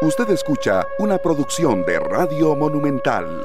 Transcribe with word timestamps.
Usted 0.00 0.30
escucha 0.30 0.86
una 1.00 1.18
producción 1.18 1.84
de 1.84 1.98
Radio 1.98 2.54
Monumental. 2.54 3.44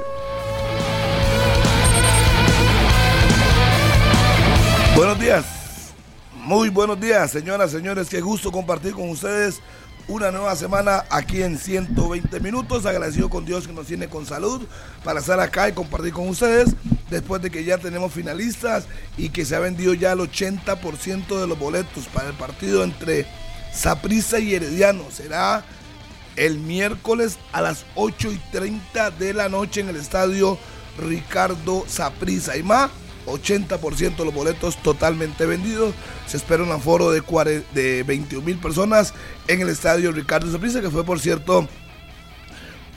Buenos 4.96 5.20
días, 5.20 5.46
muy 6.36 6.70
buenos 6.70 7.02
días, 7.02 7.32
señoras, 7.32 7.72
señores. 7.72 8.08
Qué 8.08 8.22
gusto 8.22 8.52
compartir 8.52 8.94
con 8.94 9.10
ustedes 9.10 9.62
una 10.08 10.30
nueva 10.30 10.56
semana 10.56 11.06
aquí 11.10 11.42
en 11.42 11.58
120 11.58 12.40
minutos. 12.40 12.86
Agradecido 12.86 13.32
con 13.32 13.46
Dios 13.46 13.66
que 13.66 13.74
nos 13.74 13.88
tiene 13.88 14.08
con 14.08 14.28
salud 14.28 14.62
para 15.04 15.22
estar 15.22 15.40
acá 15.40 15.70
y 15.70 15.74
compartir 15.74 16.14
con 16.14 16.30
ustedes. 16.30 16.76
Después 17.10 17.42
de 17.42 17.50
que 17.50 17.64
ya 17.64 17.80
tenemos 17.80 18.14
finalistas 18.14 18.86
y 19.18 19.30
que 19.30 19.44
se 19.44 19.56
ha 19.56 19.60
vendido 19.60 19.96
ya 19.96 20.12
el 20.12 20.20
80% 20.20 21.40
de 21.40 21.48
los 21.48 21.58
boletos 21.58 22.06
para 22.14 22.30
el 22.30 22.36
partido 22.36 22.84
entre 22.84 23.26
Saprissa 23.74 24.38
y 24.38 24.54
Herediano. 24.54 25.10
Será 25.10 25.66
el 26.36 26.58
miércoles 26.58 27.38
a 27.52 27.62
las 27.62 27.86
8 27.96 28.32
y 28.32 28.38
30 28.52 29.12
de 29.12 29.34
la 29.34 29.50
noche 29.50 29.82
en 29.82 29.90
el 29.90 29.96
estadio 29.96 30.58
Ricardo 30.98 31.86
Saprissa. 31.88 32.58
Y 32.58 32.64
más, 32.64 32.92
80% 33.26 34.16
de 34.18 34.26
los 34.26 34.34
boletos 34.34 34.78
totalmente 34.82 35.46
vendidos. 35.46 35.94
Se 36.28 36.38
espera 36.38 36.64
un 36.64 36.72
aforo 36.72 37.12
de, 37.12 37.22
de 37.74 38.04
21 38.04 38.46
mil 38.46 38.58
personas 38.58 39.14
en 39.48 39.62
el 39.62 39.70
estadio 39.70 40.12
Ricardo 40.12 40.52
Saprissa, 40.52 40.82
que 40.82 40.90
fue, 40.90 41.04
por 41.04 41.20
cierto, 41.20 41.68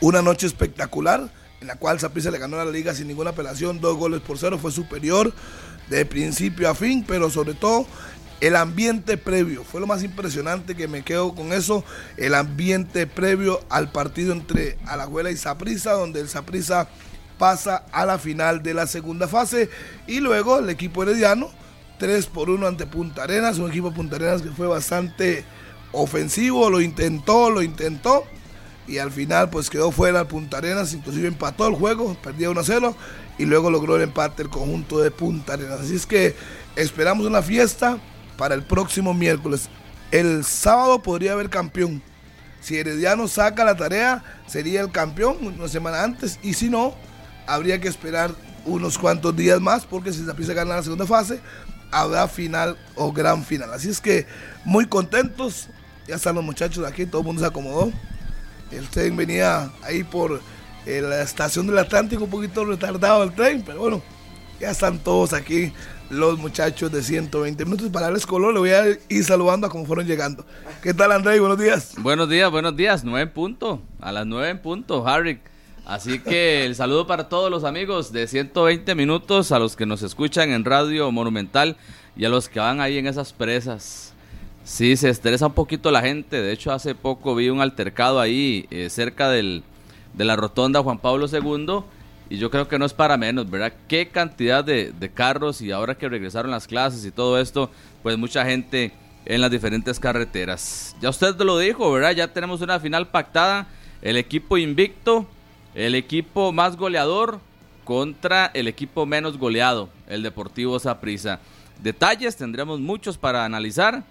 una 0.01 0.21
noche 0.21 0.47
espectacular 0.47 1.29
en 1.61 1.67
la 1.67 1.75
cual 1.75 1.99
Saprissa 1.99 2.31
le 2.31 2.37
ganó 2.37 2.59
a 2.59 2.65
la 2.65 2.71
liga 2.71 2.93
sin 2.93 3.07
ninguna 3.07 3.31
apelación, 3.31 3.79
dos 3.79 3.97
goles 3.97 4.21
por 4.21 4.37
cero, 4.37 4.59
fue 4.59 4.71
superior 4.71 5.33
de 5.89 6.05
principio 6.05 6.69
a 6.69 6.75
fin, 6.75 7.03
pero 7.07 7.29
sobre 7.29 7.53
todo 7.53 7.87
el 8.39 8.55
ambiente 8.55 9.17
previo, 9.17 9.63
fue 9.63 9.79
lo 9.79 9.87
más 9.87 10.03
impresionante 10.03 10.75
que 10.75 10.87
me 10.87 11.03
quedo 11.03 11.33
con 11.33 11.53
eso, 11.53 11.83
el 12.17 12.35
ambiente 12.35 13.07
previo 13.07 13.61
al 13.69 13.91
partido 13.91 14.31
entre 14.31 14.77
Alajuela 14.85 15.31
y 15.31 15.37
Saprissa, 15.37 15.93
donde 15.93 16.21
el 16.21 16.29
Saprissa 16.29 16.87
pasa 17.37 17.85
a 17.91 18.05
la 18.05 18.17
final 18.17 18.63
de 18.63 18.73
la 18.73 18.87
segunda 18.87 19.27
fase 19.27 19.69
y 20.07 20.19
luego 20.19 20.59
el 20.59 20.69
equipo 20.69 21.03
herediano 21.03 21.49
3 21.99 22.27
por 22.27 22.49
1 22.49 22.67
ante 22.67 22.85
Punta 22.85 23.23
Arenas, 23.23 23.57
un 23.57 23.69
equipo 23.69 23.91
Punta 23.91 24.17
Arenas 24.17 24.41
que 24.41 24.49
fue 24.49 24.67
bastante 24.67 25.43
ofensivo, 25.91 26.69
lo 26.69 26.81
intentó, 26.81 27.49
lo 27.49 27.63
intentó 27.63 28.23
y 28.87 28.99
al 28.99 29.11
final 29.11 29.49
pues 29.49 29.69
quedó 29.69 29.91
fuera 29.91 30.21
el 30.21 30.27
Punta 30.27 30.59
Arenas, 30.59 30.93
inclusive 30.93 31.27
empató 31.27 31.67
el 31.67 31.73
juego, 31.73 32.15
perdía 32.21 32.51
1 32.51 32.63
0 32.63 32.95
y 33.39 33.45
luego 33.45 33.71
logró 33.71 33.95
el 33.95 34.03
empate 34.03 34.43
el 34.43 34.49
conjunto 34.49 34.99
de 34.99 35.09
Punta 35.09 35.53
Arenas. 35.53 35.81
Así 35.81 35.95
es 35.95 36.05
que 36.05 36.35
esperamos 36.75 37.25
una 37.25 37.41
fiesta 37.41 37.97
para 38.37 38.55
el 38.55 38.63
próximo 38.63 39.13
miércoles. 39.13 39.69
El 40.11 40.43
sábado 40.45 41.01
podría 41.01 41.33
haber 41.33 41.49
campeón. 41.49 42.01
Si 42.61 42.77
Herediano 42.77 43.27
saca 43.27 43.65
la 43.65 43.75
tarea, 43.75 44.23
sería 44.47 44.81
el 44.81 44.91
campeón 44.91 45.37
una 45.41 45.67
semana 45.67 46.03
antes. 46.03 46.39
Y 46.43 46.53
si 46.53 46.69
no, 46.69 46.95
habría 47.45 47.79
que 47.79 47.87
esperar 47.87 48.31
unos 48.65 48.97
cuantos 48.97 49.35
días 49.35 49.59
más, 49.59 49.85
porque 49.85 50.11
si 50.11 50.25
se 50.25 50.53
gana 50.53 50.75
la 50.75 50.83
segunda 50.83 51.05
fase, 51.05 51.39
habrá 51.91 52.27
final 52.27 52.77
o 52.95 53.11
gran 53.11 53.43
final. 53.43 53.73
Así 53.73 53.89
es 53.89 54.01
que 54.01 54.27
muy 54.65 54.85
contentos. 54.85 55.67
Ya 56.07 56.15
están 56.15 56.35
los 56.35 56.43
muchachos 56.43 56.85
aquí, 56.85 57.05
todo 57.05 57.21
el 57.21 57.27
mundo 57.27 57.41
se 57.41 57.47
acomodó. 57.47 57.91
El 58.71 58.87
tren 58.89 59.15
venía 59.15 59.71
ahí 59.83 60.03
por 60.03 60.41
eh, 60.85 61.01
la 61.01 61.21
estación 61.21 61.67
del 61.67 61.77
Atlántico, 61.77 62.25
un 62.25 62.29
poquito 62.29 62.63
retardado 62.65 63.23
el 63.23 63.33
tren, 63.33 63.63
pero 63.65 63.79
bueno, 63.79 64.01
ya 64.59 64.71
están 64.71 64.99
todos 64.99 65.33
aquí 65.33 65.73
los 66.09 66.37
muchachos 66.37 66.91
de 66.91 67.03
120 67.03 67.65
minutos. 67.65 67.89
Para 67.89 68.07
darles 68.07 68.25
color, 68.25 68.53
le 68.53 68.59
voy 68.59 68.69
a 68.69 68.97
ir 69.09 69.23
saludando 69.23 69.67
a 69.67 69.69
cómo 69.69 69.85
fueron 69.85 70.05
llegando. 70.05 70.45
¿Qué 70.81 70.93
tal, 70.93 71.11
André? 71.11 71.39
Buenos 71.39 71.59
días. 71.59 71.93
Buenos 71.97 72.29
días, 72.29 72.49
buenos 72.51 72.75
días. 72.75 73.03
9 73.03 73.21
en 73.21 73.29
punto. 73.29 73.81
A 73.99 74.11
las 74.11 74.25
9 74.25 74.49
en 74.49 74.59
punto, 74.59 75.07
Harry. 75.07 75.39
Así 75.85 76.19
que 76.19 76.65
el 76.65 76.75
saludo 76.75 77.07
para 77.07 77.29
todos 77.29 77.49
los 77.49 77.63
amigos 77.63 78.11
de 78.11 78.27
120 78.27 78.93
minutos, 78.95 79.51
a 79.51 79.59
los 79.59 79.75
que 79.75 79.85
nos 79.85 80.01
escuchan 80.01 80.51
en 80.51 80.65
Radio 80.65 81.11
Monumental 81.11 81.77
y 82.15 82.25
a 82.25 82.29
los 82.29 82.49
que 82.49 82.59
van 82.59 82.81
ahí 82.81 82.97
en 82.97 83.07
esas 83.07 83.31
presas. 83.31 84.13
Sí, 84.65 84.97
se 84.97 85.09
estresa 85.09 85.47
un 85.47 85.53
poquito 85.53 85.91
la 85.91 86.01
gente. 86.01 86.41
De 86.41 86.51
hecho, 86.51 86.73
hace 86.73 86.93
poco 86.93 87.35
vi 87.35 87.49
un 87.49 87.61
altercado 87.61 88.19
ahí 88.19 88.67
eh, 88.69 88.89
cerca 88.89 89.29
del, 89.29 89.63
de 90.13 90.25
la 90.25 90.35
rotonda 90.35 90.83
Juan 90.83 90.99
Pablo 90.99 91.27
II 91.31 91.83
y 92.29 92.37
yo 92.37 92.49
creo 92.49 92.67
que 92.67 92.77
no 92.77 92.85
es 92.85 92.93
para 92.93 93.17
menos, 93.17 93.49
¿verdad? 93.49 93.73
Qué 93.87 94.09
cantidad 94.09 94.63
de, 94.63 95.11
carros 95.13 95.61
y 95.61 95.71
ahora 95.71 95.95
que 95.95 96.09
regresaron 96.09 96.51
las 96.51 96.67
clases 96.67 97.05
y 97.05 97.11
todo 97.11 97.39
esto, 97.39 97.69
pues 98.03 98.17
mucha 98.17 98.45
gente 98.45 98.91
en 99.25 99.41
las 99.41 99.51
diferentes 99.51 99.99
carreteras. 99.99 100.95
Ya 101.01 101.09
usted 101.09 101.35
lo 101.37 101.57
dijo, 101.57 101.91
¿verdad? 101.91 102.11
Ya 102.11 102.27
tenemos 102.27 102.61
una 102.61 102.79
final 102.79 103.07
pactada. 103.07 103.67
El 104.01 104.17
equipo 104.17 104.57
invicto, 104.57 105.25
el 105.73 105.95
equipo 105.95 106.51
más 106.51 106.75
goleador 106.75 107.39
contra 107.83 108.51
el 108.53 108.67
equipo 108.67 109.05
menos 109.05 109.37
goleado, 109.37 109.89
el 110.07 110.23
Deportivo 110.23 110.79
Saprissa. 110.79 111.39
Detalles 111.81 112.35
tendremos 112.35 112.79
muchos 112.79 113.17
para 113.17 113.45
analizar 113.45 114.03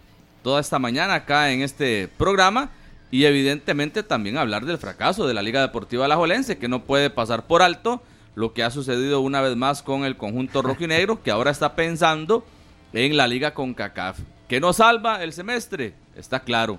toda 0.43 0.61
esta 0.61 0.79
mañana 0.79 1.15
acá 1.15 1.53
en 1.53 1.63
este 1.63 2.09
programa 2.17 2.71
y 3.11 3.25
evidentemente 3.25 4.03
también 4.03 4.37
hablar 4.37 4.65
del 4.65 4.79
fracaso 4.79 5.27
de 5.27 5.35
la 5.35 5.43
Liga 5.43 5.61
Deportiva 5.61 6.05
Alajuelense, 6.05 6.59
que 6.59 6.69
no 6.69 6.83
puede 6.83 7.11
pasar 7.11 7.47
por 7.47 7.63
alto 7.63 8.03
lo 8.35 8.53
que 8.53 8.63
ha 8.63 8.71
sucedido 8.71 9.21
una 9.21 9.41
vez 9.41 9.57
más 9.57 9.83
con 9.83 10.05
el 10.05 10.17
conjunto 10.17 10.63
rojinegro, 10.63 11.23
que 11.23 11.31
ahora 11.31 11.51
está 11.51 11.75
pensando 11.75 12.45
en 12.93 13.17
la 13.17 13.27
Liga 13.27 13.55
con 13.55 13.75
CACAF. 13.75 14.19
Que 14.49 14.61
no 14.61 14.73
salva 14.73 15.23
el 15.25 15.33
semestre, 15.33 15.95
está 16.17 16.41
claro. 16.41 16.79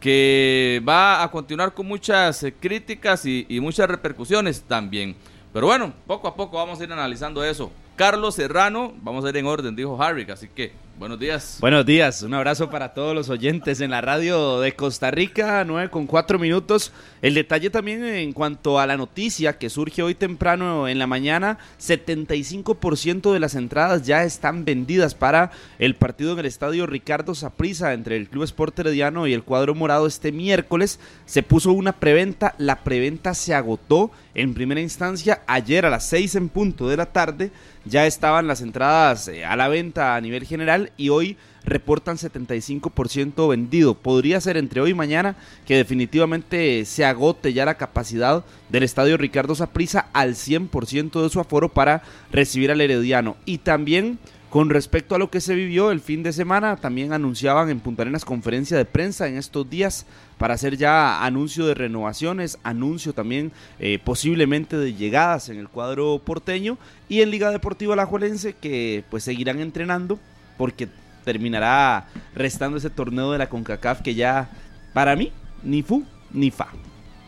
Que 0.00 0.82
va 0.86 1.22
a 1.22 1.30
continuar 1.30 1.72
con 1.72 1.86
muchas 1.86 2.42
eh, 2.42 2.52
críticas 2.52 3.24
y, 3.24 3.46
y 3.48 3.60
muchas 3.60 3.88
repercusiones 3.88 4.62
también. 4.62 5.16
Pero 5.52 5.66
bueno, 5.66 5.92
poco 6.06 6.28
a 6.28 6.34
poco 6.34 6.58
vamos 6.58 6.80
a 6.80 6.84
ir 6.84 6.92
analizando 6.92 7.42
eso. 7.42 7.72
Carlos 7.96 8.34
Serrano, 8.34 8.92
vamos 9.02 9.24
a 9.24 9.30
ir 9.30 9.36
en 9.36 9.46
orden, 9.46 9.74
dijo 9.74 10.00
Harry, 10.02 10.28
así 10.30 10.48
que 10.48 10.72
Buenos 10.96 11.18
días. 11.18 11.58
Buenos 11.60 11.84
días, 11.84 12.22
un 12.22 12.34
abrazo 12.34 12.70
para 12.70 12.94
todos 12.94 13.16
los 13.16 13.28
oyentes 13.28 13.80
en 13.80 13.90
la 13.90 14.00
radio 14.00 14.60
de 14.60 14.76
Costa 14.76 15.10
Rica, 15.10 15.64
9 15.64 15.90
con 15.90 16.06
4 16.06 16.38
minutos. 16.38 16.92
El 17.20 17.34
detalle 17.34 17.68
también 17.68 18.04
en 18.04 18.32
cuanto 18.32 18.78
a 18.78 18.86
la 18.86 18.96
noticia 18.96 19.58
que 19.58 19.70
surge 19.70 20.04
hoy 20.04 20.14
temprano 20.14 20.86
en 20.86 21.00
la 21.00 21.08
mañana, 21.08 21.58
75% 21.80 23.32
de 23.32 23.40
las 23.40 23.56
entradas 23.56 24.06
ya 24.06 24.22
están 24.22 24.64
vendidas 24.64 25.16
para 25.16 25.50
el 25.80 25.96
partido 25.96 26.34
en 26.34 26.38
el 26.38 26.46
estadio 26.46 26.86
Ricardo 26.86 27.34
Saprisa 27.34 27.92
entre 27.92 28.16
el 28.16 28.28
Club 28.28 28.44
Sport 28.44 28.78
Herediano 28.78 29.26
y 29.26 29.32
el 29.32 29.42
cuadro 29.42 29.74
morado 29.74 30.06
este 30.06 30.30
miércoles. 30.30 31.00
Se 31.26 31.42
puso 31.42 31.72
una 31.72 31.94
preventa, 31.94 32.54
la 32.56 32.84
preventa 32.84 33.34
se 33.34 33.52
agotó 33.52 34.12
en 34.34 34.54
primera 34.54 34.80
instancia 34.80 35.42
ayer 35.46 35.86
a 35.86 35.90
las 35.90 36.06
6 36.06 36.34
en 36.34 36.48
punto 36.48 36.88
de 36.88 36.96
la 36.96 37.06
tarde 37.06 37.50
ya 37.84 38.06
estaban 38.06 38.46
las 38.46 38.60
entradas 38.60 39.28
eh, 39.28 39.44
a 39.44 39.56
la 39.56 39.68
venta 39.68 40.16
a 40.16 40.20
nivel 40.20 40.44
general 40.44 40.92
y 40.96 41.10
hoy 41.10 41.36
reportan 41.64 42.16
75% 42.16 43.48
vendido. 43.48 43.94
Podría 43.94 44.40
ser 44.40 44.56
entre 44.56 44.80
hoy 44.80 44.90
y 44.90 44.94
mañana 44.94 45.36
que 45.66 45.76
definitivamente 45.76 46.84
se 46.84 47.04
agote 47.04 47.52
ya 47.52 47.64
la 47.64 47.76
capacidad 47.76 48.44
del 48.68 48.82
estadio 48.82 49.16
Ricardo 49.16 49.54
Saprissa 49.54 50.08
al 50.12 50.34
100% 50.34 51.22
de 51.22 51.30
su 51.30 51.40
aforo 51.40 51.70
para 51.70 52.02
recibir 52.30 52.70
al 52.70 52.80
Herediano. 52.80 53.36
Y 53.44 53.58
también 53.58 54.18
con 54.54 54.70
respecto 54.70 55.16
a 55.16 55.18
lo 55.18 55.32
que 55.32 55.40
se 55.40 55.56
vivió 55.56 55.90
el 55.90 55.98
fin 55.98 56.22
de 56.22 56.32
semana, 56.32 56.76
también 56.76 57.12
anunciaban 57.12 57.70
en 57.70 57.80
Punta 57.80 58.02
Arenas 58.02 58.24
conferencia 58.24 58.76
de 58.76 58.84
prensa 58.84 59.26
en 59.26 59.36
estos 59.36 59.68
días 59.68 60.06
para 60.38 60.54
hacer 60.54 60.76
ya 60.76 61.24
anuncio 61.24 61.66
de 61.66 61.74
renovaciones, 61.74 62.60
anuncio 62.62 63.12
también 63.14 63.50
eh, 63.80 63.98
posiblemente 64.04 64.76
de 64.76 64.94
llegadas 64.94 65.48
en 65.48 65.58
el 65.58 65.68
cuadro 65.68 66.20
porteño 66.24 66.78
y 67.08 67.22
en 67.22 67.32
Liga 67.32 67.50
Deportiva 67.50 67.94
Alajuelense 67.94 68.52
que 68.52 69.02
pues 69.10 69.24
seguirán 69.24 69.58
entrenando 69.58 70.20
porque 70.56 70.86
terminará 71.24 72.06
restando 72.36 72.76
ese 72.76 72.90
torneo 72.90 73.32
de 73.32 73.38
la 73.38 73.48
CONCACAF 73.48 74.02
que 74.02 74.14
ya 74.14 74.50
para 74.92 75.16
mí 75.16 75.32
ni 75.64 75.82
fu 75.82 76.04
ni 76.30 76.52
fa. 76.52 76.68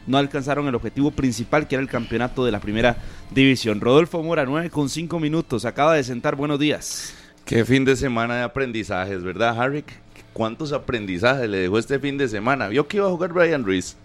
No 0.06 0.18
alcanzaron 0.18 0.68
el 0.68 0.74
objetivo 0.74 1.10
principal 1.10 1.66
que 1.66 1.74
era 1.74 1.82
el 1.82 1.88
campeonato 1.90 2.44
de 2.44 2.52
la 2.52 2.60
primera 2.60 2.96
división. 3.30 3.80
Rodolfo 3.80 4.22
Mora, 4.22 4.44
9 4.44 4.70
con 4.70 4.88
5 4.88 5.18
minutos, 5.18 5.64
acaba 5.64 5.94
de 5.94 6.04
sentar. 6.04 6.36
Buenos 6.36 6.58
días. 6.60 7.14
Qué 7.44 7.64
fin 7.64 7.84
de 7.84 7.96
semana 7.96 8.36
de 8.36 8.42
aprendizajes, 8.42 9.22
¿verdad, 9.22 9.60
Harry? 9.60 9.84
¿Cuántos 10.32 10.72
aprendizajes 10.72 11.48
le 11.48 11.58
dejó 11.58 11.78
este 11.78 11.98
fin 11.98 12.18
de 12.18 12.28
semana? 12.28 12.68
Vio 12.68 12.86
que 12.86 12.98
iba 12.98 13.06
a 13.06 13.10
jugar 13.10 13.32
Brian 13.32 13.64
Ruiz. 13.64 13.96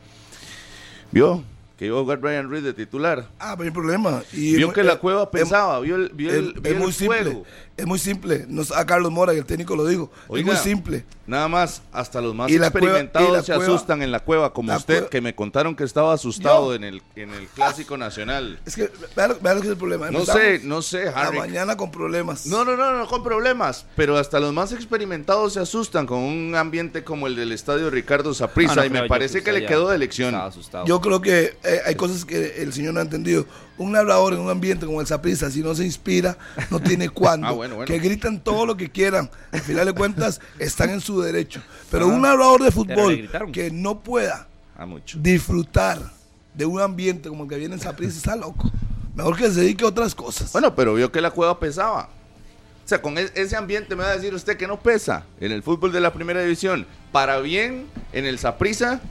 Vio 1.12 1.44
que 1.78 1.88
iba 1.88 1.98
a 1.98 2.02
jugar 2.02 2.20
Brian 2.20 2.50
Reed 2.50 2.64
de 2.64 2.74
titular. 2.74 3.28
Ah, 3.40 3.56
pero 3.58 3.66
hay 3.68 3.74
problema. 3.74 4.22
Y 4.34 4.56
Vio 4.56 4.68
es- 4.70 4.74
que 4.74 4.84
la 4.84 4.94
eh, 4.94 4.98
cueva 5.00 5.30
pensaba, 5.32 5.80
vio 5.80 5.96
el, 5.96 6.10
vio 6.14 6.30
el, 6.32 6.54
es, 6.56 6.62
vio 6.62 6.72
es 6.74 6.78
muy 6.78 6.88
el 6.88 6.94
simple. 6.94 7.44
Es 7.82 7.88
muy 7.88 7.98
simple. 7.98 8.46
No 8.48 8.62
a 8.76 8.86
Carlos 8.86 9.12
Mora, 9.12 9.34
y 9.34 9.38
el 9.38 9.46
técnico 9.46 9.76
lo 9.76 9.86
dijo. 9.88 10.12
Oiga, 10.28 10.54
es 10.54 10.58
muy 10.60 10.64
simple. 10.72 11.04
Nada 11.26 11.48
más, 11.48 11.82
hasta 11.92 12.22
los 12.22 12.36
más 12.36 12.52
Y 12.52 12.58
la 12.60 12.70
cueva- 12.70 12.88
experimentados 13.00 13.44
y 13.44 13.46
se 13.48 13.54
cueva- 13.56 13.74
asustan 13.76 14.02
en 14.04 14.12
la 14.12 14.20
cueva, 14.20 14.54
como 14.54 14.70
la 14.70 14.78
usted, 14.78 14.96
cueva- 14.96 15.10
que 15.10 15.22
me 15.22 15.34
contaron 15.34 15.76
que 15.76 15.84
estaba 15.84 16.14
asustado 16.14 16.70
Yo. 16.70 16.76
en 16.76 16.84
el, 16.84 17.02
en 17.16 17.32
el 17.32 17.48
Clásico 17.48 17.98
Nacional. 17.98 18.60
Es 18.66 18.76
que, 18.76 18.92
vea 19.16 19.30
lo, 19.30 19.40
vea 19.40 19.54
lo 19.56 19.62
que 19.62 19.68
es 19.68 19.72
el 19.72 19.78
problema. 19.80 20.12
No 20.12 20.26
sé, 20.26 20.60
no 20.64 20.82
sé, 20.84 21.06
La 21.06 21.12
Harry. 21.12 21.40
mañana 21.40 21.76
con 21.78 21.90
problemas. 21.90 22.46
No, 22.46 22.64
no, 22.66 22.76
no, 22.78 22.98
no, 22.98 23.08
con 23.08 23.24
problemas. 23.24 23.86
Pero 23.96 24.18
hasta 24.18 24.40
los 24.40 24.54
más 24.54 24.74
experimentados 24.74 25.54
se 25.54 25.60
asustan 25.60 26.06
con 26.06 26.20
un 26.20 26.54
ambiente 26.56 27.04
como 27.04 27.26
el 27.28 27.36
del 27.36 27.52
estadio 27.52 27.90
Ricardo 27.90 28.34
Saprissa. 28.36 28.74
Ah, 28.74 28.76
no 28.76 28.86
y 28.86 28.90
me 28.92 29.08
parece 29.08 29.42
que, 29.42 29.52
le 29.54 29.66
quedó 29.66 29.90
de 29.90 29.96
elección. 29.96 30.30
estaba 30.30 30.50
asustado. 30.50 30.86
Yo 30.86 31.02
creo 31.02 31.22
que 31.22 31.56
eh, 31.64 31.80
hay 31.86 31.96
cosas 31.96 32.26
que 32.26 32.62
el 32.62 32.74
señor 32.74 32.94
no 32.94 33.00
ha 33.00 33.04
entendido. 33.04 33.46
Un 33.78 33.94
narrador 33.94 34.34
en 34.34 34.40
un 34.40 34.50
ambiente 34.50 34.86
como 34.86 35.02
el 35.02 35.08
Saprissa, 35.08 35.50
si 35.50 35.62
no 35.62 35.74
se 35.74 35.84
inspira, 35.86 36.38
no 36.70 36.80
tiene 36.80 37.10
cuándo. 37.10 37.48
Ah, 37.48 37.52
bueno, 37.52 37.71
bueno. 37.76 37.86
Que 37.88 38.00
gritan 38.00 38.44
todo 38.44 38.66
lo 38.66 38.76
que 38.78 38.90
quieran. 38.90 39.30
Al 39.52 39.62
final 39.62 39.86
de 39.86 39.94
cuentas, 39.94 40.40
están 40.60 40.90
en 40.90 41.02
su 41.02 41.22
derecho. 41.22 41.62
Pero 41.90 42.08
un 42.08 42.22
narrador 42.22 42.64
de 42.64 42.72
fútbol 42.72 43.30
que 43.52 43.72
no 43.72 44.00
pueda 44.02 44.48
A 44.78 44.86
mucho. 44.86 45.18
disfrutar 45.22 46.00
de 46.54 46.66
un 46.66 46.82
ambiente 46.82 47.30
como 47.30 47.44
el 47.44 47.50
que 47.50 47.58
viene 47.58 47.76
en 47.76 47.82
Saprissa 47.82 48.18
está 48.18 48.36
loco. 48.36 48.72
Mejor 49.16 49.36
que 49.38 49.50
se 49.52 49.62
dedique 49.62 49.84
a 49.84 49.88
otras 49.88 50.16
cosas. 50.16 50.52
Bueno, 50.54 50.74
pero 50.76 50.94
vio 50.94 51.12
que 51.12 51.22
la 51.22 51.32
cueva 51.32 51.60
pesaba. 51.60 52.10
O 52.84 52.88
sea, 52.88 53.02
con 53.02 53.18
e- 53.18 53.30
ese 53.36 53.56
ambiente 53.56 53.96
me 53.96 54.04
va 54.04 54.10
a 54.10 54.16
decir 54.16 54.34
usted 54.34 54.58
que 54.58 54.68
no 54.68 54.80
pesa 54.82 55.26
en 55.40 55.52
el 55.52 55.64
fútbol 55.64 55.92
de 55.92 56.00
la 56.02 56.12
primera 56.14 56.42
división. 56.42 56.86
Para 57.12 57.40
bien 57.40 57.88
en 58.14 58.26
el 58.26 58.40
Saprissa. 58.40 59.02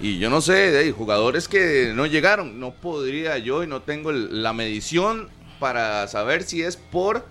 Y 0.00 0.18
yo 0.18 0.30
no 0.30 0.40
sé, 0.40 0.76
ahí, 0.76 0.90
jugadores 0.90 1.46
que 1.48 1.92
no 1.94 2.06
llegaron. 2.06 2.58
No 2.58 2.72
podría 2.72 3.38
yo 3.38 3.62
y 3.62 3.66
no 3.66 3.82
tengo 3.82 4.10
la 4.10 4.52
medición 4.52 5.28
para 5.60 6.08
saber 6.08 6.42
si 6.42 6.62
es 6.62 6.76
por 6.76 7.24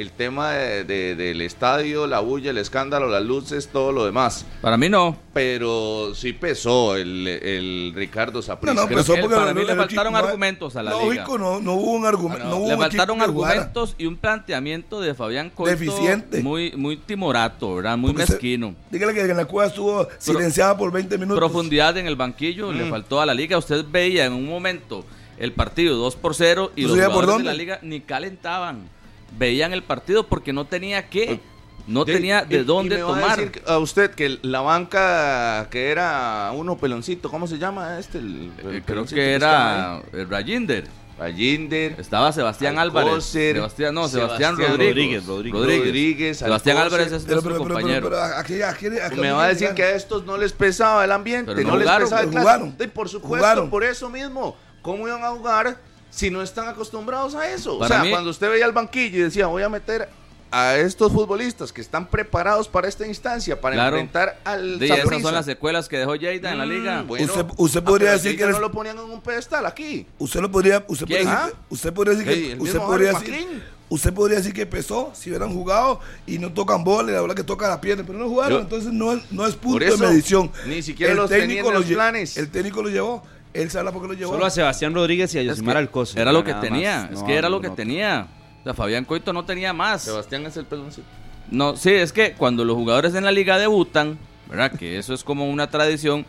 el 0.00 0.12
tema 0.12 0.52
de- 0.52 0.84
de- 0.84 1.14
del 1.16 1.40
estadio, 1.40 2.06
la 2.06 2.20
bulla, 2.20 2.50
el 2.50 2.58
escándalo, 2.58 3.08
las 3.08 3.24
luces, 3.24 3.68
todo 3.72 3.90
lo 3.92 4.04
demás. 4.04 4.46
Para 4.60 4.76
mí 4.76 4.88
no. 4.88 5.16
Pero 5.34 6.14
sí 6.14 6.32
pesó 6.32 6.96
el, 6.96 7.26
el 7.26 7.92
Ricardo 7.94 8.40
Saprissa. 8.42 8.74
No, 8.74 8.82
no, 8.82 8.88
pesó 8.88 9.14
que 9.14 9.20
porque 9.22 9.36
para 9.36 9.52
mí 9.54 9.64
le 9.64 9.74
faltaron 9.74 10.12
no- 10.12 10.18
argumentos 10.18 10.76
a 10.76 10.82
la 10.82 10.90
Lógico, 10.92 11.12
liga. 11.12 11.26
no, 11.38 11.60
no 11.60 11.74
hubo 11.74 11.92
un 11.92 12.06
argumento. 12.06 12.44
no 12.44 12.56
hubo 12.56 12.68
Le 12.68 12.76
faltaron 12.76 13.20
argumentos 13.22 13.94
y 13.98 14.06
un 14.06 14.16
planteamiento 14.16 15.00
de 15.00 15.14
Fabián 15.14 15.50
Coito 15.50 15.70
Deficiente. 15.70 16.42
muy 16.42 16.72
muy 16.76 16.96
timorato, 16.96 17.74
¿verdad? 17.76 17.96
Muy 17.98 18.12
Porque 18.12 18.26
se- 18.26 18.32
mezquino. 18.34 18.74
Dígale 18.90 19.14
que 19.14 19.20
en 19.22 19.36
la 19.36 19.44
cueva 19.46 19.68
estuvo 19.68 20.08
silenciada 20.18 20.76
por 20.76 20.92
20 20.92 21.18
minutos. 21.18 21.38
Profundidad 21.38 21.96
en 21.98 22.06
el 22.06 22.16
banquillo 22.16 22.70
Mm. 22.72 22.76
le 22.76 22.84
faltó 22.90 23.20
a 23.20 23.26
la 23.26 23.34
liga. 23.34 23.58
Usted 23.58 23.84
veía 23.90 24.26
en 24.26 24.32
un 24.32 24.46
momento 24.46 25.04
el 25.38 25.52
partido 25.52 25.96
2 25.96 26.16
por 26.16 26.34
0 26.34 26.72
y 26.74 26.82
¿No 26.82 26.88
los 26.88 26.98
por 26.98 27.10
jugadores 27.12 27.38
de 27.38 27.44
la 27.44 27.54
liga 27.54 27.78
ni 27.82 28.00
calentaban. 28.00 28.88
Veían 29.36 29.72
el 29.72 29.82
partido 29.82 30.26
porque 30.26 30.52
no 30.52 30.64
tenía 30.64 31.08
que, 31.08 31.40
no 31.86 32.04
Sí, 32.04 32.12
tenía 32.12 32.42
de 32.44 32.56
y- 32.56 32.60
y 32.60 32.64
dónde 32.64 32.96
me 32.96 33.02
va 33.02 33.16
a 33.16 33.20
tomar. 33.20 33.36
decir 33.38 33.62
a 33.66 33.78
usted 33.78 34.10
que 34.12 34.38
la 34.42 34.60
banca 34.60 35.68
que 35.70 35.90
era 35.90 36.50
uno 36.54 36.76
peloncito, 36.76 37.30
¿cómo 37.30 37.46
se 37.46 37.58
llama 37.58 37.98
este? 37.98 38.18
El, 38.18 38.50
el 38.64 38.76
Eh, 38.76 38.82
creo 38.84 39.04
que 39.06 39.34
estaba 39.34 40.02
era 40.12 40.20
eh, 40.22 40.26
Rayinder. 40.28 40.84
ahí? 40.84 40.90
Allinder, 41.32 41.96
Estaba 41.98 42.30
Sebastián 42.32 42.78
Álvarez. 42.78 43.08
Alcócer, 43.10 43.56
Sebastián, 43.56 43.92
no, 43.94 44.06
Sebastián, 44.06 44.54
Sebastián 44.56 44.78
Rodríguez. 44.78 45.26
Rodríguez, 45.26 45.52
Rodríguez. 45.52 45.86
Rodríguez, 45.86 46.38
Sebastián 46.38 46.76
Alcócer. 46.76 47.00
Álvarez 47.00 47.12
es 47.12 47.24
Pero, 47.24 47.34
nuestro 47.34 47.52
pero, 47.54 47.64
pero, 47.64 47.74
compañero. 47.74 48.08
pero, 48.08 48.22
pero, 48.22 48.36
aquí- 48.38 48.62
aquí- 48.62 48.98
aquí- 49.00 49.20
me 49.20 49.32
va 49.32 49.44
a 49.44 49.48
decir 49.48 49.70
que 49.74 49.82
a 49.82 49.90
estos 49.96 50.24
no 50.24 50.36
les 50.36 50.52
pesaba 50.52 51.04
el 51.04 51.10
ambiente, 51.10 51.52
Pero 51.56 51.66
no, 51.66 51.72
no 51.72 51.76
les 51.78 51.86
jugaron, 51.88 52.08
pesaba 52.08 52.22
el 52.22 52.28
jugaron. 52.30 52.76
Y 52.78 52.86
por 52.86 53.08
supuesto, 53.08 53.36
Jugaron. 53.36 53.68
por 53.70 53.82
eso 53.82 54.08
mismo, 54.08 54.56
¿cómo 54.80 55.08
iban 55.08 55.24
a 55.24 55.30
jugar 55.30 55.80
si 56.18 56.30
no 56.30 56.42
están 56.42 56.66
acostumbrados 56.68 57.34
a 57.36 57.48
eso? 57.50 57.78
Para 57.78 57.86
o 57.86 57.88
sea, 57.98 58.04
mí- 58.04 58.10
cuando 58.10 58.30
usted 58.30 58.50
veía 58.50 58.66
el 58.66 58.72
banquillo 58.72 59.18
y 59.18 59.22
decía, 59.22 59.46
voy 59.46 59.62
a 59.62 59.68
meter 59.68 60.08
a 60.50 60.76
estos 60.76 61.12
futbolistas 61.12 61.72
que 61.72 61.80
están 61.82 62.06
preparados 62.08 62.68
para 62.68 62.88
esta 62.88 63.06
instancia, 63.06 63.60
para 63.60 63.76
Claro. 63.76 63.98
enfrentar 63.98 64.40
al 64.44 64.78
De 64.78 64.86
esas 64.86 65.20
son 65.22 65.34
las 65.34 65.44
secuelas 65.44 65.88
que 65.88 65.98
dejó 65.98 66.16
Lleida 66.16 66.50
en 66.52 66.58
la 66.58 66.64
Mm, 66.66 66.68
liga. 66.70 67.02
bueno. 67.02 67.26
Usted- 67.26 67.46
usted 67.56 67.82
podría 67.84 68.12
decir 68.12 68.36
que 68.36 68.42
eres- 68.44 68.54
no 68.56 68.60
lo 68.62 68.72
ponían 68.72 68.96
en 68.98 69.04
un 69.04 69.20
pedestal 69.20 69.64
aquí. 69.66 70.06
Usted 70.18 70.40
lo 70.40 70.50
podría, 70.50 70.84
usted 70.88 71.06
podría 71.06 71.30
¿Ah? 71.32 71.40
decir, 71.44 71.52
que- 71.68 71.74
usted 71.74 71.92
podría 71.92 72.14
decir 72.16 72.26
que, 72.56 72.62
usted 72.62 72.78
podría 72.80 73.12
decir, 73.12 73.62
usted 73.90 74.12
podría 74.14 74.38
decir 74.38 74.52
que 74.54 74.64
pesó 74.66 75.12
si 75.14 75.28
hubieran 75.30 75.52
jugado 75.52 76.00
y 76.26 76.38
no 76.38 76.50
tocan 76.52 76.82
bola 76.82 77.10
y 77.10 77.14
la 77.14 77.20
bola 77.20 77.34
que 77.34 77.44
toca 77.44 77.68
la 77.68 77.80
pierna, 77.80 78.04
pero 78.06 78.18
no 78.18 78.26
jugaron, 78.28 78.58
Yo- 78.58 78.62
entonces 78.62 78.90
no 78.92 79.12
es, 79.12 79.30
no 79.30 79.46
es 79.46 79.54
punto 79.54 79.84
eso, 79.84 79.98
de 79.98 80.08
medición. 80.08 80.50
ni 80.66 80.82
siquiera 80.82 81.12
los 81.14 81.30
lo 81.30 81.70
los 81.72 81.84
planes. 81.84 82.38
El 82.38 82.50
técnico 82.50 82.82
lo 82.82 82.88
llevó, 82.88 83.22
él 83.62 83.70
sabe 83.70 83.90
por 83.92 84.02
qué 84.02 84.08
lo 84.08 84.14
llevó. 84.14 84.32
Solo 84.32 84.46
a 84.46 84.50
Sebastián 84.50 84.94
Rodríguez 84.94 85.34
y 85.34 85.38
a 85.38 85.40
Es 85.42 85.46
Yosimar 85.48 85.74
que 85.74 85.78
Alcocer. 85.80 86.20
Era 86.20 86.32
lo 86.32 86.44
que 86.44 86.54
tenía. 86.54 87.02
más. 87.02 87.10
Es 87.12 87.20
No, 87.20 87.26
que 87.26 87.34
era 87.36 87.48
lo 87.48 87.60
que 87.60 87.68
no. 87.68 87.74
tenía. 87.74 88.26
O 88.60 88.64
sea, 88.64 88.74
Fabián 88.74 89.04
Coito 89.04 89.32
no 89.32 89.44
tenía 89.44 89.72
más. 89.72 90.02
Sebastián 90.02 90.44
es 90.46 90.56
el 90.56 90.64
peloncito. 90.66 91.06
No, 91.50 91.76
sí, 91.76 91.90
es 91.92 92.12
que 92.12 92.32
cuando 92.34 92.64
los 92.64 92.76
jugadores 92.76 93.14
en 93.14 93.24
la 93.24 93.32
liga 93.32 93.58
debutan, 93.58 94.18
¿verdad? 94.48 94.72
Que 94.72 94.98
eso 94.98 95.14
es 95.14 95.24
como 95.24 95.48
una 95.48 95.70
tradición, 95.70 96.26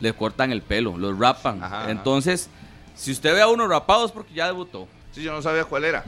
le 0.00 0.12
cortan 0.12 0.52
el 0.52 0.62
pelo, 0.62 0.98
los 0.98 1.18
rapan. 1.18 1.62
Ajá, 1.62 1.82
ajá. 1.82 1.90
Entonces, 1.90 2.50
si 2.94 3.12
usted 3.12 3.32
ve 3.34 3.40
a 3.40 3.48
uno 3.48 3.66
rapado 3.66 4.04
es 4.04 4.12
porque 4.12 4.34
ya 4.34 4.46
debutó. 4.46 4.88
Sí, 5.12 5.22
yo 5.22 5.32
no 5.32 5.40
sabía 5.42 5.64
cuál 5.64 5.84
era. 5.84 6.04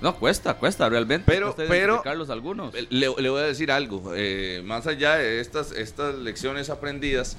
No, 0.00 0.16
cuesta, 0.16 0.54
cuesta 0.54 0.88
realmente. 0.88 1.24
Pero- 1.26 1.54
cuesta 1.54 1.64
pero- 1.68 2.02
algunos. 2.32 2.72
Le, 2.72 2.88
le 2.88 3.28
voy 3.28 3.40
a 3.40 3.44
decir 3.44 3.70
algo. 3.70 4.12
eh, 4.16 4.62
más 4.64 4.86
allá 4.86 5.16
de 5.16 5.40
estas, 5.40 5.72
estas 5.72 6.14
lecciones 6.14 6.70
aprendidas, 6.70 7.36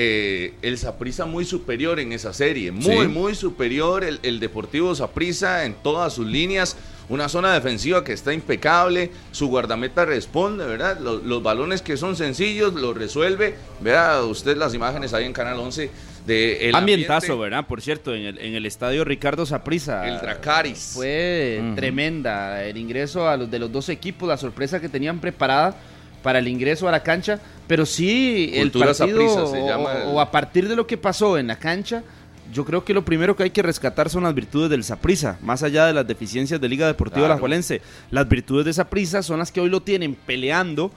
eh, 0.00 0.54
el 0.62 0.78
Saprisa 0.78 1.26
muy 1.26 1.44
superior 1.44 1.98
en 1.98 2.12
esa 2.12 2.32
serie. 2.32 2.70
Muy, 2.70 2.82
Sí. 3.02 3.08
muy 3.08 3.34
superior. 3.34 4.04
El, 4.04 4.20
el 4.22 4.38
Deportivo 4.38 4.94
Saprisa 4.94 5.64
en 5.64 5.74
todas 5.74 6.12
sus 6.12 6.24
líneas. 6.28 6.76
Una 7.08 7.28
zona 7.28 7.52
defensiva 7.52 8.04
que 8.04 8.12
está 8.12 8.32
impecable. 8.32 9.10
Su 9.32 9.48
guardameta 9.48 10.04
responde, 10.04 10.64
¿verdad? 10.66 11.00
Los, 11.00 11.24
los 11.24 11.42
balones 11.42 11.82
que 11.82 11.96
son 11.96 12.14
sencillos 12.14 12.74
los 12.74 12.96
resuelve. 12.96 13.56
Vea 13.80 14.22
usted 14.22 14.56
las 14.56 14.72
imágenes 14.72 15.14
ahí 15.14 15.24
en 15.24 15.32
Canal 15.32 15.58
11 15.58 15.90
de 16.26 16.68
el 16.68 16.76
Ambientazo, 16.76 17.32
ambiente, 17.32 17.42
¿verdad? 17.42 17.66
Por 17.66 17.80
cierto, 17.82 18.14
en 18.14 18.22
el, 18.26 18.38
en 18.38 18.54
el 18.54 18.66
estadio 18.66 19.04
Ricardo 19.04 19.46
Saprissa. 19.46 20.06
El 20.06 20.20
Dracaris. 20.20 20.92
Fue 20.94 21.60
tremenda 21.74 22.62
el 22.62 22.76
ingreso 22.76 23.28
a 23.28 23.36
los 23.36 23.50
de 23.50 23.58
los 23.58 23.72
dos 23.72 23.88
equipos, 23.88 24.28
la 24.28 24.36
sorpresa 24.36 24.80
que 24.80 24.88
tenían 24.88 25.18
preparada 25.18 25.74
para 26.28 26.40
el 26.40 26.46
ingreso 26.48 26.86
a 26.86 26.92
la 26.92 27.02
cancha, 27.02 27.40
pero 27.66 27.86
sí 27.86 28.50
el 28.52 28.64
Cultura 28.70 28.88
partido 28.92 29.08
Saprissa 29.34 29.46
se 29.46 29.62
o, 29.62 29.66
llama 29.66 29.92
el- 29.94 30.08
o 30.08 30.20
a 30.20 30.30
partir 30.30 30.68
de 30.68 30.76
lo 30.76 30.86
que 30.86 30.98
pasó 30.98 31.38
en 31.38 31.46
la 31.46 31.58
cancha, 31.58 32.02
yo 32.52 32.66
creo 32.66 32.84
que 32.84 32.92
lo 32.92 33.02
primero 33.02 33.34
que 33.34 33.44
hay 33.44 33.50
que 33.50 33.62
rescatar 33.62 34.10
son 34.10 34.24
las 34.24 34.34
virtudes 34.34 34.68
del 34.68 34.84
Saprissa, 34.84 35.38
más 35.40 35.62
allá 35.62 35.86
de 35.86 35.94
las 35.94 36.06
deficiencias 36.06 36.60
de 36.60 36.68
Liga 36.68 36.86
Deportiva 36.86 37.20
Claro. 37.20 37.32
Alajuelense. 37.32 37.80
Las 38.10 38.28
virtudes 38.28 38.66
de 38.66 38.74
Saprissa 38.74 39.22
son 39.22 39.38
las 39.38 39.50
que 39.50 39.62
hoy 39.62 39.70
lo 39.70 39.80
tienen 39.80 40.14
peleando 40.14 40.92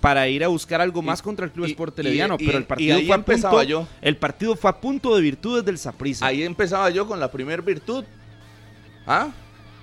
para 0.00 0.28
ir 0.28 0.44
a 0.44 0.46
buscar 0.48 0.80
algo 0.80 1.02
más 1.02 1.20
contra 1.20 1.46
el 1.46 1.50
Club 1.50 1.66
Sport 1.66 1.98
y- 1.98 2.46
pero 2.46 2.58
el 2.58 2.64
partido 2.64 3.00
fue 3.06 3.16
a 3.16 3.18
punto, 3.24 3.62
yo. 3.64 3.88
el 4.02 4.16
partido 4.16 4.54
fue 4.54 4.70
a 4.70 4.80
punto 4.80 5.16
de 5.16 5.20
virtudes 5.20 5.64
del 5.64 5.78
Saprissa. 5.78 6.24
Ahí 6.26 6.44
empezaba 6.44 6.90
yo 6.90 7.08
con 7.08 7.18
la 7.18 7.28
primer 7.32 7.60
virtud. 7.60 8.04
¿Ah? 9.04 9.30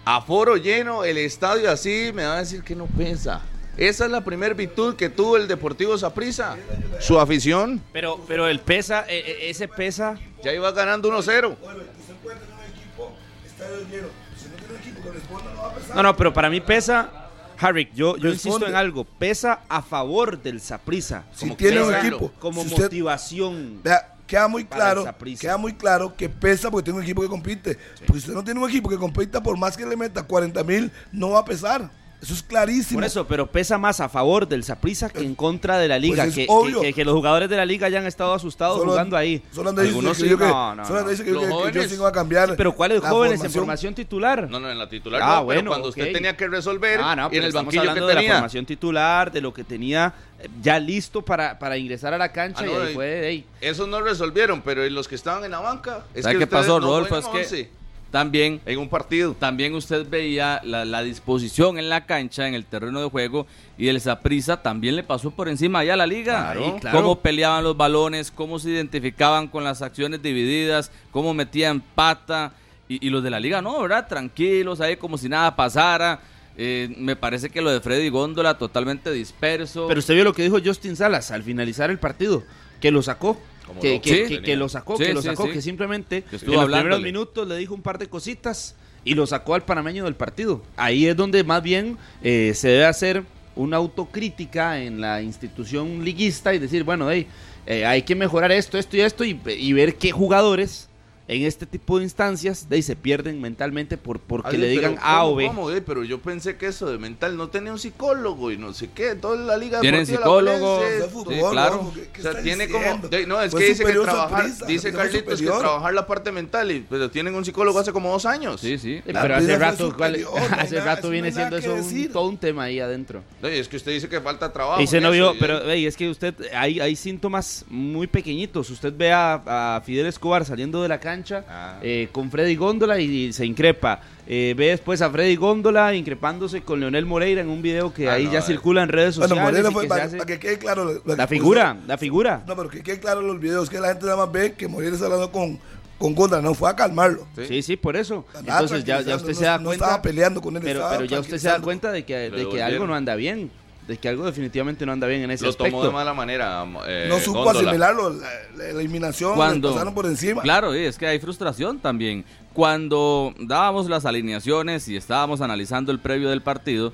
Aforo 0.05 0.55
lleno, 0.55 1.03
el 1.03 1.17
estadio 1.17 1.69
así, 1.69 2.11
me 2.13 2.23
va 2.23 2.35
a 2.37 2.39
decir 2.39 2.63
que 2.63 2.73
no 2.73 2.85
pesa. 2.85 3.41
Esa 3.77 4.05
es 4.05 4.11
la 4.11 4.23
primer 4.23 4.53
virtud 4.53 4.95
que 4.95 5.09
tuvo 5.09 5.35
el 5.37 5.47
Deportivo 5.47 5.97
Saprissa. 5.97 6.55
Su 6.99 7.19
afición. 7.19 7.81
Pero, 7.91 8.23
pero 8.27 8.47
el 8.47 8.59
pesa, 8.59 9.05
e- 9.09 9.17
e- 9.17 9.49
ese 9.49 9.67
pesa. 9.67 10.15
Ya 10.43 10.53
iba 10.53 10.71
ganando 10.71 11.09
1-0. 11.09 11.17
Oye, 11.61 11.77
usted 11.99 12.13
puede 12.21 12.35
tener 12.37 12.53
un 12.53 12.63
equipo, 12.77 13.11
estadio 13.45 13.77
lleno. 13.89 14.07
Si 14.37 14.47
no 14.49 14.55
tiene 14.55 14.73
un 14.73 14.79
equipo 14.79 15.01
que 15.01 15.09
responda, 15.11 15.53
no 15.55 15.61
va 15.63 15.69
a 15.69 15.73
pesar. 15.75 15.95
No, 15.95 16.03
no, 16.03 16.15
pero 16.15 16.33
para 16.33 16.49
mí 16.51 16.61
pesa, 16.61 17.29
Harry, 17.59 17.89
yo, 17.95 18.15
yo 18.17 18.29
insisto 18.29 18.67
en 18.67 18.75
algo, 18.75 19.05
pesa 19.05 19.61
a 19.67 19.81
favor 19.81 20.39
del 20.41 20.61
Saprissa. 20.61 21.23
Si 21.33 21.45
Como 21.45 21.55
tiene 21.57 21.81
un 21.81 21.95
equipo, 21.95 22.31
Como 22.39 22.61
si 22.61 22.67
usted- 22.67 22.83
motivación. 22.83 23.79
Vea, 23.83 24.13
queda 24.27 24.47
muy 24.47 24.65
claro, 24.65 25.03
queda 25.39 25.57
muy 25.57 25.73
claro 25.73 26.15
que 26.15 26.29
pesa 26.29 26.69
porque 26.69 26.83
tiene 26.85 26.97
un 26.99 27.03
equipo 27.03 27.21
que 27.23 27.27
compite. 27.27 27.77
Porque 28.05 28.13
si 28.13 28.17
usted 28.19 28.33
no 28.33 28.43
tiene 28.43 28.59
un 28.59 28.69
equipo 28.69 28.87
que 28.89 28.97
compita, 28.97 29.41
por 29.41 29.57
más 29.57 29.75
que 29.75 29.83
le 29.85 29.95
meta 29.95 30.21
40 30.21 30.63
mil, 30.63 30.91
no 31.11 31.31
va 31.31 31.39
a 31.39 31.45
pesar. 31.45 31.89
Eso 32.23 32.33
es 32.33 32.41
clarísimo. 32.41 32.97
Por 32.99 33.03
eso, 33.03 33.27
pero 33.27 33.47
pesa 33.51 33.77
más 33.77 33.99
a 33.99 34.07
favor 34.07 34.47
del 34.47 34.63
Saprissa 34.63 35.09
que 35.09 35.19
en 35.19 35.35
contra 35.35 35.77
de 35.77 35.89
la 35.89 35.99
liga. 35.99 36.23
Pues 36.23 36.29
es 36.29 36.35
que, 36.35 36.45
obvio. 36.47 36.79
que- 36.79 36.87
que- 36.87 36.93
que 36.93 37.03
los 37.05 37.13
jugadores 37.13 37.49
de 37.49 37.57
la 37.57 37.65
liga 37.65 37.85
hayan 37.87 38.05
estado 38.07 38.33
asustados 38.33 38.77
Solo- 38.77 38.91
jugando 38.91 39.17
ahí. 39.17 39.43
Solo 39.51 39.71
Algunos 39.71 40.15
que 40.17 40.23
sí, 40.23 40.29
yo 40.29 40.37
que- 40.37 40.45
no, 40.45 40.73
no, 40.75 40.85
solo 40.85 40.99
anda 40.99 41.11
no. 41.11 41.17
diciendo 41.17 41.41
que- 41.41 41.47
Los 41.47 41.63
que- 41.65 41.71
que 41.73 41.79
yo 41.83 41.89
sí 41.89 41.95
iba 41.95 42.07
a 42.07 42.11
cambiar. 42.13 42.55
Pero 42.55 42.73
¿cuáles 42.73 43.01
jóvenes 43.01 43.33
en 43.33 43.37
formación. 43.51 43.61
formación 43.61 43.93
titular? 43.95 44.49
No, 44.49 44.59
no, 44.61 44.71
en 44.71 44.79
la 44.79 44.87
titular 44.87 45.21
Ah, 45.21 45.35
no, 45.39 45.43
bueno, 45.43 45.59
pero 45.61 45.71
cuando 45.71 45.89
usted 45.89 46.13
tenía 46.13 46.37
que 46.37 46.47
resolver 46.47 46.99
Ah, 47.03 47.15
no, 47.15 47.29
y 47.29 47.37
en 47.37 47.43
el 47.43 47.51
banquillo 47.51 47.93
que 47.93 47.99
de 48.01 48.13
la 48.15 48.21
formación 48.21 48.65
titular, 48.65 49.29
de 49.29 49.41
lo 49.41 49.53
que 49.53 49.65
tenía 49.65 50.13
eh, 50.39 50.47
ya 50.61 50.79
listo 50.79 51.21
para, 51.23 51.59
para 51.59 51.77
ingresar 51.77 52.13
a 52.13 52.17
la 52.17 52.31
cancha 52.31 52.63
Ah, 52.63 52.67
y 52.67 52.73
ahí 52.87 52.93
fue, 52.93 53.27
ey, 53.27 53.45
Esos 53.59 53.87
no 53.89 53.99
resolvieron, 54.01 54.61
pero 54.61 54.87
los 54.89 55.07
que 55.09 55.15
estaban 55.15 55.43
en 55.43 55.51
la 55.51 55.59
banca. 55.59 56.05
Es 56.13 56.23
¿Sabe 56.23 56.35
que 56.35 56.39
qué 56.39 56.47
pasó, 56.47 56.79
no 56.79 56.87
Rodolfo? 56.87 57.17
Es 57.17 57.25
que- 57.27 57.37
11. 57.39 57.69
También 58.13 58.61
en 58.67 58.77
un 58.77 58.89
partido. 58.89 59.33
también 59.33 59.73
usted 59.73 60.07
veía 60.07 60.61
la, 60.63 60.85
la 60.85 61.01
disposición 61.01 61.79
en 61.79 61.89
la 61.89 62.05
cancha, 62.05 62.47
en 62.47 62.53
el 62.53 62.63
terreno 62.63 63.01
de 63.01 63.09
juego, 63.09 63.47
y 63.75 63.87
el 63.87 63.99
Saprisa 63.99 64.61
también 64.61 64.95
le 64.95 65.01
pasó 65.01 65.31
por 65.31 65.49
encima 65.49 65.79
allá 65.79 65.95
a 65.95 65.97
la 65.97 66.05
liga. 66.05 66.53
Claro, 66.53 66.77
claro. 66.79 66.95
Cómo 66.95 67.19
peleaban 67.21 67.63
los 67.63 67.75
balones, 67.75 68.29
cómo 68.29 68.59
se 68.59 68.69
identificaban 68.69 69.47
con 69.47 69.63
las 69.63 69.81
acciones 69.81 70.21
divididas, 70.21 70.91
cómo 71.09 71.33
metían 71.33 71.81
pata. 71.81 72.53
Y, 72.87 73.07
y 73.07 73.09
los 73.09 73.23
de 73.23 73.31
la 73.31 73.39
liga, 73.39 73.63
no, 73.63 73.81
¿verdad? 73.81 74.07
Tranquilos, 74.07 74.79
ahí 74.79 74.95
como 74.95 75.17
si 75.17 75.27
nada 75.27 75.55
pasara. 75.55 76.19
Eh, 76.55 76.93
me 76.99 77.15
parece 77.15 77.49
que 77.49 77.63
lo 77.63 77.71
de 77.71 77.81
Freddy 77.81 78.09
Góndola 78.09 78.59
totalmente 78.59 79.11
disperso. 79.11 79.87
Pero 79.87 79.99
usted 79.99 80.13
vio 80.13 80.23
lo 80.23 80.33
que 80.33 80.43
dijo 80.43 80.59
Justin 80.63 80.95
Salas 80.95 81.31
al 81.31 81.41
finalizar 81.41 81.89
el 81.89 81.97
partido, 81.97 82.43
que 82.79 82.91
lo 82.91 83.01
sacó. 83.01 83.41
Que, 83.81 84.01
que, 84.01 84.27
Sí. 84.27 84.35
que- 84.35 84.41
que 84.43 84.55
lo 84.57 84.67
sacó, 84.69 84.97
Sí, 84.97 85.05
que 85.05 85.13
lo 85.13 85.21
sacó, 85.21 85.49
que 85.49 85.61
simplemente 85.61 86.17
en 86.31 86.51
los 86.51 86.65
primeros 86.65 87.01
minutos 87.01 87.47
le 87.47 87.55
dijo 87.57 87.73
un 87.73 87.81
par 87.81 87.97
de 87.97 88.07
cositas 88.07 88.75
y 89.05 89.13
lo 89.15 89.25
sacó 89.25 89.55
al 89.55 89.63
panameño 89.63 90.03
del 90.05 90.15
partido. 90.15 90.61
Ahí 90.75 91.07
es 91.07 91.15
donde 91.15 91.43
más 91.43 91.63
bien 91.63 91.97
eh, 92.21 92.51
se 92.55 92.67
debe 92.69 92.85
hacer 92.85 93.23
una 93.55 93.77
autocrítica 93.77 94.79
en 94.81 94.99
la 94.99 95.21
institución 95.21 96.03
liguista 96.03 96.53
y 96.53 96.59
decir, 96.59 96.83
bueno, 96.83 97.09
hey, 97.11 97.27
eh, 97.65 97.85
hay 97.85 98.01
que 98.01 98.15
mejorar 98.15 98.51
esto, 98.51 98.77
esto 98.77 98.97
y 98.97 99.01
esto 99.01 99.23
y, 99.23 99.39
y 99.57 99.73
ver 99.73 99.95
qué 99.95 100.11
jugadores 100.11 100.89
en 101.27 101.43
este 101.43 101.65
tipo 101.65 101.97
de 101.99 102.03
instancias 102.03 102.67
de 102.67 102.75
ahí 102.75 102.81
se 102.81 102.95
pierden 102.97 103.39
mentalmente 103.39 103.97
por 103.97 104.19
porque 104.19 104.49
Ay, 104.51 104.57
le 104.57 104.67
pero 104.75 104.79
digan 104.89 104.97
A 105.01 105.19
¿cómo, 105.21 105.27
o 105.31 105.35
B. 105.35 105.47
cómo, 105.47 105.71
eh? 105.71 105.81
Pero 105.81 106.03
yo 106.03 106.19
pensé 106.19 106.57
que 106.57 106.67
eso 106.67 106.91
de 106.91 106.97
mental 106.97 107.37
no 107.37 107.47
tenía 107.47 107.71
un 107.71 107.79
psicólogo 107.79 108.51
y 108.51 108.57
no 108.57 108.73
sé 108.73 108.89
qué. 108.93 109.15
Toda 109.15 109.37
la 109.37 109.55
liga 109.57 109.79
Tienen 109.79 110.05
psicólogo, 110.05 110.81
fútbol, 111.11 111.33
sí, 111.35 111.41
claro. 111.51 111.75
¿no? 111.83 111.93
¿Qué- 111.93 112.09
qué 112.11 112.19
O 112.19 112.23
sea, 112.23 112.31
está 112.31 112.43
tiene 112.43 112.67
diciendo? 112.67 113.09
como. 113.09 113.27
no, 113.27 113.41
es 113.41 113.51
Fue 113.51 113.61
que 113.61 113.67
dice 113.69 113.85
que 113.85 113.93
trabajar. 113.93 114.45
Dice 114.67 114.91
Carlitos 114.91 115.39
que 115.39 115.45
trabajar 115.47 115.93
la 115.93 116.05
parte 116.05 116.31
mental. 116.31 116.71
Y, 116.71 116.85
pero 116.89 117.09
tienen 117.09 117.33
un 117.35 117.45
psicólogo 117.45 117.79
hace 117.79 117.93
como 117.93 118.11
dos 118.11 118.25
años. 118.25 118.59
Sí, 118.59 118.77
sí. 118.77 119.01
La 119.05 119.21
pero 119.21 119.35
hace 119.35 119.57
rato, 119.57 119.93
¿cuál- 119.95 120.15
superior, 120.19 120.33
no 120.51 120.57
hace 120.57 120.75
nada- 120.75 120.95
rato 120.95 121.07
no 121.07 121.11
viene 121.11 121.31
siendo 121.31 121.57
eso 121.57 121.73
un- 121.75 122.09
todo 122.11 122.27
un 122.27 122.37
tema 122.37 122.63
ahí 122.63 122.79
adentro. 122.81 123.23
Oye, 123.41 123.59
es 123.59 123.67
que 123.69 123.77
usted 123.77 123.93
dice 123.93 124.09
que 124.09 124.19
falta 124.19 124.51
trabajo. 124.51 124.81
Y 124.81 124.87
se 124.87 124.99
no 124.99 125.11
vio, 125.11 125.33
y- 125.33 125.37
pero 125.39 125.61
ey, 125.69 125.85
es 125.85 125.95
que 125.95 126.09
usted, 126.09 126.35
hay, 126.53 126.79
hay 126.81 126.95
síntomas 126.95 127.63
muy 127.69 128.07
pequeñitos. 128.07 128.69
Usted 128.69 128.93
ve 128.95 129.11
a, 129.13 129.75
a 129.77 129.81
Fidel 129.81 130.07
Escobar 130.07 130.43
saliendo 130.45 130.81
de 130.81 130.89
la 130.89 130.99
cancha 131.13 131.43
Ah. 131.49 131.77
eh, 131.81 132.09
con 132.11 132.31
Freddy 132.31 132.55
Góndola 132.55 132.99
y, 132.99 133.31
se 133.33 133.45
increpa. 133.45 134.01
Eh, 134.25 134.53
ve 134.57 134.67
después 134.69 135.01
a 135.01 135.09
Freddy 135.09 135.35
Góndola 135.35 135.93
increpándose 135.93 136.61
con 136.61 136.79
Leonel 136.79 137.05
Moreira 137.05 137.41
en 137.41 137.49
un 137.49 137.61
video 137.61 137.93
que 137.93 138.09
Ah, 138.09 138.13
ahí 138.13 138.25
no, 138.25 138.31
ya 138.33 138.41
circula 138.41 138.81
en 138.83 138.89
redes 138.89 139.17
Bueno, 139.17 139.35
sociales. 139.35 139.51
Moreira 139.63 139.69
y 139.69 139.73
fue 139.73 139.83
que 139.83 139.89
para, 139.89 140.25
que 140.25 140.39
quede 140.39 140.57
claro. 140.57 141.01
La 141.05 141.27
figura, 141.27 141.77
la 141.87 141.97
figura. 141.97 142.43
No, 142.47 142.55
pero 142.55 142.69
que 142.69 142.81
quede 142.81 142.99
claro 142.99 143.21
los 143.21 143.39
videos 143.39 143.69
que 143.69 143.79
la 143.79 143.89
gente 143.89 144.05
nada 144.05 144.17
más 144.17 144.31
ve 144.31 144.53
que 144.53 144.67
Moreira 144.67 144.93
está 144.95 145.05
hablando 145.07 145.31
con, 145.31 145.59
con 145.99 146.15
Gondra, 146.15 146.41
no 146.41 146.53
fue 146.53 146.69
a 146.69 146.75
calmarlo. 146.75 147.27
Sí. 147.35 147.45
Sí, 147.47 147.61
sí, 147.61 147.75
por 147.77 147.95
eso. 147.97 148.25
Entonces 148.39 148.83
ya, 148.85 148.99
usted 148.99 149.11
no- 149.27 149.33
se 149.33 149.43
da 149.45 149.57
no 149.57 149.65
cuenta. 149.65 149.85
estaba 149.85 150.01
peleando 150.01 150.41
con 150.41 150.55
él, 150.55 150.61
pero, 150.63 150.85
pero 150.89 151.05
ya 151.05 151.19
usted 151.19 151.37
se 151.37 151.47
da 151.49 151.59
cuenta 151.59 151.91
de 151.91 152.03
que, 152.05 152.15
de 152.31 152.49
que 152.49 152.63
algo 152.63 152.87
no 152.87 152.95
anda 152.95 153.15
bien. 153.15 153.51
De 153.87 153.97
que 153.97 154.07
algo 154.07 154.25
definitivamente 154.25 154.85
no 154.85 154.93
anda 154.93 155.07
bien 155.07 155.23
en 155.23 155.31
ese 155.31 155.43
Lo 155.43 155.49
aspecto. 155.49 155.71
tomó 155.71 155.83
de 155.85 155.91
mala 155.91 156.13
manera. 156.13 156.65
eh, 156.87 157.07
no 157.09 157.19
supo 157.19 157.43
Góndola. 157.43 157.59
asimilarlo, 157.69 158.09
la, 158.11 158.29
la 158.55 158.69
eliminación, 158.69 159.35
Cuando- 159.35 159.67
le 159.69 159.73
pasaron 159.73 159.93
por 159.93 160.05
encima. 160.05 160.41
Claro, 160.41 160.73
y 160.75 160.85
es 160.85 160.97
que 160.97 161.05
hay 161.07 161.19
frustración 161.19 161.79
también. 161.79 162.23
Cuando 162.53 163.33
dábamos 163.39 163.89
las 163.89 164.05
alineaciones 164.05 164.87
y 164.87 164.95
estábamos 164.95 165.41
analizando 165.41 165.91
el 165.91 165.99
previo 165.99 166.29
del 166.29 166.41
partido, 166.41 166.93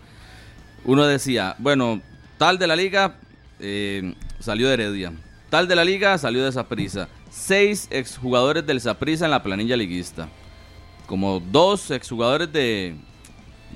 uno 0.85 1.05
decía, 1.05 1.55
bueno, 1.59 2.01
tal 2.39 2.57
de 2.57 2.65
la 2.65 2.75
liga 2.75 3.17
eh, 3.59 4.15
salió 4.39 4.67
de 4.67 4.73
Heredia, 4.73 5.11
tal 5.51 5.67
de 5.67 5.75
la 5.75 5.83
liga 5.83 6.17
salió 6.17 6.43
de 6.43 6.51
Saprisa. 6.51 7.07
Seis 7.29 7.87
exjugadores 7.91 8.65
del 8.65 8.81
Saprisa 8.81 9.25
en 9.25 9.31
la 9.31 9.43
planilla 9.43 9.77
liguista. 9.77 10.27
Como 11.05 11.39
dos 11.39 11.91
exjugadores 11.91 12.51
de 12.51 12.95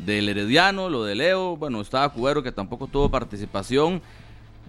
del 0.06 0.30
Herediano, 0.30 0.90
lo 0.90 1.04
de 1.04 1.16
Leo, 1.16 1.56
bueno, 1.58 1.80
estaba 1.82 2.10
Cubero 2.10 2.44
que 2.44 2.52
tampoco 2.52 2.88
tuvo 2.88 3.10
participación, 3.10 4.02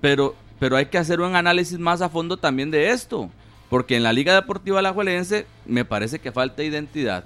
pero, 0.01 0.35
pero 0.59 0.77
hay 0.77 0.87
que 0.87 0.99
hacer 0.99 1.21
un 1.21 1.35
análisis 1.35 1.79
más 1.79 2.03
a 2.03 2.09
fondo 2.09 2.37
también 2.37 2.71
de 2.71 2.91
esto, 2.91 3.31
porque 3.71 3.97
en 3.97 4.03
la 4.03 4.13
Liga 4.13 4.35
Deportiva 4.35 4.79
Alajuelense 4.79 5.47
me 5.67 5.85
parece 5.85 6.19
que 6.19 6.31
falta 6.33 6.63
identidad. 6.63 7.25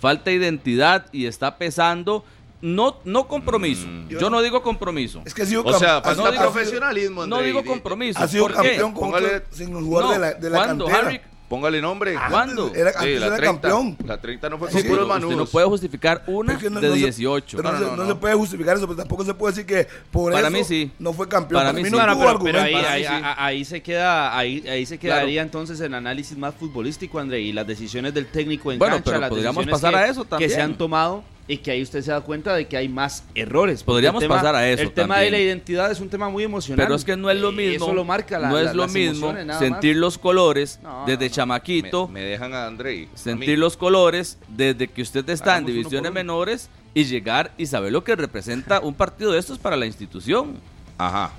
Falta 0.00 0.30
identidad 0.30 1.06
y 1.12 1.26
está 1.26 1.58
pesando, 1.58 2.24
no, 2.60 2.98
no 3.04 3.26
compromiso. 3.26 3.86
Mm. 3.86 4.08
Yo 4.08 4.30
no 4.30 4.40
digo 4.42 4.62
compromiso. 4.62 5.22
Es 5.24 5.34
que 5.34 5.42
ha 5.42 5.46
sido 5.46 5.64
O 5.64 5.72
sea, 5.78 5.98
ha 5.98 6.14
sido- 6.14 6.32
profesionalismo. 6.38 7.26
No 7.26 7.40
digo 7.42 7.64
compromiso. 7.64 8.18
Ha 8.20 8.28
sido 8.28 8.44
¿Por 8.44 8.62
qué? 8.62 8.76
campeón 8.76 8.92
con 8.94 9.12
sin 9.50 9.72
jugador 9.74 10.04
No, 10.08 10.12
de 10.12 10.18
la, 10.20 10.34
de 10.34 10.50
la 10.50 10.56
¿cuándo, 10.56 10.84
cantera. 10.86 11.08
Harry? 11.08 11.20
Póngale 11.48 11.80
nombre. 11.80 12.14
¿Cuándo? 12.28 12.70
Era, 12.74 12.92
Sí, 12.92 12.98
antes 12.98 13.20
la 13.20 13.26
era 13.28 13.36
30. 13.36 13.68
campeón. 13.68 13.96
La 14.06 14.20
30 14.20 14.50
no 14.50 14.58
fue 14.58 14.68
Sí, 14.68 14.74
con 14.74 14.82
sí, 14.82 14.88
puros 14.88 15.04
Usted 15.08 15.20
no 15.20 15.28
manudos. 15.28 15.50
puede 15.50 15.66
justificar 15.66 16.22
una 16.26 16.52
Es 16.52 16.58
que 16.58 16.68
no- 16.68 16.78
de 16.80 16.88
no 16.88 16.94
se- 16.94 17.00
18. 17.00 17.56
pero 17.56 17.72
no, 17.72 17.72
No, 17.72 17.78
se, 17.78 17.90
no, 17.90 17.96
no 17.96 18.02
no. 18.04 18.08
se 18.10 18.14
puede 18.16 18.34
justificar 18.34 18.76
eso, 18.76 18.86
pero 18.86 18.96
tampoco 18.98 19.24
se 19.24 19.32
puede 19.34 19.52
decir 19.54 19.66
que 19.66 19.88
por 20.10 20.32
Para 20.32 20.48
eso 20.48 20.56
mí 20.58 20.64
sí. 20.64 20.90
no 20.98 21.12
fue 21.14 21.26
campeón. 21.26 21.58
Para 21.60 21.70
Para, 21.70 21.72
mí 21.72 21.82
mí 21.84 21.88
sí. 21.88 21.96
no, 21.96 22.18
pero, 22.18 22.38
pero 22.44 22.60
ahí, 22.60 22.74
ahí, 22.74 23.04
ahí 23.38 23.64
se 23.64 23.82
queda, 23.82 24.36
ahí, 24.36 24.62
ahí 24.68 24.84
se 24.84 24.98
quedaría 24.98 25.42
Claro. 25.42 25.46
entonces 25.46 25.80
el 25.80 25.94
análisis 25.94 26.36
más 26.36 26.54
futbolístico, 26.54 27.18
André, 27.18 27.40
y 27.40 27.52
las 27.52 27.66
decisiones 27.66 28.12
del 28.12 28.26
técnico 28.26 28.70
en 28.70 28.78
Bueno, 28.78 28.96
cancha, 28.96 29.04
pero 29.10 29.20
las 29.20 29.30
podríamos 29.30 29.64
decisiones 29.64 29.80
pasar 29.80 29.94
que, 30.04 30.08
a 30.08 30.12
eso 30.12 30.24
también. 30.26 30.50
que 30.50 30.54
se 30.54 30.60
han 30.60 30.76
tomado 30.76 31.24
y 31.48 31.56
que 31.58 31.70
ahí 31.70 31.82
usted 31.82 32.02
se 32.02 32.10
da 32.10 32.20
cuenta 32.20 32.54
de 32.54 32.68
que 32.68 32.76
hay 32.76 32.88
más 32.88 33.24
errores. 33.34 33.82
Podríamos 33.82 34.20
tema- 34.20 34.36
pasar 34.36 34.54
a 34.54 34.68
eso 34.68 34.82
El 34.82 34.92
tema 34.92 35.18
de 35.18 35.30
la 35.30 35.38
identidad 35.40 35.90
es 35.90 35.98
un 35.98 36.08
tema 36.10 36.28
muy 36.28 36.44
emocional. 36.44 36.84
Pero 36.86 36.94
es 36.94 37.04
que 37.04 37.16
no 37.16 37.30
es 37.30 37.40
lo 37.40 37.50
mismo. 37.52 37.86
Eso 37.86 37.94
lo 37.94 38.04
marca 38.04 38.38
la, 38.38 38.48
no 38.50 38.56
la- 38.56 38.70
es 38.70 38.74
lo 38.76 38.82
las 38.82 38.92
mismo 38.92 39.34
sentir 39.58 39.94
más. 39.94 40.00
los 40.00 40.18
colores 40.18 40.78
No, 40.82 41.04
desde 41.06 41.24
no, 41.24 41.30
no. 41.30 41.34
chamaquito, 41.34 42.06
Me, 42.08 42.20
me 42.20 42.26
dejan 42.26 42.52
a 42.54 42.66
Andrei. 42.66 43.08
Sentir 43.14 43.58
los 43.58 43.76
colores 43.78 44.38
desde 44.48 44.88
que 44.88 45.00
usted 45.02 45.28
está 45.30 45.54
Hagamos 45.54 45.70
en 45.70 45.76
divisiones 45.76 46.12
menores 46.12 46.68
y 46.94 47.04
llegar 47.04 47.52
y 47.56 47.66
saber 47.66 47.92
lo 47.92 48.04
que 48.04 48.14
representa 48.14 48.80
un 48.80 48.92
partido 48.94 49.32
de 49.32 49.38
estos 49.38 49.58
para 49.58 49.76
la 49.76 49.86
institución. 49.86 50.56
Ajá. 50.98 51.32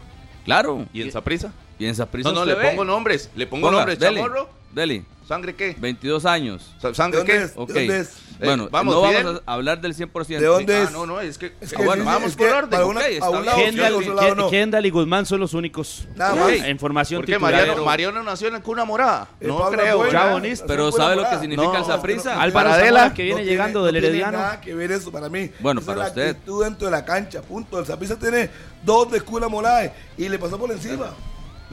Claro. 0.43 0.85
¿Y 0.91 1.01
en 1.03 1.11
Saprisa? 1.11 1.53
Y 1.79 1.85
en 1.85 1.95
Saprissa 1.95 2.29
No, 2.29 2.35
no, 2.35 2.41
usted 2.41 2.55
le 2.57 2.61
ve. 2.63 2.69
pongo 2.69 2.85
nombres. 2.85 3.29
Le 3.35 3.47
pongo 3.47 3.67
Ponga, 3.67 3.77
nombres. 3.79 3.97
dele, 3.99 4.17
Chamorro. 4.21 4.49
dele. 4.73 5.03
¿Sangre 5.27 5.55
qué? 5.55 5.75
22 5.79 6.25
años. 6.25 6.73
Sa- 6.81 6.89
¿De 6.89 6.95
¿Sangre 6.95 7.23
qué? 7.23 7.35
es? 7.43 7.53
¿De 7.55 7.61
Ok. 7.61 7.67
dónde 7.69 7.99
es? 7.99 8.13
Bueno, 8.39 8.63
Eh, 8.63 8.67
vamos, 8.71 8.95
no 8.95 9.07
Fidel. 9.09 9.23
vamos 9.25 9.41
a 9.45 9.53
hablar 9.53 9.79
del 9.81 9.93
100%. 9.93 10.41
¿De 10.41 10.47
dónde 10.47 10.75
Ah, 10.75 10.83
es? 10.83 10.91
no, 10.91 11.05
no, 11.05 11.19
es 11.21 11.37
que. 11.37 11.53
Es 11.61 11.69
que- 11.69 11.75
que 11.75 11.85
bueno, 11.85 12.01
sí, 12.03 12.07
vamos 12.07 12.29
es 12.31 12.35
por 12.35 12.47
orden. 12.49 12.81
una- 12.83 12.99
ok, 13.01 13.05
a 13.05 13.09
está 13.09 13.29
un 13.29 13.33
bien. 13.33 13.45
lado 13.45 13.57
sí, 13.59 13.63
Kendall, 13.65 13.93
otro 13.93 14.13
lado 14.15 14.35
no. 14.35 14.49
Kendall 14.49 14.85
y 14.85 14.89
Guzmán 14.89 15.25
son 15.27 15.39
los 15.41 15.53
únicos. 15.53 16.07
Nada 16.15 16.33
más. 16.35 16.51
En 16.53 16.79
formación 16.79 17.19
¿Por 17.19 17.25
qué 17.27 17.33
titular. 17.33 17.51
Mariano, 17.53 17.85
Mariano 17.85 18.23
nació 18.23 18.47
en 18.47 18.59
cuna 18.61 18.85
morada? 18.85 19.27
El 19.39 19.49
No 19.49 19.69
creo. 19.69 20.09
Chabonista. 20.09 20.65
Pero 20.65 20.91
¿sabe 20.91 21.15
lo 21.17 21.29
que 21.29 21.37
significa 21.37 21.73
el 21.77 21.81
No, 21.81 21.85
Saprissa? 21.85 22.33
no, 22.35 22.41
Álvaro 22.41 22.69
Paradela. 22.69 22.99
Zamora, 23.01 23.13
que 23.13 23.23
viene 23.23 23.35
No 23.35 23.43
tiene- 23.43 23.51
llegando 23.51 23.85
del 23.85 23.93
no 23.95 23.99
tiene 24.01 24.07
Herediano. 24.17 24.37
nada 24.39 24.61
que 24.61 24.73
ver 24.73 24.91
eso 24.93 25.11
para 25.11 25.29
mí. 25.29 25.51
Bueno, 25.59 25.81
para 25.81 25.91
es 25.93 25.99
la 25.99 26.07
usted. 26.07 26.29
actitud 26.31 26.63
dentro 26.63 26.85
de 26.87 26.91
la 26.91 27.05
cancha, 27.05 27.41
punto. 27.43 27.77
El 27.79 27.85
Zapisa 27.85 28.17
tiene 28.17 28.49
dos 28.83 29.11
de 29.11 29.17
escuela 29.17 29.47
morada 29.47 29.93
y 30.17 30.27
le 30.27 30.39
pasó 30.39 30.57
por 30.57 30.71
encima. 30.71 31.13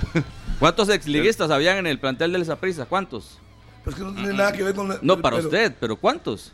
¿Cuántos 0.59 0.89
exliguistas 0.89 1.51
habían 1.51 1.77
en 1.79 1.87
el 1.87 1.99
plantel 1.99 2.33
del 2.33 2.45
Saprissa? 2.45 2.87
¿Cuántos? 2.87 3.39
Pero 3.85 3.97
es 3.97 4.03
que 4.03 4.09
no 4.09 4.15
tiene 4.15 4.33
nada 4.35 4.53
que 4.53 4.63
ver 4.63 4.75
con... 4.75 4.99
No, 5.03 5.21
para 5.21 5.37
pero- 5.37 5.49
usted, 5.49 5.75
pero 5.79 5.97
¿cuántos? 5.97 6.53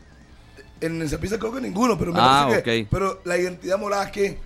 En 0.80 1.00
el 1.00 1.08
Zapisa 1.08 1.38
creo 1.38 1.54
que 1.54 1.60
ninguno, 1.60 1.96
pero 1.96 2.12
me 2.12 2.18
Ah, 2.20 2.46
parece 2.48 2.62
que... 2.64 2.82
ok. 2.82 2.88
Pero 2.90 3.20
la 3.24 3.38
identidad 3.38 3.78
morada, 3.78 4.10
¿qué? 4.10 4.38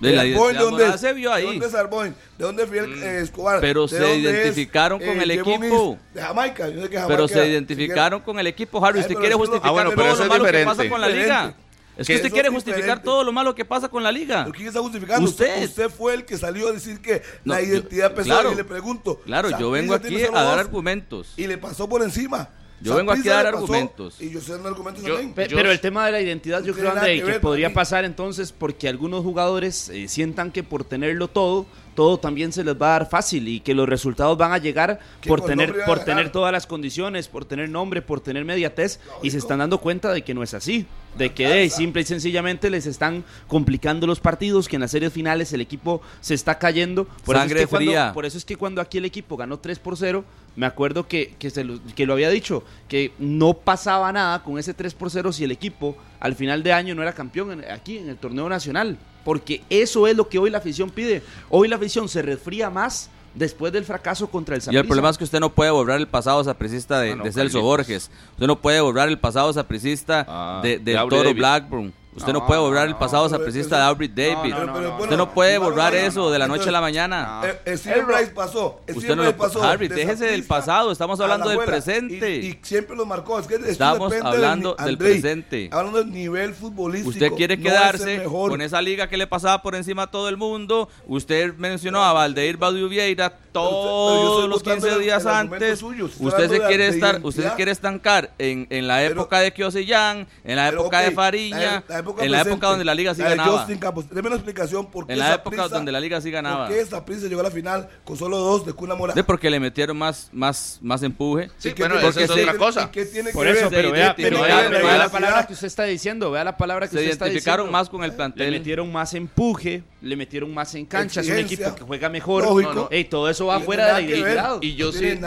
De 0.00 0.12
la 0.12 0.24
identidad 0.24 0.70
morada 0.70 0.94
es? 0.94 1.00
se 1.00 1.12
vio 1.12 1.30
¿De 1.30 1.36
ahí. 1.36 1.46
dónde 1.46 1.66
es 1.66 1.74
Arboin? 1.74 2.14
¿De 2.38 2.44
dónde 2.44 2.62
es 2.62 2.70
Fidel 2.70 3.02
eh, 3.02 3.20
Escobar? 3.22 3.60
Pero 3.60 3.82
¿De 3.82 3.88
se 3.88 3.98
dónde 3.98 4.16
identificaron 4.18 5.02
es, 5.02 5.08
con 5.08 5.20
el 5.20 5.30
Jevon 5.32 5.52
equipo. 5.64 5.98
De 6.14 6.22
Jamaica. 6.22 6.68
Yo 6.68 6.82
sé 6.82 6.88
que 6.88 6.96
Pero 6.96 7.08
Jamaica 7.08 7.28
se 7.28 7.48
identificaron 7.48 8.20
con 8.20 8.38
el 8.38 8.46
equipo, 8.46 8.84
Harry. 8.84 8.98
Ay, 8.98 9.00
¿Usted 9.02 9.08
pero 9.14 9.20
quiere 9.20 9.34
justificar 9.34 9.68
Ah, 9.68 9.72
bueno, 9.72 9.90
pero 9.90 10.02
todo 10.02 10.14
eso 10.14 10.22
lo 10.24 10.28
malo 10.30 10.44
que 10.44 10.64
pasa 10.64 10.88
con 10.88 11.00
la 11.00 11.08
liga? 11.08 11.54
Es 11.96 12.06
Que 12.06 12.14
que 12.14 12.16
usted 12.16 12.32
quiere 12.32 12.48
justificar 12.48 12.82
diferente. 12.82 13.04
todo 13.04 13.22
lo 13.22 13.32
malo 13.32 13.54
que 13.54 13.64
pasa 13.64 13.88
con 13.88 14.02
la 14.02 14.10
liga. 14.10 14.44
¿Pero 14.44 14.54
quién 14.56 14.68
está 14.68 14.80
justificando? 14.80 15.28
Usted. 15.30 15.64
Usted 15.64 15.88
fue 15.90 16.14
el 16.14 16.24
que 16.24 16.36
salió 16.36 16.68
a 16.68 16.72
decir 16.72 17.00
que 17.00 17.22
No, 17.44 17.54
la 17.54 17.60
yo- 17.62 17.68
identidad 17.68 18.12
pesó 18.14 18.30
claro. 18.30 18.52
y 18.52 18.56
le 18.56 18.64
pregunto. 18.64 19.20
Claro, 19.24 19.56
yo 19.58 19.70
vengo 19.70 19.94
aquí 19.94 20.22
a 20.24 20.30
dar 20.30 20.58
argumentos. 20.58 21.32
Y 21.36 21.46
le 21.46 21.56
pasó 21.58 21.88
por 21.88 22.02
encima. 22.02 22.48
Yo 22.80 22.96
vengo 22.96 23.12
aquí 23.12 23.28
a 23.28 23.34
dar 23.34 23.46
argumentos. 23.46 24.20
Y 24.20 24.30
yo 24.30 24.40
sé 24.40 24.52
dando 24.52 24.68
argumentos 24.68 25.02
Yo- 25.04 25.14
también. 25.14 25.32
Pe- 25.32 25.48
Yo- 25.48 25.56
pero 25.56 25.70
el 25.70 25.80
tema 25.80 26.04
de 26.04 26.12
la 26.12 26.20
identidad, 26.20 26.62
yo 26.64 26.74
creo, 26.74 26.90
André, 26.90 27.22
que 27.22 27.40
podría 27.40 27.72
pasar 27.72 28.04
entonces 28.04 28.52
porque 28.52 28.88
algunos 28.88 29.22
jugadores 29.22 29.88
eh, 29.88 30.08
sientan 30.08 30.50
que 30.50 30.62
por 30.64 30.84
tenerlo 30.84 31.28
todo, 31.28 31.64
todo 31.94 32.18
también 32.18 32.52
se 32.52 32.62
les 32.64 32.74
va 32.74 32.88
a 32.96 32.98
dar 32.98 33.08
fácil 33.08 33.46
y 33.48 33.60
que 33.60 33.72
los 33.72 33.88
resultados 33.88 34.36
van 34.36 34.52
a 34.52 34.58
llegar 34.58 34.98
por 35.26 35.40
tener, 35.42 35.84
por 35.86 36.00
tener 36.04 36.30
todas 36.32 36.52
las 36.52 36.66
condiciones, 36.66 37.28
por 37.28 37.44
tener 37.44 37.70
nombre, 37.70 38.02
por 38.02 38.20
tener 38.20 38.44
mediatez 38.44 38.98
y 39.22 39.30
se 39.30 39.38
están 39.38 39.60
dando 39.60 39.78
cuenta 39.78 40.12
de 40.12 40.22
que 40.22 40.34
no 40.34 40.42
es 40.42 40.52
así. 40.52 40.86
De 41.16 41.32
que 41.32 41.64
eh, 41.64 41.70
simple 41.70 42.02
y 42.02 42.04
sencillamente 42.04 42.70
les 42.70 42.86
están 42.86 43.24
complicando 43.46 44.06
los 44.06 44.18
partidos, 44.18 44.66
que 44.68 44.76
en 44.76 44.80
las 44.80 44.90
series 44.90 45.12
finales 45.12 45.52
el 45.52 45.60
equipo 45.60 46.02
se 46.20 46.34
está 46.34 46.58
cayendo. 46.58 47.04
Por 47.24 47.36
Sangre 47.36 47.60
eso 47.60 47.64
es 47.64 47.66
que 47.66 47.70
cuando- 47.70 48.14
por 48.14 48.24
eso 48.26 48.38
es 48.38 48.44
que 48.44 48.56
cuando 48.56 48.80
aquí 48.80 48.98
el 48.98 49.04
equipo 49.04 49.36
ganó 49.36 49.58
3 49.58 49.78
por 49.78 49.96
0, 49.96 50.24
me 50.56 50.66
acuerdo 50.66 51.06
que, 51.06 51.34
que, 51.38 51.50
se 51.50 51.62
lo, 51.64 51.78
que 51.94 52.06
lo 52.06 52.14
había 52.14 52.30
dicho, 52.30 52.64
que 52.88 53.12
no 53.18 53.54
pasaba 53.54 54.12
nada 54.12 54.42
con 54.42 54.58
ese 54.58 54.74
3 54.74 54.92
por 54.94 55.10
0 55.10 55.32
si 55.32 55.44
el 55.44 55.50
equipo 55.52 55.96
al 56.20 56.34
final 56.34 56.62
de 56.62 56.72
año 56.72 56.94
no 56.94 57.02
era 57.02 57.12
campeón 57.12 57.52
en- 57.52 57.70
aquí 57.70 57.98
en 57.98 58.08
el 58.08 58.16
torneo 58.16 58.48
nacional. 58.48 58.98
Porque 59.24 59.62
eso 59.70 60.06
es 60.06 60.16
lo 60.16 60.28
que 60.28 60.38
hoy 60.38 60.50
la 60.50 60.58
afición 60.58 60.90
pide. 60.90 61.22
Hoy 61.48 61.66
la 61.68 61.76
afición 61.76 62.08
se 62.08 62.20
resfría 62.22 62.68
más 62.70 63.08
después 63.34 63.72
del 63.72 63.84
fracaso 63.84 64.28
contra 64.28 64.56
el 64.56 64.62
Y 64.70 64.76
el 64.76 64.86
problema 64.86 65.10
es 65.10 65.18
que 65.18 65.24
usted 65.24 65.40
no 65.40 65.50
puede 65.50 65.70
borrar 65.70 65.98
el 65.98 66.06
pasado 66.08 66.42
sapricista 66.44 67.00
de, 67.00 67.12
Ah, 67.12 67.16
no, 67.16 67.24
de 67.24 67.32
Celso. 67.32 67.60
Borges. 67.62 68.10
Usted 68.32 68.46
no 68.46 68.60
puede 68.60 68.80
borrar 68.80 69.08
el 69.08 69.18
pasado 69.18 69.52
sapricista 69.52 70.24
Ah, 70.28 70.60
de, 70.62 70.78
de 70.78 70.84
del 70.84 70.98
Aubrey 70.98 71.20
Toro. 71.22 71.34
Blackburn. 71.34 71.92
Usted 72.16 72.32
no, 72.32 72.40
No, 72.40 72.46
puede 72.46 72.60
borrar 72.60 72.86
el 72.88 72.96
pasado 72.96 73.28
sapricista 73.28 73.76
eso- 73.76 73.76
de 73.76 73.82
Aubrey 73.82 74.08
David. 74.08 74.50
no, 74.54 74.64
no, 74.66 74.72
Pero 74.74 74.88
no. 74.90 74.98
Usted 75.02 75.16
no 75.16 75.30
puede 75.34 75.58
borrar 75.58 75.94
eso 75.94 76.30
de 76.30 76.38
la 76.38 76.46
noche 76.46 76.68
a 76.68 76.72
la 76.72 76.80
mañana. 76.80 77.40
Eh, 77.44 77.60
eh, 77.64 77.76
Steven 77.76 78.06
Rice 78.08 78.30
pasó. 78.34 78.80
Usted 78.88 79.00
Steven 79.00 79.16
no 79.18 79.36
pasó. 79.36 79.62
Harry, 79.62 79.88
de 79.88 79.94
déjese 79.96 80.26
del 80.26 80.44
pasado, 80.44 80.92
estamos 80.92 81.18
hablando 81.20 81.48
del 81.48 81.58
presente. 81.60 82.36
Y, 82.36 82.46
y 82.46 82.58
siempre 82.62 82.96
lo 82.96 83.04
marcó. 83.06 83.38
Es 83.38 83.46
que 83.46 83.54
esto 83.54 83.66
Estamos 83.66 84.12
hablando 84.22 84.74
del 84.74 84.88
Andrei, 84.94 85.12
presente. 85.20 85.68
Hablando 85.72 85.98
del 85.98 86.12
nivel 86.12 86.54
futbolístico. 86.54 87.10
Usted 87.10 87.32
quiere 87.32 87.56
no 87.56 87.62
es 87.62 87.66
el 87.66 87.72
quedarse 87.72 88.24
con 88.24 88.60
esa 88.60 88.80
liga 88.80 89.08
que 89.08 89.16
le 89.16 89.26
pasaba 89.26 89.60
por 89.62 89.74
encima 89.74 90.02
a 90.04 90.06
todo 90.10 90.28
el 90.28 90.36
mundo. 90.36 90.88
Usted 91.06 91.54
mencionó 91.54 92.02
a 92.04 92.12
Valdeir 92.12 92.56
Baduvieira 92.56 93.30
pero 93.54 93.70
yo 93.70 93.70
todos 93.70 94.48
los 94.48 94.58
votando 94.62 94.80
15 94.86 94.96
el- 94.96 95.02
días 95.04 95.26
antes. 95.26 95.82
Usted 95.82 96.50
se 96.50 96.60
quiere 96.60 96.84
de 96.84 96.88
estar, 96.90 97.20
usted 97.22 97.52
quiere 97.54 97.70
estancar 97.70 98.30
en, 98.38 98.66
en 98.70 98.88
la 98.88 98.96
Pero- 98.96 99.12
época 99.12 99.40
de 99.40 99.52
Kiosellán, 99.52 100.26
en 100.42 100.56
la 100.56 100.68
época 100.68 101.00
de 101.00 101.10
Fariña, 101.12 101.84
época 102.04 102.24
en 102.24 102.30
la 102.30 102.38
presente, 102.38 102.52
época 102.54 102.66
donde 102.68 102.84
la 102.84 102.94
liga 102.94 103.14
sí 103.14 103.22
ganaba. 103.22 103.58
Justin 103.58 103.78
Campos. 103.78 104.08
Deme 104.10 104.28
una 104.28 104.36
explicación 104.36 104.86
por 104.90 105.06
qué 105.06 105.12
En 105.14 105.18
la 105.18 105.26
esa 105.26 105.34
época 105.36 105.56
prisa- 105.56 105.68
donde 105.74 105.92
la 105.92 106.00
liga 106.00 106.20
sí 106.20 106.30
ganaba. 106.30 106.66
¿Por 106.66 106.74
qué 106.76 106.80
esa 106.82 107.04
prisa 107.04 107.26
llegó 107.26 107.40
a 107.40 107.44
la 107.44 107.50
final 107.50 107.88
con 108.04 108.16
solo 108.16 108.38
dos 108.38 108.64
de 108.64 108.72
Cuna 108.72 108.94
Mora? 108.94 109.14
De 109.14 109.24
porque 109.24 109.50
le 109.50 109.58
metieron 109.60 109.96
más, 109.96 110.28
más, 110.32 110.78
más 110.82 111.02
empuje. 111.02 111.50
Sí, 111.58 111.70
¿Y 111.70 111.72
qué 111.72 111.82
bueno, 111.82 111.98
eso 112.08 112.20
es 112.20 112.30
otra 112.30 112.56
cosa. 112.56 112.84
¿y 112.84 112.88
qué 112.92 113.04
tiene 113.06 113.32
Por 113.32 113.44
que 113.46 113.52
eso, 113.52 113.62
ver? 113.62 113.70
pero 113.70 113.90
vea, 113.92 114.14
pero 114.16 114.28
identificaron, 114.36 114.70
vea, 114.70 114.80
vea 114.80 114.88
vea 114.88 114.98
la 114.98 115.04
la 115.04 115.10
palabra 115.10 115.46
que 115.46 115.52
usted 115.54 115.66
está 115.66 115.84
diciendo, 115.84 116.30
vea 116.30 116.44
la 116.44 116.56
palabra 116.56 116.86
que 116.86 116.92
Se 116.92 116.98
usted 116.98 117.10
está 117.10 117.26
identificaron 117.26 117.66
diciendo. 117.66 117.78
más 117.78 117.88
con 117.88 118.04
el 118.04 118.10
Le 118.10 118.16
plantel. 118.16 118.50
metieron 118.52 118.92
más 118.92 119.14
empuje, 119.14 119.82
le 120.02 120.16
metieron 120.16 120.52
más 120.52 120.74
en 120.74 120.86
cancha, 120.86 121.20
es 121.20 121.28
un 121.28 121.38
equipo 121.38 121.74
que 121.74 121.82
juega 121.82 122.08
mejor. 122.08 122.44
Lógico. 122.44 122.72
No, 122.74 122.80
no. 122.82 122.88
Ey, 122.90 123.04
todo 123.04 123.28
eso 123.30 123.46
va 123.46 123.60
fuera 123.60 123.94
de 123.96 124.34
la. 124.34 124.58
Y 124.60 124.74
yo 124.74 124.92
sí- 124.92 125.18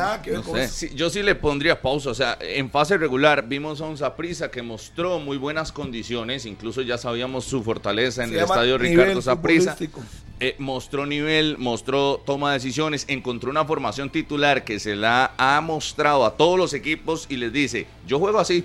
yo 0.95 1.09
sí 1.09 1.23
le 1.23 1.35
pondría 1.35 1.81
pausa. 1.81 2.09
O 2.09 2.13
sea, 2.13 2.37
en 2.41 2.69
fase 2.69 2.97
regular 2.97 3.47
vimos 3.47 3.81
a 3.81 3.85
un 3.85 3.97
Saprissa 3.97 4.51
que 4.51 4.61
mostró 4.61 5.19
muy 5.19 5.37
buenas 5.37 5.71
condiciones. 5.71 6.45
Incluso 6.45 6.66
ya 6.75 6.97
sabíamos 6.97 7.45
su 7.45 7.63
fortaleza 7.63 8.23
en 8.23 8.29
Se 8.29 8.35
el 8.35 8.43
estadio 8.43 8.77
Ricardo 8.77 9.21
Saprissa. 9.21 9.75
Eh, 10.39 10.55
mostró 10.59 11.07
nivel, 11.07 11.57
mostró 11.57 12.21
toma 12.23 12.51
de 12.51 12.59
decisiones, 12.59 13.05
encontró 13.07 13.49
una 13.49 13.65
formación 13.65 14.11
titular 14.11 14.63
que 14.63 14.79
se 14.79 14.95
la 14.95 15.33
ha 15.37 15.59
mostrado 15.61 16.25
a 16.25 16.37
todos 16.37 16.59
los 16.59 16.73
equipos 16.73 17.25
y 17.27 17.37
les 17.37 17.51
dice, 17.51 17.87
yo 18.05 18.19
juego 18.19 18.39
así. 18.39 18.63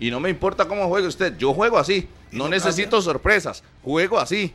Y 0.00 0.10
no 0.10 0.20
me 0.20 0.30
importa 0.30 0.66
cómo 0.66 0.88
juegue 0.88 1.06
usted, 1.06 1.36
yo 1.36 1.52
juego 1.52 1.78
así. 1.78 2.08
No 2.30 2.44
no 2.44 2.50
necesito 2.50 3.02
sorpresas, 3.02 3.62
juego 3.82 4.18
así. 4.18 4.54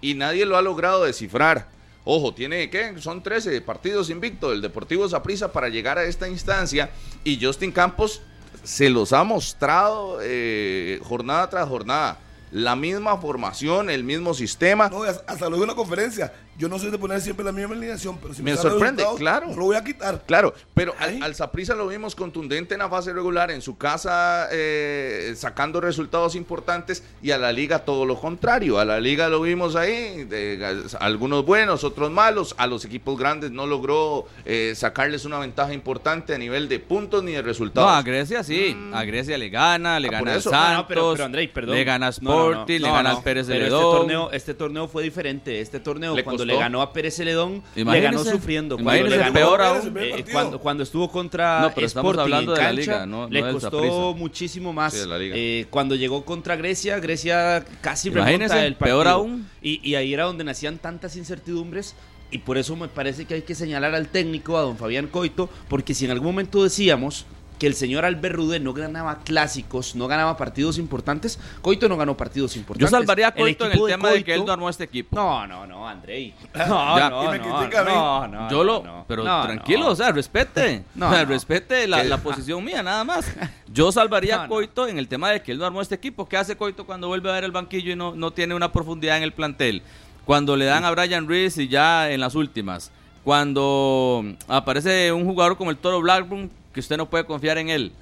Y 0.00 0.14
nadie 0.14 0.46
lo 0.46 0.56
ha 0.56 0.62
logrado 0.62 1.04
descifrar. 1.04 1.68
Ojo, 2.04 2.32
tiene, 2.32 2.70
¿qué? 2.70 2.94
Son 3.00 3.22
13 3.22 3.60
partidos 3.60 4.08
invictos 4.08 4.54
el 4.54 4.62
Deportivo 4.62 5.06
Saprissa 5.06 5.52
para 5.52 5.68
llegar 5.68 5.98
a 5.98 6.04
esta 6.04 6.26
instancia. 6.26 6.88
Y 7.22 7.38
Justin 7.38 7.70
Campos 7.70 8.22
se 8.62 8.88
los 8.88 9.12
ha 9.12 9.24
mostrado 9.24 10.18
eh, 10.22 11.00
jornada 11.04 11.50
tras 11.50 11.68
jornada. 11.68 12.18
La 12.50 12.76
misma 12.76 13.18
formación, 13.18 13.90
el 13.90 14.04
mismo 14.04 14.34
sistema. 14.34 14.90
Hasta 15.26 15.48
digo 15.56 15.64
en 15.64 15.68
la 15.68 15.74
conferencia. 15.74 16.32
Yo 16.58 16.68
no 16.68 16.76
soy 16.78 16.90
de 16.90 16.98
poner 16.98 17.20
siempre 17.20 17.44
la 17.44 17.52
misma 17.52 17.74
alineación, 17.76 18.18
pero 18.20 18.34
si 18.34 18.42
Me 18.42 18.50
me, 18.50 18.56
sorprende, 18.56 19.04
claro. 19.16 19.46
No 19.46 19.56
lo 19.56 19.64
voy 19.66 19.76
a 19.76 19.84
quitar. 19.84 20.24
Claro, 20.26 20.52
pero 20.74 20.92
Ay. 20.98 21.20
al, 21.22 21.36
Saprissa 21.36 21.76
lo 21.76 21.86
vimos 21.86 22.16
contundente 22.16 22.74
en 22.74 22.80
la 22.80 22.88
fase 22.88 23.12
regular, 23.12 23.52
en 23.52 23.62
su 23.62 23.78
casa 23.78 24.48
eh, 24.50 25.34
sacando 25.36 25.80
resultados 25.80 26.34
importantes 26.34 27.04
y 27.22 27.30
a 27.30 27.38
la 27.38 27.52
liga 27.52 27.84
todo 27.84 28.04
lo 28.04 28.20
contrario. 28.20 28.80
A 28.80 28.84
la 28.84 28.98
liga 28.98 29.28
lo 29.28 29.40
vimos 29.42 29.76
ahí, 29.76 30.24
de- 30.24 30.84
algunos 30.98 31.44
buenos, 31.46 31.84
otros 31.84 32.10
malos. 32.10 32.56
A 32.58 32.66
los 32.66 32.84
equipos 32.84 33.16
grandes 33.16 33.52
no 33.52 33.64
logró 33.68 34.26
eh, 34.44 34.72
sacarles 34.74 35.24
una 35.24 35.38
ventaja 35.38 35.72
importante 35.72 36.34
a 36.34 36.38
nivel 36.38 36.68
de 36.68 36.80
puntos 36.80 37.22
ni 37.22 37.32
de 37.32 37.42
No, 37.42 37.46
resultados. 37.46 37.88
a 37.92 38.02
Grecia 38.02 38.42
sí. 38.42 38.76
A 38.92 39.04
Grecia 39.04 39.38
le 39.38 39.48
gana, 39.48 40.00
le 40.00 40.08
Ah, 40.08 40.10
gana 40.10 40.34
eso. 40.34 40.50
Santos, 40.50 40.68
No, 40.70 40.76
no, 40.78 40.88
pero, 40.88 41.12
pero 41.12 41.24
Andrei, 41.24 41.46
perdón. 41.46 41.76
le 41.76 41.84
gana 41.84 42.10
No, 42.20 42.30
no, 42.30 42.36
no. 42.36 42.50
Sporting, 42.50 42.80
No, 42.80 42.86
le 42.88 42.92
gana 42.92 43.12
no. 43.12 43.22
Pérez 43.22 43.46
Pero 43.46 43.58
Celedón. 43.60 43.84
Este 43.84 43.98
torneo, 43.98 44.30
este 44.32 44.54
torneo 44.54 44.88
fue 44.88 45.02
diferente. 45.04 45.60
Este 45.60 45.78
torneo, 45.78 46.16
Le 46.16 46.24
cuando. 46.24 46.47
Le 46.48 46.58
ganó 46.58 46.82
a 46.82 46.92
Pérez 46.92 47.16
Celedón, 47.16 47.62
le 47.74 48.00
ganó 48.00 48.24
sufriendo. 48.24 48.76
Cuando 48.78 49.06
le 49.08 49.16
ganó, 49.16 49.32
peor 49.32 49.62
aún. 49.62 49.94
eh, 50.00 50.24
cuando, 50.32 50.58
cuando 50.58 50.82
estuvo 50.82 51.08
contra 51.10 51.60
No, 51.60 51.74
pero 51.74 51.86
estamos 51.86 52.10
Sporting 52.10 52.22
hablando 52.34 52.52
en 52.52 52.58
de 52.58 52.64
la 52.64 52.72
liga, 52.72 53.06
no- 53.06 53.28
le 53.28 53.40
no 53.42 53.52
costó 53.52 54.14
muchísimo 54.14 54.72
más. 54.72 54.92
Sí, 54.94 55.00
de 55.00 55.06
la 55.06 55.18
liga. 55.18 55.34
Eh, 55.38 55.66
cuando 55.70 55.94
llegó 55.94 56.24
contra 56.24 56.56
Grecia, 56.56 56.98
Grecia 56.98 57.64
casi 57.80 58.08
Imagínese, 58.08 58.54
remonta 58.54 58.66
el 58.66 58.74
partido. 58.76 58.96
peor 58.98 59.08
aún. 59.08 59.48
Y, 59.62 59.80
y 59.88 59.94
ahí 59.94 60.12
era 60.12 60.24
donde 60.24 60.44
nacían 60.44 60.78
tantas 60.78 61.16
incertidumbres. 61.16 61.94
Y 62.30 62.38
por 62.38 62.58
eso 62.58 62.76
me 62.76 62.88
parece 62.88 63.24
que 63.24 63.32
hay 63.34 63.42
que 63.42 63.54
señalar 63.54 63.94
al 63.94 64.08
técnico, 64.08 64.58
a 64.58 64.60
don 64.60 64.76
Fabián 64.76 65.06
Coito, 65.06 65.48
porque 65.68 65.94
si 65.94 66.04
en 66.04 66.10
algún 66.10 66.26
momento 66.28 66.62
decíamos 66.62 67.24
que 67.58 67.66
el 67.66 67.74
señor 67.74 68.04
Albert 68.04 68.34
Rudé 68.36 68.60
no 68.60 68.72
ganaba 68.72 69.18
clásicos, 69.24 69.94
no 69.96 70.06
ganaba 70.06 70.36
partidos 70.36 70.78
importantes, 70.78 71.38
Coito 71.60 71.88
no 71.88 71.96
ganó 71.96 72.16
partidos 72.16 72.54
Yo 72.54 72.60
importantes. 72.60 72.90
salvaría 72.90 73.28
a 73.28 73.32
Coito 73.34 73.66
en 73.66 73.72
el 73.72 73.78
de 73.78 73.86
tema 73.86 74.10
de 74.10 74.22
que 74.24 74.34
él 74.34 74.44
no 74.44 74.52
armó 74.52 74.68
este 74.68 74.84
equipo. 74.84 75.16
No, 75.16 75.46
no, 75.46 75.66
no, 75.66 75.88
Andrei. 75.88 76.34
No, 76.54 76.96
Ya. 76.98 77.10
no, 77.10 77.24
Y 77.24 77.28
me 77.28 77.38
no, 77.38 77.44
critica 77.58 77.80
a 77.80 77.84
mí. 77.84 77.90
no, 77.92 78.28
no, 78.28 78.50
Yo 78.50 78.64
lo, 78.64 78.82
no, 78.82 79.04
pero 79.08 79.24
no, 79.24 79.42
tranquilo, 79.42 79.84
no. 79.86 79.90
o 79.90 79.96
sea, 79.96 80.12
respete. 80.12 80.84
No, 80.94 81.08
o 81.08 81.12
sea, 81.12 81.24
no. 81.24 81.28
respete 81.30 81.86
la, 81.86 82.16
posición 82.22 82.64
mía, 82.64 82.82
nada 82.82 83.04
más. 83.04 83.26
Yo 83.72 83.90
salvaría 83.92 84.36
No, 84.36 84.42
a 84.42 84.44
no. 84.46 84.50
Coito 84.50 84.86
en 84.88 84.98
el 84.98 85.08
tema 85.08 85.30
de 85.30 85.42
que 85.42 85.52
él 85.52 85.58
no 85.58 85.66
armó 85.66 85.80
este 85.82 85.94
equipo. 85.96 86.28
¿Qué 86.28 86.36
hace 86.36 86.56
Coito 86.56 86.86
cuando 86.86 87.08
vuelve 87.08 87.28
a 87.30 87.34
ver 87.34 87.44
el 87.44 87.52
banquillo 87.52 87.92
y 87.92 87.96
no, 87.96 88.14
no 88.14 88.30
tiene 88.30 88.54
una 88.54 88.70
profundidad 88.72 89.16
en 89.16 89.22
el 89.22 89.32
plantel? 89.32 89.82
Cuando 90.24 90.56
le 90.56 90.66
dan 90.66 90.84
a 90.84 90.90
Brian 90.90 91.26
Reese 91.26 91.62
y 91.64 91.68
ya 91.68 92.10
en 92.10 92.20
las 92.20 92.34
últimas. 92.34 92.90
Cuando 93.24 94.24
aparece 94.48 95.12
un 95.12 95.24
jugador 95.24 95.56
como 95.56 95.70
el 95.70 95.76
Toro 95.76 96.00
Blackburn, 96.00 96.50
que 96.72 96.80
usted 96.80 96.96
no 96.96 97.08
puede 97.08 97.24
confiar 97.24 97.58
en 97.58 97.68
él. 97.70 97.92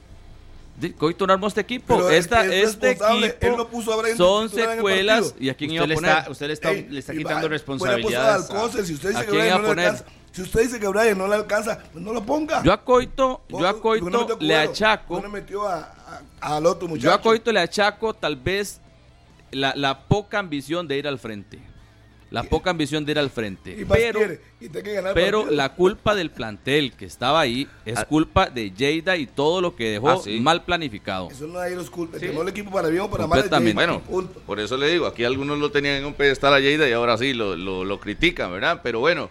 Coito 0.99 1.27
no 1.27 1.33
armó 1.33 1.47
este 1.47 1.63
equipo. 1.63 1.97
Pero 1.97 2.11
Esta, 2.11 2.45
es 2.45 2.71
este 2.71 2.91
equipo 2.91 3.07
él 3.41 3.57
no 3.57 3.67
puso 3.67 3.93
a 3.95 3.97
Brian 3.97 4.17
son 4.17 4.51
secuelas. 4.51 5.35
¿Y 5.41 5.49
a 5.49 5.55
quién 5.55 5.71
Usted 5.71 5.75
iba 5.77 5.85
a 5.85 5.87
le 5.87 5.95
poner? 5.95 6.11
está, 6.19 6.31
usted 6.31 6.47
le 6.49 6.53
está, 6.53 6.71
Ey, 6.73 6.87
le 6.91 6.99
está 6.99 7.13
quitando 7.15 7.49
responsabilidades. 7.49 8.47
Si 8.87 8.93
usted 8.95 9.15
¿A 9.15 9.21
dice 9.21 9.31
quién 9.31 9.47
iba 9.47 9.55
a 9.55 9.59
le 9.61 9.69
poner? 9.69 9.87
alcanza, 9.89 10.05
si 10.33 10.43
usted 10.43 10.61
dice 10.65 10.79
que 10.79 10.87
Brian 10.89 11.17
no 11.17 11.29
le 11.29 11.35
alcanza, 11.37 11.79
pues 11.93 12.05
no 12.05 12.13
lo 12.13 12.23
ponga. 12.27 12.63
Yo 12.63 12.73
a 12.75 12.85
Coito, 12.85 13.41
yo 13.49 13.67
a 13.67 13.81
Coito 13.81 14.11
no 14.11 14.27
le 14.39 14.55
achaco. 14.57 15.19
No 15.23 15.31
metió 15.31 15.67
a, 15.67 15.95
a- 16.41 16.57
al 16.57 16.67
otro 16.67 16.89
muchacho. 16.89 17.05
Yo 17.09 17.15
a 17.15 17.23
Coito 17.23 17.51
le 17.53 17.61
achaco 17.61 18.13
tal 18.13 18.37
vez 18.37 18.79
la, 19.53 19.73
la 19.77 19.99
poca 20.01 20.39
ambición 20.39 20.87
de 20.87 20.99
ir 20.99 21.09
al 21.09 21.19
frente. 21.19 21.59
La 22.31 22.43
poca 22.43 22.71
ambición 22.71 23.05
de 23.05 23.13
ir 23.13 23.19
al 23.21 23.31
frente. 23.31 23.71
Y 23.71 23.85
Pero, 23.85 24.19
quiere, 24.19 24.41
y 24.61 24.69
tiene 24.69 24.83
que 24.83 24.95
ganar 24.95 25.11
el 25.11 25.15
pero 25.15 25.49
la 25.49 25.75
culpa 25.75 26.15
del 26.17 26.31
plantel 26.33 26.93
que 26.93 27.05
estaba 27.05 27.39
ahí 27.41 27.69
es 27.85 27.99
Ah. 27.99 28.05
culpa 28.05 28.47
de 28.51 28.73
Jada 28.77 29.17
y 29.17 29.27
todo 29.27 29.61
lo 29.61 29.77
que 29.77 29.91
dejó 29.91 30.11
Ah, 30.11 30.19
sí. 30.23 30.41
mal 30.41 30.65
planificado. 30.65 31.29
Eso 31.31 31.47
no 31.47 31.61
hay 31.61 31.77
los 31.77 31.89
culpas. 31.89 32.21
Sí. 32.21 32.27
El 32.27 32.49
equipo 32.49 32.71
para 32.73 32.89
bien 32.89 33.03
o 33.03 33.11
para 33.11 33.29
mal. 33.29 33.49
Bueno, 33.75 34.01
punto. 34.01 34.41
por 34.45 34.59
eso 34.59 34.77
le 34.77 34.91
digo, 34.91 35.07
aquí 35.07 35.23
algunos 35.25 35.59
lo 35.59 35.71
tenían 35.71 35.95
en 35.97 36.05
un 36.05 36.15
pedestal 36.15 36.53
a 36.55 36.59
Lleida 36.59 36.89
y 36.89 36.93
ahora 36.93 37.17
sí 37.17 37.33
lo, 37.33 37.55
lo, 37.57 37.85
lo 37.85 38.01
critican, 38.01 38.51
¿verdad? 38.51 38.81
Pero 38.83 38.99
bueno, 38.99 39.31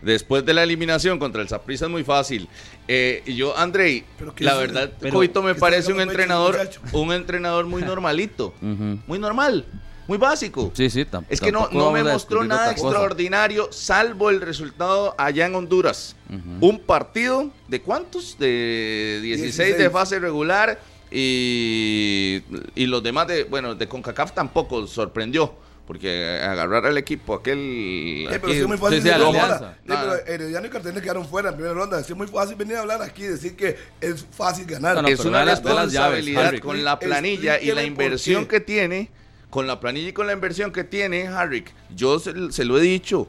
después 0.00 0.44
de 0.46 0.54
la 0.54 0.62
eliminación 0.62 1.18
contra 1.18 1.42
el 1.42 1.48
Saprissa 1.48 1.86
es 1.86 1.90
muy 1.90 2.04
fácil. 2.04 2.48
Eh, 2.86 3.24
y 3.26 3.34
yo, 3.34 3.58
Andrei, 3.58 4.04
Pero 4.16 4.32
¿qué 4.32 4.44
la 4.44 4.52
es- 4.52 4.58
verdad, 4.60 4.92
Coito 5.12 5.42
me 5.42 5.54
¿qué 5.54 5.60
parece 5.60 5.92
un 5.92 6.00
entrenador, 6.00 6.56
muchacho? 6.56 6.80
un 6.92 7.12
entrenador 7.12 7.66
muy 7.66 7.82
normalito, 7.98 8.54
muy 8.60 9.18
normal, 9.18 9.64
muy 10.08 10.18
básico. 10.18 10.72
Sí, 10.74 10.90
sí, 10.90 11.04
tam- 11.04 11.24
Es 11.28 11.40
que 11.40 11.52
no, 11.52 11.60
tampoco 11.64 11.84
no 11.84 11.92
me 11.92 12.02
mostró 12.02 12.42
nada 12.42 12.72
extraordinario, 12.72 13.68
salvo 13.70 14.30
el 14.30 14.40
resultado 14.40 15.14
allá 15.18 15.46
en 15.46 15.54
Honduras. 15.54 16.16
Ujú. 16.28 16.66
Un 16.66 16.80
partido 16.80 17.50
de 17.68 17.80
cuántos? 17.82 18.36
De 18.38 19.20
16, 19.22 19.56
de 19.56 19.64
16. 19.66 19.92
fase 19.92 20.18
regular 20.18 20.80
y, 21.10 22.42
y 22.74 22.86
los 22.86 23.02
demás 23.02 23.28
de, 23.28 23.44
bueno, 23.44 23.74
de 23.74 23.86
CONCACAF 23.88 24.32
tampoco 24.32 24.86
sorprendió. 24.86 25.54
Porque 25.86 26.38
agarrar 26.42 26.84
al 26.84 26.98
equipo 26.98 27.32
aquel... 27.32 27.56
Eh, 27.58 28.26
pero 28.28 28.44
aquí- 28.48 28.52
sí 28.56 28.58
es 28.60 28.66
muy 28.68 28.76
fácil 28.76 29.00
sí, 29.00 29.08
sí, 29.08 29.14
ahora. 29.14 29.58
Sí, 29.58 29.84
pero 29.86 30.14
Herediano 30.26 30.66
y 30.66 30.68
Cartagena 30.68 31.00
quedaron 31.00 31.26
fuera 31.26 31.48
en 31.48 31.54
primera 31.54 31.72
ronda. 31.74 32.04
Sí, 32.04 32.12
es 32.12 32.18
muy 32.18 32.26
fácil 32.26 32.56
venir 32.56 32.76
a 32.76 32.80
hablar 32.80 33.00
aquí 33.00 33.22
y 33.24 33.28
decir 33.28 33.56
que 33.56 33.74
es 34.02 34.26
fácil 34.30 34.66
ganar. 34.66 34.96
No, 34.96 35.02
no, 35.02 35.08
es 35.08 35.20
una 35.20 35.38
ve 35.40 35.46
las- 35.46 35.62
ve 35.62 35.72
las 35.72 35.90
llaves, 35.90 36.26
responsabilidad 36.26 36.60
con 36.62 36.84
la 36.84 36.98
planilla 36.98 37.58
y 37.58 37.72
la 37.72 37.84
inversión 37.84 38.44
que 38.44 38.60
tiene, 38.60 39.08
con 39.50 39.66
la 39.66 39.80
planilla 39.80 40.08
y 40.08 40.12
con 40.12 40.26
la 40.26 40.32
inversión 40.32 40.72
que 40.72 40.84
tiene, 40.84 41.26
Harry, 41.28 41.64
yo 41.94 42.18
se, 42.18 42.52
se 42.52 42.64
lo 42.64 42.78
he 42.78 42.82
dicho, 42.82 43.28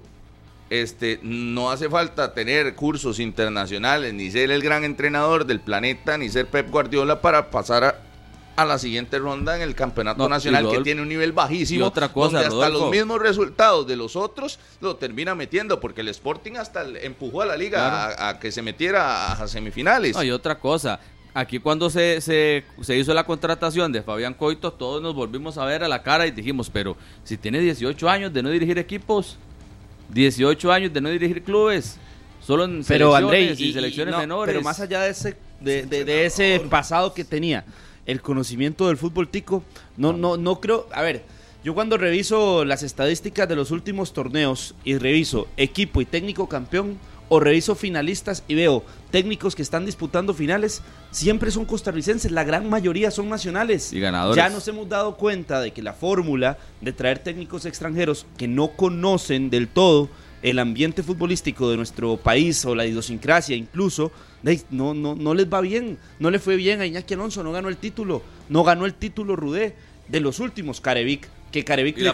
este, 0.69 1.19
no 1.23 1.71
hace 1.71 1.89
falta 1.89 2.33
tener 2.33 2.75
cursos 2.75 3.19
internacionales, 3.19 4.13
ni 4.13 4.29
ser 4.29 4.51
el 4.51 4.61
gran 4.61 4.83
entrenador 4.83 5.45
del 5.45 5.59
planeta, 5.61 6.17
ni 6.17 6.29
ser 6.29 6.47
Pep 6.47 6.69
Guardiola 6.69 7.21
para 7.21 7.49
pasar 7.49 7.83
a, 7.83 7.95
a 8.55 8.65
la 8.65 8.77
siguiente 8.77 9.17
ronda 9.17 9.55
en 9.55 9.61
el 9.61 9.73
campeonato 9.73 10.23
No, 10.23 10.29
nacional 10.29 10.69
que 10.69 10.79
tiene 10.81 11.01
un 11.01 11.07
nivel 11.07 11.31
bajísimo, 11.31 11.79
y 11.79 11.83
otra 11.83 12.09
cosa, 12.11 12.41
donde 12.41 12.47
hasta 12.47 12.67
Rodolfo. 12.67 12.79
los 12.81 12.91
mismos 12.91 13.19
resultados 13.21 13.87
de 13.87 13.95
los 13.95 14.15
otros 14.17 14.59
lo 14.81 14.97
termina 14.97 15.33
metiendo, 15.33 15.79
porque 15.79 16.01
el 16.01 16.09
Sporting 16.09 16.57
hasta 16.57 16.83
empujó 17.01 17.41
a 17.41 17.45
la 17.45 17.55
liga 17.57 17.79
Claro. 17.79 18.15
a, 18.21 18.29
a 18.29 18.39
que 18.39 18.51
se 18.51 18.61
metiera 18.61 19.27
a, 19.27 19.31
a 19.43 19.47
semifinales. 19.47 20.15
No, 20.15 20.23
y 20.23 20.29
otra 20.31 20.59
cosa, 20.59 20.99
aquí 21.33 21.59
cuando 21.59 21.89
se, 21.89 22.21
se, 22.21 22.63
se 22.81 22.97
hizo 22.97 23.13
la 23.13 23.25
contratación 23.25 23.91
de 23.91 24.01
Fabián 24.01 24.33
Coito, 24.33 24.71
todos 24.73 25.01
nos 25.01 25.13
volvimos 25.15 25.57
a 25.57 25.65
ver 25.65 25.83
a 25.83 25.87
la 25.87 26.01
cara 26.03 26.25
y 26.27 26.31
dijimos, 26.31 26.69
pero 26.69 26.95
si 27.23 27.37
tiene 27.37 27.59
18 27.59 28.09
años 28.09 28.33
de 28.33 28.43
no 28.43 28.49
dirigir 28.49 28.77
equipos, 28.77 29.37
18 30.09 30.71
años 30.71 30.93
de 30.93 31.01
no 31.01 31.09
dirigir 31.09 31.43
clubes, 31.43 31.97
Solo 32.41 32.63
en 32.63 32.83
Pero 32.87 33.11
selecciones 33.11 33.49
André, 33.51 33.65
y, 33.67 33.73
selecciones 33.73 34.13
no, 34.13 34.19
menores. 34.21 34.53
Pero 34.53 34.63
más 34.63 34.79
allá 34.79 35.01
de 35.01 35.09
ese, 35.11 35.35
de, 35.59 35.85
de- 35.85 36.05
de 36.05 36.25
ese 36.25 36.61
pasado 36.69 37.13
que 37.13 37.25
tenía, 37.25 37.65
el 38.05 38.21
conocimiento 38.21 38.87
del 38.87 38.95
fútbol 38.95 39.27
tico, 39.27 39.61
no, 39.97 40.13
no, 40.13 40.37
no 40.37 40.59
creo. 40.61 40.87
A 40.93 41.01
ver, 41.01 41.23
yo 41.65 41.73
cuando 41.75 41.97
reviso 41.97 42.63
las 42.63 42.81
estadísticas 42.81 43.47
de 43.49 43.57
los 43.57 43.71
últimos 43.71 44.13
torneos 44.13 44.73
y 44.85 44.97
reviso 44.97 45.47
equipo 45.57 45.99
y 45.99 46.05
técnico 46.05 46.47
campeón, 46.47 46.97
o 47.29 47.39
reviso 47.39 47.75
finalistas 47.75 48.43
y 48.47 48.55
veo 48.55 48.83
técnicos 49.11 49.55
que 49.55 49.61
están 49.61 49.85
disputando 49.85 50.33
finales, 50.33 50.81
siempre 51.11 51.51
son 51.51 51.65
costarricenses, 51.65 52.31
la 52.31 52.43
gran 52.43 52.69
mayoría 52.69 53.11
son 53.11 53.29
nacionales. 53.29 53.93
Y 53.93 53.99
ganadores. 53.99 54.35
Ya 54.35 54.49
nos 54.49 54.67
hemos 54.67 54.89
dado 54.89 55.15
cuenta 55.15 55.61
de 55.61 55.71
que 55.71 55.81
la 55.81 55.93
fórmula 55.93 56.57
de 56.81 56.91
traer 56.91 57.19
técnicos 57.19 57.65
extranjeros 57.65 58.25
que 58.37 58.47
no 58.47 58.69
conocen 58.69 59.49
del 59.49 59.67
todo 59.67 60.09
el 60.41 60.59
ambiente 60.59 61.03
futbolístico 61.03 61.69
de 61.69 61.77
nuestro 61.77 62.17
país 62.17 62.63
o 62.65 62.73
la 62.73 62.85
idiosincrasia 62.85 63.55
incluso, 63.55 64.11
no, 64.69 64.93
no, 64.93 65.15
no 65.15 65.33
les 65.33 65.51
va 65.51 65.61
bien. 65.61 65.97
No 66.19 66.31
le 66.31 66.39
fue 66.39 66.55
bien 66.55 66.81
a 66.81 66.85
Iñaki 66.85 67.13
Alonso, 67.13 67.43
no 67.43 67.51
ganó 67.51 67.69
el 67.69 67.77
título. 67.77 68.21
No 68.47 68.63
ganó 68.63 68.85
el 68.85 68.93
título 68.93 69.35
Rudé 69.35 69.75
de 70.09 70.19
los 70.19 70.39
últimos 70.39 70.81
Carevic. 70.81 71.27
Que 71.51 71.63
Carevic, 71.65 71.97
le- 71.97 72.13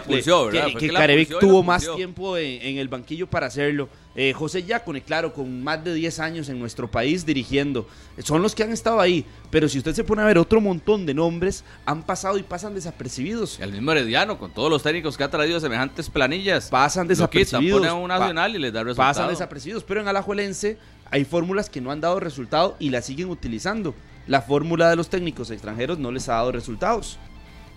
que- 0.78 0.88
Carevic 0.90 1.38
tuvo 1.40 1.62
más 1.62 1.86
tiempo 1.94 2.38
en, 2.38 2.62
en 2.62 2.78
el 2.78 2.88
banquillo 2.88 3.26
para 3.26 3.48
hacerlo. 3.48 3.90
Eh, 4.14 4.32
José 4.32 4.62
Yacone, 4.62 5.02
claro, 5.02 5.34
con 5.34 5.62
más 5.62 5.84
de 5.84 5.92
10 5.92 6.20
años 6.20 6.48
en 6.48 6.58
nuestro 6.58 6.90
país 6.90 7.26
dirigiendo. 7.26 7.86
Son 8.24 8.40
los 8.40 8.54
que 8.54 8.62
han 8.62 8.72
estado 8.72 8.98
ahí. 8.98 9.26
Pero 9.50 9.68
si 9.68 9.76
usted 9.76 9.92
se 9.92 10.04
pone 10.04 10.22
a 10.22 10.24
ver 10.24 10.38
otro 10.38 10.58
montón 10.62 11.04
de 11.04 11.12
nombres, 11.12 11.64
han 11.84 12.02
pasado 12.02 12.38
y 12.38 12.44
pasan 12.44 12.74
desapercibidos. 12.74 13.60
El 13.60 13.72
mismo 13.72 13.92
Herediano, 13.92 14.38
con 14.38 14.52
todos 14.52 14.70
los 14.70 14.82
técnicos 14.82 15.18
que 15.18 15.24
ha 15.24 15.30
traído 15.30 15.60
semejantes 15.60 16.08
planillas. 16.08 16.70
Pasan 16.70 17.06
desapercibidos. 17.06 17.80
pone 17.80 17.90
a 17.90 17.94
un 17.94 18.08
Pa- 18.08 18.18
nacional 18.18 18.56
y 18.56 18.58
les 18.58 18.72
da 18.72 18.84
resultado. 18.84 19.10
pasan 19.10 19.28
desapercibidos, 19.28 19.84
pero 19.84 20.00
en 20.00 20.08
Alajuelense 20.08 20.78
hay 21.10 21.26
fórmulas 21.26 21.68
que 21.68 21.82
no 21.82 21.90
han 21.90 22.00
dado 22.00 22.20
resultado 22.20 22.74
y 22.80 22.88
las 22.88 23.04
siguen 23.04 23.28
utilizando. 23.28 23.94
La 24.26 24.40
fórmula 24.40 24.88
de 24.88 24.96
los 24.96 25.10
técnicos 25.10 25.50
extranjeros 25.50 25.98
no 25.98 26.10
les 26.10 26.28
ha 26.30 26.32
dado 26.36 26.52
resultados 26.52 27.18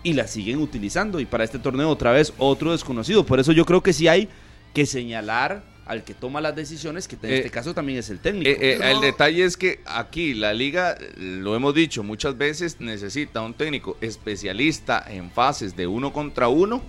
y 0.02 0.12
la 0.14 0.26
siguen 0.26 0.58
utilizando 0.60 1.20
y 1.20 1.26
para 1.26 1.44
este 1.44 1.58
torneo 1.58 1.88
otra 1.90 2.12
vez 2.12 2.32
otro 2.38 2.72
desconocido. 2.72 3.24
Por 3.26 3.38
eso 3.40 3.52
yo 3.52 3.64
creo 3.64 3.82
que 3.82 3.92
sí 3.92 4.08
hay 4.08 4.28
que 4.74 4.86
señalar 4.86 5.62
al 5.86 6.04
que 6.04 6.14
toma 6.14 6.40
las 6.40 6.54
decisiones, 6.54 7.08
que 7.08 7.16
en 7.16 7.32
Eh, 7.32 7.36
este 7.38 7.50
caso 7.50 7.74
también 7.74 7.98
es 7.98 8.10
el 8.10 8.20
técnico. 8.20 8.48
Eh, 8.48 8.56
eh, 8.60 8.78
el 8.92 9.00
detalle 9.00 9.44
es 9.44 9.56
que 9.56 9.80
aquí 9.86 10.34
la 10.34 10.54
liga, 10.54 10.96
lo 11.16 11.56
hemos 11.56 11.74
dicho 11.74 12.04
muchas 12.04 12.38
veces, 12.38 12.76
necesita 12.80 13.40
un 13.42 13.54
técnico 13.54 13.96
especialista 14.00 15.04
en 15.08 15.30
fases 15.32 15.74
de 15.76 15.88
uno 15.88 16.12
contra 16.12 16.46
uno, 16.48 16.80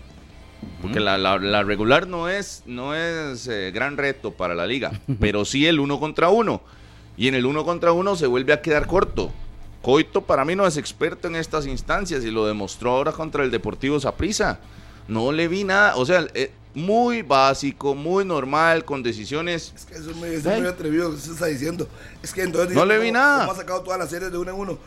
porque 0.83 0.99
la, 0.99 1.17
la- 1.17 1.39
la 1.39 1.63
regular 1.63 2.05
no 2.07 2.29
es, 2.29 2.61
no 2.67 2.93
es 2.93 3.47
eh, 3.47 3.71
gran 3.73 3.97
reto 3.97 4.31
para 4.31 4.53
la 4.53 4.67
liga, 4.67 4.91
pero 5.19 5.43
sí 5.45 5.65
el 5.65 5.79
uno 5.79 5.99
contra 5.99 6.29
uno. 6.29 6.61
Y 7.17 7.27
en 7.27 7.33
el 7.35 7.45
uno 7.47 7.65
contra 7.65 7.91
uno 7.93 8.15
se 8.15 8.27
vuelve 8.27 8.53
a 8.53 8.61
quedar 8.61 8.85
corto. 8.85 9.31
Coito 9.81 10.21
para 10.21 10.45
mí 10.45 10.55
no 10.55 10.65
es 10.67 10.77
experto 10.77 11.27
en 11.27 11.35
estas 11.35 11.65
instancias 11.65 12.23
y 12.23 12.29
lo 12.31 12.45
demostró 12.45 12.91
ahora 12.91 13.11
contra 13.11 13.43
el 13.43 13.49
Deportivo 13.51 13.99
Saprissa. 13.99 14.59
No 15.07 15.31
le 15.31 15.47
vi 15.47 15.63
nada, 15.63 15.95
o 15.95 16.05
sea, 16.05 16.25
eh, 16.35 16.51
muy 16.75 17.21
básico, 17.23 17.95
muy 17.95 18.23
normal, 18.23 18.85
con 18.85 19.01
decisiones 19.03 19.73
Es 19.75 19.85
que 19.85 19.95
eso 19.95 20.11
es 20.11 20.15
muy, 20.15 20.29
es 20.29 20.45
muy 20.45 20.67
atrevido 20.67 21.05
lo 21.05 21.09
que 21.11 21.15
usted 21.17 21.31
está 21.33 21.47
diciendo. 21.47 21.87
Es 22.21 22.31
que 22.31 22.43
entonces. 22.43 22.75
No 22.75 22.83
dice, 22.85 22.93
le 22.93 22.99
vi 22.99 23.07
¿cómo- 23.09 23.19
nada. 23.19 23.39
¿Cómo 23.39 23.51
ha 23.51 23.55
sacado 23.55 23.81
todas 23.81 23.99
las 23.99 24.09
series 24.09 24.31
de 24.31 24.37
uno 24.37 24.51
en 24.51 24.57
uno? 24.57 24.77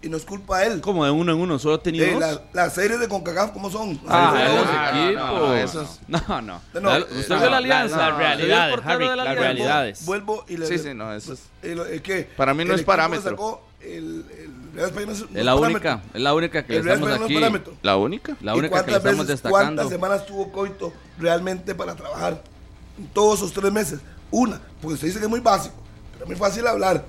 Y 0.00 0.08
no 0.10 0.18
es 0.18 0.24
culpa 0.24 0.58
de 0.60 0.66
él. 0.66 0.80
Como 0.82 1.02
de 1.04 1.10
uno 1.10 1.32
en 1.32 1.38
uno, 1.40 1.58
solo 1.58 1.74
ha 1.76 1.82
tenido 1.82 2.04
Eh, 2.06 2.16
la- 2.20 2.42
las 2.52 2.74
series 2.74 3.00
de 3.00 3.08
CONCACAF, 3.08 3.52
¿cómo 3.52 3.70
son? 3.70 3.98
Ah, 4.06 4.32
series 4.36 4.54
los 4.54 4.66
de- 4.68 4.72
no, 5.14 5.38
no, 5.38 5.56
equipos. 5.56 6.00
no, 6.08 6.18
no, 6.18 6.28
No, 6.28 6.42
no. 6.42 6.80
No, 6.80 6.98
La- 6.98 7.04
¿Usted 7.04 7.28
vio 7.28 7.36
la 7.38 7.50
la- 7.50 7.56
alianza? 7.56 7.96
las 7.96 8.08
¿Usted 8.12 8.18
vio 8.18 8.32
el 8.32 8.38
realidades, 8.38 8.80
Harry, 8.86 9.16
las 9.16 9.36
realidades. 9.38 10.04
Vuelvo 10.06 10.44
y 10.46 10.56
le 10.58 10.66
Sí, 10.66 10.78
sí, 10.78 10.94
no, 10.94 11.12
eso 11.12 11.32
es- 11.32 11.42
eh, 11.62 12.00
que 12.02 12.24
Para 12.36 12.52
mí 12.54 12.64
no 12.64 12.74
el 12.74 12.80
es 12.80 12.86
parámetro. 12.86 13.30
sacó, 13.30 13.66
el, 13.86 14.24
el 14.38 14.72
Real 14.74 14.88
España 14.88 15.06
no 15.06 15.12
es, 15.12 15.20
no 15.20 15.26
la 15.44 15.54
parámetro. 15.54 15.66
única, 15.68 16.02
es 16.14 16.20
la 16.20 16.34
única 16.34 16.64
que 16.66 16.72
le 16.72 16.78
El 16.78 16.84
Real 16.84 16.94
estamos 16.96 17.12
España 17.14 17.18
no 17.18 17.24
es 17.26 17.54
aquí. 17.54 17.76
la 17.82 17.96
única. 17.96 18.36
La 18.40 18.54
¿Y 18.54 18.58
única 18.58 18.84
que 18.84 18.90
le 18.90 18.92
cuántas 18.92 18.96
estamos 18.96 19.26
veces, 19.26 19.42
destacando. 19.42 19.82
¿Cuántas 19.82 19.88
semanas 19.88 20.26
tuvo 20.26 20.52
Coito 20.52 20.92
realmente 21.18 21.74
para 21.74 21.94
trabajar? 21.94 22.42
En 22.98 23.06
todos 23.08 23.38
esos 23.40 23.52
tres 23.52 23.72
meses. 23.72 24.00
Una, 24.30 24.60
porque 24.80 24.94
usted 24.94 25.06
dice 25.08 25.18
que 25.18 25.24
es 25.26 25.30
muy 25.30 25.40
básico, 25.40 25.74
pero 26.12 26.24
es 26.24 26.28
muy 26.28 26.36
fácil 26.36 26.66
hablar, 26.66 27.04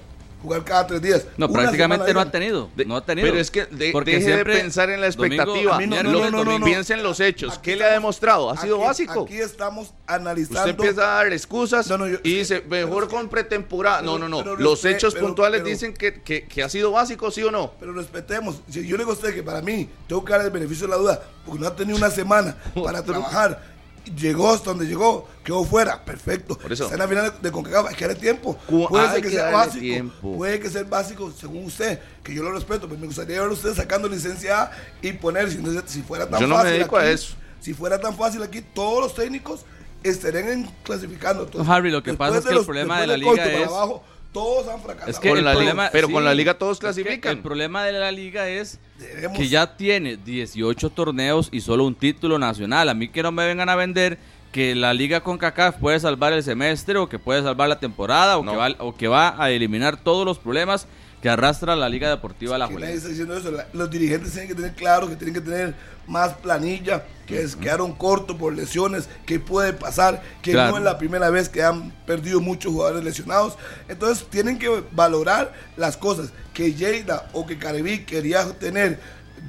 jugar 0.45 0.63
cada 0.63 0.87
tres 0.87 1.01
días. 1.01 1.25
No, 1.37 1.47
Una 1.47 1.61
prácticamente 1.61 2.13
no 2.13 2.19
ha 2.21 2.31
tenido. 2.31 2.69
De- 2.75 2.85
No 2.85 2.95
ha 2.95 3.05
tenido. 3.05 3.27
Pero 3.27 3.39
es 3.41 3.51
que 3.51 3.65
de- 3.65 3.91
Porque 3.91 4.11
deje 4.11 4.25
siempre- 4.25 4.55
de 4.55 4.61
pensar 4.61 4.89
en 4.89 5.01
la 5.01 5.09
domingo- 5.09 5.25
expectativa. 5.43 5.77
Mí 5.77 5.87
no, 5.87 6.03
no, 6.03 6.03
no, 6.03 6.11
no, 6.11 6.29
no, 6.31 6.37
domingo. 6.39 6.59
no. 6.59 6.65
Piensa 6.65 6.93
en 6.93 7.03
los 7.03 7.19
hechos. 7.19 7.53
Aquí 7.53 7.61
¿Qué 7.71 7.75
le 7.75 7.83
ha 7.83 7.87
estamos- 7.87 8.01
demostrado? 8.15 8.49
Ha 8.51 8.57
sido 8.57 8.75
aquí- 8.77 8.85
básico. 8.85 9.23
Aquí 9.23 9.37
estamos 9.37 9.93
analizando. 10.07 10.59
Usted 10.61 10.69
empieza 10.71 11.01
a 11.01 11.15
dar 11.23 11.33
excusas 11.33 11.87
No, 11.89 11.97
no, 11.97 12.07
yo- 12.07 12.17
y 12.23 12.35
dice, 12.37 12.63
mejor 12.69 13.07
con 13.09 13.27
pretemporada. 13.29 14.01
No, 14.01 14.13
pero- 14.15 14.29
no, 14.29 14.37
no. 14.37 14.43
pero 14.43 14.55
Los 14.57 14.85
hechos 14.85 15.13
pero- 15.13 15.25
puntuales 15.27 15.61
pero- 15.61 15.69
dicen 15.69 15.93
que, 15.93 16.21
que- 16.21 16.45
que 16.45 16.63
ha 16.63 16.69
sido 16.69 16.91
básico, 16.91 17.31
¿sí 17.31 17.43
o 17.43 17.51
no? 17.51 17.71
Pero 17.79 17.93
respetemos. 17.93 18.61
Si 18.69 18.85
yo 18.87 18.97
le 18.97 19.03
digo 19.03 19.11
a 19.11 19.15
usted 19.15 19.33
que 19.33 19.43
para 19.43 19.61
mí 19.61 19.89
tengo 20.07 20.23
que 20.23 20.31
dar 20.33 20.41
el 20.41 20.51
beneficio 20.51 20.87
de 20.87 20.91
la 20.91 20.97
duda, 20.97 21.21
porque 21.45 21.59
no 21.61 21.67
ha 21.67 21.75
tenido 21.75 21.97
una 21.97 22.09
semana 22.09 22.55
para 22.83 23.03
trabajar. 23.03 23.74
Llegó 24.17 24.51
hasta 24.51 24.69
donde 24.69 24.85
llegó, 24.85 25.27
quedó 25.43 25.63
fuera, 25.63 26.03
perfecto. 26.05 26.57
Por 26.57 26.71
eso. 26.71 26.83
Está 26.83 26.95
en 26.95 26.99
la 26.99 27.07
final 27.07 27.33
de 27.41 27.51
CONCACAF, 27.51 27.87
hay 27.89 27.95
que 27.95 28.05
darle 28.07 28.19
tiempo. 28.21 28.57
Puede 28.89 29.07
ser 29.11 29.15
que, 29.21 29.29
que 29.29 29.35
sea 29.35 29.51
básico, 29.51 29.79
tiempo. 29.79 30.37
puede 30.37 30.59
que 30.59 30.69
sea 30.69 30.83
básico 30.83 31.31
según 31.31 31.65
usted, 31.65 31.99
que 32.23 32.33
yo 32.33 32.43
lo 32.43 32.51
respeto, 32.51 32.87
pero 32.87 32.99
me 32.99 33.07
gustaría 33.07 33.41
ver 33.41 33.49
a 33.49 33.53
usted 33.53 33.73
sacando 33.73 34.07
licencia 34.07 34.63
A 34.63 34.71
y 35.01 35.13
poner, 35.13 35.49
si, 35.87 36.01
fuera 36.03 36.29
tan 36.29 36.39
Yo 36.39 36.47
no 36.47 36.55
me 36.55 36.61
fácil 36.61 36.77
dedico 36.77 36.97
a 36.97 37.09
eso. 37.09 37.35
Si 37.61 37.73
fuera 37.73 37.99
tan 37.99 38.15
fácil 38.15 38.43
aquí, 38.43 38.61
todos 38.61 39.01
los 39.01 39.15
técnicos 39.15 39.61
estarían 40.03 40.49
en- 40.49 40.69
clasificando. 40.83 41.43
Entonces, 41.45 41.67
No, 41.67 41.73
Harry, 41.73 41.89
lo 41.89 42.03
que 42.03 42.13
pasa 42.13 42.37
es 42.37 42.43
de 42.43 42.51
que 42.51 42.57
el 42.57 42.65
problema 42.65 43.01
de 43.01 43.07
la 43.07 43.17
liga 43.17 43.45
es- 43.45 43.67
abajo, 43.67 44.03
todos 44.35 44.67
han 44.67 44.79
fracasado. 44.81 45.09
Es 45.11 45.17
que 45.19 45.29
Con 45.29 45.37
el 45.39 45.43
problema, 45.45 45.89
pero 45.91 46.09
con 46.09 46.23
la 46.23 46.33
liga 46.33 46.53
todos 46.57 46.77
clasifican. 46.79 47.37
el 47.37 47.41
problema 47.41 47.83
de 47.83 47.93
la 47.93 48.11
liga 48.11 48.47
es 48.47 48.79
Debemos- 48.99 49.37
que 49.37 49.47
ya 49.47 49.75
tiene 49.77 50.17
18 50.17 50.89
torneos 50.91 51.49
y 51.51 51.61
solo 51.61 51.85
un 51.85 51.95
título 51.95 52.37
nacional. 52.37 52.89
A 52.89 52.93
mí 52.93 53.07
que 53.07 53.23
no 53.23 53.31
me 53.31 53.45
vengan 53.47 53.69
a 53.69 53.75
vender 53.75 54.17
que 54.51 54.75
la 54.75 54.93
liga 54.93 55.21
con 55.21 55.37
CACAF 55.37 55.77
puede 55.77 55.99
salvar 55.99 56.33
el 56.33 56.43
semestre 56.43 56.97
o 56.97 57.09
que 57.09 57.17
puede 57.19 57.41
salvar 57.43 57.67
la 57.69 57.79
temporada 57.79 58.37
o, 58.37 58.43
No. 58.43 58.51
que, 58.51 58.57
va, 58.57 58.75
o 58.79 58.95
que 58.95 59.07
va 59.07 59.35
a 59.41 59.49
eliminar 59.51 59.97
todos 59.97 60.25
los 60.25 60.37
problemas 60.39 60.87
que 61.25 61.29
arrastra 61.31 61.75
la 61.75 61.89
Liga 61.89 62.07
Deportiva 62.07 62.55
La 62.55 62.65
está 62.67 63.07
diciendo 63.09 63.35
eso. 63.35 63.49
La- 63.49 63.65
los 63.73 63.89
dirigentes 63.89 64.31
tienen 64.31 64.47
que 64.47 64.53
tener 64.53 64.75
claro 64.75 65.09
que 65.09 65.15
tienen 65.15 65.33
que 65.33 65.41
tener 65.41 65.73
más 66.05 66.33
planilla, 66.35 67.03
que 67.25 67.41
es, 67.41 67.55
quedaron 67.55 67.93
cortos 67.93 68.37
por 68.37 68.53
lesiones, 68.53 69.09
que 69.25 69.39
puede 69.39 69.73
pasar, 69.73 70.21
que 70.43 70.51
Claro. 70.51 70.73
no 70.73 70.77
es 70.77 70.83
la 70.83 70.99
primera 70.99 71.31
vez 71.31 71.49
que 71.49 71.63
han 71.63 71.89
perdido 72.05 72.41
muchos 72.41 72.71
jugadores 72.71 73.03
lesionados. 73.03 73.57
Entonces 73.87 74.23
tienen 74.29 74.59
que 74.59 74.83
valorar 74.91 75.51
las 75.77 75.97
cosas. 75.97 76.29
Que 76.53 76.75
Lleida 76.75 77.27
o 77.33 77.47
que 77.47 77.57
Caribe 77.57 78.05
quería 78.05 78.45
tener 78.59 78.99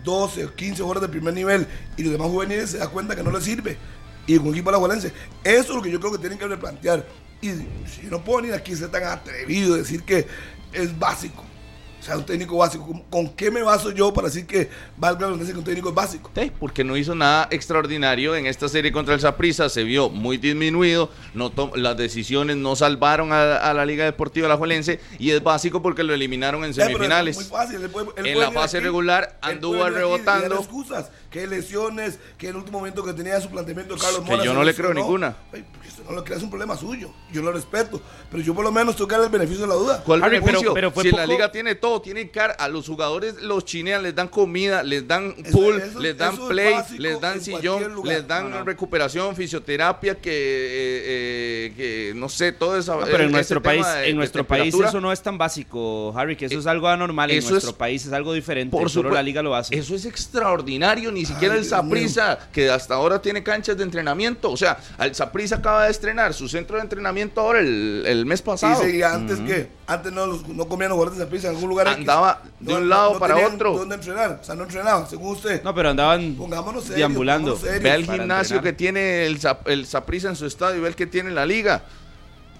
12 0.02 0.46
o 0.46 0.54
15 0.54 0.82
horas 0.82 1.02
de 1.02 1.10
primer 1.10 1.34
nivel 1.34 1.66
y 1.98 2.04
los 2.04 2.12
demás 2.12 2.28
juveniles 2.28 2.70
se 2.70 2.78
da 2.78 2.88
cuenta 2.88 3.14
que 3.14 3.22
no 3.22 3.30
les 3.30 3.44
sirve. 3.44 3.76
Y 4.26 4.38
con 4.38 4.48
equipo 4.48 4.70
alajuelense. 4.70 5.12
Eso 5.44 5.62
es 5.72 5.76
lo 5.76 5.82
que 5.82 5.90
yo 5.90 6.00
creo 6.00 6.12
que 6.12 6.18
tienen 6.20 6.38
que 6.38 6.46
replantear. 6.48 7.04
Y 7.42 7.48
si 7.50 8.06
no 8.10 8.24
puedo 8.24 8.38
venir 8.40 8.54
aquí 8.54 8.74
ser 8.74 8.88
tan 8.88 9.04
atrevido 9.04 9.74
a 9.74 9.76
decir 9.76 10.04
que 10.04 10.26
es 10.72 10.98
básico. 10.98 11.44
O 12.06 12.08
sea, 12.08 12.18
un 12.18 12.24
técnico 12.24 12.56
básico. 12.56 13.02
¿Con, 13.10 13.30
qué 13.30 13.50
me 13.50 13.62
baso 13.62 13.90
yo 13.90 14.14
para 14.14 14.28
decir 14.28 14.46
que 14.46 14.70
valga 14.96 15.22
la 15.22 15.26
redundancia 15.26 15.52
que 15.54 15.58
un 15.58 15.64
técnico 15.64 15.88
es 15.88 15.94
básico? 15.96 16.30
Sí, 16.36 16.52
porque 16.60 16.84
no 16.84 16.96
hizo 16.96 17.16
nada 17.16 17.48
extraordinario 17.50 18.36
en 18.36 18.46
esta 18.46 18.68
serie 18.68 18.92
contra 18.92 19.12
el 19.14 19.18
Saprissa, 19.20 19.68
se 19.68 19.82
vio 19.82 20.08
muy 20.08 20.36
disminuido, 20.38 21.10
no 21.34 21.50
las 21.74 21.96
decisiones 21.96 22.56
no 22.58 22.76
salvaron 22.76 23.32
a, 23.32 23.56
a 23.56 23.74
la 23.74 23.84
Liga 23.84 24.04
Deportiva 24.04 24.46
Alajuelense 24.46 25.00
y 25.18 25.32
es 25.32 25.42
básico 25.42 25.82
porque 25.82 26.04
lo 26.04 26.14
eliminaron 26.14 26.64
en 26.64 26.70
pero 26.72 26.86
es 26.86 26.92
semifinales. 26.92 27.34
muy 27.34 27.44
fácil, 27.46 27.82
él 27.82 27.90
puede- 27.90 28.06
él 28.18 28.26
En 28.26 28.34
puede 28.34 28.46
la 28.46 28.52
fase 28.52 28.76
aquí, 28.76 28.84
regular 28.84 29.36
anduvo 29.42 29.82
aquí 29.84 29.94
rebotando. 29.96 30.54
excusas, 30.60 31.10
que 31.28 31.44
lesiones, 31.48 32.20
que 32.38 32.50
el 32.50 32.56
último 32.56 32.78
momento 32.78 33.04
que 33.04 33.14
tenía 33.14 33.40
su 33.40 33.48
planteamiento 33.50 33.96
Carlos 33.96 34.20
Que 34.20 34.30
Mora 34.30 34.44
yo 34.44 34.52
se 34.52 34.56
no 34.56 34.62
le 34.62 34.74
creo 34.76 34.94
ninguna. 34.94 35.36
Ay, 35.52 35.64
porque 35.72 35.88
usted 35.88 36.04
no 36.04 36.12
lo 36.12 36.22
crea, 36.24 36.36
es 36.36 36.42
un 36.44 36.50
problema 36.50 36.76
suyo. 36.76 37.10
Yo 37.32 37.42
lo 37.42 37.50
respeto. 37.50 38.00
Pero 38.30 38.42
yo 38.44 38.54
por 38.54 38.64
lo 38.64 38.70
menos 38.70 38.94
tengo 38.96 39.08
que 39.08 39.16
dar 39.16 39.24
el 39.24 39.30
beneficio 39.30 39.62
de 39.62 39.68
la 39.68 39.74
duda. 39.74 40.02
¿Cuál 40.04 40.22
Harry, 40.22 40.36
pero- 40.36 40.46
beneficio? 40.46 40.72
pero 40.74 40.90
fue 40.92 41.02
si 41.02 41.10
la 41.10 41.26
liga 41.26 41.50
tiene 41.50 41.74
todo, 41.74 41.95
tiene 42.00 42.30
car 42.30 42.56
a 42.58 42.68
los 42.68 42.86
jugadores 42.86 43.34
los 43.42 43.64
chinean, 43.64 44.02
les 44.02 44.14
dan 44.14 44.28
comida, 44.28 44.82
les 44.82 45.06
dan 45.06 45.34
pool, 45.52 45.80
eso- 45.80 45.98
les 46.00 46.16
dan 46.16 46.36
play, 46.48 46.74
les 46.98 47.20
dan 47.20 47.40
sillón, 47.40 48.02
les 48.04 48.26
dan 48.26 48.50
No, 48.50 48.58
no. 48.58 48.64
recuperación, 48.64 49.34
fisioterapia, 49.36 50.14
que, 50.16 50.30
eh, 50.30 51.02
eh, 51.06 51.72
que 51.76 52.12
no 52.14 52.28
sé, 52.28 52.52
todo 52.52 52.76
eso. 52.76 52.98
No, 53.00 53.06
pero 53.06 53.18
en 53.18 53.22
ese 53.24 53.32
nuestro 53.32 53.62
país, 53.62 53.86
de- 53.86 54.08
en 54.10 54.16
nuestro 54.16 54.46
país 54.46 54.74
eso 54.74 55.00
no 55.00 55.12
es 55.12 55.22
tan 55.22 55.38
básico, 55.38 56.12
Harry, 56.16 56.36
que 56.36 56.46
eso 56.46 56.56
Eh, 56.56 56.58
es 56.60 56.66
algo 56.66 56.88
anormal. 56.88 57.30
En 57.30 57.44
nuestro 57.44 57.70
es- 57.70 57.76
país 57.76 58.06
es 58.06 58.12
algo 58.12 58.32
diferente. 58.32 58.70
Por 58.70 58.82
solo 58.90 59.08
supuesto. 59.08 59.14
la 59.14 59.22
liga 59.22 59.42
lo 59.42 59.54
hace. 59.54 59.74
Eso 59.76 59.94
es 59.94 60.04
extraordinario, 60.04 61.10
ni 61.12 61.24
siquiera 61.24 61.54
Ay, 61.54 61.60
el. 61.60 61.66
Saprisa, 61.66 62.38
que 62.52 62.70
hasta 62.70 62.94
ahora 62.94 63.20
tiene 63.20 63.42
canchas 63.42 63.76
de 63.76 63.82
entrenamiento. 63.82 64.50
O 64.50 64.56
sea, 64.56 64.78
el 65.00 65.14
Saprisa 65.14 65.56
acaba 65.56 65.84
de 65.84 65.90
estrenar 65.90 66.34
su 66.34 66.48
centro 66.48 66.76
de 66.76 66.82
entrenamiento 66.82 67.40
ahora 67.40 67.60
el, 67.60 68.04
el 68.06 68.26
mes 68.26 68.40
Y 68.40 68.42
pasado. 68.42 68.82
seguía 68.82 69.14
antes 69.14 69.38
que, 69.40 69.68
antes 69.88 70.12
no, 70.12 70.26
los- 70.26 70.48
no 70.48 70.66
comían 70.68 70.88
los 70.90 70.96
jugadores 70.96 71.18
de 71.18 71.26
prisa 71.26 71.48
en 71.48 71.54
algún 71.54 71.68
lugar. 71.70 71.86
X. 71.86 71.98
Andaba 71.98 72.42
de 72.60 72.74
un 72.74 72.88
lado 72.88 73.18
para 73.18 73.36
otro. 73.36 73.76
¿Dónde 73.78 73.94
entrenar? 73.94 74.38
O 74.40 74.44
sea, 74.44 74.54
no 74.54 74.64
entrenaban, 74.64 75.08
según 75.08 75.32
usted. 75.32 75.62
No, 75.62 75.74
pero 75.74 75.90
andaban 75.90 76.34
Pongámonos 76.34 76.82
serios, 76.84 76.98
deambulando. 76.98 77.52
pongámonos 77.54 77.60
serios. 77.66 77.82
Ve 77.82 77.90
al 77.92 78.04
para 78.04 78.18
gimnasio 78.18 78.56
entrenar. 78.56 78.64
que 78.74 78.76
tiene 78.78 79.26
el, 79.26 79.38
el 79.66 79.86
Saprissa 79.86 80.28
en 80.28 80.36
su 80.36 80.46
estadio 80.46 80.78
y 80.78 80.80
ve 80.80 80.88
el 80.88 80.96
que 80.96 81.06
tiene 81.06 81.30
la 81.30 81.46
liga. 81.46 81.82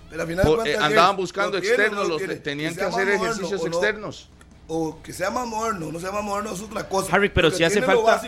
Pero 0.09 0.23
al 0.23 0.29
final 0.29 0.45
Por- 0.47 0.61
eh, 0.69 0.73
¿qué 0.73 0.77
andaban 0.85 1.17
buscando 1.17 1.57
¿Lo 1.57 1.61
quiere 1.61 1.75
o 1.75 1.79
no 1.79 1.83
externos, 2.03 2.09
lo 2.09 2.27
los- 2.35 2.43
tenían 2.43 2.75
que 2.77 2.83
hacer 2.83 3.09
ejercicios 3.09 3.67
externos. 3.67 4.29
O 4.69 5.01
que 5.01 5.13
sea 5.13 5.31
más 5.31 5.47
moderno, 5.47 5.93
no 5.93 6.01
sea 6.01 6.11
más 6.11 6.25
moderno 6.25 6.53
es 6.53 6.61
otra 6.61 6.89
cosa. 6.89 7.15
Harry, 7.15 7.29
pero 7.29 7.49
Porque 7.51 7.59
si 7.59 7.65
hace 7.65 7.81
falta, 7.83 8.21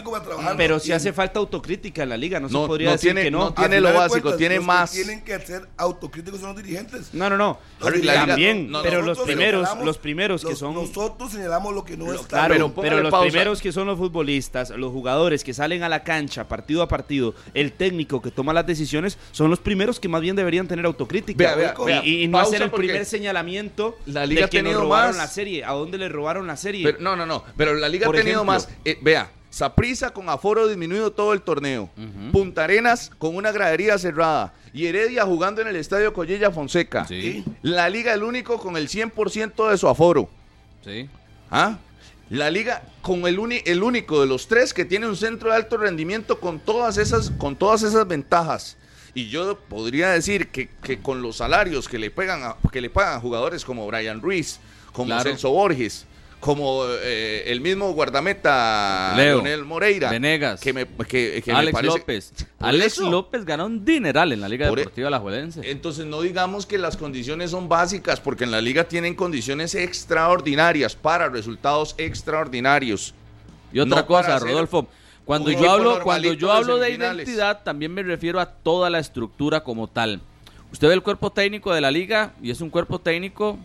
pero 0.57 0.79
si 0.79 0.93
hace 0.93 1.13
falta 1.13 1.41
autocrítica 1.41 2.05
en 2.05 2.11
la 2.11 2.17
liga, 2.17 2.39
no, 2.39 2.49
No, 2.49 2.63
se 2.63 2.67
podría 2.69 2.87
no 2.87 2.93
decir 2.93 3.09
tiene- 3.09 3.23
que 3.25 3.31
no. 3.33 3.39
no 3.47 3.55
tiene 3.55 3.81
lo 3.81 3.93
básico, 3.93 4.21
cuentas, 4.23 4.39
tiene 4.39 4.55
los 4.55 4.63
que 4.63 4.67
más. 4.69 4.91
tienen 4.93 5.25
que 5.25 5.39
ser 5.41 5.69
autocríticos 5.77 6.39
son 6.39 6.51
los 6.55 6.63
dirigentes. 6.63 7.13
No, 7.13 7.29
no, 7.29 7.37
no. 7.37 7.59
Harry, 7.81 8.03
También, 8.07 8.71
no, 8.71 8.79
no, 8.79 8.83
pero 8.85 9.03
los 9.03 9.19
primeros, 9.19 9.69
los 9.85 9.99
primeros 9.99 10.43
que 10.43 10.51
los- 10.51 10.59
son 10.61 10.75
Nosotros 10.75 11.33
señalamos 11.33 11.75
lo 11.75 11.85
que 11.85 11.97
no 11.97 12.13
está. 12.15 12.29
Claro, 12.47 12.55
Pero 12.55 12.73
pero, 12.83 13.01
los 13.03 13.11
pausa. 13.11 13.29
primeros 13.31 13.61
que 13.61 13.73
son 13.73 13.89
los 13.89 13.99
futbolistas, 13.99 14.71
los 14.71 14.93
jugadores 14.93 15.43
que 15.43 15.53
salen 15.55 15.83
a 15.83 15.89
la 15.89 16.05
cancha 16.05 16.47
partido 16.47 16.83
a 16.83 16.89
partido, 16.89 17.35
el 17.53 17.73
técnico 17.73 18.23
que 18.23 18.31
toma 18.31 18.53
las 18.53 18.65
decisiones, 18.65 19.19
son 19.33 19.51
los 19.51 19.59
primeros 19.59 19.99
que 19.99 20.07
más 20.09 20.21
bien 20.21 20.37
deberían 20.37 20.69
tener 20.69 20.87
autocrítica. 20.87 21.37
Vea, 21.57 21.57
vea, 21.57 21.75
y, 21.77 21.85
vea, 21.85 22.05
y- 22.05 22.29
no 22.29 22.39
hacer 22.39 22.63
el 22.63 22.71
primer 22.71 23.05
señalamiento 23.07 23.99
la 24.07 24.25
liga 24.25 24.43
de 24.43 24.51
que 24.51 24.63
nos 24.63 24.75
robaron 24.75 25.17
la 25.17 25.27
serie. 25.27 25.65
¿A 25.65 25.73
dónde 25.73 25.99
le 25.99 26.09
robaron 26.09 26.28
la 26.47 26.57
serie? 26.57 26.85
Pero, 26.85 26.99
no, 27.01 27.17
no, 27.17 27.27
no. 27.27 27.45
Pero 27.57 27.75
la 27.75 27.89
liga 27.89 28.07
Por 28.07 28.17
ha 28.17 28.19
tenido 28.19 28.43
ejemplo. 28.43 28.53
más. 28.55 28.69
eh, 28.85 28.99
vea, 29.03 29.31
Saprisa 29.51 30.11
con 30.11 30.29
aforo 30.29 30.67
disminuido 30.69 31.11
todo 31.13 31.33
el 31.33 31.41
torneo. 31.41 31.89
Punta 32.33 32.65
Arenas 32.65 33.11
con 33.19 33.35
una 33.35 33.51
gradería 33.51 33.97
cerrada. 33.99 34.53
Y 34.75 34.87
Heredia 34.87 35.25
jugando 35.25 35.63
en 35.63 35.69
el 35.69 35.77
estadio 35.77 36.13
Collella 36.13 36.51
Fonseca. 36.51 37.07
Sí, 37.07 37.43
La 37.63 37.89
liga 37.89 38.13
el 38.13 38.23
único 38.23 38.59
con 38.59 38.77
el 38.77 38.89
100% 38.89 39.71
de 39.71 39.79
su 39.79 39.89
aforo. 39.89 40.29
sí. 40.85 41.09
¿Ah? 41.51 41.79
La 42.31 42.51
liga 42.51 42.83
con 43.01 43.27
el, 43.27 43.39
uni- 43.39 43.63
el 43.65 43.83
único 43.83 44.21
de 44.21 44.27
los 44.27 44.49
tres 44.49 44.75
que 44.75 44.85
tiene 44.85 45.07
un 45.09 45.17
centro 45.17 45.49
de 45.49 45.57
alto 45.57 45.79
rendimiento 45.79 46.39
con 46.41 46.61
todas 46.61 46.99
esas, 46.99 47.31
con 47.31 47.57
todas 47.57 47.83
esas 47.83 48.07
ventajas. 48.07 48.77
Y 49.15 49.31
yo 49.31 49.59
podría 49.59 50.11
decir 50.11 50.49
que, 50.49 50.69
que 50.83 51.01
con 51.01 51.23
los 51.23 51.39
salarios 51.39 51.89
que 51.89 51.99
le, 51.99 52.11
pegan 52.11 52.43
a, 52.45 52.57
que 52.71 52.83
le 52.83 52.91
pagan 52.91 53.15
a 53.17 53.21
jugadores 53.21 53.65
como 53.65 53.87
Brian 53.87 54.21
Ruiz, 54.21 54.61
como 54.93 55.07
Claro. 55.07 55.23
Celso 55.31 55.49
Borges, 55.51 56.05
como 56.41 56.85
eh, 57.03 57.45
el 57.47 57.61
mismo 57.61 57.93
guardameta 57.93 59.13
Leo, 59.17 59.37
Leonel 59.43 59.65
Moreira, 59.65 60.11
Venegas, 60.11 60.61
que 60.61 60.73
me, 60.73 60.87
que- 60.87 61.43
que 61.45 61.53
me 61.53 61.59
Alex 61.59 61.73
parece- 61.73 61.99
López. 61.99 62.33
Alex 62.61 62.87
eso. 62.87 63.11
López 63.11 63.45
ganó 63.45 63.67
un 63.67 63.85
dineral 63.85 64.33
en 64.33 64.41
la 64.41 64.49
Liga 64.49 64.67
e- 64.67 64.71
Deportiva 64.75 65.09
Alajuelense. 65.09 65.69
Entonces 65.71 66.07
no 66.07 66.21
digamos 66.23 66.65
que 66.67 66.79
las 66.79 66.97
condiciones 66.97 67.51
son 67.51 67.69
básicas, 67.69 68.21
porque 68.21 68.45
en 68.45 68.53
la 68.53 68.61
liga 68.61 68.85
tienen 68.85 69.15
condiciones 69.15 69.75
extraordinarias 69.75 70.95
para 70.95 71.29
resultados 71.29 71.95
extraordinarios. 71.99 73.15
Y 73.73 73.81
otra 73.81 74.01
no 74.01 74.07
cosa, 74.07 74.39
Rodolfo, 74.39 74.87
cuando 75.25 75.51
yo 75.51 75.71
hablo, 75.71 76.01
cuando 76.03 76.33
yo 76.33 76.53
hablo 76.53 76.79
de 76.79 76.91
identidad, 76.91 77.63
también 77.63 77.93
me 77.93 78.03
refiero 78.03 78.41
a 78.41 78.47
toda 78.47 78.89
la 78.91 78.99
estructura 78.99 79.63
como 79.63 79.89
tal. 79.89 80.21
Usted 80.73 80.89
ve 80.89 80.95
el 80.95 81.03
cuerpo 81.03 81.31
técnico 81.33 81.73
de 81.75 81.81
la 81.81 81.91
liga 81.91 82.33
y 82.43 82.51
es 82.51 82.61
un 82.61 82.71
cuerpo 82.71 82.99
técnico, 82.99 83.59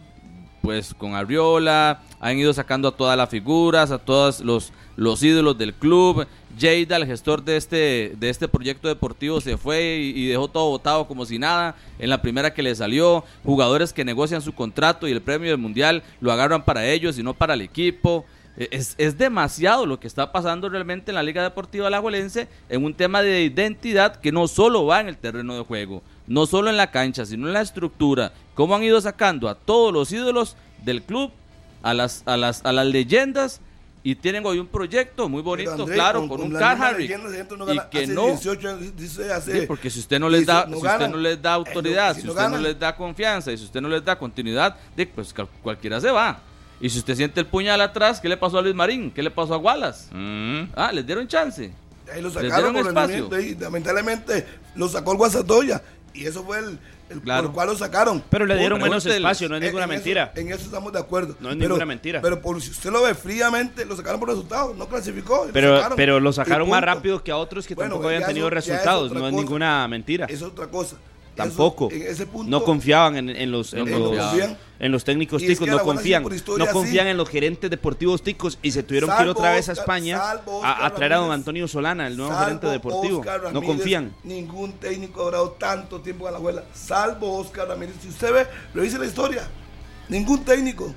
pues 0.64 0.94
con 0.94 1.14
Arriola, 1.14 2.00
han 2.22 2.40
ido 2.40 2.54
sacando 2.54 2.88
a 2.88 2.96
todas 2.96 3.18
las 3.18 3.30
figuras, 3.30 3.92
a 3.92 3.98
todos 3.98 4.40
los, 4.40 4.72
los 4.96 5.22
ídolos 5.22 5.58
del 5.58 5.74
club. 5.74 6.26
Jada, 6.58 6.96
el 6.96 7.06
gestor 7.06 7.44
de 7.44 7.58
este, 7.58 8.14
de 8.18 8.30
este 8.30 8.48
proyecto 8.48 8.88
deportivo, 8.88 9.42
se 9.42 9.58
fue 9.58 9.98
y, 9.98 10.28
dejó 10.28 10.48
todo 10.48 10.70
votado 10.70 11.06
como 11.06 11.26
si 11.26 11.38
nada 11.38 11.76
en 12.00 12.10
la 12.10 12.22
primera 12.22 12.54
que 12.54 12.64
le 12.64 12.74
salió. 12.76 13.26
Jugadores 13.44 13.92
que 13.92 14.06
negocian 14.06 14.42
su 14.42 14.54
contrato 14.54 15.06
y 15.06 15.12
el 15.12 15.22
premio 15.22 15.50
del 15.50 15.58
mundial 15.58 16.02
lo 16.22 16.32
agarran 16.32 16.64
para 16.64 16.86
ellos 16.86 17.20
y 17.20 17.24
no 17.24 17.34
para 17.34 17.56
el 17.56 17.62
equipo. 17.62 18.24
Eh, 18.56 18.70
Es, 18.72 18.96
es 18.98 19.18
demasiado 19.18 19.86
lo 19.86 20.00
que 20.00 20.08
está 20.08 20.32
pasando 20.32 20.70
realmente 20.70 21.12
en 21.12 21.16
la 21.16 21.24
Liga 21.24 21.44
Deportiva 21.44 21.88
Alajuelense 21.88 22.48
en 22.70 22.86
un 22.86 22.94
tema 22.94 23.22
de 23.22 23.44
identidad 23.44 24.16
que 24.16 24.32
no 24.32 24.48
solo 24.48 24.86
va 24.86 25.02
en 25.02 25.10
el 25.10 25.18
terreno 25.18 25.58
de 25.58 25.66
juego, 25.66 26.04
no 26.28 26.46
solo 26.46 26.70
en 26.70 26.78
la 26.78 26.92
cancha, 26.92 27.26
sino 27.26 27.48
en 27.48 27.54
la 27.54 27.62
estructura. 27.62 28.34
Cómo 28.56 28.76
han 28.76 28.84
ido 28.84 29.00
sacando 29.02 29.50
a 29.50 29.56
todos 29.56 29.92
los 29.94 30.12
ídolos 30.12 30.56
del 30.84 31.02
club, 31.04 31.32
a 31.82 31.94
las, 31.94 32.24
a 32.26 32.38
las, 32.38 32.64
a 32.66 32.72
las 32.72 32.86
leyendas, 32.88 33.60
y 34.06 34.16
tienen 34.16 34.46
hoy 34.46 34.60
un 34.60 34.68
proyecto 34.68 35.30
muy 35.30 35.42
bonito, 35.42 35.72
André, 35.72 35.96
claro, 35.96 36.28
con, 36.28 36.42
un 36.42 36.54
la 36.54 36.60
car 36.60 36.72
misma 36.74 36.88
Harry. 36.90 37.04
leyenda, 37.08 37.28
esa 37.30 37.38
gente 37.38 37.58
no 37.58 37.74
y 37.74 37.80
que 37.90 38.04
hace 38.04 38.14
no 38.14 38.26
18 38.28 38.70
años, 38.70 38.96
dice 38.98 39.32
hace- 39.32 39.62
Sí, 39.62 39.66
porque 39.66 39.90
si 39.90 40.00
usted 40.02 40.20
no 40.20 40.28
les 40.28 40.46
da, 40.46 40.68
si 40.68 40.74
usted 40.76 41.08
no 41.10 41.16
les 41.18 41.42
da 41.42 41.52
Eh, 41.52 41.54
autoridad, 41.54 42.14
si 42.14 42.20
si 42.22 42.28
no 42.28 42.34
usted 42.34 42.50
no 42.50 42.58
les 42.58 42.78
da 42.78 42.96
confianza 42.98 43.52
y 43.54 43.58
si 43.58 43.64
usted 43.64 43.80
no 43.80 43.88
les 43.88 44.04
da 44.04 44.18
continuidad, 44.20 44.76
pues 45.16 45.34
cualquiera 45.62 46.02
se 46.02 46.12
va. 46.12 46.42
Y 46.82 46.90
si 46.90 47.00
usted 47.00 47.16
siente 47.16 47.40
el 47.40 47.46
puñal 47.46 47.80
atrás, 47.80 48.20
¿qué 48.20 48.28
le 48.28 48.36
pasó 48.36 48.58
a 48.58 48.62
Luis 48.62 48.76
Marín? 48.76 49.10
¿Qué 49.10 49.24
le 49.24 49.32
pasó 49.32 49.54
a 49.54 49.58
Wallace? 49.58 50.14
Mm. 50.14 50.72
Ah, 50.76 50.92
les 50.92 51.06
dieron 51.06 51.26
chance. 51.30 51.72
Ahí 52.14 52.22
lo 52.22 52.28
Les 52.28 52.34
sacaron 52.34 52.74
dieron 52.74 52.94
por 52.94 53.04
espacio. 53.10 53.40
y 53.40 53.56
lamentablemente 53.56 54.46
lo 54.76 54.90
sacó 54.90 55.14
el 55.14 55.18
Guasatoya. 55.18 55.82
Y 56.14 56.26
eso 56.28 56.44
fue 56.44 56.60
el, 56.60 56.78
el 57.10 57.22
Claro. 57.22 57.42
por 57.44 57.50
el 57.50 57.54
cual 57.56 57.68
lo 57.70 57.76
sacaron. 57.78 58.24
Pero 58.30 58.46
le 58.46 58.56
dieron 58.56 58.80
menos 58.82 59.04
espacio, 59.06 59.50
no 59.50 59.56
es 59.56 59.62
En- 59.62 59.68
ninguna 59.68 59.86
en 59.86 59.92
eso- 59.92 59.98
mentira. 59.98 60.32
en 60.36 60.48
eso 60.50 60.62
estamos 60.66 60.94
de 60.94 61.00
acuerdo. 61.00 61.36
No 61.40 61.50
es 61.52 61.58
ninguna 61.58 61.86
mentira. 61.86 62.22
Pero 62.22 62.42
por, 62.42 62.62
si 62.62 62.70
usted 62.72 62.92
lo 62.92 63.02
ve 63.04 63.16
fríamente, 63.16 63.84
lo 63.86 63.96
sacaron 63.96 64.20
por 64.20 64.30
resultados. 64.30 64.76
No 64.78 64.88
clasificó. 64.88 65.44
y 65.46 65.48
lo 65.48 65.54
Pero, 65.54 65.76
sacaron. 65.78 65.96
pero 65.96 66.20
lo 66.20 66.32
sacaron 66.34 66.70
más 66.70 66.84
rápido 66.84 67.24
que 67.24 67.32
a 67.32 67.38
otros 67.38 67.66
que 67.66 67.74
Bueno, 67.76 67.92
tampoco 67.96 68.10
habían 68.10 68.26
tenido 68.28 68.48
eso- 68.48 68.54
resultados. 68.56 69.12
No 69.12 69.28
es 69.28 69.34
ninguna 69.34 69.88
mentira. 69.88 70.28
Es 70.30 70.42
otra 70.44 70.68
cosa. 70.68 70.98
Tampoco. 71.36 71.88
Eso, 71.90 71.96
en 71.96 72.12
ese 72.12 72.26
punto, 72.28 72.50
no 72.52 72.64
confiaban 72.64 73.18
en, 73.18 73.30
en 73.30 73.52
los, 73.52 73.74
en, 73.74 73.90
los, 73.90 74.00
confiaban. 74.00 74.58
en 74.80 74.92
los 74.92 75.04
técnicos 75.04 75.42
Y 75.42 75.46
es 75.46 75.52
ticos, 75.52 75.66
que 75.66 75.72
no 75.72 75.80
confían. 75.82 76.24
No 76.24 76.68
confían 76.68 77.06
sí. 77.06 77.10
en 77.12 77.18
los 77.18 77.28
gerentes 77.30 77.70
deportivos 77.72 78.22
ticos 78.22 78.60
y 78.62 78.72
se 78.72 78.84
tuvieron 78.84 79.10
que 79.16 79.24
ir 79.24 79.30
otra 79.30 79.54
vez 79.54 79.68
a 79.68 79.72
Oscar- 79.72 79.84
España 79.84 80.22
a, 80.64 80.86
a 80.86 80.94
traer 80.94 81.14
a 81.14 81.18
don. 81.18 81.32
Antonio 81.32 81.68
Solana, 81.68 82.06
el 82.08 82.16
nuevo 82.18 82.32
salvo 82.32 82.46
gerente 82.46 82.68
deportivo. 82.68 83.20
Oscar 83.22 83.52
no 83.52 83.62
confían. 83.64 84.14
Ningún 84.24 84.74
técnico 84.74 85.22
ha 85.22 85.26
durado 85.26 85.52
tanto 85.52 86.02
tiempo 86.02 86.28
en 86.28 86.34
la 86.34 86.38
abuela, 86.38 86.64
salvo 86.74 87.38
Oscar 87.40 87.68
Ramírez. 87.68 87.96
Si 88.02 88.10
usted 88.10 88.32
ve, 88.34 88.48
revise 88.74 89.00
la 89.00 89.06
historia. 89.06 89.48
Ningún 90.10 90.44
técnico 90.46 90.94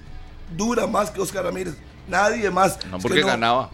dura 0.55 0.87
más 0.87 1.11
que 1.11 1.21
Oscar 1.21 1.45
Ramírez. 1.45 1.75
Nadie 2.09 2.51
más. 2.51 2.79
No 2.91 2.99
Es 2.99 3.03
porque 3.03 3.21
que 3.21 3.27
ganaba. 3.27 3.71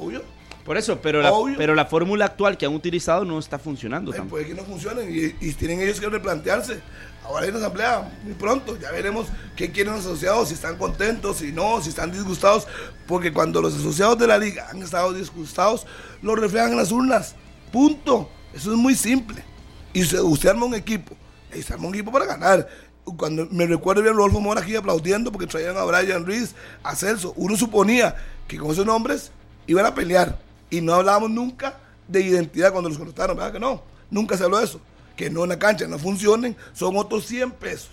Obvio. 0.00 0.22
Por 0.68 0.76
eso, 0.76 1.00
pero 1.00 1.22
la, 1.22 1.32
Obvio. 1.32 1.56
pero 1.56 1.74
la 1.74 1.86
fórmula 1.86 2.26
actual 2.26 2.58
que 2.58 2.66
han 2.66 2.74
utilizado 2.74 3.24
no 3.24 3.38
está 3.38 3.58
funcionando. 3.58 4.12
Tampoco. 4.12 4.32
puede 4.32 4.48
que 4.48 4.54
no 4.54 4.64
funcionen 4.64 5.08
y, 5.10 5.34
y 5.40 5.54
tienen 5.54 5.80
ellos 5.80 5.98
que 5.98 6.10
replantearse. 6.10 6.80
Ahora 7.24 7.44
hay 7.44 7.48
una 7.48 7.60
asamblea 7.60 8.20
muy 8.22 8.34
pronto, 8.34 8.78
ya 8.78 8.90
veremos 8.90 9.28
qué 9.56 9.72
quieren 9.72 9.94
los 9.94 10.04
asociados, 10.04 10.48
si 10.48 10.54
están 10.54 10.76
contentos, 10.76 11.38
si 11.38 11.52
no, 11.52 11.80
si 11.80 11.88
están 11.88 12.12
disgustados, 12.12 12.68
porque 13.06 13.32
cuando 13.32 13.62
los 13.62 13.76
asociados 13.76 14.18
de 14.18 14.26
la 14.26 14.36
liga 14.36 14.68
han 14.68 14.82
estado 14.82 15.14
disgustados, 15.14 15.86
lo 16.20 16.36
reflejan 16.36 16.72
en 16.72 16.76
las 16.76 16.92
urnas. 16.92 17.34
Punto. 17.72 18.28
Eso 18.52 18.70
es 18.70 18.76
muy 18.76 18.94
simple. 18.94 19.42
Y 19.94 20.02
usted, 20.02 20.20
usted 20.20 20.50
arma 20.50 20.66
un 20.66 20.74
equipo, 20.74 21.16
y 21.54 21.62
se 21.62 21.72
arma 21.72 21.88
un 21.88 21.94
equipo 21.94 22.12
para 22.12 22.26
ganar. 22.26 22.68
Cuando 23.16 23.48
me 23.50 23.64
recuerdo 23.64 24.02
bien 24.02 24.14
Rodolfo 24.14 24.38
Mora 24.38 24.60
aquí 24.60 24.76
aplaudiendo 24.76 25.32
porque 25.32 25.46
traían 25.46 25.78
a 25.78 25.84
Brian 25.84 26.26
Ruiz, 26.26 26.54
a 26.82 26.94
Celso, 26.94 27.32
uno 27.36 27.56
suponía 27.56 28.16
que 28.46 28.58
con 28.58 28.70
esos 28.70 28.84
nombres 28.84 29.32
iban 29.66 29.86
a 29.86 29.94
pelear. 29.94 30.46
Y 30.70 30.80
no 30.80 30.94
hablábamos 30.94 31.30
nunca 31.30 31.78
de 32.06 32.20
identidad 32.20 32.72
cuando 32.72 32.88
los 32.88 32.98
contrataron, 32.98 33.36
¿verdad 33.36 33.52
que 33.52 33.60
no? 33.60 33.82
Nunca 34.10 34.36
se 34.36 34.44
habló 34.44 34.58
de 34.58 34.64
eso. 34.64 34.80
Que 35.16 35.30
no 35.30 35.42
en 35.42 35.50
la 35.50 35.58
cancha 35.58 35.86
no 35.86 35.98
funcionen, 35.98 36.56
son 36.72 36.96
otros 36.96 37.26
100 37.26 37.50
pesos. 37.52 37.90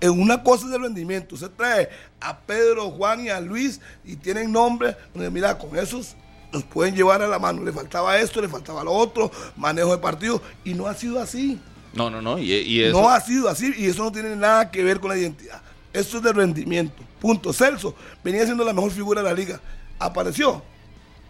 En 0.00 0.18
una 0.18 0.42
cosa 0.42 0.66
es 0.66 0.72
el 0.72 0.82
rendimiento. 0.82 1.34
Usted 1.34 1.50
trae 1.50 1.90
a 2.20 2.38
Pedro, 2.38 2.90
Juan 2.90 3.24
y 3.24 3.28
a 3.28 3.40
Luis 3.40 3.80
y 4.04 4.16
tienen 4.16 4.50
nombre. 4.50 4.96
donde, 5.12 5.30
Mira, 5.30 5.58
con 5.58 5.76
esos 5.76 6.16
los 6.52 6.64
pueden 6.64 6.96
llevar 6.96 7.22
a 7.22 7.28
la 7.28 7.38
mano. 7.38 7.62
Le 7.62 7.72
faltaba 7.72 8.18
esto, 8.18 8.40
le 8.40 8.48
faltaba 8.48 8.82
lo 8.82 8.92
otro, 8.92 9.30
manejo 9.56 9.92
de 9.92 9.98
partido. 9.98 10.40
Y 10.64 10.72
no 10.72 10.86
ha 10.86 10.94
sido 10.94 11.20
así. 11.20 11.60
No, 11.92 12.08
no, 12.08 12.22
no. 12.22 12.38
Y, 12.38 12.50
y 12.52 12.82
eso. 12.82 12.98
No 12.98 13.10
ha 13.10 13.20
sido 13.20 13.48
así 13.48 13.74
y 13.76 13.86
eso 13.86 14.04
no 14.04 14.12
tiene 14.12 14.34
nada 14.36 14.70
que 14.70 14.82
ver 14.82 15.00
con 15.00 15.10
la 15.10 15.18
identidad. 15.18 15.60
Esto 15.92 16.16
es 16.16 16.22
de 16.22 16.32
rendimiento. 16.32 17.02
Punto. 17.20 17.52
Celso 17.52 17.94
venía 18.24 18.44
siendo 18.44 18.64
la 18.64 18.72
mejor 18.72 18.92
figura 18.92 19.22
de 19.22 19.28
la 19.28 19.34
liga. 19.34 19.60
Apareció 19.98 20.62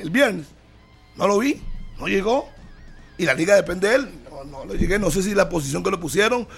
el 0.01 0.11
viernes. 0.11 0.47
No 1.17 1.27
lo 1.29 1.39
vi, 1.39 1.61
no 1.99 2.07
llegó. 2.09 2.49
Y 3.19 3.25
la 3.27 3.35
liga 3.35 3.55
depende 3.55 3.89
de 3.89 3.95
él. 3.97 4.09
No, 4.31 4.45
no 4.45 4.65
lo 4.65 4.75
llegué, 4.75 4.99
no 4.99 5.11
sé 5.11 5.23
si 5.23 5.35
la 5.35 5.49
posición 5.49 5.83
que 5.83 5.91
lo 5.91 6.01
pusieron, 6.01 6.49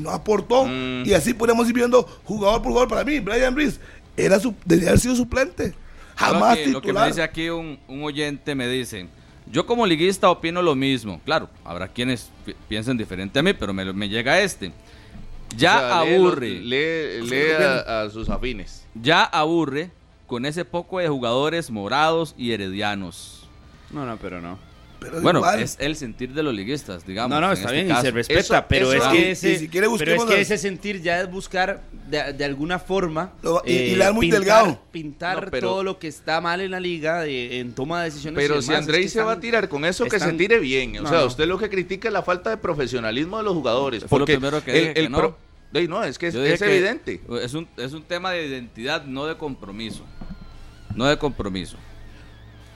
no 0.00 0.10
aportó. 0.10 0.66
Mm. 0.66 1.02
Y 1.04 1.12
así 1.14 1.34
podemos 1.34 1.66
ir 1.68 1.74
viendo 1.74 2.02
jugador 2.24 2.62
por 2.62 2.70
jugador. 2.70 2.88
Para 2.88 3.04
mí, 3.04 3.18
Brian 3.20 3.54
Ruiz 3.54 3.80
era 4.16 4.38
su, 4.38 4.54
debía 4.64 4.88
haber 4.90 5.00
sido 5.00 5.16
suplente. 5.16 5.74
Jamás 6.16 6.56
lo, 6.58 6.64
que, 6.64 6.70
lo 6.70 6.80
que 6.80 6.86
me 6.88 6.92
titular. 6.92 7.08
dice 7.08 7.22
aquí 7.22 7.48
un, 7.48 7.78
un 7.88 8.04
oyente 8.04 8.54
me 8.54 8.68
dice, 8.68 9.08
yo 9.50 9.66
como 9.66 9.84
liguista 9.84 10.30
opino 10.30 10.62
lo 10.62 10.76
mismo. 10.76 11.20
Claro, 11.24 11.50
habrá 11.64 11.88
quienes 11.88 12.30
pi- 12.46 12.54
piensen 12.68 12.96
diferente 12.96 13.36
a 13.40 13.42
mí, 13.42 13.52
pero 13.52 13.72
me, 13.74 13.92
me 13.92 14.08
llega 14.08 14.40
este. 14.40 14.70
Ya 15.56 15.76
O 15.76 15.80
sea, 15.80 16.04
lee 16.04 16.14
aburre, 16.14 16.50
Lee, 16.60 17.52
a 17.86 18.08
sus 18.10 18.28
afines. 18.28 18.84
ya 18.94 19.24
aburre 19.24 19.90
con 20.34 20.46
ese 20.46 20.64
poco 20.64 20.98
de 20.98 21.06
jugadores 21.06 21.70
morados 21.70 22.34
y 22.36 22.50
heredianos. 22.50 23.48
No, 23.92 24.04
no, 24.04 24.16
pero 24.16 24.40
no. 24.40 24.58
Pero 24.98 25.20
Bueno, 25.20 25.38
igual. 25.38 25.60
es 25.62 25.76
el 25.78 25.94
sentir 25.94 26.32
de 26.32 26.42
los 26.42 26.52
liguistas, 26.52 27.06
digamos. 27.06 27.30
No, 27.30 27.40
no, 27.40 27.52
está 27.52 27.66
este 27.72 27.84
bien 27.84 27.96
y 27.96 28.00
se 28.00 28.10
respeta, 28.10 28.40
Eso- 28.40 28.64
pero 28.68 28.92
eso- 28.92 29.04
es 29.04 29.12
que 29.12 29.18
y 29.20 29.30
ese, 29.30 29.58
si 29.60 29.68
quiere 29.68 29.86
pero 29.96 30.14
es 30.16 30.24
que 30.24 30.40
ese 30.40 30.58
sentir 30.58 31.02
ya 31.02 31.20
es 31.20 31.30
buscar 31.30 31.82
de, 32.10 32.32
de 32.32 32.44
alguna 32.44 32.80
forma 32.80 33.30
eh, 33.36 33.38
Lo- 33.44 33.62
y- 33.64 33.72
y 33.74 33.90
le 33.94 34.04
dan 34.06 34.14
muy 34.16 34.22
pintar, 34.26 34.40
delgado. 34.40 34.80
pintar 34.90 35.44
No, 35.44 35.50
pero- 35.52 35.68
todo 35.68 35.84
lo 35.84 36.00
que 36.00 36.08
está 36.08 36.40
mal 36.40 36.60
en 36.62 36.72
la 36.72 36.80
liga 36.80 37.20
de- 37.20 37.60
en 37.60 37.74
toma 37.74 38.00
de 38.00 38.06
decisiones. 38.10 38.42
y 38.42 38.48
Pero 38.48 38.60
si 38.60 38.72
que 38.72 39.08
se 39.08 39.22
va 39.22 39.32
a 39.32 39.40
tirar 39.40 39.68
con 39.68 39.84
eso, 39.84 40.04
que 40.06 40.18
se 40.18 40.32
tire 40.32 40.58
bien. 40.58 40.98
O 40.98 41.02
No, 41.02 41.08
sea, 41.10 41.20
no. 41.20 41.26
usted 41.26 41.46
lo 41.46 41.58
que 41.58 41.70
critica 41.70 42.08
es 42.08 42.12
la 42.12 42.22
falta 42.24 42.50
de 42.50 42.56
profesionalismo 42.56 43.36
de 43.38 43.44
los 43.44 43.52
jugadores. 43.54 44.00
Fue 44.08 44.18
lo 44.18 44.24
porque 44.24 44.32
primero 44.38 44.64
que 44.64 44.72
el- 44.72 44.80
dije 44.80 44.94
que 44.94 45.00
el 45.00 45.12
no. 45.12 45.18
pro- 45.18 45.38
Ey, 45.76 45.88
no, 45.88 46.04
es 46.04 46.18
que 46.18 46.28
es, 46.28 46.34
que 46.36 46.54
evidente. 46.76 47.20
Es 47.42 47.52
un, 47.52 47.66
es 47.76 47.92
un 47.94 48.04
tema 48.04 48.30
de 48.30 48.46
identidad, 48.46 49.04
no 49.06 49.26
de 49.26 49.36
compromiso. 49.36 50.04
No 50.94 51.06
de 51.06 51.16
compromiso. 51.18 51.76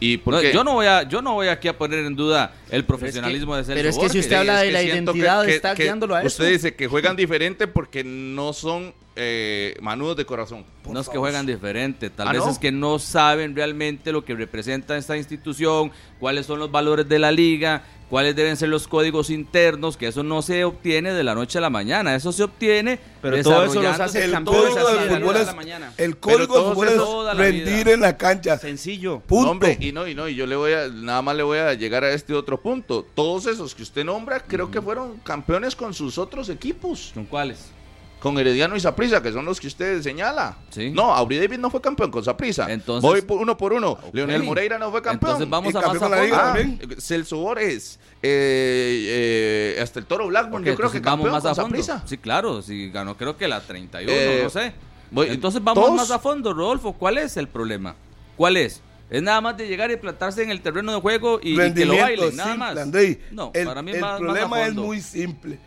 ¿Y 0.00 0.18
por 0.18 0.34
No, 0.34 0.40
qué? 0.40 0.52
yo 0.52 0.62
no 0.62 0.74
voy 0.74 0.86
a 0.86 1.02
yo 1.02 1.20
no 1.22 1.34
voy 1.34 1.48
aquí 1.48 1.66
a 1.66 1.76
poner 1.76 2.00
en 2.04 2.14
duda 2.14 2.52
el 2.70 2.84
profesionalismo 2.84 3.56
de 3.56 3.64
Celso 3.64 3.74
pero 3.76 3.88
es 3.88 3.98
que 3.98 4.08
si 4.08 4.20
usted 4.20 4.36
habla 4.36 4.60
de 4.60 4.70
la 4.70 4.80
identidad, 4.82 5.48
está 5.48 5.74
guiándolo 5.74 6.14
a 6.14 6.22
Usted 6.22 6.44
eso. 6.44 6.52
dice 6.52 6.74
que 6.76 6.86
juegan 6.86 7.16
diferente 7.16 7.66
porque 7.66 8.04
no 8.04 8.52
son 8.52 8.94
eh, 9.16 9.74
manudos 9.80 10.16
de 10.16 10.24
corazón. 10.24 10.64
no 10.88 11.00
es 11.00 11.08
que 11.08 11.18
juegan 11.18 11.44
diferente, 11.46 12.10
tal 12.10 12.28
Ah, 12.28 12.32
vez 12.32 12.44
¿no? 12.44 12.50
es 12.52 12.58
que 12.60 12.70
no 12.70 13.00
saben 13.00 13.56
realmente 13.56 14.12
lo 14.12 14.24
que 14.24 14.36
representa 14.36 14.96
esta 14.96 15.16
institución, 15.16 15.90
cuáles 16.20 16.46
son 16.46 16.60
los 16.60 16.70
valores 16.70 17.08
de 17.08 17.18
la 17.18 17.32
liga, 17.32 17.82
cuáles 18.08 18.34
deben 18.36 18.56
ser 18.56 18.68
los 18.68 18.88
códigos 18.88 19.30
internos, 19.30 19.96
que 19.96 20.08
eso 20.08 20.22
no 20.22 20.42
se 20.42 20.64
obtiene 20.64 21.12
de 21.12 21.24
la 21.24 21.34
noche 21.34 21.58
a 21.58 21.60
la 21.60 21.70
mañana, 21.70 22.14
eso 22.14 22.32
se 22.32 22.42
obtiene 22.42 22.98
Pero 23.22 23.42
todo 23.42 23.64
eso 23.64 23.82
los 23.82 24.00
hace 24.00 24.24
El 24.24 24.32
campeones 24.32 24.74
código 24.74 24.88
del 24.88 24.98
de 24.98 25.06
la 25.06 25.18
fútbol 25.18 25.26
noche 25.26 25.38
a 25.38 25.42
es, 25.42 25.46
la 25.46 25.54
mañana. 25.54 25.92
el 25.96 26.16
código 26.16 26.54
del 26.54 26.74
fútbol 26.74 26.88
es 26.88 27.36
rendir 27.38 27.84
vida. 27.84 27.94
en 27.94 28.00
la 28.00 28.16
cancha. 28.16 28.58
Sencillo. 28.58 29.20
Punto. 29.20 29.44
No, 29.44 29.50
hombre, 29.52 29.76
y 29.80 29.92
no, 29.92 30.06
y 30.06 30.14
no, 30.14 30.28
y 30.28 30.34
yo 30.34 30.46
le 30.46 30.56
voy 30.56 30.72
a, 30.72 30.88
nada 30.88 31.22
más 31.22 31.36
le 31.36 31.42
voy 31.42 31.58
a 31.58 31.74
llegar 31.74 32.04
a 32.04 32.12
este 32.12 32.34
otro 32.34 32.60
punto. 32.60 33.06
Todos 33.14 33.46
esos 33.46 33.74
que 33.74 33.82
usted 33.82 34.04
nombra, 34.04 34.40
creo 34.40 34.70
que 34.70 34.80
fueron 34.80 35.18
campeones 35.18 35.76
con 35.76 35.94
sus 35.94 36.18
otros 36.18 36.48
equipos. 36.48 37.10
¿Con 37.14 37.24
cuáles? 37.24 37.70
Con 38.20 38.36
Herediano 38.36 38.74
y 38.74 38.80
Saprissa, 38.80 39.22
que 39.22 39.30
son 39.32 39.44
los 39.44 39.60
que 39.60 39.68
usted 39.68 40.02
señala. 40.02 40.56
Sí. 40.70 40.90
No, 40.90 41.14
Auri 41.14 41.38
David 41.38 41.58
no 41.58 41.70
fue 41.70 41.80
campeón 41.80 42.10
con 42.10 42.24
Saprissa. 42.24 42.66
Entonces- 42.68 43.08
Voy 43.08 43.22
por 43.22 43.38
uno 43.40 43.56
por 43.56 43.72
uno. 43.72 43.96
Leonel 44.12 44.42
Moreira 44.42 44.76
no 44.76 44.90
fue 44.90 45.00
campeón. 45.02 45.30
Entonces 45.40 45.48
vamos 45.48 45.74
a 45.74 45.80
más 45.80 45.90
campeón 45.90 46.10
la 46.10 46.22
liga 46.24 46.54
fondo. 46.56 46.84
Ah. 46.90 46.94
Celso 47.00 47.36
Borges, 47.38 48.00
eh, 48.22 49.74
eh, 49.76 49.80
hasta 49.80 50.00
el 50.00 50.06
Toro 50.06 50.26
Blackburn, 50.26 50.62
Ok, 50.64 50.66
yo 50.68 50.74
creo 50.74 50.90
que 50.90 50.96
entonces 50.98 51.02
vamos 51.04 51.24
campeón 51.26 51.32
más 51.32 51.42
con 51.42 51.50
a 51.52 51.54
fondo. 51.54 52.02
Sí, 52.08 52.18
claro, 52.18 52.60
si 52.62 52.90
ganó 52.90 53.16
creo 53.16 53.36
que 53.36 53.46
la 53.46 53.60
31, 53.60 54.12
Eh, 54.12 54.40
no 54.42 54.50
sé. 54.50 54.72
voy- 55.12 55.28
Entonces 55.30 55.62
vamos 55.62 55.84
todos- 55.84 55.96
más 55.96 56.10
a 56.10 56.18
fondo, 56.18 56.52
Rodolfo. 56.52 56.94
¿Cuál 56.94 57.18
es 57.18 57.36
el 57.36 57.46
problema? 57.46 57.94
¿Cuál 58.36 58.56
es? 58.56 58.82
Es 59.10 59.22
nada 59.22 59.40
más 59.40 59.56
de 59.56 59.68
llegar 59.68 59.90
y 59.92 59.96
plantarse 59.96 60.42
en 60.42 60.50
el 60.50 60.60
terreno 60.60 60.92
de 60.92 61.00
juego 61.00 61.38
y, 61.42 61.52
y 61.58 61.72
que 61.72 61.86
lo 61.86 61.96
bailen, 61.96 62.36
nada 62.36 62.50
simple, 62.50 62.58
más. 62.74 62.76
Andrei. 62.78 63.20
No, 63.30 63.52
el, 63.54 63.64
para 63.66 63.80
mí 63.80 63.92
el 63.92 64.00
más, 64.00 64.10
más 64.10 64.16
a 64.16 64.18
problema 64.18 64.66
es 64.66 64.74
muy 64.74 65.00
simple. 65.00 65.58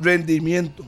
Rendimiento. 0.00 0.84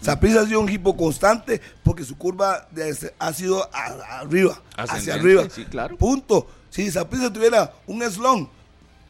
Saprissa 0.00 0.42
ha 0.42 0.46
sido 0.46 0.60
un 0.60 0.68
equipo 0.68 0.96
constante 0.96 1.60
porque 1.82 2.04
su 2.04 2.16
curva 2.16 2.66
de 2.70 2.94
ha 3.18 3.32
sido 3.32 3.68
a- 3.74 4.20
arriba, 4.20 4.60
hacia 4.76 5.14
arriba. 5.14 5.44
sí, 5.50 5.64
claro. 5.64 5.96
Punto. 5.96 6.48
Si 6.70 6.90
Saprissa 6.90 7.32
tuviera 7.32 7.72
un 7.86 8.02
slon, 8.02 8.48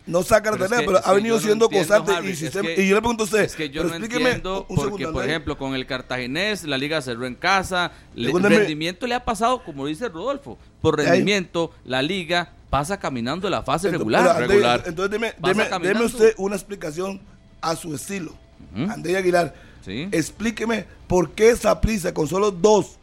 no 0.07 0.23
saca 0.23 0.51
la 0.51 0.57
Pero 0.57 0.65
es 0.65 0.71
tarea, 0.71 0.87
que- 0.87 0.93
pero 0.95 1.07
ha 1.07 1.13
venido 1.13 1.37
no 1.37 1.43
siendo 1.43 1.65
entiendo, 1.67 1.89
constante. 1.89 2.19
Harry, 2.19 2.31
y, 2.31 2.37
si 2.37 2.47
es 2.47 2.55
usted- 2.55 2.75
que- 2.77 2.83
y 2.83 2.89
yo 2.89 2.95
le 2.95 3.01
pregunto 3.03 3.25
a 3.25 3.27
usted, 3.27 3.41
Es 3.41 3.55
que 3.55 3.69
yo 3.69 3.83
pero 3.83 3.89
no 3.91 3.95
explíqueme 3.97 4.25
entiendo 4.31 4.61
un 4.71 4.77
porque, 4.77 4.83
segundo, 4.83 5.13
por 5.13 5.25
ejemplo, 5.27 5.59
con 5.59 5.75
el 5.75 5.87
cartaginés, 5.87 6.65
la 6.65 6.79
liga 6.79 7.03
cerró 7.03 7.27
en 7.27 7.35
casa, 7.35 7.93
Pregúntame- 8.15 8.57
rendimiento 8.59 9.07
le 9.07 9.15
ha 9.17 9.25
pasado, 9.25 9.63
como 9.65 9.85
dice 9.87 10.09
Rodolfo, 10.09 10.57
por 10.81 10.97
rendimiento, 10.97 11.73
la 11.85 12.01
liga 12.01 12.53
pasa 12.71 12.99
caminando 12.99 13.51
la 13.51 13.63
fase 13.63 13.89
Entonces, 13.89 13.99
regular. 13.99 14.37
pero, 14.39 14.49
Regular. 14.49 14.83
Entonces, 14.87 15.11
deme, 15.11 15.35
deme- 15.39 16.05
usted 16.07 16.35
una 16.39 16.57
explicación 16.57 17.21
a 17.61 17.77
su 17.77 17.95
estilo. 17.95 18.33
Andrei 18.75 19.17
Aguilar, 19.17 19.55
Sí. 19.89 20.09
explíqueme 20.13 20.85
por 21.07 21.31
qué 21.31 21.57
Saprissa 21.57 22.13
con 22.15 22.29
solo 22.29 22.51
dos 22.51 22.97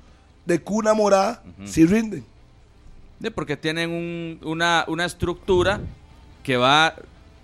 de 0.45 0.61
cuna 0.61 0.93
morada 0.93 1.41
si 1.65 1.85
rinden. 1.85 2.23
Sí, 3.21 3.29
porque 3.31 3.57
tienen 3.57 3.89
un- 3.91 4.39
una, 4.47 4.85
una 4.87 5.05
estructura 5.05 5.79
que 6.43 6.57
va 6.57 6.93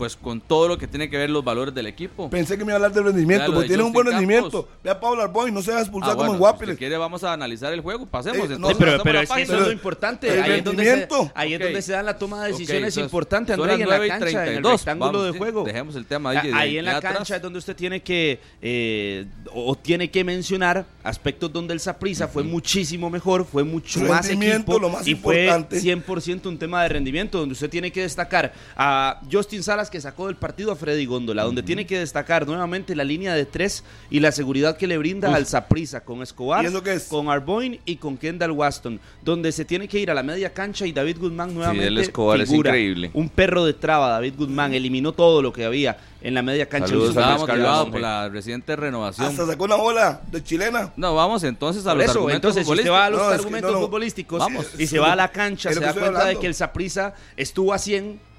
pues 0.02 0.16
con 0.16 0.42
todo 0.42 0.68
lo 0.68 0.80
que 0.80 0.88
tiene 0.88 1.12
que 1.12 1.16
ver 1.16 1.30
los 1.30 1.44
valores 1.44 1.76
del 1.76 1.86
equipo. 1.86 2.28
Pensé 2.28 2.58
que 2.58 2.66
me 2.66 2.72
iba 2.72 2.74
a 2.74 2.78
hablar 2.78 2.92
de 2.92 3.04
rendimiento, 3.04 3.46
porque 3.46 3.62
de 3.62 3.68
tiene 3.68 3.84
un 3.84 3.94
buen 3.94 4.08
rendimiento. 4.08 4.68
Ve 4.84 4.90
a 4.90 5.00
Pablo 5.00 5.22
Arboy, 5.22 5.52
no 5.52 5.62
se 5.62 5.72
va 5.72 5.78
a 5.78 5.82
expulsar 5.82 6.14
Ah, 6.14 6.16
como 6.16 6.30
bueno, 6.30 6.34
en 6.34 6.38
si 6.38 6.40
Guapiles. 6.40 6.70
usted 6.74 6.80
quiere 6.80 6.98
vamos 6.98 7.24
a 7.24 7.34
analizar 7.34 7.72
el 7.72 7.82
juego, 7.82 8.08
pasemos. 8.08 8.50
Eh, 8.50 8.54
entonces, 8.56 8.78
pero, 8.80 9.04
pero 9.04 9.20
es 9.20 9.30
que 9.30 9.44
eso 9.44 9.54
es 9.58 9.62
lo 9.68 9.72
importante. 9.72 10.28
el 10.28 10.42
Ahí 10.42 10.52
es 10.54 10.64
donde 10.64 10.84
se, 10.84 11.08
ahí 11.36 11.54
es 11.54 11.60
Ok. 11.60 11.66
donde 11.66 11.82
se 11.84 11.92
dan 11.92 12.06
la 12.08 12.18
toma 12.18 12.42
de 12.44 12.52
decisiones 12.52 12.78
entonces, 12.98 13.04
importantes, 13.04 13.56
son 13.58 13.70
André, 13.70 13.84
en 13.84 13.90
la 13.90 13.98
9 13.98 14.06
y 14.08 14.10
cancha, 14.10 14.26
en 14.26 14.38
el 14.38 14.44
32. 14.46 14.72
rectángulo 14.82 15.12
Vamos, 15.12 15.26
de 15.28 15.32
sí, 15.34 15.38
juego. 15.38 15.64
Dejemos 15.66 15.96
el 15.96 16.06
tema 16.08 16.32
Ah, 16.32 16.40
ahí. 16.42 16.48
de- 16.48 16.54
Ahí 16.58 16.78
en 16.80 16.86
la 16.86 16.98
atrás. 16.98 17.14
cancha 17.18 17.36
es 17.36 17.42
donde 17.44 17.60
usted 17.60 17.76
tiene 17.76 18.02
que 18.02 18.40
eh, 18.60 19.28
o 19.54 19.76
tiene 19.76 20.10
que 20.10 20.24
mencionar 20.24 20.84
aspectos 21.04 21.54
donde 21.54 21.76
el 21.76 21.80
Saprissa 21.80 22.28
fue 22.28 22.42
muchísimo 22.42 23.12
mejor, 23.12 23.46
fue 23.46 23.64
mucho 23.64 24.00
más 24.00 24.28
Rendimiento, 24.28 24.72
equipo 24.72 24.80
lo 24.80 24.90
más 24.90 25.08
y 25.08 25.14
fue 25.14 25.44
importante. 25.46 25.80
100% 25.80 26.48
un 26.50 26.58
tema 26.58 26.82
de 26.82 26.90
rendimiento 26.90 27.38
donde 27.38 27.54
usted 27.54 27.70
tiene 27.70 27.92
que 27.92 28.02
destacar 28.02 28.52
a 28.76 29.22
Justin 29.32 29.62
Salas 29.62 29.91
que 29.92 30.02
sacó 30.02 30.28
del 30.28 30.36
partido 30.36 30.72
a 30.72 30.76
Freddy 30.76 31.06
Góndola, 31.06 31.44
donde 31.44 31.62
tiene 31.62 31.86
que 31.86 32.00
destacar 32.00 32.48
nuevamente 32.48 32.96
la 32.96 33.04
línea 33.04 33.36
de 33.36 33.46
tres 33.46 33.84
y 34.10 34.20
la 34.20 34.32
seguridad 34.32 34.78
que 34.78 34.88
le 34.88 34.98
brinda 34.98 35.34
al 35.34 35.46
Saprissa 35.46 36.02
con 36.02 36.24
Escobar, 36.24 36.64
¿Y 36.64 36.68
eso 36.68 36.82
qué 36.82 36.94
es? 36.94 37.04
con 37.04 37.30
Arboin 37.30 37.80
y 37.86 37.98
con 37.98 38.18
Kendall 38.18 38.52
Waston, 38.52 39.00
donde 39.22 39.52
se 39.52 39.66
tiene 39.66 39.88
que 39.88 40.00
ir 40.00 40.10
a 40.10 40.14
la 40.14 40.24
media 40.24 40.52
cancha 40.54 40.88
y 40.88 40.92
David 40.92 41.18
Guzmán 41.20 41.54
nuevamente 41.54 41.88
el 41.88 41.98
Escobar 42.00 42.42
es 42.42 42.52
increíble. 42.52 43.12
Un 43.14 43.30
perro 43.30 43.66
de 43.66 43.74
traba, 43.74 44.10
David 44.10 44.34
Guzmán, 44.38 44.74
eliminó 44.74 45.12
todo 45.12 45.42
lo 45.42 45.54
que 45.54 45.66
había 45.66 45.98
en 46.22 46.34
la 46.34 46.42
media 46.42 46.68
cancha. 46.68 46.88
Saludos 46.88 47.18
a 47.18 47.86
por 47.86 48.00
la 48.00 48.30
reciente 48.30 48.76
renovación. 48.76 49.28
Hasta 49.28 49.46
sacó 49.46 49.66
una 49.66 49.76
bola 49.76 50.22
de 50.32 50.44
chilena. 50.44 50.94
No, 50.96 51.16
vamos 51.16 51.44
entonces 51.44 51.86
a 51.86 51.90
Por 51.90 51.98
los 51.98 52.06
eso, 52.06 52.14
argumentos 52.20 52.56
entonces, 52.56 52.66
si 52.66 52.80
usted 52.80 52.92
va 52.92 53.06
a 53.06 53.10
los 53.10 53.20
No, 53.20 53.26
es 53.26 53.30
que 53.32 53.36
argumentos 53.36 53.72
no, 53.74 53.80
futbolísticos 53.82 54.40
Vamos. 54.40 54.68
y 54.78 54.88
se 54.88 55.00
va 55.00 55.14
a 55.14 55.16
la 55.16 55.32
cancha, 55.32 55.74
se 55.74 55.80
da 55.80 55.94
cuenta 55.94 56.26
de 56.26 56.38
que 56.38 56.48
el 56.48 56.54
Saprissa 56.54 57.14
estuvo 57.36 57.74
a 57.74 57.80
100 57.80 58.31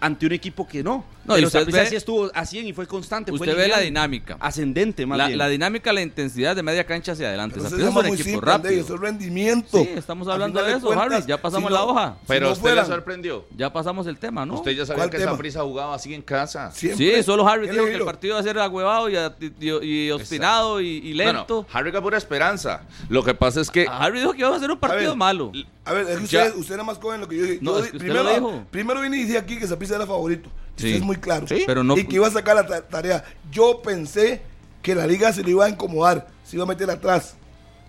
ante 0.00 0.26
un 0.26 0.32
equipo 0.32 0.66
que 0.66 0.82
no. 0.82 1.04
No, 1.24 1.34
y 1.34 1.42
Pero 1.44 1.46
usted 1.48 1.66
ve- 1.70 1.86
sí 1.86 1.96
estuvo 1.96 2.30
a 2.34 2.46
100 2.46 2.66
y 2.66 2.72
fue 2.72 2.86
constante. 2.86 3.30
fue 3.30 3.40
Usted 3.46 3.56
ve 3.56 3.68
la 3.68 3.78
dinámica. 3.80 4.36
Ascendente, 4.40 5.04
más 5.04 5.18
La, 5.18 5.26
bien. 5.26 5.38
la 5.38 5.48
dinámica, 5.48 5.92
la 5.92 6.00
intensidad 6.00 6.56
de 6.56 6.62
media 6.62 6.84
cancha 6.84 7.12
hacia 7.12 7.28
adelante. 7.28 7.56
Pero 7.62 7.68
es 7.68 7.94
un 7.94 8.06
equipo 8.06 8.22
simple, 8.24 8.40
rápido. 8.52 8.80
eso 8.80 8.94
es 8.94 9.00
rendimiento. 9.00 9.78
Sí, 9.78 9.90
estamos 9.96 10.26
hablando 10.28 10.62
de 10.62 10.72
eso, 10.72 10.86
cuentas, 10.86 11.12
Harry, 11.12 11.26
ya 11.28 11.40
pasamos 11.40 11.68
si 11.68 11.74
la 11.74 11.84
hoja. 11.84 12.16
si 12.20 12.26
Pero 12.26 12.46
no 12.46 12.52
usted 12.52 12.64
le 12.64 12.70
fueran- 12.70 12.86
sorprendió. 12.86 13.44
Ya 13.56 13.72
pasamos 13.72 14.06
el 14.06 14.18
tema, 14.18 14.46
¿no? 14.46 14.54
Usted 14.54 14.72
ya 14.72 14.86
sabía 14.86 14.96
¿Cuál 15.02 15.10
que 15.10 15.18
tema? 15.18 15.30
Saprissa 15.32 15.62
jugaba 15.62 15.94
así 15.94 16.14
en 16.14 16.22
casa. 16.22 16.70
Siempre. 16.72 17.16
Sí, 17.16 17.22
solo 17.22 17.46
Harry 17.46 17.66
¿Qué 17.66 17.72
dijo 17.72 17.84
le 17.84 17.90
que 17.92 17.96
el 17.98 18.04
partido 18.04 18.32
iba 18.34 18.40
a 18.40 18.42
ser 18.42 18.58
agüevado 18.58 19.08
y, 19.10 19.16
y- 19.60 20.06
y 20.06 20.10
obstinado 20.10 20.80
y, 20.80 20.86
y 21.10 21.14
No, 21.14 21.24
no, 21.24 21.32
lento. 21.32 21.66
Harry 21.72 21.92
pura 21.92 22.16
esperanza. 22.16 22.82
Lo 23.10 23.22
que 23.22 23.34
pasa 23.34 23.60
es 23.60 23.70
que 23.70 23.86
A 23.86 23.98
Harry 23.98 24.20
dijo 24.20 24.32
que 24.32 24.38
iba 24.40 24.56
a 24.56 24.58
ser 24.58 24.70
un 24.70 24.78
partido 24.78 25.10
ver, 25.10 25.16
malo. 25.18 25.52
A 25.90 25.92
ver, 25.92 26.08
es 26.08 26.18
que 26.18 26.24
usted, 26.24 26.54
usted 26.56 26.74
era 26.74 26.84
más 26.84 26.98
joven 26.98 27.20
de 27.20 27.26
lo 27.26 27.28
que 27.28 27.36
yo 27.36 27.42
dije. 27.44 27.58
No, 27.60 27.72
Yo 27.72 27.78
es 27.78 27.84
di- 27.84 27.90
que 27.90 27.96
usted 27.96 28.08
primero, 28.12 28.22
lo 28.24 28.34
dijo. 28.50 28.64
primero 28.70 29.00
vine 29.00 29.16
y 29.18 29.24
dije 29.24 29.38
aquí 29.38 29.58
que 29.58 29.66
Saprissa 29.66 29.96
era 29.96 30.06
favorito. 30.06 30.48
Sí. 30.76 30.88
Eso 30.88 30.96
es 30.98 31.02
muy 31.02 31.16
claro. 31.16 31.46
Sí. 31.48 31.64
Pero 31.66 31.82
no- 31.84 31.96
y 31.98 32.04
que 32.04 32.16
iba 32.16 32.26
a 32.26 32.30
sacar 32.30 32.54
la 32.56 32.66
ta- 32.66 32.82
tarea. 32.86 33.24
Yo 33.50 33.82
pensé 33.82 34.42
que 34.82 34.94
la 34.94 35.06
liga 35.06 35.32
se 35.32 35.42
le 35.42 35.50
iba 35.50 35.64
a 35.64 35.68
incomodar, 35.68 36.28
se 36.44 36.56
iba 36.56 36.64
a 36.64 36.68
meter 36.68 36.88
atrás. 36.90 37.34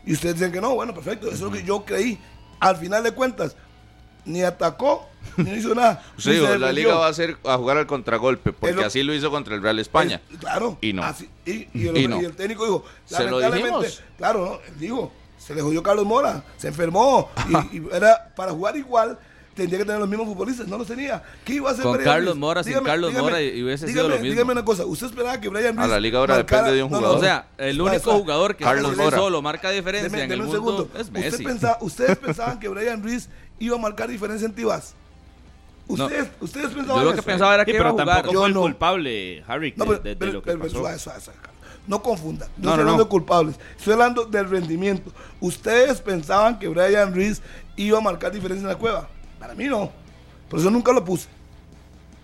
Y 0.06 0.14
ustedes 0.14 0.36
dicen 0.36 0.52
que 0.52 0.60
no, 0.60 0.74
bueno, 0.76 0.94
perfecto. 0.94 1.28
Eso 1.28 1.36
es 1.36 1.42
lo 1.42 1.52
que 1.52 1.64
yo 1.64 1.86
creí. 1.86 2.20
Al 2.60 2.76
final 2.78 3.04
de 3.04 3.12
cuentas, 3.12 3.56
ni 4.26 4.42
atacó, 4.44 5.08
ni 5.38 5.52
hizo 5.54 5.74
nada. 5.76 6.04
se 6.18 6.58
la 6.60 6.72
liga 6.72 6.96
va 6.96 7.06
a, 7.08 7.10
hacer, 7.10 7.38
a 7.44 7.58
jugar 7.58 7.78
al 7.78 7.88
contragolpe, 7.88 8.52
porque 8.52 8.76
lo- 8.76 8.86
así 8.86 9.04
lo 9.04 9.14
hizo 9.14 9.30
contra 9.32 9.56
el 9.56 9.62
Real 9.62 9.80
España. 9.80 10.22
Es- 10.32 10.38
claro. 10.40 10.78
Y 10.82 10.94
no. 10.94 11.04
Así- 11.04 11.30
y, 11.46 11.68
y 11.74 11.88
el, 11.88 11.98
Y 11.98 12.08
no. 12.08 12.22
y 12.22 12.26
el 12.26 12.36
técnico 12.36 12.66
dijo, 12.66 12.84
Se 13.06 13.24
lo 13.26 13.40
lamentablemente, 13.40 13.96
claro, 14.18 14.60
¿no? 14.68 14.76
Dijo, 14.80 15.12
se 15.42 15.56
le 15.56 15.62
jodió 15.62 15.82
Carlos 15.82 16.06
Mora, 16.06 16.44
se 16.58 16.68
enfermó. 16.70 17.30
y, 17.72 17.78
y 17.78 17.88
era 17.92 18.32
para 18.36 18.52
jugar 18.52 18.76
igual. 18.78 19.18
Tendría 19.54 19.80
que 19.80 19.86
tener 19.86 20.00
los 20.00 20.08
mismos 20.08 20.28
futbolistas, 20.30 20.66
no 20.66 20.78
los 20.78 20.88
tenía. 20.88 21.22
¿Qué 21.44 21.56
iba 21.56 21.70
a 21.70 21.74
hacer 21.74 21.84
Con 21.84 21.92
Brian 21.98 22.06
Carlos 22.06 22.34
Ruiz? 22.36 22.40
Mora, 22.40 22.64
sin 22.64 22.80
Carlos 22.80 23.14
Mora, 23.14 23.42
y 23.42 23.62
hubiese 23.62 23.86
sido 23.86 24.06
dígame- 24.06 24.10
lo 24.16 24.16
mismo. 24.22 24.32
Dígame 24.32 24.52
una 24.54 24.64
cosa, 24.66 24.86
¿usted 24.86 25.08
esperaba 25.08 25.42
que 25.42 25.50
Brian 25.50 25.78
A 25.78 25.82
Ruiz 25.82 25.92
la 25.92 26.00
liga 26.00 26.20
ahora 26.20 26.36
marcara- 26.36 26.62
depende 26.62 26.78
de 26.78 26.84
un 26.84 26.90
no, 26.92 26.96
no, 26.96 27.08
jugador. 27.08 27.18
O 27.18 27.22
sea, 27.22 27.48
el 27.58 27.82
único 27.82 28.12
jugador 28.14 28.56
que 28.56 28.64
Carlos 28.64 28.96
Mora. 28.96 29.18
solo 29.18 29.42
marca 29.42 29.70
diferencia 29.72 30.10
Deme- 30.10 30.24
en 30.24 30.32
el 30.32 30.40
un 30.42 30.46
mundo 30.48 30.62
segundo. 30.88 30.90
es 30.98 31.12
Messi. 31.12 31.28
¿Usted 31.28 31.44
pensaba- 31.44 31.78
¿Ustedes 31.82 32.18
pensaban 32.26 32.60
que 32.62 32.70
Brian 32.70 33.04
Ruiz 33.04 33.28
iba 33.60 33.76
a 33.76 33.80
marcar 33.80 34.08
diferencia 34.10 34.46
en 34.46 34.54
Tibas? 34.56 34.94
No. 35.90 36.06
¿Ustedes, 36.06 36.30
¿ustedes 36.40 36.68
pensaban 36.68 37.00
Yo 37.02 37.04
lo 37.04 37.12
que 37.12 37.20
eso? 37.20 37.26
pensaba 37.26 37.54
era 37.54 37.66
Sí, 37.66 37.72
que 37.72 37.78
iba 37.78 37.90
a 37.90 37.92
pero 37.92 38.04
jugar. 38.04 38.08
tampoco 38.16 38.34
Yo 38.34 38.40
fue 38.40 38.48
el 38.48 38.54
culpable, 38.56 39.44
Harry, 39.46 39.74
No, 39.76 39.84
de, 39.84 39.90
pero, 39.92 40.04
de- 40.04 40.10
de 40.12 40.16
pero- 40.16 40.32
lo 40.32 40.42
que 40.42 40.46
pero- 40.52 40.60
pasó. 40.62 40.78
suave, 40.80 40.98
suave, 40.98 41.20
suave, 41.20 41.40
Carlos. 41.42 41.51
No 41.88 42.02
confunda. 42.02 42.46
No, 42.46 42.52
No, 42.58 42.70
estoy 42.70 42.80
hablando 42.82 42.98
no. 42.98 43.04
de 43.04 43.10
culpables. 43.10 43.56
Estoy 43.78 43.94
hablando 43.94 44.26
del 44.26 44.50
rendimiento. 44.50 45.12
¿Ustedes 45.40 46.00
pensaban 46.02 46.60
que 46.60 46.68
Brian 46.68 47.14
Ruiz 47.14 47.42
iba 47.76 47.98
a 47.98 48.02
marcar 48.02 48.32
diferencia 48.32 48.64
en 48.64 48.70
la 48.70 48.78
cueva? 48.78 49.10
Para 49.40 49.56
mí 49.56 49.66
no. 49.66 49.92
Por 50.50 50.60
eso 50.60 50.70
nunca 50.70 50.92
lo 50.94 51.04
puse. 51.04 51.28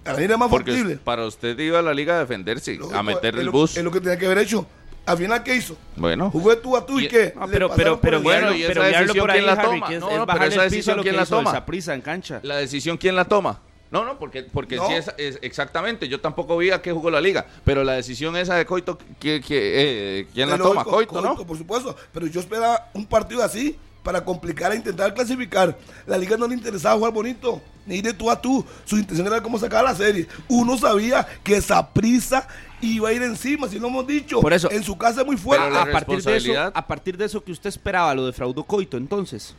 A 0.05 0.13
la 0.13 0.21
era 0.21 0.37
más 0.37 0.49
Porque 0.49 0.71
factible. 0.71 0.97
para 0.97 1.25
usted 1.25 1.57
iba 1.59 1.79
a 1.79 1.81
la 1.81 1.93
liga 1.93 2.15
a 2.15 2.19
defenderse, 2.19 2.75
Lógico, 2.75 2.97
a 2.97 3.03
meter 3.03 3.35
el 3.37 3.47
lo- 3.47 3.51
bus. 3.51 3.75
Es 3.75 3.83
lo 3.83 3.91
que 3.91 3.99
tenía 3.99 4.17
que 4.17 4.25
haber 4.25 4.37
hecho. 4.39 4.65
Al 5.05 5.17
final, 5.17 5.41
¿qué 5.43 5.55
hizo? 5.55 5.75
Bueno. 5.95 6.29
Jugó 6.31 6.57
tú 6.57 6.75
a 6.77 6.85
tú 6.85 6.99
y, 6.99 7.05
Y- 7.05 7.07
qué. 7.07 7.33
No, 7.35 7.47
pero, 7.47 7.69
pero, 7.73 7.99
pero, 7.99 8.21
Bueno, 8.21 8.53
¿y 8.53 8.63
esa 8.63 8.73
pero 8.73 8.83
decisión 8.83 9.17
por 9.17 9.31
ahí, 9.31 9.37
quién 9.39 9.45
la 9.45 9.53
Harry, 9.53 9.63
toma? 9.79 9.87
que 9.87 9.95
es, 9.95 9.99
No, 10.01 10.09
es 10.11 10.17
no, 10.17 10.27
pero 10.27 10.43
esa 10.45 10.61
decisión 10.63 11.01
quién 11.01 11.15
la 11.15 11.25
toma. 11.25 11.51
Saprissa 11.51 11.93
en 11.93 12.01
cancha. 12.01 12.39
La 12.43 12.57
decisión, 12.57 12.97
¿quién 12.97 13.15
la 13.15 13.25
toma? 13.25 13.59
No, 13.91 14.03
no, 14.03 14.19
porque, 14.19 14.43
porque 14.43 14.75
No. 14.75 14.87
sí 14.87 14.93
es, 14.93 15.11
es- 15.17 15.39
exactamente, 15.41 16.07
yo 16.09 16.19
tampoco 16.19 16.57
vi 16.57 16.71
a 16.71 16.81
qué 16.81 16.91
jugó 16.91 17.09
la 17.09 17.21
liga, 17.21 17.45
pero 17.63 17.83
la 17.83 17.93
decisión 17.93 18.35
esa 18.35 18.55
de 18.55 18.65
Coito, 18.65 18.97
¿qui- 19.19 19.41
qui- 19.41 19.45
eh, 19.51 20.27
¿quién 20.33 20.49
la 20.49 20.57
toma? 20.57 20.83
Coito, 20.83 21.21
¿no? 21.21 21.35
Por 21.37 21.57
supuesto. 21.57 21.95
Pero 22.11 22.27
yo 22.27 22.39
esperaba 22.41 22.89
un 22.93 23.05
partido 23.05 23.41
así 23.43 23.77
para 24.03 24.23
complicar 24.23 24.71
e 24.71 24.75
intentar 24.77 25.13
clasificar. 25.13 25.77
La 26.05 26.17
liga 26.17 26.37
no 26.37 26.47
le 26.47 26.53
interesaba 26.55 26.95
jugar 26.97 27.13
bonito. 27.13 27.61
ni 27.85 28.01
de 28.01 28.11
tú 28.13 28.29
a 28.29 28.41
tú. 28.41 28.65
Su 28.83 28.97
intención 28.97 29.25
era 29.27 29.41
cómo 29.41 29.57
sacar 29.57 29.81
la 29.81 29.95
serie. 29.95 30.27
Uno 30.49 30.77
sabía 30.77 31.25
que 31.41 31.55
esa 31.55 31.87
prisa 31.93 32.45
iba 32.81 33.07
a 33.07 33.13
ir 33.13 33.23
encima, 33.23 33.69
si 33.69 33.79
lo 33.79 33.87
hemos 33.87 34.05
dicho. 34.05 34.41
Por 34.41 34.51
eso- 34.51 34.69
en 34.69 34.83
su 34.83 34.97
casa 34.97 35.21
es 35.21 35.25
muy 35.25 35.37
fuerte. 35.37 35.63
Pero 35.67 35.75
la 35.75 35.83
a, 35.83 35.91
partir 35.93 36.21
de 36.21 36.35
eso, 36.35 36.51
a 36.73 36.85
partir 36.85 37.15
de 37.17 37.23
eso 37.23 37.41
que 37.41 37.53
usted 37.53 37.69
esperaba, 37.69 38.13
lo 38.13 38.25
defraudó 38.25 38.65
Coito, 38.65 38.97
entonces. 38.97 39.55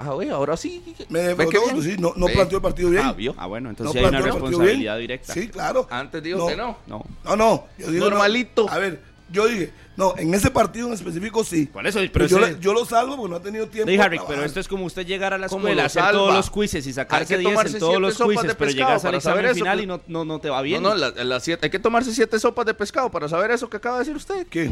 Ah, 0.00 0.12
güey, 0.12 0.30
ahora 0.30 0.56
sí. 0.56 0.82
Me 1.08 1.18
defraudó, 1.20 1.60
pues 1.72 1.84
sí, 1.84 1.96
no, 1.98 2.12
no 2.16 2.26
planteó 2.26 2.58
el 2.58 2.62
partido 2.62 2.90
bien. 2.90 3.02
Ah, 3.04 3.12
vio. 3.12 3.34
Ah, 3.36 3.46
bueno, 3.46 3.64
No 3.64 3.70
entonces 3.70 3.96
hay 4.00 4.08
una 4.08 4.20
responsabilidad 4.20 4.94
bien. 4.96 5.00
directa. 5.08 5.32
Sí, 5.34 5.48
claro. 5.48 5.86
Antes 5.90 6.22
dijo 6.22 6.46
que 6.46 6.56
no. 6.56 6.78
No. 6.86 7.04
No, 7.24 7.36
no. 7.36 7.66
Yo 7.78 7.90
digo, 7.90 8.08
Normalito. 8.08 8.66
no. 8.66 8.72
A 8.72 8.78
ver, 8.78 9.00
yo 9.30 9.46
dije, 9.48 9.72
no, 9.96 10.14
en 10.16 10.32
ese 10.32 10.50
partido 10.52 10.86
en 10.86 10.92
específico 10.94 11.42
sí. 11.42 11.66
Por 11.66 11.84
eso, 11.86 11.98
Pero, 11.98 12.12
pero 12.12 12.26
yo, 12.28 12.38
le- 12.38 12.56
yo 12.60 12.72
lo 12.72 12.84
salvo 12.84 13.16
porque 13.16 13.30
no 13.30 13.36
ha 13.36 13.42
tenido 13.42 13.66
tiempo. 13.66 13.90
Harry, 13.90 14.16
trabajar. 14.16 14.26
pero 14.28 14.44
esto 14.44 14.60
es 14.60 14.68
como 14.68 14.84
usted 14.84 15.04
llegar 15.04 15.34
a 15.34 15.38
la 15.38 15.48
¿Cómo 15.48 15.66
escuela, 15.66 15.86
hacer 15.86 16.00
salva? 16.02 16.18
todos 16.18 16.34
los 16.34 16.50
quizzes 16.50 16.86
y 16.86 16.92
sacarse 16.92 17.34
que 17.34 17.38
10 17.40 17.50
tomarse 17.52 17.72
en 17.74 17.80
todos 17.80 18.00
los 18.00 18.16
quizzes, 18.16 18.54
pero 18.54 18.70
llegas 18.70 19.04
al 19.04 19.16
examen 19.16 19.44
eso, 19.46 19.54
final 19.56 19.80
y 19.80 19.86
no, 19.86 20.00
no, 20.06 20.24
no 20.24 20.38
te 20.38 20.48
va 20.48 20.62
bien. 20.62 20.80
No, 20.82 20.90
no, 20.90 20.94
la- 20.94 21.10
las 21.24 21.42
siete, 21.42 21.66
hay 21.66 21.70
que 21.70 21.80
tomarse 21.80 22.14
siete 22.14 22.38
sopas 22.38 22.64
de 22.66 22.74
pescado 22.74 23.10
para 23.10 23.28
saber 23.28 23.50
eso 23.50 23.68
que 23.68 23.76
acaba 23.78 23.96
de 23.96 24.04
decir 24.04 24.14
usted. 24.16 24.46
¿Qué? 24.46 24.70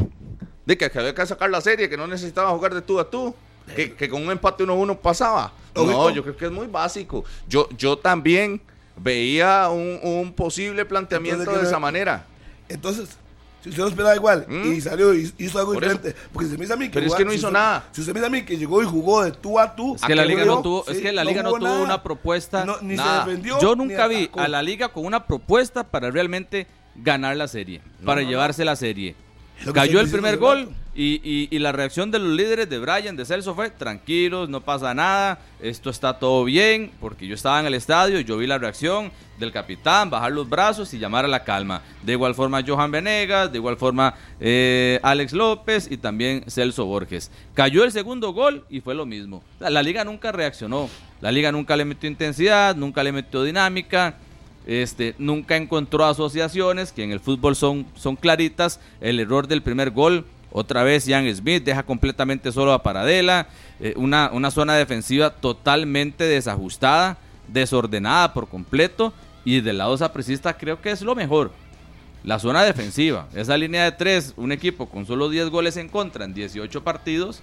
De 0.65 0.77
que 0.77 0.85
había 0.85 1.13
que 1.13 1.25
sacar 1.25 1.49
la 1.49 1.59
serie, 1.61 1.89
que 1.89 1.97
no 1.97 2.07
necesitaba 2.07 2.49
jugar 2.51 2.73
de 2.73 2.81
tú 2.81 2.97
a 2.99 3.09
tú. 3.09 3.35
Que, 3.75 3.93
que 3.93 4.09
con 4.09 4.23
un 4.23 4.31
empate 4.31 4.63
1-1 4.63 4.97
pasaba. 4.97 5.51
No, 5.75 6.09
yo 6.09 6.23
creo 6.23 6.35
que 6.37 6.45
es 6.45 6.51
muy 6.51 6.67
básico. 6.67 7.23
Yo, 7.47 7.67
yo 7.77 7.97
también 7.97 8.61
veía 8.95 9.69
un, 9.69 9.99
un 10.01 10.33
posible 10.33 10.85
planteamiento 10.85 11.41
Entonces, 11.41 11.61
de 11.61 11.65
¿qué 11.65 11.69
esa 11.69 11.79
manera. 11.79 12.25
Entonces, 12.69 13.09
si 13.61 13.69
usted 13.69 13.83
lo 13.83 13.89
esperaba 13.89 14.15
igual 14.15 14.45
Mm. 14.47 14.73
y 14.73 14.81
salió 14.81 15.13
y 15.13 15.31
hizo 15.37 15.59
algo 15.59 15.73
Por 15.73 15.83
eso. 15.83 15.93
diferente, 15.93 16.19
porque 16.33 16.47
se 16.49 16.53
me 16.55 16.61
dice 16.61 16.73
a 16.73 16.77
mí 16.77 16.85
que 16.87 16.93
Pero 16.93 17.05
es 17.07 17.13
que 17.15 17.25
no 17.25 17.31
si 17.31 17.37
hizo 17.37 17.47
usted- 17.47 17.59
nada. 17.59 17.87
Si 17.91 18.01
usted 18.01 18.13
me 18.13 18.19
dice 18.21 18.27
a 18.27 18.29
mí 18.31 18.43
que 18.45 18.57
llegó 18.57 18.81
y 18.81 18.85
jugó 18.85 19.23
de 19.23 19.31
tú 19.31 19.59
a 19.59 19.75
tú, 19.75 19.95
Es 19.95 20.01
que 20.01 20.15
la 20.15 20.21
¿a 20.23 20.25
qué 20.25 20.29
liga 20.31 20.45
no 20.45 20.61
tuvo, 20.61 20.85
es 20.87 20.99
que 20.99 21.11
la 21.11 21.23
liga 21.23 21.43
no 21.43 21.49
tuvo 21.49 21.59
nada. 21.59 21.79
una 21.81 22.01
propuesta. 22.03 22.65
No, 22.65 22.77
ni 22.81 22.95
nada. 22.95 23.23
se 23.23 23.29
defendió. 23.29 23.59
Yo 23.59 23.75
nunca 23.75 24.07
vi 24.07 24.29
a 24.35 24.47
la 24.47 24.61
liga 24.63 24.89
con 24.89 25.05
una 25.05 25.25
propuesta 25.27 25.83
para 25.83 26.09
realmente 26.09 26.65
ganar 26.95 27.35
la 27.37 27.47
serie, 27.47 27.81
para 28.05 28.21
no, 28.21 28.29
llevarse 28.29 28.65
la 28.65 28.75
serie. 28.75 29.15
Cayó 29.73 29.99
el 29.99 30.09
primer 30.09 30.37
gol 30.37 30.61
rato. 30.63 30.71
Y, 30.97 31.21
y- 31.23 31.47
y 31.55 31.59
la 31.59 31.71
reacción 31.71 32.09
de 32.11 32.17
los 32.19 32.29
líderes 32.35 32.67
de 32.69 32.79
Brian, 32.79 33.15
de 33.15 33.23
Celso 33.23 33.53
fue 33.55 33.69
tranquilos, 33.69 34.49
no 34.49 34.61
pasa 34.61 34.93
nada, 34.93 35.39
esto 35.61 35.89
está 35.91 36.17
todo 36.17 36.43
bien, 36.43 36.91
porque 36.99 37.27
yo 37.27 37.35
estaba 37.35 37.59
en 37.59 37.67
el 37.67 37.75
estadio, 37.75 38.19
yo 38.19 38.37
vi 38.37 38.47
la 38.47 38.57
reacción 38.57 39.11
del 39.39 39.51
capitán, 39.51 40.09
bajar 40.09 40.31
los 40.31 40.49
brazos 40.49 40.93
y 40.93 40.99
llamar 40.99 41.23
a 41.23 41.27
la 41.27 41.43
calma. 41.43 41.83
De 42.01 42.13
igual 42.13 42.33
forma 42.33 42.63
Johan 42.65 42.89
Venegas, 42.91 43.51
de 43.51 43.59
igual 43.59 43.77
forma 43.77 44.15
eh, 44.39 44.99
Alex 45.03 45.33
López 45.33 45.87
y 45.91 45.97
también 45.97 46.43
Celso 46.49 46.85
Borges. 46.85 47.29
Cayó 47.53 47.83
el 47.83 47.91
segundo 47.91 48.33
gol 48.33 48.65
y 48.67 48.81
fue 48.81 48.95
lo 48.95 49.05
mismo. 49.05 49.43
La, 49.59 49.69
la 49.69 49.83
liga 49.83 50.03
nunca 50.03 50.31
reaccionó, 50.31 50.89
la 51.21 51.31
liga 51.31 51.51
nunca 51.51 51.77
le 51.77 51.85
metió 51.85 52.09
intensidad, 52.09 52.75
nunca 52.75 53.03
le 53.03 53.11
metió 53.11 53.43
dinámica. 53.43 54.15
Este, 54.65 55.15
nunca 55.17 55.55
encontró 55.55 56.03
asociaciones 56.03 56.91
que 56.91 57.01
en 57.03 57.11
el 57.13 57.21
fútbol 57.21 57.55
son, 57.55 57.85
son 57.95 58.17
claritas. 58.17 58.81
El 58.99 59.19
error 59.21 59.47
del 59.47 59.61
primer 59.61 59.91
gol, 59.91 60.25
otra 60.51 60.83
vez 60.83 61.05
Jan 61.07 61.33
Smith 61.35 61.63
deja 61.63 61.83
completamente 61.83 62.51
solo 62.51 62.73
a 62.73 62.81
Paradela. 62.83 63.47
eh, 63.79 63.93
una, 63.95 64.31
una 64.33 64.49
zona 64.49 64.75
defensiva 64.75 65.29
totalmente 65.29 66.23
desajustada, 66.23 67.17
desordenada 67.47 68.33
por 68.33 68.47
completo. 68.47 69.13
Y 69.45 69.61
del 69.61 69.77
lado 69.77 69.97
sapricista 69.97 70.57
creo 70.57 70.81
que 70.81 70.91
es 70.91 71.01
lo 71.01 71.15
mejor. 71.15 71.51
La 72.23 72.39
zona 72.39 72.63
defensiva, 72.63 73.27
esa 73.35 73.55
línea 73.55 73.85
de 73.85 73.91
tres, 73.93 74.33
un 74.35 74.51
equipo 74.51 74.87
con 74.89 75.05
solo 75.05 75.29
10 75.29 75.49
goles 75.49 75.77
en 75.77 75.87
contra 75.87 76.25
en 76.25 76.33
18 76.33 76.83
partidos, 76.83 77.41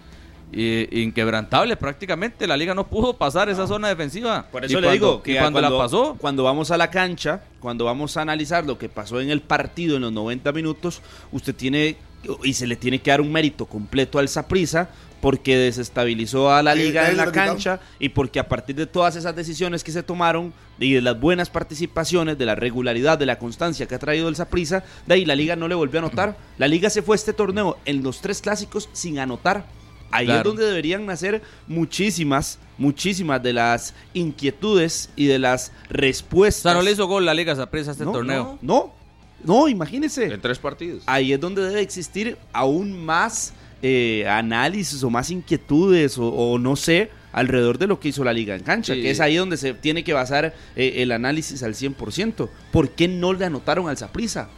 eh, 0.52 0.86
inquebrantable 0.92 1.76
prácticamente. 1.76 2.46
La 2.46 2.56
liga 2.58 2.74
no 2.74 2.86
pudo 2.86 3.16
pasar 3.16 3.48
esa 3.48 3.66
zona 3.66 3.88
defensiva. 3.88 4.44
Por 4.52 4.62
Y 4.62 4.66
eso 4.66 4.80
le 4.80 4.88
cuando- 4.88 4.92
digo 4.92 5.22
que 5.22 5.36
cuando, 5.38 5.60
cuando, 5.60 5.76
la 5.78 5.82
pasó, 5.82 6.16
cuando 6.20 6.42
vamos 6.44 6.70
a 6.70 6.76
la 6.76 6.90
cancha, 6.90 7.42
cuando 7.60 7.86
vamos 7.86 8.16
a 8.18 8.22
analizar 8.22 8.66
lo 8.66 8.76
que 8.76 8.90
pasó 8.90 9.20
en 9.20 9.30
el 9.30 9.40
partido 9.40 9.96
en 9.96 10.02
los 10.02 10.12
90 10.12 10.52
minutos, 10.52 11.00
usted 11.32 11.54
tiene 11.54 11.96
y 12.42 12.54
se 12.54 12.66
le 12.66 12.76
tiene 12.76 13.00
que 13.00 13.10
dar 13.10 13.20
un 13.20 13.32
mérito 13.32 13.66
completo 13.66 14.18
al 14.18 14.28
Saprissa 14.28 14.88
porque 15.20 15.56
desestabilizó 15.56 16.52
a 16.52 16.62
la 16.62 16.74
liga 16.74 17.08
en 17.08 17.16
la 17.16 17.32
cancha 17.32 17.80
y 17.98 18.10
porque 18.10 18.38
a 18.38 18.46
partir 18.46 18.76
de 18.76 18.86
todas 18.86 19.16
esas 19.16 19.34
decisiones 19.34 19.82
que 19.82 19.90
se 19.90 20.02
tomaron 20.02 20.52
y 20.78 20.92
de 20.92 21.00
las 21.00 21.18
buenas 21.18 21.48
participaciones, 21.48 22.36
de 22.36 22.44
la 22.44 22.54
regularidad, 22.54 23.16
de 23.16 23.24
la 23.24 23.38
constancia 23.38 23.86
que 23.86 23.94
ha 23.94 23.98
traído 23.98 24.28
el 24.28 24.36
Saprissa, 24.36 24.84
de 25.06 25.14
ahí 25.14 25.24
la 25.24 25.34
liga 25.34 25.56
no 25.56 25.66
le 25.66 25.74
volvió 25.74 26.00
a 26.00 26.02
anotar. 26.02 26.36
La 26.58 26.68
liga 26.68 26.90
se 26.90 27.00
fue 27.00 27.14
a 27.14 27.16
este 27.16 27.32
torneo 27.32 27.78
en 27.86 28.02
los 28.02 28.20
tres 28.20 28.40
clásicos 28.42 28.88
sin 28.92 29.18
anotar. 29.18 29.64
Ahí 30.10 30.30
es 30.30 30.42
donde 30.44 30.64
deberían 30.64 31.06
nacer 31.06 31.42
muchísimas, 31.66 32.58
muchísimas 32.78 33.42
de 33.42 33.52
las 33.54 33.94
inquietudes 34.12 35.10
y 35.16 35.26
de 35.26 35.38
las 35.38 35.70
o 35.70 35.72
respuestas. 35.94 36.62
sea, 36.62 36.74
no 36.74 36.82
le 36.82 36.92
hizo 36.92 37.06
gol 37.06 37.24
la 37.24 37.34
liga 37.34 37.56
Saprissa 37.56 37.90
a 37.90 37.92
este 37.92 38.04
No, 38.04 38.12
torneo. 38.12 38.58
No, 38.62 38.74
no, 38.74 38.92
imagínese. 39.68 40.24
En 40.32 40.40
tres 40.40 40.58
partidos. 40.58 41.02
Ahí 41.06 41.32
es 41.32 41.40
donde 41.40 41.62
debe 41.62 41.80
existir 41.80 42.36
aún 42.52 43.04
más 43.04 43.52
eh, 43.82 44.26
análisis 44.28 45.02
o 45.02 45.10
más 45.10 45.30
inquietudes 45.30 46.16
o, 46.18 46.28
o 46.28 46.58
no 46.58 46.76
sé 46.76 47.10
alrededor 47.32 47.78
de 47.78 47.86
lo 47.88 47.98
que 48.00 48.08
hizo 48.08 48.22
la 48.24 48.32
liga 48.32 48.54
en 48.54 48.62
cancha, 48.62 48.94
Sí. 48.94 49.02
que 49.02 49.10
es 49.10 49.20
ahí 49.20 49.36
donde 49.36 49.56
se 49.56 49.74
tiene 49.74 50.04
que 50.04 50.12
basar 50.12 50.54
eh, 50.76 50.94
el 50.98 51.10
análisis 51.12 51.62
al 51.62 51.74
100%. 51.74 52.48
¿Por 52.72 52.90
qué 52.90 53.08
no 53.08 53.32
le 53.32 53.44
anotaron 53.44 53.88
al 53.88 53.96
Saprissa? 53.96 54.48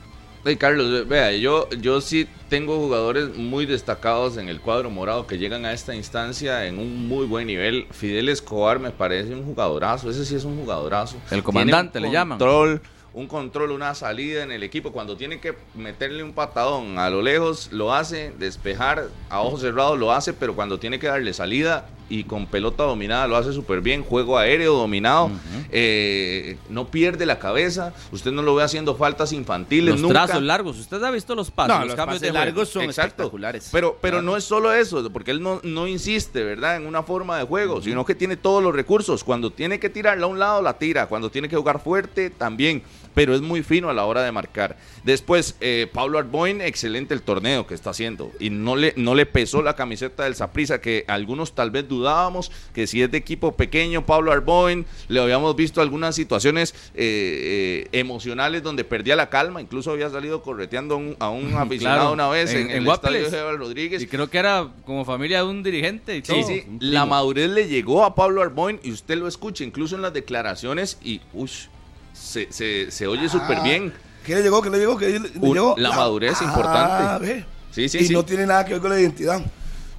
Hey, 0.45 0.55
Carlos, 0.57 1.09
vea, 1.09 1.33
yo, 1.33 1.69
yo 1.81 2.01
sí 2.01 2.29
tengo 2.49 2.79
jugadores 2.79 3.35
muy 3.37 3.67
destacados 3.67 4.37
en 4.37 4.49
el 4.49 4.61
cuadro 4.61 4.91
morado 4.91 5.27
que 5.27 5.39
llegan 5.39 5.65
a 5.65 5.73
esta 5.73 5.93
instancia 5.97 6.67
en 6.67 6.79
un 6.79 7.09
muy 7.09 7.27
buen 7.27 7.49
nivel. 7.49 7.87
Fidel 7.91 8.29
Escobar 8.29 8.79
me 8.79 8.93
parece 8.93 9.35
un 9.35 9.43
jugadorazo, 9.45 10.09
ese 10.09 10.25
sí 10.25 10.37
es 10.37 10.45
un 10.45 10.57
jugadorazo. 10.57 11.17
El 11.33 11.43
comandante 11.43 11.93
Tiene 11.95 12.07
un 12.07 12.13
le 12.13 12.17
llaman. 12.17 12.39
Control, 12.39 12.81
un 13.17 13.27
control, 13.29 13.71
una 13.71 13.95
salida 13.95 14.43
en 14.43 14.53
el 14.53 14.63
equipo. 14.63 14.93
Cuando 14.93 15.17
tiene 15.17 15.41
que 15.41 15.55
meterle 15.75 16.23
un 16.23 16.35
patadón 16.35 16.99
a 16.99 17.09
lo 17.09 17.23
lejos, 17.23 17.71
lo 17.73 17.95
hace, 17.95 18.31
despejar 18.39 19.09
a 19.31 19.41
ojos 19.41 19.63
cerrados 19.63 19.99
lo 19.99 20.13
hace, 20.13 20.35
pero 20.35 20.55
cuando 20.55 20.79
tiene 20.79 20.99
que 20.99 21.07
darle 21.07 21.33
salida 21.33 21.89
y 22.11 22.25
con 22.25 22.47
pelota 22.47 22.85
dominada 22.85 23.27
lo 23.27 23.37
hace 23.37 23.55
súper 23.55 23.81
bien. 23.81 24.05
Juego 24.05 24.37
aéreo 24.37 24.75
dominado, 24.75 25.31
eh, 25.73 26.59
no 26.69 26.89
pierde 26.89 27.25
la 27.25 27.39
cabeza. 27.39 27.95
Usted 28.13 28.33
no 28.33 28.43
lo 28.43 28.55
ve 28.55 28.63
haciendo 28.63 28.95
faltas 28.95 29.33
infantiles 29.33 29.95
Los 29.95 30.03
nunca. 30.03 30.27
trazos 30.27 30.43
largos. 30.43 30.79
Usted 30.79 31.03
ha 31.03 31.11
visto 31.11 31.35
los 31.35 31.51
pasos, 31.51 31.87
los, 31.87 31.95
cambios 31.95 32.21
de 32.21 32.33
largos 32.33 32.69
son 32.69 32.83
Exacto. 32.83 33.23
espectaculares. 33.23 33.71
Pero, 33.73 33.97
pero 33.99 34.17
Claro. 34.19 34.27
no 34.31 34.37
es 34.37 34.45
solo 34.45 34.75
eso, 34.75 35.11
porque 35.11 35.31
él 35.31 35.43
no, 35.43 35.61
no 35.63 35.89
insiste, 35.89 36.45
¿verdad? 36.45 36.77
En 36.77 36.87
una 36.87 37.03
forma 37.03 37.39
de 37.39 37.45
juego, 37.45 37.81
sino 37.81 38.05
que 38.05 38.15
tiene 38.15 38.37
todos 38.37 38.63
los 38.63 38.75
recursos. 38.75 39.25
Cuando 39.25 39.51
tiene 39.51 39.81
que 39.81 39.89
tirarla 39.89 40.27
a 40.27 40.29
un 40.29 40.39
lado, 40.39 40.61
la 40.61 40.77
tira. 40.77 41.07
Cuando 41.07 41.31
tiene 41.31 41.49
que 41.49 41.57
jugar 41.57 41.81
fuerte, 41.83 42.29
también. 42.29 42.83
Pero 43.17 43.35
es 43.35 43.41
muy 43.41 43.63
fino 43.65 43.89
a 43.89 43.95
la 43.95 44.05
hora 44.05 44.23
de 44.23 44.31
marcar. 44.31 44.77
Después, 45.03 45.57
eh, 45.61 45.89
Pablo 45.93 46.19
Arboin, 46.19 46.61
excelente 46.61 47.15
el 47.15 47.23
torneo 47.23 47.67
que 47.67 47.73
está 47.75 47.91
haciendo. 47.91 48.31
Y 48.39 48.51
no 48.51 48.77
le, 48.77 48.93
no 48.97 49.15
le 49.15 49.25
pesó 49.25 49.63
la 49.63 49.75
camiseta 49.75 50.25
del 50.25 50.35
Saprissa, 50.35 50.81
que 50.83 51.05
algunos 51.09 51.55
tal 51.55 51.71
vez 51.71 51.89
dudábamos 51.89 52.53
que 52.75 52.87
si 52.87 53.01
es 53.03 53.11
de 53.11 53.17
equipo 53.17 53.57
pequeño, 53.57 54.05
Pablo 54.05 54.33
Arboin, 54.33 54.85
le 55.09 55.19
habíamos 55.21 55.57
visto 55.57 55.81
algunas 55.81 56.15
situaciones 56.15 56.75
eh, 56.95 57.89
eh, 57.93 57.99
emocionales 57.99 58.63
donde 58.63 58.85
perdía 58.85 59.17
la 59.17 59.31
calma. 59.31 59.63
Incluso 59.63 59.91
había 59.93 60.11
salido 60.11 60.43
correteando 60.43 60.95
a 60.95 60.99
un, 60.99 61.17
a 61.19 61.31
un 61.31 61.55
aficionado 61.57 62.01
Claro, 62.01 62.13
una 62.13 62.29
vez 62.29 62.53
en- 62.53 62.71
en, 62.71 62.71
en 62.71 62.77
el 62.83 62.89
estadio 62.89 63.27
Eval 63.29 63.59
Rodríguez. 63.59 64.03
Y 64.03 64.07
creo 64.07 64.29
que 64.29 64.37
era 64.37 64.69
como 64.85 65.07
familia 65.07 65.39
de 65.39 65.45
un 65.49 65.63
dirigente 65.63 66.17
y 66.17 66.21
todo. 66.23 66.37
Sí, 66.37 66.45
sí, 66.45 66.65
la 66.81 67.07
madurez 67.07 67.49
le 67.49 67.67
llegó 67.67 68.05
a 68.05 68.15
Pablo 68.15 68.43
Arboin 68.43 68.79
y 68.83 68.93
usted 68.93 69.17
lo 69.17 69.27
escucha 69.27 69.65
incluso 69.65 69.97
en 69.97 70.03
las 70.03 70.13
declaraciones 70.13 70.99
y 71.03 71.23
ush, 71.33 71.69
se, 72.17 72.51
se, 72.53 72.91
se 72.91 73.07
oye 73.07 73.29
súper 73.29 73.61
bien. 73.63 73.93
¿Qué 74.25 74.35
le 74.35 74.43
llegó? 74.43 74.61
¿Qué 74.63 74.71
le 74.71 74.79
llegó? 74.79 74.97
¿Qué 74.99 75.09
le, 75.09 75.19
le 75.21 75.31
Un- 75.39 75.55
llegó? 75.55 75.75
la 75.79 75.91
madurez 75.91 76.37
Ah, 76.41 76.45
importante. 76.45 77.27
ve. 77.27 77.45
Sí, 77.71 77.89
sí, 77.89 77.99
y 77.99 78.05
sí. 78.07 78.13
no 78.13 78.25
tiene 78.25 78.47
nada 78.47 78.65
que 78.65 78.73
ver 78.73 78.81
con 78.81 78.91
la 78.91 78.99
identidad. 79.01 79.41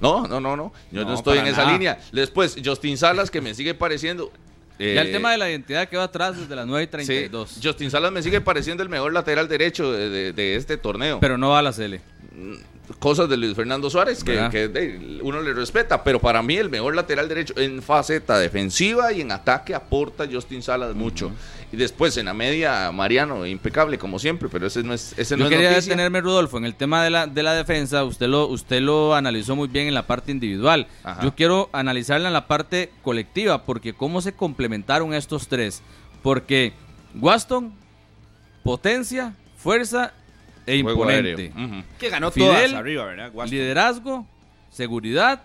No, 0.00 0.26
no, 0.26 0.40
no, 0.40 0.56
no. 0.56 0.72
Yo 0.92 1.02
no, 1.02 1.08
No, 1.10 1.14
estoy 1.14 1.38
en 1.38 1.46
esa 1.46 1.64
línea. 1.70 1.98
Después, 2.12 2.56
Justin 2.64 2.96
Salas, 2.98 3.30
que 3.30 3.40
me 3.40 3.54
sigue 3.54 3.74
pareciendo. 3.74 4.30
Ya 4.78 4.86
el 5.02 5.08
eh, 5.08 5.12
tema 5.12 5.32
de 5.32 5.38
la 5.38 5.50
identidad 5.50 5.88
quedó 5.88 6.02
atrás 6.02 6.36
desde 6.38 6.54
las 6.54 6.66
9 6.66 6.84
y 6.84 6.86
sí, 6.86 7.06
32. 7.06 7.58
Justin 7.62 7.90
Salas 7.90 8.12
me 8.12 8.22
sigue 8.22 8.40
pareciendo 8.40 8.82
el 8.84 8.88
mejor 8.88 9.12
lateral 9.12 9.48
derecho 9.48 9.90
de, 9.92 10.08
de- 10.08 10.32
de 10.32 10.54
este 10.56 10.76
torneo. 10.76 11.18
Pero 11.20 11.36
no 11.36 11.50
va 11.50 11.58
a 11.60 11.62
la 11.62 11.72
Cele. 11.72 12.00
Cosas 12.98 13.28
de 13.28 13.36
Luis 13.36 13.54
Fernando 13.54 13.90
Suárez 13.90 14.24
que, 14.24 15.18
uno 15.22 15.42
le 15.42 15.52
respeta, 15.52 16.02
pero 16.02 16.20
para 16.20 16.42
mí 16.42 16.56
el 16.56 16.70
mejor 16.70 16.94
lateral 16.94 17.28
derecho 17.28 17.54
en 17.56 17.82
faceta 17.82 18.38
defensiva 18.38 19.12
y 19.12 19.20
en 19.20 19.32
ataque 19.32 19.74
aporta 19.74 20.26
Justin 20.30 20.62
Salas 20.62 20.94
mucho. 20.94 21.30
Y 21.70 21.76
después 21.76 22.16
en 22.16 22.26
la 22.26 22.34
media, 22.34 22.90
Mariano, 22.92 23.44
impecable 23.44 23.98
como 23.98 24.18
siempre, 24.18 24.48
pero 24.50 24.66
ese 24.66 24.82
no 24.82 24.94
es, 24.94 25.14
ese 25.18 25.36
no 25.36 25.40
Yo 25.40 25.44
es 25.46 25.50
quería 25.50 25.70
noticia. 25.70 25.90
detenerme, 25.90 26.22
Rodolfo, 26.22 26.56
en 26.56 26.64
el 26.64 26.74
tema 26.74 27.04
de 27.04 27.10
la, 27.10 27.26
de 27.26 27.42
la 27.42 27.52
defensa. 27.54 28.04
Usted 28.04 28.26
lo, 28.26 28.46
usted 28.46 28.80
lo 28.80 29.14
analizó 29.14 29.54
muy 29.54 29.68
bien 29.68 29.86
en 29.86 29.94
la 29.94 30.06
parte 30.06 30.32
individual. 30.32 30.86
Ajá. 31.04 31.22
Yo 31.22 31.34
quiero 31.34 31.68
analizarla 31.72 32.28
en 32.28 32.32
la 32.32 32.46
parte 32.46 32.90
colectiva, 33.02 33.64
porque 33.64 33.92
cómo 33.92 34.22
se 34.22 34.32
complementaron 34.32 35.12
estos 35.12 35.48
tres. 35.48 35.82
Porque 36.22 36.72
Waston, 37.20 37.74
potencia, 38.64 39.34
fuerza 39.58 40.14
e 40.68 40.76
imponente. 40.76 41.52
Ujú. 41.56 41.82
Que 41.98 42.10
ganó 42.10 42.30
Fidel, 42.30 42.70
todas 42.70 42.74
arriba, 42.74 43.04
¿verdad? 43.06 43.32
Liderazgo, 43.46 44.26
seguridad 44.70 45.42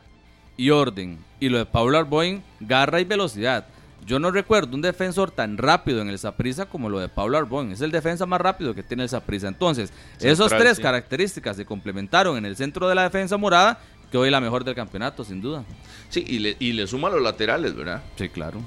y 0.58 0.70
orden. 0.70 1.18
Y 1.40 1.50
lo 1.50 1.58
de 1.58 1.66
Pablo 1.66 1.98
Arboin, 1.98 2.44
garra 2.60 3.00
y 3.00 3.06
velocidad. 3.06 3.66
Yo 4.06 4.20
no 4.20 4.32
recuerdo 4.32 4.76
un 4.76 4.82
defensor 4.82 5.32
tan 5.32 5.58
rápido 5.58 6.02
en 6.02 6.10
el 6.10 6.20
Saprissa 6.20 6.66
como 6.66 6.90
lo 6.90 7.00
de 7.00 7.08
Pablo 7.08 7.38
Arbón. 7.38 7.72
Es 7.72 7.80
el 7.80 7.92
defensa 7.92 8.26
más 8.26 8.42
rápido 8.42 8.76
que 8.76 8.84
tiene 8.84 9.04
el 9.04 9.10
Saprissa. 9.10 9.48
Entonces, 9.48 9.94
Central, 10.18 10.32
esas 10.34 10.50
tres 10.50 10.78
sí. 10.78 10.84
características 10.84 11.56
se 11.56 11.66
complementaron 11.66 12.38
en 12.38 12.46
el 12.46 12.58
centro 12.58 12.90
de 12.90 12.96
la 12.96 13.04
defensa 13.04 13.38
morada, 13.38 13.80
que 14.12 14.18
hoy 14.18 14.28
es 14.28 14.32
la 14.32 14.42
mejor 14.42 14.66
del 14.66 14.76
campeonato, 14.76 15.24
sin 15.24 15.42
duda. 15.42 15.64
Sí, 16.10 16.24
y 16.28 16.40
le, 16.40 16.58
y 16.60 16.74
le 16.74 16.86
suma 16.86 17.10
los 17.10 17.22
laterales, 17.22 17.76
¿verdad? 17.76 18.04
Sí, 18.18 18.28
claro. 18.28 18.62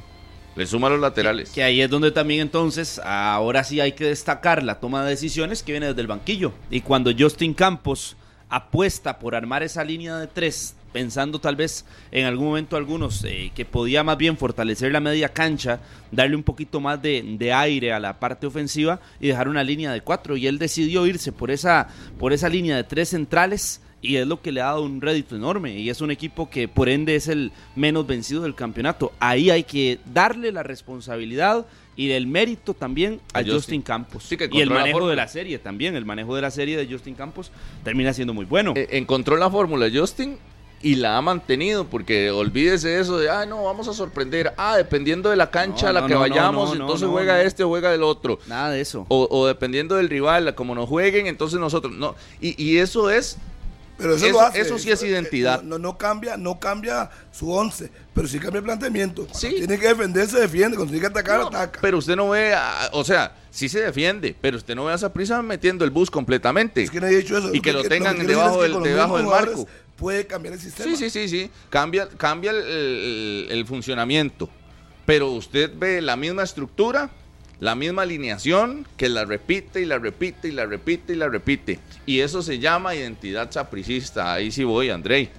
Le 0.56 0.66
suma 0.66 0.88
los 0.88 1.00
laterales. 1.00 1.50
Que 1.50 1.62
ahí 1.62 1.82
es 1.82 1.90
donde 1.90 2.10
también 2.10 2.40
entonces, 2.40 2.98
ahora 3.04 3.62
sí 3.62 3.78
hay 3.80 3.92
que 3.92 4.06
destacar 4.06 4.62
la 4.62 4.80
toma 4.80 5.04
de 5.04 5.10
decisiones 5.10 5.62
que 5.62 5.72
viene 5.72 5.88
desde 5.88 6.00
el 6.00 6.06
banquillo. 6.06 6.54
Y 6.70 6.80
cuando 6.80 7.12
Justin 7.16 7.52
Campos 7.52 8.16
apuesta 8.48 9.18
por 9.18 9.34
armar 9.34 9.62
esa 9.62 9.84
línea 9.84 10.16
de 10.16 10.28
tres, 10.28 10.74
pensando 10.94 11.38
tal 11.40 11.56
vez 11.56 11.84
en 12.10 12.24
algún 12.24 12.46
momento 12.46 12.76
algunos 12.76 13.22
eh, 13.24 13.52
que 13.54 13.66
podía 13.66 14.02
más 14.02 14.16
bien 14.16 14.38
fortalecer 14.38 14.92
la 14.92 15.00
media 15.00 15.28
cancha, 15.28 15.80
darle 16.10 16.36
un 16.36 16.42
poquito 16.42 16.80
más 16.80 17.02
de, 17.02 17.22
de 17.38 17.52
aire 17.52 17.92
a 17.92 18.00
la 18.00 18.18
parte 18.18 18.46
ofensiva 18.46 19.00
y 19.20 19.28
dejar 19.28 19.50
una 19.50 19.62
línea 19.62 19.92
de 19.92 20.00
cuatro. 20.00 20.38
Y 20.38 20.46
él 20.46 20.58
decidió 20.58 21.06
irse 21.06 21.32
por 21.32 21.50
esa, 21.50 21.88
por 22.18 22.32
esa 22.32 22.48
línea 22.48 22.76
de 22.76 22.84
tres 22.84 23.10
centrales 23.10 23.82
y 24.06 24.16
es 24.16 24.26
lo 24.26 24.40
que 24.40 24.52
le 24.52 24.60
ha 24.60 24.66
dado 24.66 24.82
un 24.82 25.00
rédito 25.00 25.36
enorme 25.36 25.78
y 25.78 25.90
es 25.90 26.00
un 26.00 26.10
equipo 26.10 26.48
que 26.48 26.68
por 26.68 26.88
ende 26.88 27.16
es 27.16 27.28
el 27.28 27.52
menos 27.74 28.06
vencido 28.06 28.42
del 28.42 28.54
campeonato. 28.54 29.12
Ahí 29.18 29.50
hay 29.50 29.64
que 29.64 29.98
darle 30.12 30.52
la 30.52 30.62
responsabilidad 30.62 31.66
y 31.96 32.10
el 32.10 32.26
mérito 32.26 32.74
también 32.74 33.20
a, 33.32 33.38
A 33.38 33.40
Justin. 33.40 33.56
Justin. 33.56 33.82
Campos. 33.82 34.24
Sí, 34.24 34.36
que 34.36 34.48
y 34.52 34.60
el 34.60 34.68
la 34.68 34.76
manejo 34.76 35.08
de 35.08 35.16
la 35.16 35.28
serie 35.28 35.58
también, 35.58 35.96
el 35.96 36.04
manejo 36.04 36.36
de 36.36 36.42
la 36.42 36.50
serie 36.50 36.76
de 36.76 36.86
Justin 36.86 37.14
Campos 37.14 37.50
termina 37.82 38.12
siendo 38.12 38.34
muy 38.34 38.44
bueno. 38.44 38.74
Eh, 38.76 38.88
encontró 38.92 39.36
la 39.36 39.50
fórmula 39.50 39.88
Justin 39.92 40.38
y 40.82 40.96
la 40.96 41.16
ha 41.16 41.22
mantenido, 41.22 41.86
porque 41.86 42.30
olvídese 42.30 43.00
eso 43.00 43.18
de, 43.18 43.30
ah, 43.30 43.46
no, 43.46 43.64
vamos 43.64 43.88
a 43.88 43.94
sorprender. 43.94 44.52
Ah, 44.58 44.76
dependiendo 44.76 45.30
de 45.30 45.36
la 45.36 45.50
cancha 45.50 45.86
No, 45.86 45.90
a 45.90 45.92
la 45.94 46.00
no, 46.02 46.06
que 46.06 46.14
no, 46.14 46.20
vayamos, 46.20 46.72
entonces 46.72 47.08
no, 47.08 47.12
juega 47.12 47.36
no. 47.36 47.40
este 47.40 47.64
o 47.64 47.68
juega 47.68 47.94
el 47.94 48.02
otro. 48.02 48.38
Nada 48.46 48.70
de 48.70 48.82
eso. 48.82 49.06
O, 49.08 49.26
o 49.30 49.46
dependiendo 49.46 49.96
del 49.96 50.08
rival, 50.08 50.54
como 50.54 50.74
nos 50.74 50.88
jueguen, 50.88 51.26
entonces 51.26 51.58
nosotros. 51.58 51.94
No, 51.94 52.14
y, 52.40 52.62
y 52.62 52.78
eso 52.78 53.10
es 53.10 53.38
Pero 53.98 54.14
eso, 54.14 54.26
Eso- 54.26 54.32
lo 54.34 54.40
hace. 54.42 54.60
eso 54.60 54.78
sí 54.78 54.90
es 54.90 55.02
eh, 55.02 55.08
identidad. 55.08 55.62
No, 55.62 55.78
no 55.78 55.96
cambia, 55.96 56.36
no 56.36 56.60
cambia 56.60 57.08
su 57.32 57.50
once, 57.50 57.90
pero 58.14 58.28
sí 58.28 58.38
cambia 58.38 58.58
el 58.58 58.64
planteamiento. 58.64 59.26
Sí. 59.32 59.48
Tiene 59.56 59.78
que 59.78 59.88
defender, 59.88 60.28
se 60.28 60.38
defiende. 60.40 60.76
Cuando 60.76 60.92
tiene 60.92 61.00
que 61.00 61.06
atacar, 61.18 61.40
No, 61.40 61.46
ataca. 61.48 61.80
Pero 61.80 61.98
usted 61.98 62.14
no 62.16 62.28
ve, 62.30 62.52
a- 62.54 62.90
o 62.92 63.04
sea, 63.04 63.34
sí 63.50 63.68
se 63.70 63.80
defiende, 63.80 64.36
pero 64.40 64.58
usted 64.58 64.74
no 64.74 64.84
ve 64.84 64.92
a 64.92 64.96
esa 64.96 65.12
prisa 65.12 65.40
metiendo 65.42 65.84
el 65.84 65.90
bus 65.90 66.10
completamente. 66.10 66.82
es 66.82 66.90
que 66.90 67.00
nadie 67.00 67.16
ha 67.16 67.18
dicho 67.20 67.38
eso. 67.38 67.54
Y 67.54 67.60
que 67.60 67.72
lo 67.72 67.82
tengan 67.84 68.18
debajo 68.26 68.56
es 68.56 68.56
que 68.56 68.62
del- 68.64 68.72
los 68.72 68.82
debajo 68.84 69.16
del 69.16 69.26
marco. 69.26 69.66
Puede 69.96 70.26
cambiar 70.26 70.52
el 70.54 70.60
sistema. 70.60 70.90
Sí, 70.90 70.96
sí, 70.96 71.08
sí, 71.08 71.26
sí. 71.28 71.50
Cambia, 71.70 72.06
cambia 72.06 72.50
el, 72.50 72.58
el- 72.58 73.46
el 73.50 73.66
funcionamiento. 73.66 74.50
Pero 75.06 75.30
usted 75.30 75.70
ve 75.74 76.02
la 76.02 76.16
misma 76.16 76.42
estructura, 76.42 77.08
la 77.60 77.74
misma 77.74 78.02
alineación, 78.02 78.86
que 78.96 79.08
la 79.08 79.24
repite 79.24 79.80
y 79.80 79.84
la 79.86 79.98
repite 79.98 80.48
y 80.48 80.52
la 80.52 80.66
repite 80.66 81.12
y 81.14 81.16
la 81.16 81.28
repite. 81.28 81.78
Y 82.04 82.20
eso 82.20 82.42
se 82.42 82.58
llama 82.58 82.94
identidad 82.94 83.50
sapricista. 83.50 84.32
Ahí 84.34 84.50
sí 84.50 84.64
voy, 84.64 84.90
Andrei. 84.90 85.30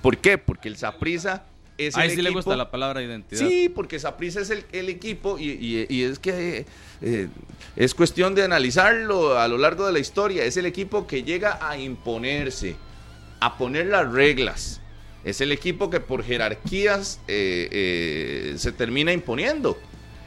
¿Por 0.00 0.18
qué? 0.18 0.38
Porque 0.38 0.68
el 0.68 0.76
saprisa 0.76 1.44
es 1.78 1.96
Ahí 1.96 2.10
el 2.10 2.16
sí 2.16 2.22
le 2.22 2.28
equipo- 2.30 2.38
gusta 2.38 2.56
la 2.56 2.70
palabra 2.70 3.02
identidad. 3.02 3.46
Sí, 3.48 3.68
porque 3.68 3.98
Saprissa 3.98 4.40
es 4.40 4.50
el, 4.50 4.64
el 4.72 4.88
equipo 4.88 5.38
y, 5.38 5.50
y- 5.52 5.86
y 5.88 6.02
es 6.02 6.18
que 6.18 6.66
eh, 7.00 7.28
es 7.76 7.94
cuestión 7.94 8.34
de 8.34 8.42
analizarlo 8.44 9.38
a 9.38 9.48
lo 9.48 9.56
largo 9.58 9.86
de 9.86 9.92
la 9.92 9.98
historia. 9.98 10.44
Es 10.44 10.56
el 10.56 10.66
equipo 10.66 11.06
que 11.06 11.22
llega 11.22 11.58
a 11.66 11.78
imponerse, 11.78 12.76
a 13.40 13.56
poner 13.56 13.86
las 13.86 14.12
reglas. 14.12 14.80
Es 15.24 15.40
el 15.40 15.50
equipo 15.52 15.88
que 15.88 16.00
por 16.00 16.22
jerarquías 16.24 17.20
eh, 17.28 17.68
eh, 17.70 18.54
se 18.58 18.72
termina 18.72 19.12
imponiendo. 19.12 19.78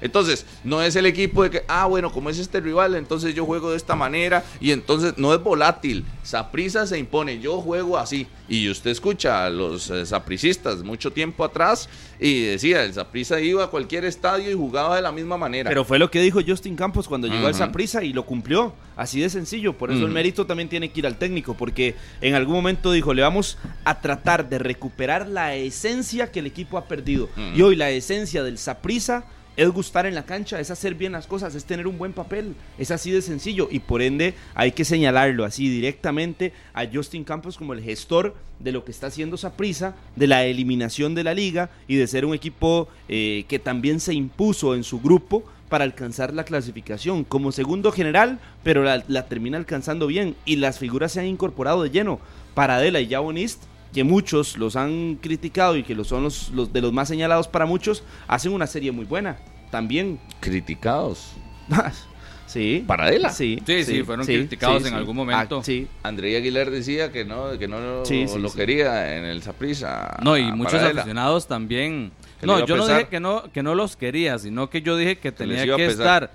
Entonces, 0.02 0.46
no 0.64 0.82
es 0.82 0.96
el 0.96 1.06
equipo 1.06 1.44
de 1.44 1.50
que, 1.50 1.64
ah, 1.68 1.86
bueno, 1.86 2.12
como 2.12 2.30
es 2.30 2.38
este 2.40 2.60
rival, 2.60 2.96
entonces 2.96 3.34
yo 3.34 3.46
juego 3.46 3.72
de 3.72 3.78
esta 3.78 3.96
manera 3.96 4.44
y 4.60 4.72
entonces 4.72 5.14
no 5.18 5.34
es 5.34 5.42
volátil. 5.42 6.06
Saprisa 6.24 6.86
se 6.88 6.98
impone, 6.98 7.40
yo 7.40 7.62
juego 7.62 7.98
así. 7.98 8.28
Y 8.48 8.70
usted 8.70 8.92
escucha 8.92 9.46
a 9.46 9.50
los 9.50 9.90
eh, 9.90 10.06
sapricistas 10.06 10.84
mucho 10.84 11.12
tiempo 11.12 11.44
atrás 11.44 11.90
y 12.20 12.44
decía, 12.44 12.84
el 12.84 12.94
Saprisa 12.94 13.40
iba 13.40 13.64
a 13.64 13.68
cualquier 13.68 14.06
estadio 14.06 14.52
y 14.52 14.54
jugaba 14.54 14.96
de 14.96 15.02
la 15.02 15.12
misma 15.12 15.38
manera. 15.38 15.70
Pero 15.70 15.84
fue 15.84 15.98
lo 16.00 16.12
que 16.12 16.22
dijo 16.22 16.40
Justin 16.46 16.76
Campos 16.76 17.08
cuando 17.08 17.28
llegó 17.28 17.48
al 17.48 17.54
Ujú. 17.54 17.60
Saprissa 17.60 18.04
y 18.04 18.14
lo 18.14 18.26
cumplió. 18.26 18.74
Así 18.96 19.20
de 19.20 19.30
sencillo. 19.30 19.74
Por 19.74 19.92
eso 19.92 20.06
el 20.06 20.12
mérito 20.12 20.46
también 20.46 20.70
tiene 20.70 20.90
que 20.90 21.00
ir 21.00 21.08
al 21.08 21.18
técnico. 21.18 21.56
Porque 21.56 21.96
en 22.22 22.34
algún 22.36 22.56
momento 22.56 22.92
dijo, 22.92 23.14
le 23.14 23.24
vamos 23.24 23.58
a 23.84 24.00
tratar 24.00 24.48
de 24.48 24.58
recuperar 24.58 25.28
la 25.28 25.56
esencia 25.56 26.32
que 26.32 26.40
el 26.40 26.46
equipo 26.46 26.78
ha 26.78 26.86
perdido. 26.86 27.30
Y 27.56 27.62
hoy 27.62 27.76
la 27.76 27.90
esencia 27.90 28.44
del 28.44 28.58
Saprissa 28.58 29.26
es 29.58 29.70
gustar 29.70 30.06
en 30.06 30.16
la 30.16 30.26
cancha, 30.26 30.60
es 30.60 30.72
hacer 30.72 30.96
bien 30.96 31.14
las 31.14 31.28
cosas, 31.28 31.56
es 31.56 31.66
tener 31.66 31.88
un 31.88 31.98
buen 31.98 32.14
papel. 32.14 32.56
Es 32.78 32.92
así 32.92 33.12
de 33.12 33.22
sencillo. 33.22 33.68
Y 33.72 33.80
por 33.80 34.02
ende 34.02 34.34
hay 34.54 34.72
que 34.72 34.86
señalarlo 34.86 35.46
así 35.46 35.70
directamente 35.70 36.54
a 36.74 36.86
Justin 36.92 37.24
Campos 37.24 37.58
como 37.58 37.74
el 37.74 37.82
gestor 37.82 38.36
de 38.60 38.72
lo 38.72 38.86
que 38.86 38.92
está 38.92 39.08
haciendo 39.08 39.38
Saprissa, 39.38 39.96
de 40.16 40.28
la 40.28 40.46
eliminación 40.46 41.16
de 41.16 41.24
la 41.24 41.34
liga 41.34 41.70
y 41.88 41.96
de 41.96 42.08
ser 42.08 42.26
un 42.26 42.34
equipo 42.34 42.88
eh, 43.10 43.46
que 43.48 43.60
también 43.60 44.00
se 44.00 44.14
impuso 44.14 44.76
en 44.76 44.84
su 44.84 45.02
grupo 45.02 45.44
para 45.70 45.84
alcanzar 45.84 46.34
la 46.34 46.46
clasificación 46.46 47.24
como 47.24 47.52
segundo 47.52 47.92
general, 47.92 48.40
pero 48.64 48.84
la, 48.84 49.28
termina 49.28 49.58
alcanzando 49.58 50.08
bien 50.08 50.36
y 50.46 50.58
las 50.58 50.80
figuras 50.80 51.12
se 51.12 51.20
han 51.20 51.26
incorporado 51.28 51.84
de 51.84 51.90
lleno. 51.90 52.20
Paradela 52.54 53.02
y 53.02 53.10
Javonist, 53.10 53.64
que 53.96 54.04
muchos 54.04 54.58
los 54.58 54.76
han 54.76 55.16
criticado 55.22 55.78
y 55.78 55.84
que 55.84 55.96
los 55.96 56.08
son 56.10 56.24
los, 56.24 56.50
los 56.50 56.74
de 56.74 56.82
los 56.82 56.92
más 56.92 57.08
señalados 57.08 57.48
para 57.48 57.66
muchos, 57.66 58.04
hacen 58.28 58.52
una 58.52 58.68
serie 58.68 58.92
muy 58.92 59.06
buena. 59.06 59.38
También. 59.72 60.20
criticados. 60.42 61.32
sí. 62.46 62.84
Paradela. 62.86 63.30
Sí, 63.30 63.58
Sí, 63.66 63.86
sí, 63.86 64.04
fueron 64.04 64.26
criticados 64.26 64.86
en 64.86 64.96
algún 64.96 65.16
momento. 65.16 65.60
Ah, 65.60 65.64
sí. 65.64 65.88
André 66.04 66.36
Aguilar 66.36 66.72
decía 66.72 67.14
que 67.14 67.24
no, 67.24 67.58
que 67.58 67.70
no 67.70 68.04
Sí, 68.04 68.28
sí, 68.28 68.38
lo 68.38 68.50
sí. 68.50 68.58
quería 68.58 69.16
en 69.18 69.24
el 69.24 69.42
Saprisa. 69.42 70.18
No, 70.22 70.38
y 70.38 70.52
muchos 70.52 70.84
aficionados 70.84 71.48
también. 71.48 72.12
No, 72.42 72.66
yo 72.66 72.76
no 72.76 72.86
dije 72.86 73.08
que 73.08 73.22
no, 73.22 73.50
que 73.54 73.64
no 73.64 73.76
los 73.76 73.96
quería, 73.96 74.38
sino 74.40 74.70
que 74.70 74.82
yo 74.82 74.98
dije 74.98 75.20
que 75.20 75.32
tenía 75.32 75.64
que 75.74 75.86
estar. 75.86 76.34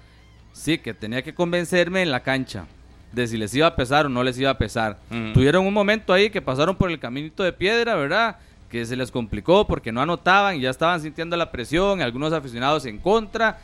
Sí, 0.54 0.78
que 0.78 0.94
tenía 0.94 1.20
que 1.22 1.34
convencerme 1.34 2.00
en 2.00 2.10
la 2.10 2.22
cancha 2.22 2.64
de 3.12 3.26
si 3.26 3.36
les 3.36 3.54
iba 3.54 3.66
a 3.66 3.74
pesar 3.76 4.06
o 4.06 4.08
no 4.08 4.22
les 4.22 4.38
iba 4.38 4.50
a 4.50 4.58
pesar. 4.58 4.98
Ujú. 5.10 5.32
Tuvieron 5.34 5.66
un 5.66 5.74
momento 5.74 6.12
ahí 6.12 6.30
que 6.30 6.40
pasaron 6.42 6.76
por 6.76 6.90
el 6.90 6.98
caminito 6.98 7.42
de 7.42 7.52
piedra, 7.52 7.94
¿verdad? 7.96 8.36
Que 8.70 8.84
se 8.86 8.94
les 8.96 9.10
complicó 9.10 9.66
porque 9.66 9.90
no 9.92 10.00
anotaban 10.00 10.56
y 10.56 10.60
ya 10.60 10.70
estaban 10.70 11.00
sintiendo 11.00 11.36
la 11.36 11.50
presión, 11.50 12.00
algunos 12.02 12.32
aficionados 12.32 12.86
en 12.86 12.98
contra, 12.98 13.58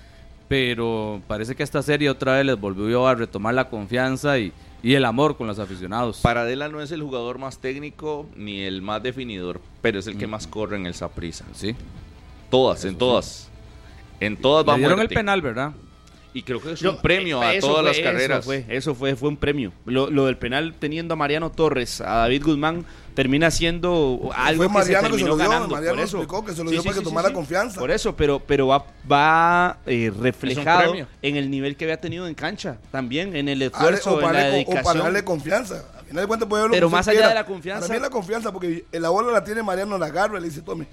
pero 0.49 1.21
parece 1.27 1.55
que 1.55 1.63
esta 1.63 1.83
serie 1.83 2.11
otra 2.11 2.35
vez 2.35 2.47
les 2.47 2.59
volvió 2.59 3.07
a 3.07 3.15
retomar 3.15 3.55
la 3.55 3.69
confianza 3.69 4.39
y, 4.39 4.53
y 4.83 4.95
el 4.95 5.05
amor 5.05 5.37
con 5.37 5.47
los 5.47 5.59
aficionados. 5.59 6.21
Paradela 6.23 6.69
no 6.69 6.81
es 6.81 6.91
el 6.93 7.03
jugador 7.03 7.39
más 7.39 7.59
técnico 7.59 8.27
ni 8.37 8.61
el 8.63 8.83
más 8.83 9.03
definidor, 9.03 9.61
pero 9.83 9.99
es 9.99 10.07
el 10.07 10.17
Mm. 10.17 10.19
que 10.19 10.27
más 10.27 10.47
corre 10.47 10.77
en 10.77 10.87
el 10.87 10.95
Saprisa. 10.95 11.45
Sí. 11.55 11.75
Todas, 12.51 12.85
en 12.85 12.97
todas. 12.97 13.49
En 14.21 14.37
todas 14.37 14.67
va 14.67 14.73
Le 14.75 14.79
dieron 14.79 15.01
el 15.01 15.09
penal, 15.09 15.43
¿verdad? 15.43 15.73
Y 16.37 16.43
creo 16.43 16.61
que 16.61 16.73
es 16.73 16.81
Yo- 16.81 16.91
un 16.91 16.99
premio 17.01 17.41
a 17.41 17.55
eso 17.55 17.67
todas 17.67 17.97
fue, 17.97 18.03
las 18.05 18.13
carreras. 18.13 18.39
Eso 18.41 18.45
fue, 18.45 18.65
eso 18.69 18.95
fue, 18.95 19.17
fue 19.17 19.29
un 19.31 19.39
premio. 19.39 19.73
Lo, 19.87 20.11
lo 20.11 20.27
del 20.27 20.37
penal 20.37 20.75
teniendo 20.79 21.15
a 21.15 21.17
Mariano 21.17 21.51
Torres, 21.51 22.03
a 22.03 22.17
David 22.17 22.43
Guzmán, 22.45 22.85
termina 23.15 23.51
siendo 23.51 24.31
algo 24.35 24.59
Fue 24.65 24.67
que 24.67 24.73
Mariano 24.75 24.85
se 24.85 24.93
que 24.93 24.95
se 24.97 25.25
terminó 25.25 25.29
lo 25.29 25.37
dio, 25.37 25.49
ganando. 25.51 25.75
Mariano 25.75 25.97
por 25.97 26.05
eso. 26.05 26.17
explicó 26.19 26.45
que 26.45 26.53
se 26.53 26.63
lo 26.63 26.71
dio 26.71 26.83
para 26.83 26.95
que 26.95 27.01
tomara 27.01 27.33
confianza. 27.33 27.81
Por 27.81 27.91
eso, 27.91 28.15
pero, 28.15 28.39
pero 28.39 28.67
va, 28.67 28.85
va 29.11 29.79
eh, 29.87 30.13
reflejado 30.21 30.95
en 31.23 31.37
el 31.37 31.51
nivel 31.51 31.75
que 31.75 31.87
había 31.87 31.99
tenido 32.03 32.29
en 32.29 32.35
cancha, 32.35 32.77
también 32.93 33.35
en 33.35 33.49
el 33.49 33.63
Ah, 33.63 33.65
esfuerzo, 33.65 34.11
en 34.11 34.17
la 34.21 34.27
para 34.27 34.39
darle, 34.41 34.49
o 34.51 34.53
dedicación. 34.57 34.85
para 34.85 35.01
darle 35.05 35.25
confianza. 35.25 35.85
Al 35.99 36.05
final 36.05 36.23
de 36.25 36.29
cuentas 36.29 36.49
puede 36.51 36.63
ver 36.65 36.69
lo 36.71 36.75
Pero 36.75 36.89
que 36.89 36.93
más 36.97 37.09
allá 37.09 37.15
quiera. 37.17 37.29
de 37.31 37.35
la 37.35 37.47
confianza- 37.47 37.81
Para 37.87 37.93
mí 37.93 37.97
es 37.97 38.03
la 38.03 38.11
confianza, 38.11 38.53
porque 38.53 38.85
la 38.93 39.09
bola 39.09 39.33
la 39.33 39.43
tiene 39.43 39.63
Mariano, 39.63 39.97
la 39.97 40.05
agarra 40.07 40.39
y 40.39 40.43
le 40.43 40.49
dice, 40.49 40.61
tome. 40.61 40.87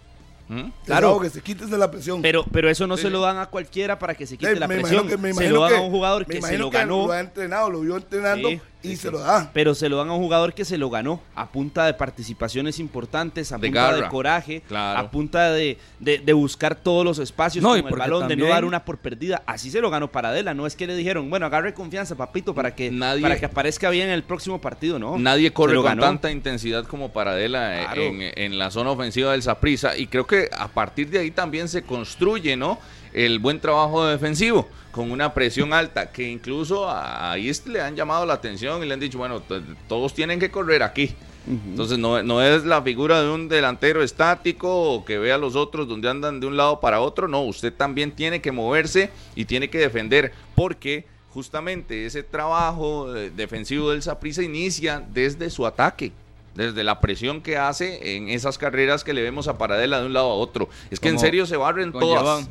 ¿Mm? 0.50 0.70
Claro. 0.86 1.20
Que 1.20 1.30
se 1.30 1.42
quítese 1.42 1.78
la 1.78 1.90
presión. 1.90 2.22
Pero, 2.22 2.44
pero 2.52 2.70
eso 2.70 2.86
no 2.86 2.98
Sí, 2.98 3.04
se 3.04 3.08
sí. 3.08 3.14
lo 3.14 3.22
dan 3.22 3.38
a 3.38 3.46
cualquiera 3.48 3.98
para 3.98 4.14
que 4.16 4.28
se 4.28 4.38
quite 4.38 4.52
Eh, 4.52 4.56
la 4.60 4.68
me 4.68 4.76
presión. 4.76 5.06
imagino 5.06 5.10
que- 5.10 5.18
me 5.22 5.34
se 5.34 5.50
lo 5.50 5.62
dan 5.62 5.72
que- 5.72 5.78
a 5.78 5.82
un 5.82 5.92
jugador 5.92 6.26
que 6.26 6.42
se 6.42 6.58
lo 6.58 6.70
que 6.70 6.78
ganó. 6.78 7.08
Lo 7.08 7.12
ha 7.14 7.20
entrenado, 7.22 7.70
lo 7.70 7.80
vio 7.82 7.96
entrenando 7.96 8.50
Sí, 8.50 8.60
y 8.84 8.90
sí, 8.90 8.96
se 8.98 9.12
lo 9.12 9.20
da. 9.20 9.50
Pero 9.54 9.74
se 9.74 9.88
lo 9.90 9.98
dan 9.98 10.10
a 10.10 10.14
un 10.14 10.20
jugador 10.22 10.54
que 10.54 10.66
se 10.66 10.78
lo 10.78 10.90
ganó 10.90 11.22
a 11.36 11.50
punta 11.52 11.86
de 11.86 11.94
participaciones 11.94 12.80
importantes, 12.80 13.52
a 13.52 13.58
De 13.58 13.68
punta 13.70 13.96
de 13.96 14.08
coraje, 14.10 14.62
Claro. 14.68 15.00
a 15.00 15.10
punta 15.10 15.52
de, 15.52 15.78
de- 16.00 16.20
de 16.20 16.34
buscar 16.34 16.76
todos 16.76 17.04
los 17.06 17.18
espacios 17.20 17.64
No, 17.64 17.70
con 17.70 17.78
y 17.78 17.88
el 17.88 17.96
balón, 17.96 18.28
de 18.28 18.36
no 18.36 18.46
dar 18.48 18.66
una 18.66 18.84
por 18.86 18.98
perdida. 18.98 19.42
Así 19.46 19.72
se 19.72 19.82
lo 19.82 19.90
ganó 19.90 20.12
Paradela. 20.12 20.54
No 20.54 20.68
es 20.68 20.76
que 20.76 20.86
le 20.86 20.96
dijeron, 20.96 21.30
bueno, 21.30 21.46
agarre 21.46 21.74
confianza, 21.74 22.16
papito, 22.16 22.54
para 22.54 22.76
que, 22.76 22.92
Nadie- 22.92 23.22
para 23.22 23.40
que 23.40 23.46
aparezca 23.46 23.90
bien 23.90 24.08
en 24.08 24.14
el 24.14 24.24
próximo 24.24 24.60
partido, 24.60 25.00
¿no? 25.00 25.18
Nadie 25.18 25.52
corre 25.54 25.76
con 25.76 25.86
ganó. 25.86 26.02
tanta 26.04 26.30
intensidad 26.30 26.86
como 26.86 27.10
Paradela 27.14 27.80
eh, 27.82 27.86
Claro. 27.86 28.02
en, 28.02 28.22
en 28.36 28.58
la 28.58 28.70
zona 28.70 28.92
ofensiva 28.92 29.32
del 29.32 29.44
Saprissa. 29.44 29.98
Y 29.98 30.08
creo 30.08 30.28
que 30.28 30.50
a 30.56 30.68
partir 30.68 31.10
de 31.10 31.20
ahí 31.20 31.32
también 31.32 31.68
se 31.70 31.84
construye 31.84 32.58
¿no? 32.58 32.80
el 33.14 33.40
buen 33.40 33.60
trabajo 33.60 34.06
defensivo 34.08 34.68
con 34.94 35.10
una 35.12 35.34
presión 35.34 35.74
alta 35.74 36.12
que 36.12 36.30
incluso 36.30 36.88
a, 36.88 37.36
East 37.38 37.66
le 37.66 37.82
han 37.82 37.96
llamado 37.96 38.28
la 38.28 38.36
atención 38.36 38.84
y 38.84 38.86
le 38.86 38.94
han 38.94 39.00
dicho, 39.00 39.18
bueno, 39.18 39.42
todos 39.90 40.14
tienen 40.14 40.40
que 40.40 40.52
correr 40.52 40.84
aquí. 40.84 41.16
Entonces 41.46 41.98
no, 41.98 42.22
no 42.22 42.42
es 42.42 42.64
la 42.64 42.82
figura 42.84 43.22
de 43.22 43.30
un 43.30 43.50
delantero 43.50 44.04
estático 44.04 44.94
o 44.94 45.04
que 45.04 45.18
vea 45.18 45.36
a 45.36 45.38
los 45.40 45.58
otros 45.58 45.88
donde 45.88 46.10
andan 46.10 46.40
de 46.40 46.46
un 46.46 46.56
lado 46.56 46.80
para 46.80 47.02
otro, 47.02 47.28
no, 47.28 47.42
usted 47.42 47.74
también 47.74 48.12
tiene 48.12 48.40
que 48.40 48.54
moverse 48.54 49.10
y 49.36 49.46
tiene 49.46 49.70
que 49.70 49.80
defender 49.80 50.32
porque 50.56 51.06
justamente 51.32 52.06
ese 52.06 52.22
trabajo 52.22 53.14
eh, 53.14 53.32
defensivo 53.36 53.90
del 53.90 54.04
Saprissa 54.04 54.44
inicia 54.44 55.04
desde 55.12 55.50
su 55.50 55.66
ataque 55.66 56.14
desde 56.56 56.84
la 56.84 57.02
presión 57.02 57.42
que 57.42 57.58
hace 57.58 58.16
en 58.16 58.30
esas 58.30 58.60
carreras 58.60 59.04
que 59.04 59.14
le 59.14 59.24
vemos 59.24 59.48
a 59.48 59.58
Paradela 59.58 60.00
de 60.00 60.06
un 60.06 60.14
lado 60.14 60.30
a 60.30 60.36
otro. 60.36 60.70
Es 60.92 61.00
que 61.00 61.10
en 61.10 61.18
serio 61.18 61.48
se 61.48 61.58
barren 61.58 61.92
todas. 61.92 62.48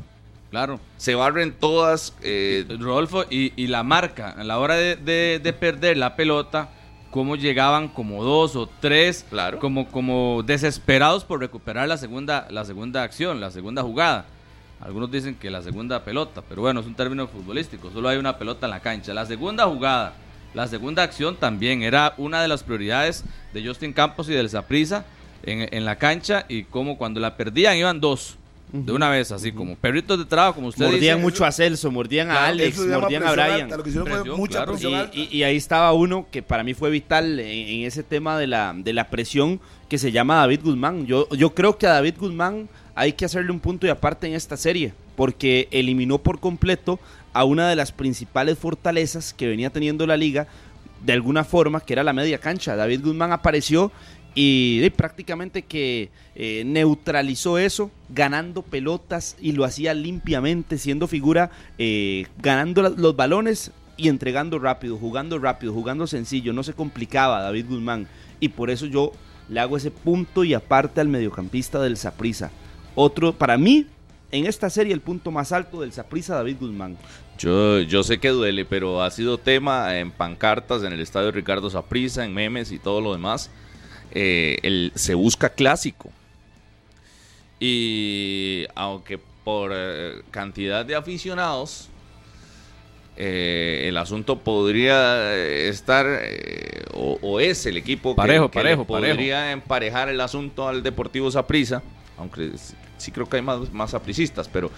Claro. 0.52 0.78
Se 0.98 1.14
barren 1.16 1.52
todas. 1.58 2.14
eh, 2.22 2.64
Rodolfo, 2.78 3.24
y, 3.30 3.52
y 3.56 3.66
la 3.68 3.82
marca, 3.82 4.30
a 4.38 4.44
la 4.44 4.58
hora 4.60 4.76
de, 4.76 4.94
de- 4.96 5.40
de 5.42 5.52
perder 5.54 5.96
la 5.96 6.14
pelota, 6.14 6.68
cómo 7.10 7.36
llegaban 7.36 7.88
como 7.88 8.22
dos 8.22 8.54
o 8.54 8.68
tres, 8.80 9.24
Claro. 9.28 9.58
como, 9.58 9.88
como 9.88 10.42
desesperados 10.44 11.24
por 11.24 11.40
recuperar 11.40 11.88
la 11.88 11.96
segunda, 11.96 12.46
la 12.50 12.64
segunda 12.66 13.02
acción, 13.02 13.40
la 13.40 13.50
segunda 13.50 13.82
jugada. 13.82 14.26
Algunos 14.80 15.10
dicen 15.10 15.34
que 15.36 15.50
la 15.50 15.62
segunda 15.62 16.04
pelota, 16.04 16.42
pero 16.46 16.60
bueno, 16.62 16.80
es 16.80 16.86
un 16.86 16.94
término 16.94 17.26
futbolístico, 17.28 17.90
solo 17.90 18.08
hay 18.10 18.18
una 18.18 18.36
pelota 18.36 18.66
en 18.66 18.70
la 18.72 18.80
cancha. 18.80 19.14
La 19.14 19.24
segunda 19.26 19.64
jugada, 19.66 20.12
la 20.54 20.66
segunda 20.68 21.02
acción 21.02 21.36
también 21.36 21.82
era 21.82 22.12
una 22.18 22.42
de 22.42 22.48
las 22.48 22.62
prioridades 22.62 23.24
de 23.54 23.66
Justin 23.66 23.92
Campos 23.94 24.28
y 24.28 24.32
del 24.32 24.50
Zaprisa 24.50 25.04
en, 25.44 25.68
en 25.72 25.84
la 25.86 25.96
cancha 25.96 26.44
y 26.48 26.64
como 26.64 26.98
cuando 26.98 27.20
la 27.20 27.36
perdían 27.38 27.76
iban 27.78 28.00
dos. 28.00 28.36
De 28.72 28.90
una 28.92 29.10
vez, 29.10 29.30
así 29.32 29.52
como 29.52 29.76
perritos 29.76 30.18
de 30.18 30.24
trabajo, 30.24 30.54
como 30.54 30.68
usted 30.68 30.86
Mordían 30.86 31.18
dice. 31.18 31.22
mucho 31.30 31.44
a 31.44 31.52
Celso, 31.52 31.90
mordían 31.90 32.28
a 32.30 32.32
Claro, 32.32 32.46
Alex, 32.46 32.78
mordían 32.78 33.22
a 33.22 33.32
Brian. 33.32 33.50
alta, 33.62 33.76
Lo 33.76 33.82
que 33.82 33.88
hicieron 33.90 34.08
fue 34.08 34.16
Presión, 34.18 34.36
mucha 34.38 34.52
claro. 34.58 34.72
presión 34.72 34.92
Y, 34.92 34.94
alta. 34.96 35.16
y- 35.18 35.28
y 35.30 35.42
ahí 35.42 35.56
estaba 35.56 35.92
uno 35.92 36.26
que 36.30 36.42
para 36.42 36.64
mí 36.64 36.72
fue 36.72 36.88
vital 36.90 37.38
en, 37.38 37.46
en 37.46 37.86
ese 37.86 38.02
tema 38.02 38.38
de 38.38 38.46
la, 38.46 38.72
de 38.74 38.92
la 38.94 39.10
presión 39.10 39.60
que 39.90 39.98
se 39.98 40.10
llama 40.10 40.36
David 40.36 40.60
Guzmán. 40.64 41.06
Yo, 41.06 41.28
yo 41.30 41.50
creo 41.54 41.76
que 41.76 41.86
a 41.86 41.90
David 41.92 42.14
Guzmán 42.18 42.68
hay 42.94 43.12
que 43.12 43.26
hacerle 43.26 43.50
un 43.52 43.60
punto 43.60 43.86
y 43.86 43.90
aparte 43.90 44.26
en 44.26 44.32
esta 44.34 44.56
serie, 44.56 44.94
porque 45.16 45.68
eliminó 45.70 46.16
por 46.18 46.40
completo 46.40 46.98
a 47.34 47.44
una 47.44 47.68
de 47.68 47.76
las 47.76 47.92
principales 47.92 48.58
fortalezas 48.58 49.34
que 49.34 49.48
venía 49.48 49.68
teniendo 49.68 50.06
la 50.06 50.16
liga, 50.16 50.46
de 51.04 51.12
alguna 51.12 51.44
forma, 51.44 51.80
que 51.80 51.92
era 51.92 52.04
la 52.04 52.12
media 52.14 52.38
cancha. 52.38 52.74
David 52.76 53.02
Guzmán 53.04 53.32
apareció 53.32 53.92
y, 54.34 54.88
prácticamente 54.90 55.62
que 55.62 56.10
eh, 56.34 56.62
neutralizó 56.64 57.58
eso, 57.58 57.90
ganando 58.08 58.62
pelotas 58.62 59.36
y 59.40 59.52
lo 59.52 59.64
hacía 59.64 59.92
limpiamente, 59.92 60.78
siendo 60.78 61.06
figura, 61.06 61.50
eh, 61.78 62.26
ganando 62.38 62.82
los 62.82 63.14
balones 63.14 63.72
y 63.96 64.08
entregando 64.08 64.58
rápido, 64.58 64.96
jugando 64.96 65.38
rápido, 65.38 65.74
jugando 65.74 66.06
sencillo, 66.06 66.52
no 66.52 66.62
se 66.62 66.72
complicaba 66.72 67.42
David 67.42 67.66
Guzmán. 67.68 68.08
Y 68.40 68.48
por 68.48 68.70
eso 68.70 68.86
yo 68.86 69.12
le 69.48 69.60
hago 69.60 69.76
ese 69.76 69.90
punto 69.90 70.44
y 70.44 70.54
aparte 70.54 71.00
al 71.00 71.08
mediocampista 71.08 71.80
del 71.80 71.98
Saprisa. 71.98 72.50
Otro, 72.94 73.34
para 73.34 73.58
mí, 73.58 73.86
en 74.30 74.46
esta 74.46 74.70
serie, 74.70 74.94
el 74.94 75.02
punto 75.02 75.30
más 75.30 75.52
alto 75.52 75.82
del 75.82 75.92
Saprisa, 75.92 76.34
David 76.36 76.56
Guzmán. 76.58 76.96
yo, 77.38 77.80
yo 77.80 78.02
sé 78.02 78.18
que 78.18 78.30
duele, 78.30 78.64
pero 78.64 79.02
ha 79.02 79.10
sido 79.10 79.36
tema 79.36 79.98
en 79.98 80.10
pancartas 80.10 80.82
en 80.84 80.94
el 80.94 81.00
estadio 81.00 81.30
Ricardo 81.32 81.68
Saprissa, 81.68 82.24
en 82.24 82.32
memes 82.32 82.72
y 82.72 82.78
todo 82.78 83.02
lo 83.02 83.12
demás. 83.12 83.50
Eh, 84.14 84.58
el, 84.62 84.92
se 84.94 85.14
busca 85.14 85.50
clásico. 85.50 86.10
Y 87.60 88.66
aunque 88.74 89.18
por 89.44 89.72
eh, 89.74 90.22
cantidad 90.30 90.84
de 90.84 90.94
aficionados, 90.94 91.88
eh, 93.16 93.84
el 93.88 93.96
asunto 93.96 94.38
podría 94.40 95.34
estar, 95.36 96.06
eh, 96.08 96.84
o, 96.94 97.18
o 97.22 97.40
es 97.40 97.66
el 97.66 97.76
equipo 97.76 98.12
que- 98.14 98.16
Parejo, 98.16 98.50
que, 98.50 98.58
parejo, 98.58 98.84
podría 98.84 99.52
emparejar 99.52 100.08
el 100.08 100.20
asunto 100.20 100.68
al 100.68 100.82
Deportivo 100.82 101.30
Saprissa, 101.30 101.82
aunque 102.18 102.52
sí- 102.98 103.10
creo 103.12 103.28
que 103.28 103.36
hay 103.36 103.42
más, 103.42 103.72
más 103.72 103.90
sapricistas, 103.92 104.48
pero, 104.48 104.70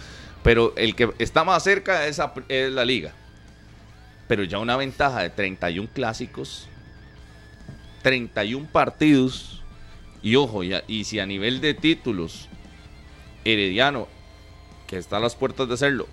pero 0.42 0.72
el 0.76 0.94
que 0.94 1.10
está 1.18 1.44
más 1.44 1.62
cerca 1.62 2.06
es 2.06 2.18
la 2.72 2.84
liga. 2.84 3.12
Pero 4.28 4.44
ya 4.44 4.58
una 4.58 4.76
ventaja 4.76 5.20
de 5.22 5.30
31 5.30 5.88
clásicos, 5.92 6.68
31 8.04 8.68
partidos, 8.70 9.62
y 10.22 10.36
ojo, 10.36 10.62
y, 10.62 10.74
y 10.86 11.04
si 11.04 11.20
a 11.20 11.26
nivel 11.26 11.62
de 11.62 11.72
títulos, 11.72 12.50
Herediano, 13.46 14.08
que 14.86 14.98
está 14.98 15.16
a 15.16 15.20
las 15.20 15.34
puertas 15.34 15.68
de 15.68 15.74
hacerlo, 15.74 16.06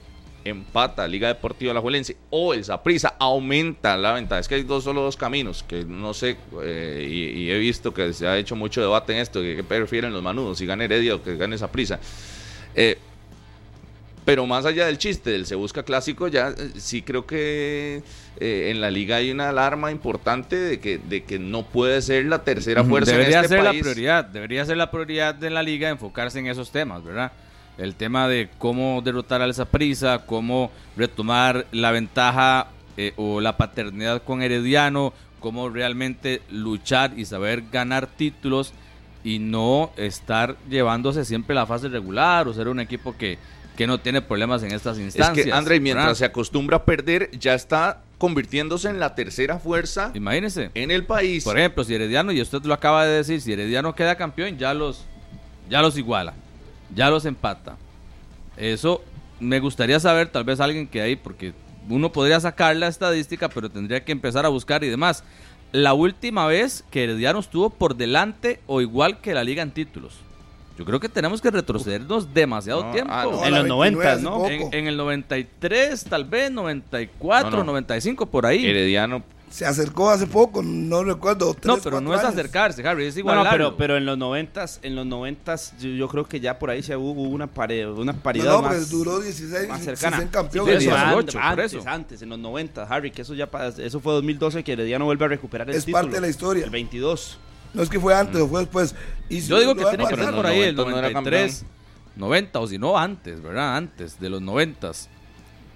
empata 0.45 1.05
Liga 1.05 1.27
Deportiva 1.27 1.71
Alajuelense 1.71 2.15
o 2.29 2.53
el 2.53 2.63
Saprissa 2.63 3.15
aumenta 3.19 3.97
la 3.97 4.13
ventaja. 4.13 4.39
Es 4.39 4.47
que 4.47 4.55
hay 4.55 4.63
dos, 4.63 4.85
solo 4.85 5.01
dos 5.01 5.17
caminos 5.17 5.63
que 5.63 5.83
no 5.83 6.13
sé, 6.13 6.37
eh, 6.63 7.07
y, 7.35 7.51
he 7.51 7.59
visto 7.59 7.93
que 7.93 8.13
se 8.13 8.25
ha 8.25 8.37
hecho 8.37 8.55
mucho 8.55 8.81
debate 8.81 9.11
en 9.11 9.19
esto, 9.19 9.41
que, 9.41 9.57
que 9.57 9.63
prefieren 9.63 10.13
los 10.13 10.23
manudos, 10.23 10.59
si 10.59 10.65
gana 10.65 10.85
Heredia 10.85 11.15
o 11.15 11.21
que 11.21 11.35
gane 11.35 11.57
Saprissa. 11.57 11.99
Eh, 12.73 12.97
pero 14.25 14.45
más 14.45 14.65
allá 14.65 14.85
del 14.85 14.97
chiste 14.97 15.31
del 15.31 15.45
se 15.45 15.55
busca 15.55 15.83
clásico, 15.83 16.27
ya 16.27 16.49
eh, 16.49 16.71
sí 16.77 17.01
creo 17.01 17.25
que 17.25 18.03
eh, 18.39 18.69
en 18.71 18.79
la 18.79 18.91
liga 18.91 19.15
hay 19.17 19.31
una 19.31 19.49
alarma 19.49 19.91
importante 19.91 20.55
de 20.55 20.79
que, 20.79 20.99
de 20.99 21.23
que 21.23 21.39
no 21.39 21.63
puede 21.63 22.01
ser 22.01 22.25
la 22.25 22.43
tercera 22.43 22.83
fuerza 22.83 23.11
debería 23.11 23.39
en 23.39 23.45
este 23.45 23.55
ser 23.55 23.63
país. 23.63 23.77
la 23.77 23.81
prioridad, 23.81 24.25
debería 24.25 24.65
ser 24.65 24.77
la 24.77 24.91
prioridad 24.91 25.33
de 25.33 25.49
la 25.49 25.63
liga 25.63 25.89
enfocarse 25.89 26.39
en 26.39 26.47
esos 26.47 26.71
temas, 26.71 27.03
¿verdad? 27.03 27.31
El 27.77 27.95
tema 27.95 28.27
de 28.27 28.49
cómo 28.59 29.01
derrotar 29.01 29.41
al 29.41 29.55
Zaprisa, 29.55 30.25
cómo 30.25 30.71
retomar 30.95 31.65
la 31.71 31.91
ventaja 31.91 32.67
eh, 32.97 33.13
o 33.15 33.41
la 33.41 33.57
paternidad 33.57 34.21
con 34.21 34.43
Herediano, 34.43 35.13
cómo 35.39 35.69
realmente 35.69 36.41
luchar 36.51 37.13
y 37.17 37.25
saber 37.25 37.63
ganar 37.71 38.05
títulos 38.05 38.73
y 39.23 39.39
no 39.39 39.91
estar 39.97 40.57
llevándose 40.69 41.25
siempre 41.25 41.55
la 41.55 41.65
fase 41.65 41.89
regular 41.89 42.47
o 42.47 42.53
ser 42.53 42.67
un 42.67 42.79
equipo 42.79 43.15
que, 43.17 43.37
que 43.81 43.87
no 43.87 43.99
tiene 43.99 44.21
problemas 44.21 44.61
en 44.61 44.71
estas 44.73 44.99
Es 44.99 45.03
instancias. 45.05 45.43
que 45.47 45.51
André, 45.51 45.79
mientras 45.79 46.05
¿verdad? 46.05 46.15
se 46.19 46.25
acostumbra 46.25 46.77
a 46.77 46.85
perder, 46.85 47.31
ya 47.31 47.55
está 47.55 48.03
convirtiéndose 48.19 48.87
en 48.89 48.99
la 48.99 49.15
tercera 49.15 49.57
fuerza 49.57 50.11
Imagínese. 50.13 50.69
en 50.75 50.91
el 50.91 51.03
país. 51.03 51.43
Por 51.43 51.57
ejemplo, 51.57 51.83
si 51.83 51.95
Herediano, 51.95 52.31
y 52.31 52.39
usted 52.43 52.61
lo 52.63 52.75
acaba 52.75 53.07
de 53.07 53.13
decir, 53.17 53.41
si 53.41 53.53
Herediano 53.53 53.95
queda 53.95 54.17
campeón, 54.17 54.59
ya 54.59 54.75
los, 54.75 55.05
ya 55.67 55.81
los 55.81 55.97
iguala, 55.97 56.35
ya 56.93 57.09
los 57.09 57.25
empata. 57.25 57.75
Eso 58.55 59.03
me 59.39 59.59
gustaría 59.59 59.99
saber, 59.99 60.27
tal 60.29 60.43
vez 60.43 60.59
alguien 60.59 60.87
que 60.87 61.01
ahí, 61.01 61.15
porque 61.15 61.53
uno 61.89 62.11
podría 62.11 62.39
sacar 62.39 62.75
la 62.75 62.87
estadística, 62.87 63.49
pero 63.49 63.71
tendría 63.71 64.03
que 64.05 64.11
empezar 64.11 64.45
a 64.45 64.49
buscar 64.49 64.83
y 64.83 64.89
demás. 64.89 65.23
La 65.71 65.93
última 65.95 66.45
vez 66.45 66.83
que 66.91 67.05
Herediano 67.05 67.39
estuvo 67.39 67.71
por 67.71 67.95
delante 67.95 68.59
o 68.67 68.79
igual 68.79 69.21
que 69.21 69.33
la 69.33 69.43
liga 69.43 69.63
en 69.63 69.71
títulos. 69.71 70.19
Yo 70.81 70.85
creo 70.85 70.99
que 70.99 71.09
tenemos 71.09 71.39
que 71.41 71.51
retrocedernos 71.51 72.33
demasiado 72.33 72.83
No, 72.85 72.91
tiempo. 72.91 73.13
ah, 73.13 73.23
no. 73.25 73.45
En 73.45 73.53
los 73.53 73.79
29 73.79 73.95
90, 73.95 74.11
hace 74.13 74.23
¿no? 74.23 74.47
En, 74.47 74.73
en 74.73 74.87
el 74.87 74.97
93, 74.97 76.03
tal 76.05 76.25
vez, 76.25 76.49
94, 76.51 77.49
No, 77.51 77.57
no. 77.57 77.63
95, 77.65 78.25
por 78.25 78.45
ahí. 78.47 78.65
Herediano, 78.65 79.23
Se 79.51 79.65
acercó 79.65 80.09
hace 80.09 80.27
poco, 80.27 80.63
no 80.63 81.03
recuerdo. 81.03 81.55
no, 81.65 81.77
pero 81.77 81.99
no 82.01 82.07
cuatro 82.09 82.13
es 82.15 82.19
años. 82.21 82.33
acercarse, 82.39 82.87
Harry, 82.87 83.05
es 83.05 83.15
No, 83.15 83.19
igual. 83.19 83.43
no, 83.43 83.49
pero, 83.51 83.75
pero 83.77 83.97
en 83.97 84.05
los 84.05 84.17
noventas, 84.17 84.79
en 84.81 84.95
los 84.95 85.05
noventas, 85.05 85.73
yo, 85.79 85.89
yo 85.89 86.07
creo 86.07 86.25
que 86.25 86.39
ya 86.39 86.57
por 86.57 86.69
ahí 86.69 86.81
se 86.81 86.95
hubo 86.95 87.21
una 87.23 87.47
pared, 87.47 87.87
una 87.89 88.13
No, 88.13 88.19
paridad 88.19 88.53
no, 88.53 88.61
porque 88.61 88.77
más, 88.77 88.89
duró 88.89 89.19
16 89.19 89.67
más 89.69 89.83
cercana. 89.83 90.17
sin 90.17 90.25
ser 90.25 90.31
campeón. 90.31 90.65
Sí, 90.67 90.71
Eso, 90.85 90.95
antes, 90.95 91.11
18, 91.25 91.31
por 91.33 91.41
antes, 91.43 91.73
eso. 91.73 91.83
antes, 91.85 92.21
en 92.21 92.29
los 92.29 92.39
90, 92.39 92.83
Harry, 92.83 93.11
que 93.11 93.21
eso 93.23 93.33
ya 93.35 93.49
eso 93.77 93.99
fue 93.99 94.13
2012 94.13 94.63
que 94.63 94.71
Herediano 94.73 95.05
vuelve 95.05 95.25
a 95.25 95.27
recuperar 95.27 95.69
el 95.69 95.75
Es 95.75 95.85
título. 95.85 96.01
parte 96.03 96.15
de 96.15 96.21
la 96.21 96.27
historia. 96.29 96.63
El 96.63 96.69
22. 96.71 97.37
No 97.73 97.83
es 97.83 97.89
que 97.89 97.99
fue 97.99 98.13
antes 98.13 98.41
o 98.41 98.47
fue 98.47 98.61
después. 98.61 98.93
Y 99.29 99.41
si 99.41 99.47
Yo 99.49 99.59
digo 99.59 99.75
que 99.75 99.81
lo 99.83 99.89
tiene 99.89 100.07
que 100.07 100.15
ser 100.15 100.33
por 100.33 100.45
ahí 100.45 100.59
el 100.61 100.75
90 100.75 100.91
no 100.91 100.97
era 100.99 101.09
93, 101.13 101.65
90 102.15 102.59
o 102.59 102.67
si 102.67 102.77
no 102.77 102.97
antes, 102.97 103.41
¿verdad? 103.41 103.77
Antes 103.77 104.19
de 104.19 104.29
los 104.29 104.41
90. 104.41 104.91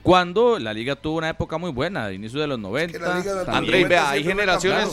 Cuando 0.04 0.60
la 0.60 0.72
liga 0.72 0.96
tuvo 0.96 1.18
una 1.18 1.30
época 1.30 1.58
muy 1.58 1.72
buena, 1.72 2.12
inicio 2.14 2.40
de 2.40 2.46
los 2.46 2.60
90. 2.60 3.00
la 3.00 3.18
liga 3.18 3.32
de 3.32 3.38
los 3.38 3.46
también. 3.48 3.56
André, 3.64 3.80
90 3.82 3.90
vea, 3.90 4.10
hay 4.12 4.24
generaciones, 4.24 4.90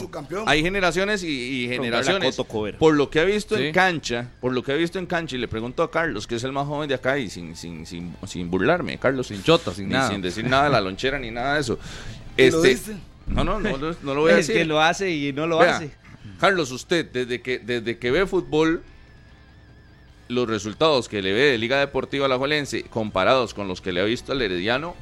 hay 0.46 0.62
generaciones 0.62 1.22
y, 1.22 1.28
y 1.64 1.68
generaciones. 1.68 2.34
Por 2.78 2.94
lo 2.94 3.10
que 3.10 3.20
he 3.20 3.24
visto 3.26 3.56
Sí. 3.58 3.64
en 3.66 3.74
cancha, 3.74 4.30
por 4.40 4.54
lo 4.54 4.62
que 4.62 4.72
he 4.72 4.76
visto 4.78 4.98
en 4.98 5.04
cancha, 5.04 5.36
y 5.36 5.38
le 5.38 5.48
pregunto 5.48 5.82
a 5.82 5.90
Carlos, 5.90 6.26
que 6.26 6.36
es 6.36 6.44
el 6.44 6.52
más 6.52 6.66
joven 6.66 6.88
de 6.88 6.94
acá, 6.94 7.18
y 7.18 7.28
sin, 7.28 7.54
sin, 7.56 7.84
sin, 7.84 8.16
sin 8.26 8.50
burlarme, 8.50 8.96
Carlos. 8.98 9.26
Sin 9.26 9.42
chota, 9.42 9.74
sin 9.74 9.88
ni 9.88 9.92
nada. 9.94 10.08
sin 10.08 10.22
decir 10.22 10.46
nada 10.46 10.64
de 10.64 10.70
la 10.70 10.80
lonchera 10.80 11.18
ni 11.18 11.30
nada 11.30 11.54
de 11.54 11.60
eso. 11.60 11.78
¿Y 12.38 12.50
lo 12.50 12.64
Este, 12.64 12.68
dice? 12.68 12.96
no, 13.26 13.44
no, 13.44 13.60
no, 13.60 13.76
no, 13.76 14.14
lo 14.14 14.20
voy 14.22 14.32
a 14.32 14.38
Es 14.38 14.46
decir. 14.46 14.62
que 14.62 14.64
lo 14.64 14.80
hace 14.80 15.10
y 15.10 15.30
no 15.34 15.46
lo 15.46 15.58
Vea, 15.58 15.76
hace. 15.76 15.90
Carlos, 16.38 16.70
usted, 16.70 17.06
desde 17.12 17.40
que, 17.40 17.58
desde 17.58 17.98
que 17.98 18.10
ve 18.10 18.26
fútbol, 18.26 18.82
los 20.28 20.48
resultados 20.48 21.08
que 21.08 21.20
le 21.22 21.32
ve 21.32 21.40
de 21.52 21.58
Liga 21.58 21.78
Deportiva 21.78 22.26
Alajuelense 22.26 22.84
comparados 22.84 23.54
con 23.54 23.68
los 23.68 23.80
que 23.80 23.92
le 23.92 24.00
ha 24.00 24.04
visto 24.04 24.32
al 24.32 24.40
Herediano, 24.42 24.94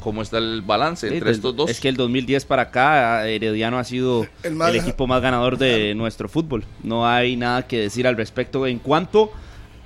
¿cómo 0.00 0.22
está 0.22 0.38
el 0.38 0.62
balance 0.62 1.06
entre 1.08 1.20
del- 1.26 1.34
estos 1.34 1.56
dos? 1.56 1.70
Es 1.70 1.80
que 1.80 1.88
el 1.88 1.96
2010 1.96 2.44
para 2.44 2.62
acá, 2.62 3.26
Herediano 3.28 3.78
ha 3.78 3.84
sido 3.84 4.26
El 4.42 4.76
equipo 4.76 5.06
más 5.06 5.22
ganador 5.22 5.58
de 5.58 5.94
nuestro 5.94 6.28
fútbol. 6.28 6.64
No 6.82 7.06
hay 7.08 7.36
nada 7.36 7.66
que 7.66 7.78
decir 7.80 8.06
al 8.06 8.16
respecto 8.16 8.66
en 8.66 8.78
cuanto 8.78 9.32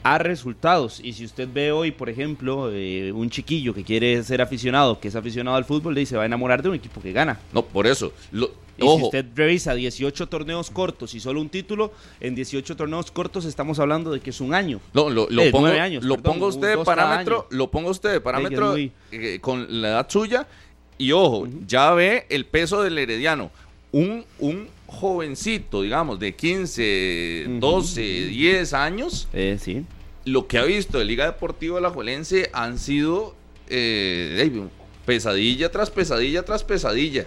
a 0.02 0.18
resultados. 0.18 1.00
Y 1.02 1.12
si 1.12 1.24
usted 1.24 1.48
ve 1.52 1.72
hoy, 1.72 1.90
por 1.92 2.08
ejemplo, 2.08 2.70
eh, 2.72 3.12
un 3.12 3.30
chiquillo 3.30 3.74
que 3.74 3.84
quiere 3.84 4.22
ser 4.22 4.40
aficionado, 4.42 5.00
que 5.00 5.08
es 5.08 5.16
aficionado 5.16 5.56
al 5.56 5.64
fútbol, 5.64 5.94
le 5.94 6.00
dice 6.00 6.16
va 6.16 6.22
a 6.24 6.26
enamorar 6.26 6.62
de 6.62 6.68
un 6.68 6.74
equipo 6.74 7.00
que 7.00 7.12
gana. 7.12 7.38
No, 7.52 7.62
por 7.64 7.86
eso. 7.86 8.12
Lo- 8.32 8.50
Y 8.78 8.86
si 8.86 9.02
usted 9.04 9.26
revisa 9.34 9.74
18 9.74 10.28
torneos 10.28 10.70
cortos 10.70 11.14
y 11.14 11.20
solo 11.20 11.40
un 11.40 11.48
título, 11.48 11.92
en 12.20 12.34
18 12.34 12.76
torneos 12.76 13.10
cortos 13.10 13.44
estamos 13.44 13.78
hablando 13.80 14.12
de 14.12 14.20
que 14.20 14.30
es 14.30 14.40
un 14.40 14.54
año. 14.54 14.80
No, 14.94 15.10
lo, 15.10 15.26
lo 15.30 15.42
Eh, 15.42 15.50
pongo, 15.50 15.66
nueve 15.66 15.80
años, 15.80 16.04
lo 16.04 16.14
perdón, 16.14 16.34
ponga 16.34 16.46
usted 16.46 16.76
de 16.78 16.84
parámetro, 16.84 17.46
lo 17.50 17.70
ponga 17.70 17.90
usted 17.90 18.12
de 18.12 18.20
parámetro 18.20 18.70
muy- 18.72 18.92
eh, 19.10 19.38
con 19.40 19.66
la 19.82 19.88
edad 19.88 20.06
suya 20.08 20.46
y 20.96 21.12
ojo, 21.12 21.48
ya 21.66 21.92
ve 21.92 22.26
el 22.30 22.44
peso 22.46 22.82
del 22.82 22.96
herediano. 22.98 23.50
Un, 23.90 24.24
un 24.38 24.68
jovencito, 24.86 25.82
digamos, 25.82 26.18
de 26.20 26.34
15, 26.36 27.44
Ujú. 27.48 27.58
12, 27.60 28.00
10 28.26 28.72
años, 28.74 29.28
Eh, 29.32 29.58
sí. 29.60 29.84
lo 30.24 30.46
que 30.46 30.58
ha 30.58 30.64
visto 30.64 30.98
de 30.98 31.04
Liga 31.04 31.24
Deportiva 31.26 31.78
Alajuelense 31.78 32.50
han 32.52 32.78
sido 32.78 33.34
eh, 33.70 34.38
ey, 34.40 34.62
pesadilla 35.04 35.70
tras 35.70 35.90
pesadilla 35.90 36.42
tras 36.44 36.64
pesadilla. 36.64 37.26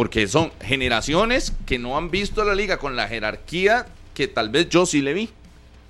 Porque 0.00 0.26
son 0.26 0.50
generaciones 0.62 1.52
que 1.66 1.78
no 1.78 1.98
han 1.98 2.10
visto 2.10 2.42
la 2.42 2.54
liga 2.54 2.78
con 2.78 2.96
la 2.96 3.06
jerarquía 3.06 3.84
que 4.14 4.28
tal 4.28 4.48
vez 4.48 4.70
yo 4.70 4.86
sí 4.86 5.02
le 5.02 5.12
vi. 5.12 5.28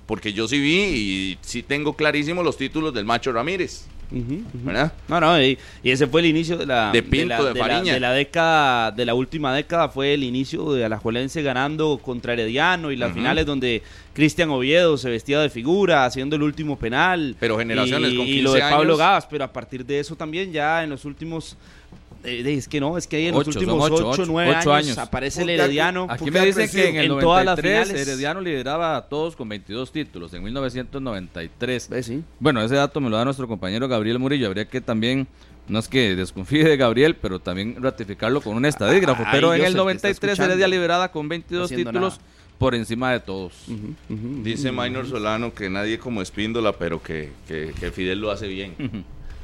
Porque 0.05 0.33
yo 0.33 0.49
sí 0.49 0.59
vi 0.59 0.81
y 0.81 1.37
sí 1.39 1.63
tengo 1.63 1.93
clarísimo 1.95 2.43
los 2.43 2.57
títulos 2.57 2.93
del 2.93 3.05
Macho 3.05 3.31
Ramírez. 3.31 3.85
¿Verdad? 4.11 4.91
No, 5.07 5.21
no, 5.21 5.41
y, 5.41 5.57
y 5.81 5.91
ese 5.91 6.07
fue 6.07 6.19
el 6.19 6.27
inicio 6.27 6.57
de 6.57 6.65
la, 6.65 6.91
De 6.91 7.01
Pinto, 7.01 7.27
la, 7.41 7.53
de 7.53 7.59
la- 7.59 7.65
Fariña. 7.65 7.93
de 7.93 7.99
la 8.01 8.11
década, 8.11 8.91
de 8.91 9.05
la 9.05 9.13
última 9.13 9.55
década 9.55 9.87
fue 9.87 10.13
el 10.13 10.23
inicio 10.25 10.73
de 10.73 10.83
Alajuelense 10.83 11.41
ganando 11.41 11.97
contra 12.03 12.33
Herediano 12.33 12.91
y 12.91 12.97
las 12.97 13.13
finales 13.13 13.45
donde 13.45 13.81
Cristian 14.11 14.49
Oviedo 14.49 14.97
se 14.97 15.09
vestía 15.09 15.39
de 15.39 15.49
figura 15.49 16.03
haciendo 16.03 16.35
el 16.35 16.43
último 16.43 16.77
penal. 16.77 17.37
Pero 17.39 17.57
generaciones 17.57 18.11
y, 18.11 18.17
con 18.17 18.27
y 18.27 18.41
lo 18.41 18.51
15 18.51 18.65
de 18.65 18.69
Pablo 18.71 18.89
años. 18.89 18.97
Gavas, 18.97 19.25
pero 19.27 19.45
a 19.45 19.53
partir 19.53 19.85
de 19.85 19.99
eso 20.01 20.17
también 20.17 20.51
ya 20.51 20.83
en 20.83 20.89
los 20.89 21.05
últimos 21.05 21.55
es 22.23 22.67
que 22.67 22.79
no, 22.79 22.97
es 22.97 23.07
que 23.07 23.15
ahí 23.17 23.27
en 23.27 23.35
Ocho, 23.35 23.47
los 23.49 23.55
últimos 23.55 23.83
ocho, 23.83 23.93
8 23.95 24.07
ocho, 24.09 24.25
9 24.27 24.55
ocho 24.59 24.73
años, 24.73 24.87
años. 24.89 24.97
aparece 24.97 25.41
el 25.43 25.49
Herediano. 25.49 26.07
aquí- 26.09 26.29
me 26.31 26.45
dicen 26.45 26.69
que 26.69 26.81
en 26.89 26.95
el 26.95 27.07
crecido. 27.07 27.15
En 27.15 27.21
todas 27.21 27.45
las 27.45 27.57
93 27.57 27.87
finales. 27.87 28.07
Herediano 28.07 28.41
lideraba 28.41 28.97
a 28.97 29.01
todos 29.09 29.35
con 29.35 29.49
22 29.49 29.91
títulos 29.91 30.33
en 30.33 30.43
1993. 30.43 31.89
Eh, 31.91 32.03
sí. 32.03 32.23
Bueno, 32.39 32.61
ese 32.61 32.75
dato 32.75 32.99
me 33.01 33.09
lo 33.09 33.17
da 33.17 33.25
nuestro 33.25 33.47
compañero 33.47 33.87
Gabriel 33.87 34.19
Murillo. 34.19 34.47
Habría 34.47 34.65
que 34.67 34.81
también, 34.81 35.27
no 35.67 35.79
es 35.79 35.87
que 35.87 36.15
desconfíe 36.15 36.63
de 36.63 36.77
Gabriel, 36.77 37.15
pero 37.15 37.39
también 37.39 37.75
ratificarlo 37.81 38.41
con 38.41 38.55
un 38.55 38.65
estadígrafo. 38.65 39.23
Ay, 39.25 39.29
pero 39.31 39.53
en 39.53 39.55
el 39.55 39.59
sé 39.59 39.63
que 39.63 39.67
está 39.69 39.77
93 39.79 40.13
escuchando. 40.31 40.53
Heredia 40.53 40.67
liberada 40.67 41.11
con 41.11 41.27
22 41.29 41.65
Haciendo 41.71 41.91
títulos 41.91 42.13
nada. 42.19 42.25
por 42.57 42.75
encima 42.75 43.11
de 43.11 43.19
todos. 43.19 43.53
Dice 44.43 44.69
ujú. 44.71 44.81
Minor 44.81 45.07
Solano 45.07 45.53
que 45.53 45.69
nadie 45.69 45.97
como 45.99 46.21
Espíndola, 46.21 46.73
pero 46.73 47.01
que, 47.01 47.29
que, 47.47 47.73
que 47.79 47.91
Fidel 47.91 48.19
lo 48.19 48.31
hace 48.31 48.47
bien. 48.47 48.75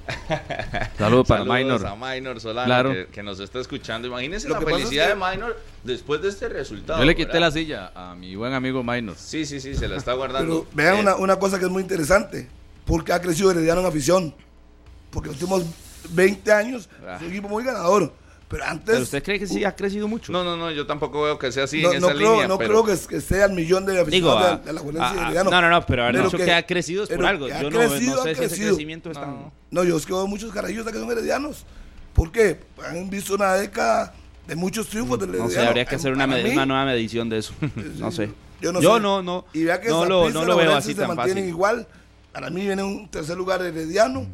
Saludos 0.98 1.28
para 1.28 1.42
Saludos 1.46 1.82
Minor. 1.82 1.86
a 1.88 1.96
Minor 1.96 2.40
Solano 2.40 2.66
Claro. 2.66 2.92
que, 2.94 3.08
que 3.08 3.24
nos 3.24 3.40
está 3.40 3.60
escuchando. 3.60 4.08
Imagínense 4.08 4.48
Lo 4.48 4.56
la 4.56 4.60
es 4.62 4.66
felicidad 4.66 5.04
que- 5.04 5.10
de 5.10 5.16
Minor 5.16 5.60
después 5.84 6.22
de 6.22 6.30
este 6.30 6.50
resultado. 6.50 7.00
Yo 7.00 7.06
le 7.06 7.16
quité 7.16 7.28
¿verdad? 7.34 7.42
la 7.42 7.52
silla 7.52 7.92
a 7.96 8.16
mi 8.16 8.36
buen 8.36 8.54
amigo 8.54 8.84
Minor. 8.84 9.16
Sí, 9.18 9.46
sí, 9.46 9.60
sí, 9.60 9.76
se 9.76 9.88
la 9.88 9.98
está 9.98 10.14
guardando. 10.14 10.66
Pero 10.66 10.76
vean 10.76 10.98
Eh, 10.98 11.02
una, 11.02 11.16
una 11.16 11.36
cosa 11.38 11.60
que 11.60 11.66
es 11.66 11.72
muy 11.72 11.82
interesante. 11.82 12.48
Porque 12.86 13.12
ha 13.12 13.20
crecido 13.22 13.52
Herediano 13.52 13.82
en 13.82 13.88
afición. 13.88 14.34
Porque 15.12 15.28
los 15.30 15.42
últimos 15.42 15.64
20 16.12 16.52
años 16.54 16.88
es 17.16 17.22
un 17.22 17.28
equipo 17.30 17.50
muy 17.50 17.64
ganador. 17.64 18.14
Pero 18.50 18.64
antes. 18.64 18.86
Pero 18.86 19.04
usted 19.04 19.24
cree 19.24 19.40
que 19.40 19.48
sí 19.48 19.66
ha 19.66 19.76
crecido 19.76 20.08
mucho. 20.08 20.32
No, 20.32 20.44
no, 20.44 20.56
no, 20.56 20.72
yo 20.72 20.86
tampoco 20.88 21.24
veo 21.24 21.38
que 21.38 21.52
sea 21.52 21.66
así 21.66 21.82
no, 21.82 21.92
en 21.92 22.00
no 22.00 22.08
esa 22.08 22.16
creo, 22.16 22.32
línea. 22.32 22.48
no 22.48 22.58
pero 22.58 22.84
creo 22.84 22.98
que, 22.98 23.08
que 23.08 23.20
sea 23.22 23.46
el 23.46 23.52
millón 23.52 23.86
de 23.86 23.92
Digo, 24.06 24.32
aficionados 24.32 24.44
ah, 24.46 24.58
de, 24.58 24.66
de 24.68 24.74
la 24.74 24.80
ah, 24.82 25.14
y 25.14 25.18
ah, 25.20 25.24
Herediano. 25.24 25.52
no, 25.52 25.62
no, 25.62 25.70
no, 25.70 25.86
pero 25.86 26.04
haber 26.04 26.16
Pero 26.16 26.26
dicho 26.26 26.38
que- 26.38 26.46
que, 26.46 26.54
ha 26.54 26.66
crecido 26.66 27.04
es 27.04 27.10
por 27.10 27.26
algo. 27.26 27.50
Yo 27.50 27.70
no, 27.70 27.78
crecido, 27.78 28.16
no 28.16 28.24
sé 28.24 28.36
si 28.36 28.44
ese 28.46 28.56
crecimiento 28.68 29.12
es 29.12 29.18
tan... 29.20 29.32
No, 29.32 29.52
no, 29.72 29.84
yo 29.84 29.98
es 29.98 30.06
que 30.06 30.14
veo 30.14 30.28
muchos 30.28 30.54
carajillos 30.54 30.86
que 30.86 30.94
son 30.94 31.12
heredianos. 31.12 31.66
¿Por 32.14 32.32
qué? 32.32 32.62
Han 32.90 33.10
visto 33.10 33.36
una 33.36 33.54
década 33.56 34.14
de 34.48 34.56
muchos 34.56 34.88
triunfos 34.88 35.20
del 35.20 35.30
No 35.32 35.36
sé, 35.40 35.44
herediano. 35.44 35.68
habría 35.70 35.86
que 35.86 35.96
hacer 35.96 36.14
una, 36.14 36.26
mí, 36.26 36.42
una 36.52 36.66
nueva 36.66 36.86
medición 36.86 37.28
de 37.30 37.40
eso. 37.40 37.54
no 37.98 38.12
sé. 38.14 38.30
Yo 38.62 38.72
no, 38.72 38.80
Yo 38.82 38.96
sé. 38.96 39.02
no, 39.02 39.22
no. 39.22 39.46
Y 39.54 39.66
vea 39.66 39.82
que 39.82 39.90
no 39.90 40.06
lo, 40.06 40.30
no 40.30 40.46
lo 40.46 40.56
veo 40.56 40.74
así 40.74 40.94
se 40.94 41.00
tan 41.02 41.10
mantienen 41.10 41.36
fácil. 41.44 41.50
igual. 41.50 41.88
Para 42.32 42.50
mí 42.50 42.62
viene 42.66 42.82
un 42.82 43.10
tercer 43.10 43.36
lugar 43.36 43.62
herediano 43.62 44.26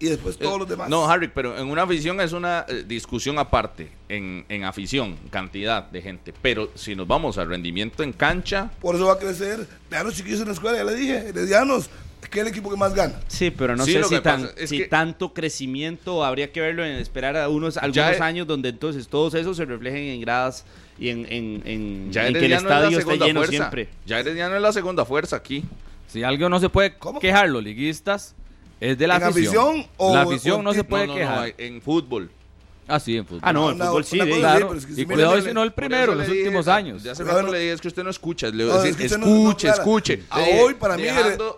y 0.00 0.06
después 0.06 0.36
todos 0.38 0.58
los 0.58 0.68
demás. 0.68 0.88
No, 0.88 1.08
Harry, 1.08 1.28
pero 1.28 1.56
en 1.58 1.68
una 1.68 1.82
afición 1.82 2.20
es 2.20 2.32
una 2.32 2.64
eh, 2.68 2.84
discusión 2.86 3.38
aparte. 3.38 3.90
En, 4.08 4.44
en 4.48 4.64
afición, 4.64 5.16
cantidad 5.30 5.84
de 5.84 6.02
gente. 6.02 6.34
Pero 6.42 6.70
si 6.74 6.96
nos 6.96 7.06
vamos 7.06 7.38
al 7.38 7.48
rendimiento 7.48 8.02
en 8.02 8.12
cancha, 8.12 8.70
Por 8.80 8.96
eso 8.96 9.06
va 9.06 9.12
a 9.12 9.18
crecer. 9.18 9.66
Vean 9.90 10.06
los 10.06 10.16
chiquillos 10.16 10.40
en 10.40 10.46
la 10.48 10.52
escuela, 10.54 10.78
ya 10.78 10.84
le 10.84 10.94
dije, 10.94 11.28
heredianos, 11.28 11.88
que 12.30 12.40
es 12.40 12.46
el 12.46 12.50
equipo 12.52 12.70
que 12.70 12.76
más 12.76 12.94
gana. 12.94 13.20
Sí, 13.28 13.50
pero 13.50 13.76
no 13.76 13.84
Sí, 13.84 13.92
sé 13.92 14.04
si, 14.04 14.20
tan, 14.20 14.48
es 14.56 14.70
si 14.70 14.78
que- 14.78 14.84
tanto 14.88 15.32
crecimiento 15.34 16.24
habría 16.24 16.50
que 16.52 16.60
verlo 16.60 16.84
en 16.84 16.92
esperar 16.96 17.36
a 17.36 17.48
unos 17.48 17.76
algunos 17.76 17.94
Ya- 18.18 18.24
años 18.24 18.46
donde 18.46 18.70
entonces 18.70 19.06
todos 19.08 19.34
esos 19.34 19.56
se 19.56 19.64
reflejen 19.64 20.02
en 20.04 20.20
gradas 20.20 20.64
y 20.98 21.08
en, 21.10 21.26
en, 21.30 21.62
en- 21.66 22.12
ya 22.12 22.26
en 22.26 22.34
que 22.34 22.46
el 22.46 22.52
es 22.52 22.58
estadio 22.62 22.82
la 22.82 22.88
esté 22.90 23.00
segunda 23.02 23.26
lleno 23.26 23.40
fuerza. 23.40 23.52
siempre. 23.52 23.88
Ya 24.06 24.18
Herediano 24.20 24.56
es 24.56 24.62
la 24.62 24.72
segunda 24.72 25.04
fuerza 25.04 25.36
aquí. 25.36 25.62
Si 26.08 26.22
algo 26.24 26.48
no 26.48 26.58
se 26.58 26.68
puede 26.68 26.96
¿Cómo? 26.96 27.20
quejar 27.20 27.48
los 27.48 27.62
liguistas, 27.62 28.34
es 28.80 28.98
de 28.98 29.06
la 29.06 29.16
¿En 29.16 29.22
afición. 29.24 29.68
afición 29.68 29.86
o- 29.98 30.14
la 30.14 30.24
o 30.26 30.30
afición 30.30 30.58
en 30.58 30.64
no 30.64 30.72
se 30.72 30.84
puede 30.84 31.06
No, 31.06 31.12
no, 31.12 31.18
quejar. 31.18 31.48
no, 31.48 31.54
en 31.58 31.82
fútbol. 31.82 32.30
Ah, 32.88 32.98
sí, 32.98 33.16
en 33.16 33.24
fútbol. 33.24 33.40
Ah, 33.44 33.52
no, 33.52 33.68
en 33.70 33.76
Una- 33.76 33.86
fútbol 33.86 34.04
sí, 34.04 34.18
cosa 34.18 34.30
Claro, 34.38 34.58
Sí, 34.58 34.64
pero 34.66 34.78
es 34.80 34.86
que 34.86 34.92
y 35.02 35.04
cuidado 35.06 35.36
le- 35.36 35.42
si 35.42 35.52
no 35.54 35.62
el 35.62 35.72
primero, 35.72 36.12
eso 36.12 36.14
los 36.22 36.26
dije- 36.26 36.38
últimos 36.42 36.66
años. 36.66 37.02
Ya 37.04 37.12
hace 37.12 37.22
rato 37.22 37.42
le 37.52 37.58
dije, 37.60 37.72
es 37.72 37.80
que 37.80 37.86
usted 37.88 38.02
no 38.02 38.10
escucha. 38.10 38.48
Le 38.48 38.64
No, 38.64 38.72
voy 38.72 38.86
a 38.86 38.90
es 38.90 38.96
que 38.96 39.02
decir, 39.04 39.18
no- 39.20 39.26
no 39.26 39.36
escuche, 39.50 39.68
escuche. 39.68 40.22
A 40.28 40.40
hoy, 40.60 40.74
para 40.74 40.96
mí, 40.96 41.04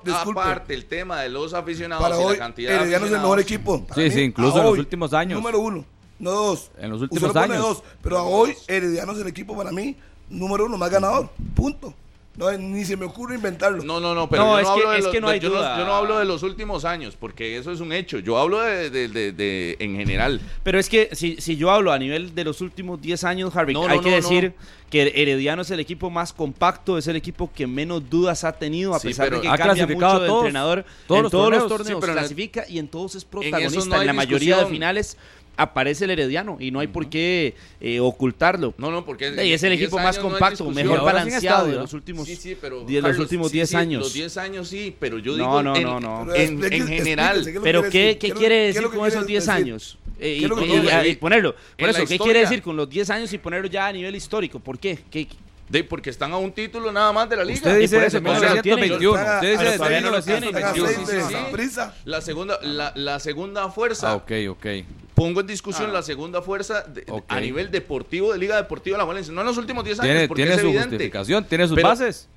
disculpe. 0.04 0.40
aparte 0.40 0.74
el 0.74 0.84
tema 0.84 1.22
de 1.22 1.30
los 1.30 1.54
aficionados 1.54 2.02
Para 2.02 2.20
y 2.20 2.22
hoy, 2.24 2.32
la 2.34 2.38
cantidad 2.38 2.70
de 2.72 2.76
Herediano 2.76 3.06
es 3.06 3.12
el 3.12 3.18
mejor 3.18 3.38
aficionados. 3.38 3.80
equipo. 3.80 3.94
Sí, 3.94 4.00
mí, 4.02 4.10
sí, 4.10 4.20
incluso 4.20 4.58
en 4.58 4.62
los 4.64 4.72
hoy, 4.74 4.78
últimos 4.80 5.12
años. 5.14 5.38
Número 5.40 5.60
uno, 5.60 5.84
no 6.18 6.30
dos. 6.32 6.70
En 6.78 6.90
los 6.90 7.00
Usted 7.00 7.14
últimos 7.16 7.32
pone 7.32 7.54
años. 7.54 7.66
dos, 7.66 7.82
pero 8.02 8.18
a 8.18 8.22
hoy, 8.24 8.54
Herediano 8.68 9.12
es 9.12 9.18
el 9.20 9.26
equipo 9.28 9.56
para 9.56 9.72
mí, 9.72 9.96
número 10.28 10.66
uno, 10.66 10.76
más 10.76 10.90
ganador. 10.90 11.30
Punto. 11.54 11.94
No, 12.34 12.50
ni 12.56 12.82
se 12.86 12.96
me 12.96 13.04
ocurre 13.04 13.34
inventarlo. 13.34 13.84
No, 13.84 14.00
no, 14.00 14.14
no, 14.14 14.26
pero 14.28 14.42
No, 14.44 14.52
yo 14.54 14.58
es 14.60 14.64
no 14.66 14.74
que- 14.74 14.80
hablo 14.80 14.90
de 14.92 14.98
los- 15.02 15.12
que 15.12 15.20
no 15.20 15.28
hay 15.28 15.38
yo 15.40 15.50
no 15.50 15.94
hablo 15.94 16.18
de 16.18 16.24
los 16.24 16.42
últimos 16.42 16.86
años, 16.86 17.14
porque 17.18 17.58
eso 17.58 17.70
es 17.72 17.80
un 17.80 17.92
hecho. 17.92 18.18
Yo 18.20 18.38
hablo 18.38 18.60
de, 18.62 18.88
de- 18.88 19.08
de- 19.08 19.32
de- 19.32 19.76
en 19.80 19.96
general. 19.96 20.40
Pero 20.62 20.78
es 20.78 20.88
que 20.88 21.10
si, 21.12 21.36
si 21.42 21.56
yo 21.58 21.70
hablo 21.70 21.92
a 21.92 21.98
nivel 21.98 22.34
de 22.34 22.44
los 22.44 22.62
últimos 22.62 23.02
10 23.02 23.22
años, 23.24 23.54
Harry, 23.54 23.74
No, 23.74 23.86
hay 23.86 23.98
no, 23.98 24.02
que 24.02 24.08
no, 24.10 24.16
decir 24.16 24.54
que 24.88 25.12
Herediano 25.14 25.60
es 25.62 25.70
el 25.72 25.80
equipo 25.80 26.08
más 26.08 26.32
compacto, 26.32 26.96
es 26.96 27.06
el 27.06 27.16
equipo 27.16 27.50
que 27.54 27.66
menos 27.66 28.08
dudas 28.08 28.44
ha 28.44 28.52
tenido, 28.52 28.94
a 28.94 28.98
Sí, 28.98 29.08
pesar 29.08 29.26
pero 29.26 29.36
de 29.36 29.42
que 29.42 29.48
ha 29.48 29.56
cambia 29.58 29.74
clasificado 29.74 30.12
mucho 30.14 30.22
de 30.22 30.28
todos- 30.28 30.40
entrenador. 30.44 30.84
todos 31.06 31.18
en 31.18 31.22
los 31.24 31.32
todos 31.32 31.44
los 31.50 31.58
torneos. 31.58 31.68
torneos 31.68 31.88
Sí, 31.88 32.00
pero 32.00 32.12
en 32.12 32.18
el- 32.18 32.22
clasifica 32.24 32.64
y 32.68 32.78
en 32.78 32.88
todos 32.88 33.14
es 33.14 33.24
protagonista. 33.26 34.00
en 34.00 34.06
la 34.06 34.12
mayoría 34.14 34.56
de 34.58 34.66
finales 34.66 35.18
aparece 35.56 36.04
el 36.04 36.10
Herediano 36.12 36.56
y 36.60 36.70
no 36.70 36.80
hay 36.80 36.86
por 36.86 37.08
qué 37.08 37.54
eh, 37.80 38.00
ocultarlo. 38.00 38.74
No, 38.78 38.90
no, 38.90 39.04
porque. 39.04 39.26
Y 39.44 39.52
es 39.52 39.62
el 39.62 39.70
10 39.70 39.82
equipo 39.82 39.98
más 39.98 40.16
no 40.16 40.22
compacto, 40.24 40.64
discusión. 40.64 40.74
mejor 40.74 41.04
balanceado 41.04 41.66
de 41.66 41.74
los 41.74 41.92
últimos, 41.92 42.26
Sí, 42.26 42.36
sí, 42.36 42.56
Carlos, 42.60 43.18
últimos 43.18 43.48
sí, 43.48 43.54
10 43.58 43.68
sí, 43.70 43.76
años. 43.76 44.02
Los 44.02 44.12
10 44.14 44.36
años 44.38 44.68
sí, 44.68 44.94
pero 44.98 45.18
yo 45.18 45.36
No, 45.36 45.58
digo. 45.58 45.62
no, 45.62 45.76
en, 45.76 45.82
no, 45.82 46.00
no. 46.00 46.34
En, 46.34 46.62
en 46.72 46.86
general. 46.88 47.44
¿qué 47.44 47.50
es 47.52 47.58
Pero 47.62 47.82
¿qué, 47.82 47.90
qué 47.90 48.18
¿Qué 48.18 48.26
es 48.28 48.34
quiere 48.34 48.68
es 48.68 48.74
decir 48.74 48.90
con 48.90 49.06
esos 49.06 49.26
10 49.26 49.46
decir? 49.46 49.62
años? 49.64 49.98
Eh, 50.18 50.36
y, 50.36 50.48
¿Qué 50.48 50.64
es 50.64 51.04
y- 51.04 51.08
y- 51.08 51.10
y 51.12 51.16
ponerlo. 51.16 51.54
Por 51.78 51.88
eso, 51.90 51.98
¿qué 51.98 52.14
historia. 52.14 52.24
quiere 52.24 52.40
decir 52.40 52.62
con 52.62 52.76
los 52.76 52.88
10 52.88 53.10
años 53.10 53.32
y 53.32 53.38
ponerlo 53.38 53.68
ya 53.68 53.88
a 53.88 53.92
nivel 53.92 54.14
histórico? 54.14 54.58
¿Por 54.60 54.78
qué? 54.78 54.98
¿Qué, 55.10 55.26
De, 55.72 55.82
porque 55.84 56.10
están 56.10 56.32
a 56.32 56.36
un 56.36 56.52
título 56.52 56.92
nada 56.92 57.12
más 57.12 57.28
de 57.30 57.36
la 57.36 57.44
liga. 57.44 57.56
Usted 57.56 57.78
dice 57.80 58.06
eso, 58.06 58.20
todavía 58.20 58.54
lo 58.56 58.62
tienen. 58.62 58.90
1921. 58.90 59.18
Están 59.18 59.32
a- 59.32 59.34
Usted 59.36 59.50
dice 59.50 59.60
a- 59.60 59.64
desde 59.64 59.76
todavía 59.78 60.00
no 60.02 60.10
lo 60.10 60.22
tienen, 60.22 60.42
1921. 60.44 60.88
Están 60.90 61.02
a 61.02 61.06
seis 61.06 61.08
de 61.08 61.22
Sí, 61.22 61.34
sí. 61.34 61.44
Saprissa. 61.46 61.94
La 62.04 62.20
segunda, 62.20 62.58
la, 62.62 62.92
la 62.94 63.18
segunda 63.20 63.68
fuerza. 63.70 64.10
Ah, 64.12 64.16
ok, 64.16 64.32
ok. 64.50 64.66
Pongo 65.14 65.40
en 65.40 65.46
discusión 65.46 65.88
Ah. 65.90 65.94
la 65.94 66.02
segunda 66.02 66.42
fuerza 66.42 66.82
de- 66.82 67.04
a 67.28 67.40
nivel 67.40 67.70
deportivo 67.70 68.32
de 68.32 68.38
Liga 68.38 68.56
Deportiva 68.56 68.98
La 68.98 69.04
Valencia. 69.04 69.32
No 69.32 69.40
en 69.40 69.46
los 69.46 69.56
últimos 69.56 69.82
10 69.84 69.98
años, 70.00 70.12
Tiene, 70.12 70.28
porque 70.28 70.42
tiene 70.42 70.54
es 70.56 70.60
su 70.60 70.66
evidente. 70.66 70.88
justificación, 70.90 71.44
tiene 71.44 71.66
sus 71.66 71.74
Pero- 71.76 71.88
bases. 71.88 72.28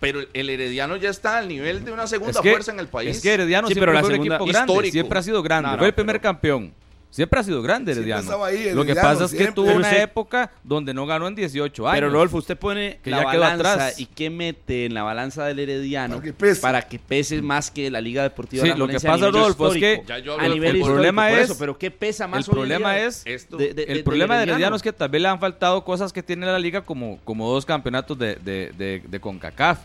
Pero 0.00 0.20
el 0.34 0.50
Herediano 0.50 0.96
ya 0.96 1.08
está 1.08 1.38
al 1.38 1.48
nivel 1.48 1.84
de 1.86 1.90
una 1.92 2.06
segunda 2.06 2.32
Es 2.32 2.38
que, 2.42 2.50
fuerza 2.50 2.72
en 2.72 2.80
el 2.80 2.88
país. 2.88 3.16
es 3.16 3.22
que 3.22 3.32
Herediano 3.32 3.68
Sí, 3.68 3.72
siempre 3.74 3.86
pero 3.86 3.92
la 3.94 4.00
fue 4.00 4.08
un 4.10 4.14
segunda- 4.16 4.34
equipo 4.36 4.50
grande, 4.52 4.72
histórico. 4.72 4.92
siempre 4.92 5.18
ha 5.18 5.22
sido 5.22 5.42
grande, 5.42 5.66
No, 5.68 5.72
no, 5.72 5.78
fue 5.78 5.86
el 5.88 5.94
primer 5.94 6.16
pero- 6.20 6.22
campeón. 6.34 6.74
Siempre 7.14 7.38
ha 7.38 7.44
sido 7.44 7.62
grande 7.62 7.92
Herediano. 7.92 8.44
ahí, 8.44 8.72
Lo 8.74 8.84
que 8.84 8.90
Herediano, 8.90 9.02
pasa 9.08 9.24
es 9.26 9.34
que 9.34 9.52
tuvo 9.52 9.66
Pero 9.66 9.78
una 9.78 9.88
usted- 9.88 10.02
época 10.02 10.50
donde 10.64 10.92
no 10.92 11.06
ganó 11.06 11.28
en 11.28 11.36
18 11.36 11.86
años. 11.86 11.94
Pero 11.96 12.10
Rodolfo, 12.10 12.38
usted 12.38 12.56
pone 12.58 12.98
Que 13.04 13.10
la 13.10 13.22
ya 13.22 13.30
quedó 13.30 13.40
balanza 13.42 13.72
atrás. 13.74 14.00
y 14.00 14.06
qué 14.06 14.30
mete 14.30 14.86
en 14.86 14.94
la 14.94 15.04
balanza 15.04 15.44
del 15.44 15.60
Herediano 15.60 16.16
Para 16.16 16.24
que 16.26 16.32
pese. 16.32 16.60
para 16.60 16.82
que 16.82 16.98
pese 16.98 17.40
más 17.40 17.70
que 17.70 17.88
la 17.88 18.00
Liga 18.00 18.24
Deportiva 18.24 18.62
Sí, 18.62 18.68
de 18.70 18.74
la 18.74 18.78
lo 18.78 18.88
que 18.88 18.94
pasa, 18.98 19.26
Rodolfo, 19.30 19.72
es 19.72 19.78
que 19.78 20.02
a 20.08 20.48
nivel 20.48 20.70
el 20.70 20.76
histórico, 20.78 20.86
problema 20.86 21.30
es- 21.30 21.50
eso, 21.50 21.56
pero 21.56 21.78
qué 21.78 21.92
pesa 21.92 22.26
más 22.26 22.48
el 22.48 22.52
problema 22.52 22.98
es 22.98 23.22
Esto. 23.24 23.58
de- 23.58 23.74
de- 23.74 23.84
el 23.84 24.02
problema 24.02 24.34
de 24.34 24.42
Herediano? 24.42 24.56
Herediano 24.56 24.74
es 24.76 24.82
que 24.82 24.92
tal 24.92 25.08
vez 25.08 25.22
le 25.22 25.28
han 25.28 25.38
faltado 25.38 25.84
cosas 25.84 26.12
que 26.12 26.20
tiene 26.24 26.46
la 26.46 26.58
liga 26.58 26.80
como, 26.80 27.20
como 27.22 27.48
dos 27.48 27.64
campeonatos 27.64 28.18
de, 28.18 28.34
de, 28.36 28.72
de, 28.76 29.02
de 29.06 29.20
CONCACAF. 29.20 29.78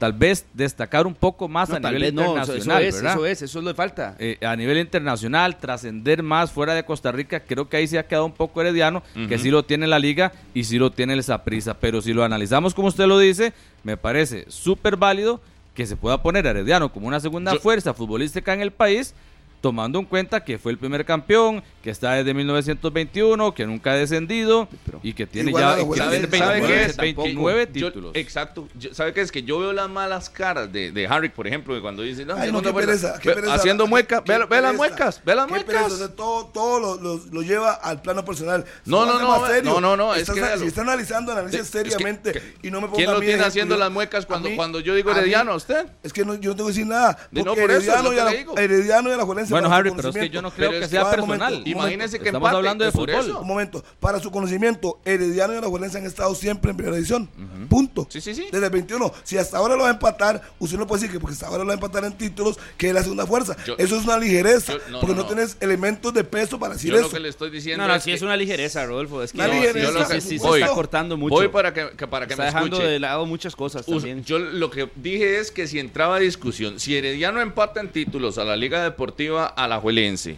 Tal 0.00 0.14
vez 0.14 0.46
destacar 0.54 1.06
un 1.06 1.14
poco 1.14 1.46
más 1.46 1.68
No, 1.68 1.76
a 1.76 1.78
nivel 1.78 2.00
vez 2.04 2.14
no, 2.14 2.22
eso, 2.22 2.56
internacional, 2.56 2.82
eso 2.82 2.96
es, 2.96 3.04
eso 3.04 3.26
es, 3.26 3.42
eso 3.42 3.60
le 3.60 3.74
falta. 3.74 4.16
Eh, 4.18 4.38
a 4.40 4.56
nivel 4.56 4.78
internacional, 4.78 5.58
trascender 5.58 6.22
más 6.22 6.50
fuera 6.50 6.72
de 6.72 6.84
Costa 6.86 7.12
Rica, 7.12 7.40
creo 7.40 7.68
que 7.68 7.76
ahí 7.76 7.86
se 7.86 7.98
ha 7.98 8.06
quedado 8.06 8.24
un 8.24 8.32
poco 8.32 8.62
herediano, 8.62 9.02
que 9.28 9.38
sí 9.38 9.50
lo 9.50 9.62
tiene 9.62 9.86
la 9.86 9.98
liga 9.98 10.32
y 10.54 10.64
sí 10.64 10.78
lo 10.78 10.90
tiene 10.90 11.12
el 11.12 11.22
Saprissa, 11.22 11.74
pero 11.74 12.00
si 12.00 12.14
lo 12.14 12.24
analizamos 12.24 12.72
como 12.72 12.88
usted 12.88 13.06
lo 13.06 13.18
dice, 13.18 13.52
me 13.84 13.98
parece 13.98 14.46
súper 14.48 14.96
válido 14.96 15.38
que 15.74 15.84
se 15.86 15.96
pueda 15.96 16.22
poner 16.22 16.46
a 16.46 16.50
Herediano 16.50 16.90
como 16.90 17.06
una 17.06 17.20
segunda 17.20 17.52
Yo- 17.52 17.60
fuerza 17.60 17.92
futbolística 17.92 18.54
en 18.54 18.62
el 18.62 18.70
país 18.70 19.12
tomando 19.60 19.98
en 19.98 20.04
cuenta 20.06 20.42
que 20.44 20.58
fue 20.58 20.72
el 20.72 20.78
primer 20.78 21.04
campeón, 21.04 21.62
que 21.82 21.90
está 21.90 22.12
desde 22.14 22.32
1921, 22.34 23.54
que 23.54 23.66
nunca 23.66 23.92
ha 23.92 23.94
descendido 23.94 24.68
y 25.02 25.12
que 25.12 25.26
tiene 25.26 25.52
ya 25.52 25.76
la 25.76 25.82
Juelense. 25.84 26.20
que 26.20 26.26
tiene 26.26 26.44
¿Sabe 26.46 26.60
29, 26.60 26.66
qué 26.84 26.90
es? 26.90 26.96
29 26.96 27.68
Yo- 27.74 27.88
títulos. 27.88 28.12
exacto. 28.14 28.68
Yo- 28.78 28.94
¿Sabe 28.94 29.12
qué 29.12 29.20
es? 29.22 29.32
Que 29.32 29.42
yo 29.42 29.58
veo 29.58 29.72
las 29.72 29.88
malas 29.88 30.30
caras 30.30 30.72
de, 30.72 30.92
de 30.92 31.06
Harry, 31.06 31.28
por 31.28 31.46
ejemplo, 31.46 31.74
que 31.74 31.80
cuando 31.80 32.02
dice, 32.02 32.24
no, 32.24 32.34
Ay, 32.36 32.52
no, 32.52 32.62
qué 32.62 32.72
pereza, 32.72 33.18
qué 33.20 33.30
ve- 33.30 33.34
pereza. 33.36 33.54
haciendo 33.54 33.86
muecas, 33.86 34.22
ve, 34.26 34.44
ve 34.48 34.60
las 34.60 34.74
muecas, 34.74 35.20
ve 35.24 35.34
las 35.34 35.46
Qué 35.46 35.52
pereza, 35.52 35.72
muecas. 35.80 35.92
o 35.92 35.96
sea, 35.98 36.08
todo 36.16 36.46
todo 36.46 36.80
lo, 36.80 36.94
lo- 37.00 37.20
lo 37.30 37.42
lleva 37.42 37.72
al 37.72 38.02
plano 38.02 38.24
personal. 38.24 38.64
No, 38.84 39.06
no, 39.06 39.18
no, 39.20 39.46
serio. 39.46 39.70
no, 39.72 39.80
no, 39.80 39.96
no, 39.96 40.14
es 40.14 40.28
Estás- 40.28 40.52
que. 40.52 40.58
Si 40.58 40.66
está 40.66 40.82
analizando, 40.82 41.38
Es 41.38 41.50
que- 41.56 41.64
seriamente 41.64 42.32
que- 42.32 42.42
y 42.62 42.70
no 42.70 42.80
me 42.80 42.86
ponga 42.88 42.96
¿Quién 42.98 43.10
lo 43.10 43.20
tiene 43.20 43.42
haciendo 43.42 43.76
las 43.76 43.90
muecas 43.90 44.26
cuando, 44.26 44.80
yo 44.80 44.94
digo 44.94 45.10
a 45.10 45.18
Herediano? 45.18 45.54
¿Usted? 45.54 45.86
Es 46.02 46.12
que 46.12 46.24
no, 46.24 46.34
yo 46.34 46.50
no 46.50 46.56
tengo 46.56 46.68
que 46.68 46.72
decir 46.74 46.86
nada. 46.86 47.16
Porque 47.32 47.60
por 47.60 47.70
eso, 47.70 47.80
es 47.80 47.86
Herediano 47.88 48.12
y 48.12 48.18
a 48.18 48.24
la- 48.24 48.30
le 48.30 49.49
Bueno, 49.50 49.72
Harry, 49.72 49.90
pero 49.94 50.08
es 50.10 50.16
que 50.16 50.30
yo 50.30 50.42
no 50.42 50.50
creo 50.50 50.70
Pero 50.70 50.80
que 50.82 50.88
sea 50.88 51.10
personal. 51.10 51.38
momento, 51.52 51.68
Imagínese 51.70 52.18
que 52.18 52.26
Estamos 52.26 52.46
empate, 52.48 52.56
hablando 52.56 52.84
de 52.84 52.92
fútbol. 52.92 53.10
eso. 53.10 53.40
Un 53.40 53.46
momento, 53.46 53.84
para 54.00 54.20
su 54.20 54.30
conocimiento, 54.30 54.98
Herediano 55.04 55.54
y 55.54 55.56
Alajuelense 55.58 55.98
han 55.98 56.06
estado 56.06 56.34
siempre 56.34 56.70
en 56.70 56.76
primera 56.76 56.96
edición. 56.96 57.28
Punto. 57.68 58.06
Sí, 58.10 58.20
sí, 58.20 58.34
sí. 58.34 58.46
Desde 58.50 58.66
el 58.66 58.72
21. 58.72 59.12
Si 59.22 59.36
hasta 59.38 59.58
ahora 59.58 59.76
lo 59.76 59.82
va 59.82 59.88
a 59.88 59.92
empatar, 59.92 60.40
usted 60.58 60.78
no 60.78 60.86
puede 60.86 61.02
decir 61.02 61.12
que 61.14 61.20
porque 61.20 61.34
hasta 61.34 61.46
ahora 61.46 61.58
lo 61.60 61.66
va 61.66 61.72
a 61.72 61.74
empatar 61.74 62.04
en 62.04 62.12
títulos, 62.12 62.58
que 62.76 62.88
es 62.88 62.94
la 62.94 63.02
segunda 63.02 63.26
fuerza. 63.26 63.56
Yo- 63.66 63.74
eso 63.78 63.96
es 63.96 64.04
una 64.04 64.18
ligereza. 64.18 64.72
yo- 64.74 64.78
no, 64.90 65.00
porque 65.00 65.14
no, 65.14 65.22
no, 65.22 65.28
no. 65.28 65.34
tienes 65.34 65.56
elementos 65.60 66.12
de 66.14 66.24
peso 66.24 66.58
para 66.58 66.74
decir 66.74 66.90
Yo 66.90 66.96
lo 67.00 67.06
eso. 67.06 67.10
que 67.14 67.20
le 67.20 67.28
estoy 67.28 67.50
diciendo 67.50 67.82
No, 67.84 67.88
no, 67.88 67.94
es 67.94 68.02
sí 68.02 68.10
que 68.10 68.16
es 68.16 68.22
una 68.22 68.36
ligereza, 68.36 68.84
Rodolfo. 68.86 69.22
Es 69.22 69.32
que 69.32 69.38
Una 69.38 69.46
no, 69.48 69.52
sí, 69.52 69.58
ligereza, 69.60 69.90
lo 69.92 70.08
que- 70.08 70.20
sí, 70.20 70.38
se 70.38 70.48
está 70.48 70.68
cortando 70.74 71.16
mucho. 71.16 71.34
Voy 71.34 71.48
para 71.48 71.72
que, 71.72 71.90
que- 71.96 72.06
para 72.06 72.26
que 72.26 72.32
está 72.34 72.42
me 72.44 72.46
dejando 72.48 72.76
escuche. 72.76 72.90
de 72.92 72.98
lado 72.98 73.26
muchas 73.26 73.54
cosas 73.56 73.86
también. 73.86 74.24
Yo 74.24 74.38
lo 74.38 74.70
que 74.70 74.88
dije 74.96 75.38
es 75.38 75.50
que 75.50 75.66
si 75.66 75.78
entraba 75.78 76.16
a 76.16 76.18
discusión, 76.18 76.80
si 76.80 76.96
Herediano 76.96 77.40
empata 77.40 77.80
en 77.80 77.88
títulos 77.88 78.38
a 78.38 78.44
la 78.44 78.56
Liga 78.56 78.82
Deportiva 78.82 79.39
Alajuelense, 79.46 80.36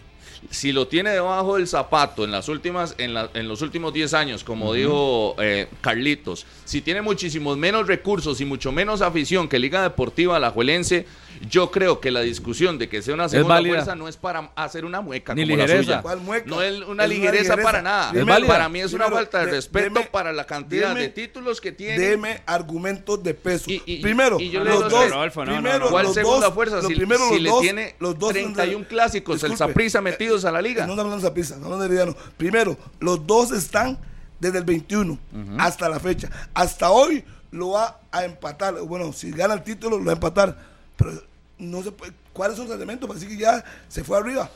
si 0.49 0.71
lo 0.73 0.87
tiene 0.87 1.11
debajo 1.11 1.55
del 1.55 1.67
zapato 1.67 2.23
en 2.25 2.31
las 2.31 2.49
últimas, 2.49 2.95
en, 2.97 3.13
la- 3.13 3.29
en 3.33 3.47
los 3.47 3.61
últimos 3.61 3.93
10 3.93 4.13
años, 4.13 4.43
como 4.43 4.73
dijo 4.73 5.35
eh, 5.39 5.67
Carlitos, 5.81 6.45
si 6.65 6.81
tiene 6.81 7.01
muchísimos 7.01 7.57
menos 7.57 7.87
recursos 7.87 8.41
y 8.41 8.45
mucho 8.45 8.71
menos 8.71 9.01
afición 9.01 9.47
que 9.47 9.57
Liga 9.59 9.81
Deportiva 9.83 10.35
Alajuelense, 10.37 11.05
yo 11.49 11.71
creo 11.71 11.99
que 11.99 12.11
la 12.11 12.21
discusión 12.21 12.77
de 12.77 12.89
que 12.89 13.01
sea 13.01 13.13
una 13.13 13.29
segunda 13.29 13.61
fuerza 13.61 13.95
no 13.95 14.07
es 14.07 14.17
para 14.17 14.51
hacer 14.55 14.85
una 14.85 15.01
mueca 15.01 15.33
Ni 15.35 15.43
como 15.43 15.57
la 15.57 15.63
ligereza. 15.63 15.83
suya. 15.85 16.01
¿Cuál 16.01 16.19
mueca? 16.21 16.45
No 16.47 16.61
es 16.61 16.81
una 16.83 17.03
Es 17.03 17.09
ligereza 17.09 17.55
ligereza. 17.55 17.63
para 17.63 17.81
nada. 17.81 18.13
Para 18.47 18.69
mí 18.69 18.79
es 18.79 18.93
una 18.93 19.09
falta 19.09 19.39
de 19.39 19.45
de- 19.47 19.51
respeto 19.53 19.99
deme- 20.01 20.09
para 20.09 20.31
la 20.33 20.45
cantidad 20.45 20.89
deme- 20.95 20.99
de 21.01 21.09
títulos 21.09 21.59
que 21.61 21.71
tiene. 21.71 21.99
Deme 21.99 22.41
argumentos 22.45 23.21
de 23.23 23.33
peso. 23.33 23.69
Y- 23.69 23.81
y- 23.85 24.01
primero, 24.01 24.39
y 24.39 24.49
yo 24.49 24.63
los 24.63 24.89
dos. 24.89 25.09
Rodolfo, 25.09 25.45
no, 25.45 25.51
no, 25.51 25.57
primero, 25.61 25.79
no. 25.85 25.91
¿Cuál 25.91 26.05
los 26.05 26.13
segunda 26.13 26.45
dos- 26.47 26.55
fuerza? 26.55 26.75
Lo 26.81 26.87
Si, 26.87 26.95
primero, 26.95 27.21
si 27.29 27.33
los 27.35 27.41
le 27.41 27.49
dos, 27.49 27.61
tiene 27.61 27.95
los 27.99 28.17
dos 28.19 28.31
31 28.33 28.85
clásicos, 28.87 29.43
el 29.43 29.57
Saprissa 29.57 30.01
metidos 30.01 30.45
a 30.45 30.51
la 30.51 30.61
liga. 30.61 30.85
No 30.87 30.93
estamos 30.93 31.13
hablando 31.13 31.29
de 31.33 31.41
estamos 31.41 31.65
hablando 31.71 32.13
de. 32.13 32.15
Primero, 32.37 32.77
los 32.99 33.25
dos 33.27 33.51
están 33.51 33.97
desde 34.39 34.57
el 34.59 34.63
21 34.65 35.17
hasta 35.57 35.89
la 35.89 35.99
fecha. 35.99 36.29
Hasta 36.53 36.89
hoy 36.91 37.23
lo 37.51 37.71
va 37.71 37.99
a 38.11 38.25
empatar. 38.25 38.73
Bueno, 38.81 39.13
si 39.13 39.31
gana 39.31 39.53
el 39.53 39.63
título, 39.63 39.97
lo 39.99 40.05
va 40.05 40.11
a 40.11 40.15
empatar. 40.15 40.72
Pero 41.03 41.21
no 41.59 41.83
se 41.83 41.91
puede. 41.91 42.13
¿Cuáles 42.33 42.57
son 42.57 42.67
los 42.67 42.75
elementos 42.75 43.07
para 43.07 43.19
decir 43.19 43.35
que 43.35 43.41
ya 43.43 43.63
se 43.87 44.03
fue 44.03 44.17
arriba? 44.17 44.49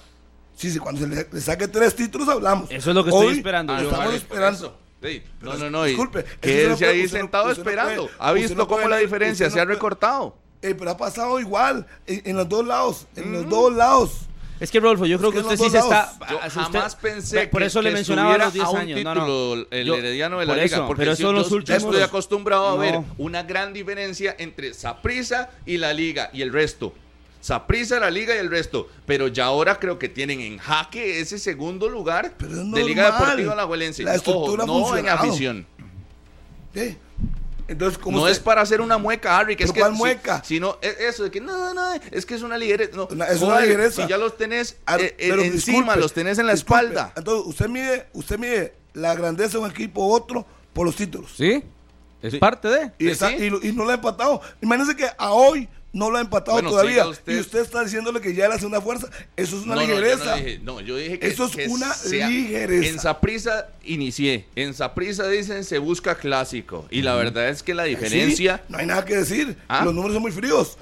Sí, 0.56 0.72
sí, 0.72 0.80
cuando 0.80 1.02
se 1.02 1.08
le, 1.08 1.28
le 1.32 1.42
saque 1.42 1.68
tres 1.68 1.96
títulos 1.96 2.28
hablamos. 2.30 2.72
Eso 2.72 2.90
es 2.90 2.96
lo 2.96 3.04
que 3.04 3.12
estoy 3.12 3.28
Hoy 3.28 3.38
esperando 3.38 3.78
yo, 3.80 3.90
Estamos 3.90 4.14
esperando. 4.16 4.78
Sí, 5.04 5.24
No, 5.42 5.54
no, 5.56 5.70
no. 5.70 5.84
disculpe, 5.84 6.20
usted 6.20 6.70
no 6.70 6.76
puede- 6.78 6.92
ahí 6.92 7.08
sentado 7.08 7.46
no 7.46 7.52
esperando. 7.52 8.04
puede- 8.08 8.16
¿Ha 8.18 8.32
visto 8.34 8.56
no 8.56 8.68
cómo 8.68 8.78
puede- 8.82 8.90
la 8.90 8.98
diferencia 8.98 9.50
se 9.52 9.60
ha 9.60 9.66
recortado? 9.66 10.36
Eh, 10.64 10.74
pero 10.74 10.90
ha 10.90 10.98
pasado 10.98 11.40
igual 11.40 11.86
en, 12.08 12.24
en 12.26 12.36
los 12.36 12.50
dos 12.50 12.66
lados. 12.66 13.06
En 13.16 13.32
los 13.32 13.48
dos 13.48 13.72
lados. 13.74 14.22
Es 14.60 14.72
que 14.72 14.80
Rodolfo, 14.80 15.06
yo 15.06 15.20
creo 15.20 15.32
que 15.32 15.40
usted 15.40 15.58
sí 15.58 15.70
se 15.70 15.78
está. 15.78 16.14
Yo 16.30 16.38
usted- 16.38 16.50
jamás 16.50 16.96
pensé 16.96 17.48
por 17.48 17.62
que, 17.62 17.68
eso 17.68 17.82
le 17.82 17.92
mencionaba 17.92 18.30
estuviera 18.32 18.46
los 18.46 18.54
10 18.54 18.66
a 18.66 18.70
un 18.70 18.78
años. 18.78 18.98
Título 18.98 19.56
no. 19.56 19.66
el 19.70 19.86
Yo- 19.86 19.96
Herediano 19.96 20.40
de 20.40 20.46
la 20.46 20.54
por 20.54 20.64
liga. 20.64 20.76
eso, 20.78 20.88
porque 20.88 21.02
pero 21.02 21.16
si 21.16 21.22
eso 21.22 21.32
yo, 21.32 21.38
los 21.38 21.50
yo 21.50 21.56
últimos- 21.58 21.84
estoy 21.84 22.02
acostumbrado 22.02 22.68
a 22.70 22.72
No. 22.72 22.78
ver 22.78 23.00
una 23.18 23.44
gran 23.44 23.74
diferencia 23.74 24.36
entre 24.40 24.74
Saprissa 24.74 25.52
y 25.66 25.78
la 25.78 25.94
liga 25.94 26.30
y 26.34 26.42
el 26.42 26.52
resto. 26.52 26.94
Saprissa, 27.40 28.00
la 28.00 28.10
liga 28.10 28.36
y 28.36 28.40
el 28.40 28.50
resto. 28.50 28.90
Pero 29.06 29.28
ya 29.28 29.46
ahora 29.46 29.78
creo 29.80 30.00
que 30.00 30.10
tienen 30.10 30.42
en 30.42 30.58
jaque 30.58 31.20
ese 31.22 31.38
segundo 31.38 31.88
lugar 31.88 32.34
Pero 32.38 32.62
es 32.62 32.72
de 32.72 32.84
Liga. 32.84 33.12
Deportiva 33.12 33.54
Alajuelense. 33.54 34.04
La 34.04 34.16
estructura 34.16 34.64
Ojo, 34.66 34.92
no 34.92 34.98
en 34.98 35.08
afición. 35.08 35.68
¿Qué? 36.74 36.98
Entonces, 37.68 37.98
¿cómo 37.98 38.18
No 38.18 38.24
usted- 38.24 38.34
es 38.34 38.40
para 38.40 38.62
hacer 38.62 38.80
una 38.82 38.98
mueca, 38.98 39.38
Harry. 39.38 39.56
Que 39.56 39.64
¿Pero 39.66 39.68
es 39.68 39.74
que 39.74 39.80
cuál 39.82 39.92
si- 39.94 39.98
mueca? 39.98 40.42
Si, 40.46 40.60
no, 40.60 40.78
es 40.82 41.00
eso 41.00 41.24
de 41.24 41.32
que 41.32 41.42
no, 41.42 41.74
no, 41.74 41.94
es 42.12 42.26
que 42.26 42.36
es 42.36 42.42
una 42.42 42.58
ligereza. 42.58 42.96
No, 42.96 43.08
Una- 43.12 43.26
es 43.26 43.42
una 43.42 43.60
ligereza. 43.62 44.04
Si 44.04 44.08
ya 44.10 44.18
los 44.18 44.38
tenés 44.38 44.78
Ah, 44.86 44.98
eh, 44.98 45.16
eh, 45.18 45.28
pero 45.30 45.42
encima, 45.42 45.78
disculpe, 45.80 46.00
los 46.00 46.14
tenés 46.14 46.40
en 46.40 46.46
la 46.48 46.54
disculpe. 46.54 46.84
espalda. 46.86 47.14
Entonces, 47.16 47.48
usted 47.48 47.68
mide, 47.70 48.08
usted 48.14 48.40
mide 48.40 48.74
la 48.94 49.14
grandeza 49.16 49.58
de 49.58 49.64
un 49.66 49.70
equipo 49.72 50.08
u 50.08 50.12
otro 50.14 50.46
por 50.74 50.86
los 50.86 50.96
títulos. 50.96 51.34
¿Sí? 51.36 51.64
Es 52.22 52.32
Sí. 52.34 52.40
parte 52.40 52.68
de. 52.68 52.92
Y, 52.98 53.10
está- 53.10 53.30
sí. 53.30 53.50
y 53.62 53.72
no 53.74 53.84
lo 53.84 53.92
ha 53.92 53.96
empatado. 53.96 54.42
Imagínense 54.62 54.96
que 54.96 55.08
a 55.18 55.32
hoy 55.34 55.70
no 55.94 56.12
lo 56.12 56.18
ha 56.18 56.22
empatado 56.22 56.54
Bueno, 56.54 56.70
todavía. 56.70 57.08
usted. 57.08 57.36
Y 57.36 57.40
usted 57.40 57.60
está 57.60 57.84
diciéndole 57.84 58.22
que 58.22 58.34
ya 58.34 58.44
es 58.46 58.50
la 58.52 58.58
segunda 58.58 58.82
fuerza. 58.82 59.08
Eso 59.36 59.58
es 59.58 59.64
una 59.64 59.76
No, 59.76 59.82
no, 59.82 59.88
yo 59.88 59.96
ligereza. 60.00 60.26
no 60.26 60.36
dije- 60.38 60.60
No, 60.64 60.82
yo 60.82 60.98
dije 60.98 61.20
que 61.20 61.28
Eso 61.28 61.46
es 61.46 61.56
que 61.56 61.68
una 61.68 61.94
sea- 61.94 62.30
ligereza. 62.30 62.90
En 62.90 63.00
Saprisa 63.00 63.68
inicié. 63.84 64.46
En 64.56 64.74
Saprisa 64.74 65.28
dicen 65.28 65.64
se 65.64 65.78
busca 65.80 66.16
clásico. 66.16 66.86
Y 66.92 67.02
la 67.02 67.16
verdad 67.16 67.50
es 67.50 67.64
que 67.64 67.74
la 67.74 67.86
diferencia. 67.86 68.58
Sí, 68.58 68.64
no 68.70 68.78
hay 68.78 68.86
nada 68.86 69.06
que 69.06 69.16
decir. 69.16 69.58
¿Ah? 69.68 69.84
Los 69.86 69.94
números 69.96 70.14
son 70.14 70.22
muy 70.22 70.32
fríos. 70.32 70.78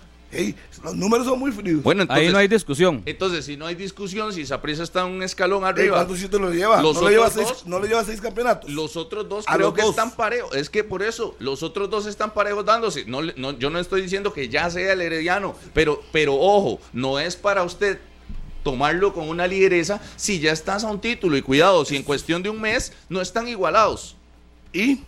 Los 0.84 0.96
números 0.96 1.26
son 1.26 1.40
muy 1.40 1.52
fríos. 1.52 1.82
Bueno, 1.82 2.02
entonces. 2.02 2.26
Ahí 2.28 2.32
no 2.32 2.38
hay 2.38 2.48
discusión. 2.50 3.02
Entonces, 3.06 3.46
si 3.46 3.56
no 3.56 3.66
hay 3.66 3.76
discusión, 3.76 4.34
si 4.34 4.46
Saprisa 4.46 4.84
está 4.84 5.06
un 5.06 5.24
escalón 5.24 5.64
arriba. 5.64 5.96
¿Cuántos 5.98 6.20
títulos 6.20 6.52
le 6.52 6.58
lleva? 6.58 6.82
Los 6.82 6.96
no, 7.02 7.08
le 7.08 7.16
lleva 7.16 7.30
seis, 7.30 7.48
dos- 7.48 7.66
no 7.66 7.80
le 7.80 7.88
lleva 7.88 8.04
seis 8.04 8.20
campeonatos. 8.20 8.70
Los 8.70 8.98
otros 8.98 9.30
dos 9.30 9.46
A 9.48 9.56
creo 9.56 9.74
que 9.74 9.82
dos. 9.82 9.92
están 9.92 10.12
parejos. 10.12 10.54
Es 10.56 10.70
que 10.70 10.84
por 10.84 11.04
eso, 11.04 11.36
los 11.40 11.64
otros 11.64 11.90
dos 11.90 12.06
están 12.06 12.34
parejos 12.34 12.66
dándose. 12.66 13.06
No, 13.06 13.22
no, 13.22 13.58
yo 13.58 13.70
no 13.70 13.80
estoy 13.80 14.02
diciendo 14.02 14.34
que 14.34 14.50
ya 14.50 14.70
sea 14.70 14.92
el 14.94 15.02
herediano, 15.02 15.56
pero, 15.74 16.04
pero 16.12 16.36
ojo, 16.36 16.80
no 16.92 17.18
es 17.20 17.36
para 17.38 17.64
usted 17.64 18.00
tomarlo 18.64 19.14
con 19.14 19.30
una 19.30 19.48
ligereza 19.48 20.02
si 20.18 20.40
ya 20.40 20.52
estás 20.52 20.84
a 20.84 20.88
un 20.92 21.00
título. 21.00 21.38
Y 21.38 21.42
cuidado, 21.44 21.86
si 21.86 21.96
en 21.96 22.04
cuestión 22.04 22.44
de 22.44 22.50
un 22.50 22.60
mes 22.60 22.92
no 23.10 23.22
están 23.22 23.48
igualados. 23.48 24.16
y 24.74 25.00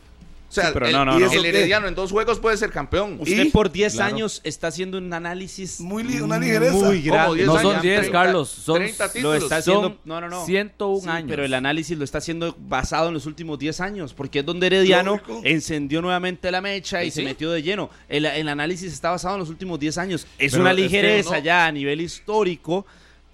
O 0.50 0.52
sea, 0.54 0.68
Sí, 0.68 0.70
pero 0.74 0.86
el, 0.88 0.93
no, 0.93 1.04
no, 1.04 1.18
el 1.18 1.45
herediano 1.45 1.88
en 1.89 1.95
dos 1.95 2.10
juegos 2.10 2.39
puede 2.39 2.56
ser 2.56 2.72
campeón. 2.72 3.18
Usted 3.20 3.43
¿Y? 3.48 3.50
por 3.50 3.70
10 3.70 3.95
Claro. 3.95 4.16
años 4.16 4.39
está 4.45 4.68
haciendo 4.68 4.98
un 4.98 5.12
análisis 5.14 5.82
Muy 5.82 6.04
una 6.22 6.39
ligereza. 6.39 6.72
muy 6.74 7.02
¿Cómo 7.02 7.14
grande. 7.14 7.36
10 7.36 7.48
No 7.48 7.58
años? 7.58 7.72
son 7.74 7.82
10, 7.82 8.00
30, 8.00 8.12
Carlos. 8.18 8.50
Son 8.50 8.76
30 8.78 9.06
Lo 9.06 9.12
títulos. 9.12 9.43
está 9.43 9.58
haciendo. 9.58 9.82
Son 9.89 9.98
No, 10.06 10.22
no, 10.22 10.30
no. 10.30 10.45
101 10.45 11.02
Sí, 11.02 11.10
años. 11.10 11.30
Pero 11.30 11.43
el 11.43 11.54
análisis 11.54 11.98
lo 11.98 12.04
está 12.06 12.20
haciendo 12.20 12.56
basado 12.58 13.10
en 13.10 13.14
los 13.16 13.26
últimos 13.26 13.60
10 13.60 13.82
años, 13.82 14.14
porque 14.14 14.39
es 14.39 14.45
donde 14.45 14.68
Herediano 14.68 15.12
Lógico. 15.18 15.41
encendió 15.43 16.02
nuevamente 16.02 16.50
la 16.50 16.62
mecha 16.62 17.04
y 17.04 17.08
¿Y 17.08 17.12
se 17.12 17.24
metió 17.24 17.52
de 17.52 17.62
lleno. 17.62 17.89
El, 18.08 18.26
el 18.26 18.48
análisis 18.48 18.93
está 18.93 19.10
basado 19.10 19.36
en 19.36 19.41
los 19.41 19.50
últimos 19.50 19.78
10 19.80 19.98
años. 19.98 20.26
Es 20.39 20.52
Pero 20.54 20.62
una 20.64 20.72
es 20.72 20.78
que 20.78 20.82
ligereza 20.84 21.38
no- 21.39 21.43
ya 21.43 21.66
a 21.66 21.72
nivel 21.74 22.00
histórico 22.00 22.86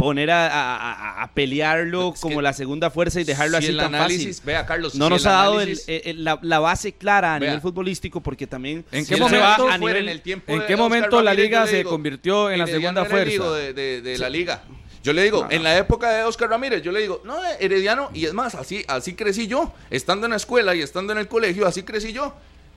poner 0.04 0.30
a, 0.32 1.22
a- 1.24 1.32
pelearlo 1.34 2.14
Es 2.14 2.20
como 2.20 2.42
la 2.42 2.54
segunda 2.54 2.90
fuerza 2.90 3.22
y 3.22 3.24
dejarlo 3.24 3.58
si 3.58 3.64
así 3.66 3.72
el 3.72 3.78
tan 3.78 3.96
análisis, 3.96 4.28
fácil. 4.38 4.46
vea 4.46 4.66
Carlos, 4.66 4.96
No 4.96 5.06
si 5.06 5.10
nos 5.12 5.26
ha 5.26 5.32
dado 5.32 5.62
el- 5.62 6.24
la, 6.24 6.40
la 6.42 6.60
base 6.60 6.94
clara 6.94 7.36
a 7.36 7.40
Vea. 7.40 7.50
nivel 7.50 7.62
futbolístico 7.62 8.22
porque 8.22 8.46
también 8.48 8.86
¿En 8.92 9.06
qué 9.06 9.18
momento 9.18 9.38
se 9.64 9.68
va 9.70 9.74
a 9.74 9.78
nivel 9.78 9.98
en 9.98 10.10
el 10.10 10.22
tiempo 10.22 10.52
en 10.52 10.60
qué 10.60 10.74
Oscar 10.74 10.78
momento 10.78 11.22
la 11.22 11.34
liga 11.34 11.66
se 11.68 11.78
digo, 11.78 11.90
convirtió 11.90 12.52
en 12.52 12.60
la 12.60 12.68
segunda 12.68 13.06
fuerza? 13.06 13.52
de, 13.52 13.74
de- 13.74 14.02
de 14.02 14.18
la 14.18 14.30
liga. 14.30 14.64
Yo 15.04 15.12
le 15.12 15.22
digo, 15.24 15.48
en 15.50 15.64
la 15.64 15.78
época 15.78 16.10
de 16.12 16.24
Oscar 16.24 16.50
Ramírez, 16.50 16.82
yo 16.82 16.92
le 16.94 17.02
digo, 17.02 17.22
no, 17.26 17.36
Herediano, 17.60 18.10
y 18.14 18.24
es 18.26 18.34
más, 18.34 18.56
así, 18.56 18.86
así 18.88 19.16
crecí 19.16 19.48
yo, 19.48 19.74
estando 19.90 20.28
en 20.28 20.32
la 20.32 20.38
escuela 20.38 20.74
y 20.76 20.82
estando 20.82 21.12
en 21.12 21.20
el 21.20 21.28
colegio, 21.28 21.68
así 21.68 21.84
crecí 21.84 22.14
yo. 22.14 22.34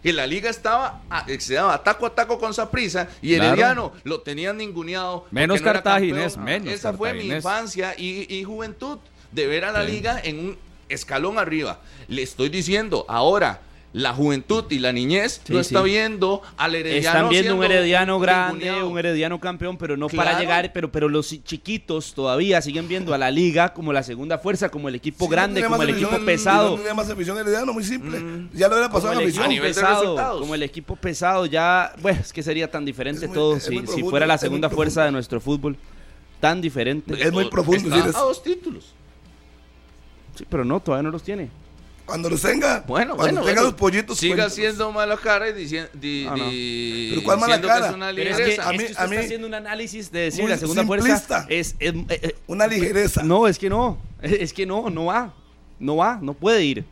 Que 0.06 0.12
la 0.12 0.24
liga 0.24 0.48
estaba, 0.48 1.00
a- 1.10 1.26
se 1.40 1.54
daba 1.54 1.82
taco 1.82 2.06
a 2.06 2.14
taco 2.14 2.38
con 2.38 2.54
Saprisa 2.54 3.08
y 3.20 3.34
Claro. 3.34 3.48
Herediano 3.50 3.92
lo 4.04 4.20
tenían 4.20 4.56
ninguneado. 4.56 5.26
Menos 5.32 5.60
no 5.60 5.64
cartaginés, 5.64 6.36
campeón. 6.36 6.44
menos 6.62 6.74
Esa 6.78 6.92
fue 6.92 7.12
mi 7.12 7.26
infancia 7.26 7.92
y, 7.98 8.32
y 8.32 8.44
juventud, 8.44 8.98
de 9.32 9.46
ver 9.48 9.64
a 9.64 9.72
la 9.72 9.84
Sí. 9.84 9.90
liga 9.90 10.20
en 10.22 10.38
un 10.38 10.58
escalón 10.88 11.40
arriba. 11.40 11.80
Le 12.06 12.22
estoy 12.22 12.50
diciendo, 12.50 13.04
ahora, 13.08 13.62
la 13.96 14.12
juventud 14.12 14.64
y 14.68 14.78
la 14.78 14.92
niñez 14.92 15.40
Sí, 15.42 15.54
no 15.54 15.58
está 15.60 15.78
sí. 15.78 15.86
viendo 15.86 16.42
al 16.58 16.74
Herediano 16.74 16.98
Están 17.08 17.28
viendo 17.30 17.56
un 17.56 17.64
herediano 17.64 18.20
grande, 18.20 18.64
ninguneado. 18.66 18.88
un 18.90 18.98
herediano 18.98 19.40
campeón, 19.40 19.78
pero 19.78 19.96
no 19.96 20.08
para 20.10 20.38
llegar, 20.38 20.70
pero, 20.74 20.92
pero 20.92 21.08
los 21.08 21.28
chiquitos 21.44 22.12
todavía 22.12 22.60
siguen 22.60 22.88
viendo 22.88 23.14
a 23.14 23.18
la 23.18 23.30
liga 23.30 23.72
como 23.72 23.94
la 23.94 24.02
segunda 24.02 24.36
fuerza, 24.36 24.68
como 24.68 24.90
el 24.90 24.96
equipo 24.96 25.28
grande, 25.28 25.64
como 25.64 25.82
el 25.82 25.88
equipo 25.90 26.18
pesado. 26.26 26.72
No 26.72 26.76
tenía 26.76 26.92
más 26.92 27.08
afición 27.08 27.38
herediano, 27.38 27.72
muy 27.72 27.84
simple. 27.84 28.18
Ya 28.52 28.68
lo 28.68 28.74
hubiera 28.74 28.90
pasado 28.92 29.14
en 29.14 29.20
equipo 29.20 29.40
A 29.40 29.44
afición. 29.44 29.48
nivel 29.48 29.74
de 29.74 29.80
pesado, 29.80 30.40
como 30.40 30.54
el 30.54 30.62
equipo 30.62 30.96
pesado, 30.96 31.46
ya, 31.46 31.94
bueno, 32.02 32.20
es 32.20 32.34
que 32.34 32.42
sería 32.42 32.70
tan 32.70 32.84
diferente 32.84 33.26
muy- 33.26 33.34
todo 33.34 33.58
si, 33.60 33.86
si 33.86 34.02
fuera 34.02 34.26
la 34.26 34.36
segunda 34.36 34.68
fuerza 34.68 35.06
de 35.06 35.10
nuestro 35.10 35.40
fútbol. 35.40 35.74
Tan 36.38 36.60
diferente. 36.60 37.14
Es 37.18 37.32
muy 37.32 37.48
profundo 37.48 37.96
Está 37.96 38.18
a 38.18 38.22
dos 38.22 38.42
títulos. 38.42 38.92
Sí, 40.34 40.44
pero 40.50 40.66
no, 40.66 40.80
todavía 40.80 41.04
no 41.04 41.10
los 41.10 41.22
tiene. 41.22 41.48
Cuando 42.06 42.30
los 42.30 42.40
tenga, 42.40 42.84
Bueno, 42.86 43.16
cuando 43.16 43.16
bueno, 43.16 43.40
tenga 43.40 43.42
bueno, 43.42 43.62
los 43.62 43.74
pollitos. 43.74 44.16
Siga 44.18 44.44
haciendo 44.46 44.92
mala 44.92 45.16
cara 45.16 45.48
y 45.50 45.52
diciendo. 45.54 45.90
No. 45.92 46.00
Pero 46.00 47.22
¿cuál 47.24 47.40
mala 47.40 47.60
cara? 47.60 47.80
Que 47.80 47.88
es 47.88 47.94
una 47.94 48.06
Pero 48.14 48.30
es 48.30 48.36
que, 48.36 48.42
ligereza. 48.44 48.68
a 48.68 48.72
mí- 48.72 48.76
es 48.78 48.82
que 48.84 48.90
usted 48.92 49.04
a 49.04 49.06
mí- 49.08 49.16
está 49.16 49.24
haciendo 49.26 49.46
un 49.48 49.54
análisis 49.54 50.12
de 50.12 50.18
decir 50.20 50.48
la 50.48 50.56
segunda 50.56 50.82
simplista. 50.82 51.16
fuerza 51.42 51.46
es, 51.50 51.74
es- 51.80 51.94
eh, 51.94 52.06
eh, 52.22 52.36
Una 52.46 52.66
ligereza. 52.68 53.22
no, 53.24 53.48
es 53.48 53.58
que 53.58 53.68
no, 53.68 53.98
es 54.22 54.52
que 54.52 54.64
no, 54.66 54.88
no 54.88 55.06
va, 55.06 55.34
no 55.80 55.96
va, 55.96 56.18
no 56.22 56.34
puede 56.34 56.62
ir. 56.64 56.84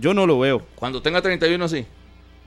Yo 0.00 0.12
no 0.14 0.26
lo 0.26 0.38
veo. 0.38 0.64
Cuando 0.76 1.00
tenga 1.02 1.22
31, 1.22 1.66
sí. 1.68 1.86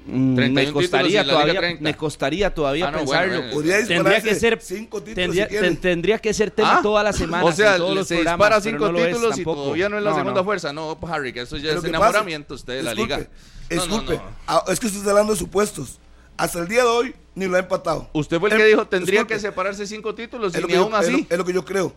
Mm, 0.08 0.36
31 0.36 0.54
me 0.54 0.62
títulos 0.66 0.84
costaría 0.84 1.24
todavía, 1.26 1.60
30. 1.60 1.84
me 1.84 1.98
costaría 1.98 2.54
todavía 2.54 2.88
Ah, 2.88 2.92
no, 2.92 2.98
pensarlo. 3.00 3.28
bueno, 3.28 3.42
bueno. 3.42 3.54
Podría 3.56 3.88
tendría 3.88 4.22
que 4.22 4.36
ser 4.36 4.60
cinco 4.62 5.02
títulos 5.02 5.16
tendría, 5.36 5.48
si 5.70 5.76
tendría 5.78 6.20
que 6.20 6.34
ser 6.34 6.52
tema 6.52 6.78
Ah, 6.78 6.82
toda 6.84 7.02
la 7.04 7.12
semana. 7.12 7.44
O 7.44 7.52
sea, 7.52 7.78
todos 7.78 7.96
los 7.96 8.08
se 8.08 8.16
programas, 8.16 8.38
dispara 8.40 8.62
cinco 8.62 8.86
no 8.86 8.92
lo 8.92 9.00
es 9.00 9.08
títulos 9.08 9.34
y 9.34 9.36
tampoco. 9.38 9.62
todavía 9.64 9.90
no 9.90 9.98
es 9.98 10.04
la 10.04 10.10
No, 10.12 10.16
segunda 10.18 10.42
no. 10.42 10.46
fuerza. 10.46 10.74
No, 10.74 10.98
pues, 11.00 11.12
Harry, 11.12 11.34
que 11.34 11.42
eso 11.42 11.58
ya 11.58 11.72
es 11.74 11.84
enamoramiento 11.84 12.50
pasa- 12.50 12.56
usted 12.62 12.74
de 12.78 12.84
la 12.84 12.92
disculpe, 12.92 13.16
liga. 13.18 13.30
No, 13.72 13.76
no, 13.76 13.82
Disculpe, 13.82 14.14
no. 14.18 14.22
ah, 14.48 14.64
es 14.68 14.80
que 14.80 14.86
usted 14.86 15.00
está 15.00 15.10
hablando 15.12 15.34
de 15.34 15.40
supuestos. 15.40 15.98
Hasta 16.38 16.60
el 16.60 16.68
día 16.68 16.84
de 16.84 16.90
hoy 16.90 17.16
ni 17.34 17.48
lo 17.48 17.56
ha 17.56 17.60
empatado. 17.60 18.08
Usted 18.14 18.40
fue 18.40 18.50
el 18.50 18.54
Em, 18.56 18.60
que 18.62 18.66
dijo 18.68 18.86
tendría 18.88 19.22
disculpe, 19.22 19.34
que 19.34 19.40
separarse 19.40 19.88
cinco 19.88 20.14
títulos 20.14 20.54
y 20.56 20.62
lo 20.62 20.68
ni 20.68 20.74
yo- 20.74 20.84
aún 20.84 20.94
es 20.94 21.10
lo- 21.10 21.16
así. 21.16 21.28
Es 21.30 21.38
lo 21.38 21.46
que 21.46 21.54
yo 21.54 21.66
creo. 21.66 21.94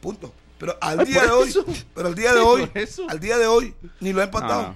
Punto. 0.00 0.32
Pero 0.58 0.76
al 0.80 1.00
Ay, 1.00 1.06
día 1.06 1.24
de 1.24 1.30
hoy, 1.30 1.54
pero 1.94 2.08
al 2.08 2.14
día 2.14 2.32
de 2.32 2.40
hoy, 2.40 2.70
al 3.08 3.20
día 3.20 3.36
de 3.38 3.46
hoy 3.46 3.74
ni 4.00 4.12
lo 4.14 4.20
ha 4.20 4.24
empatado. 4.24 4.74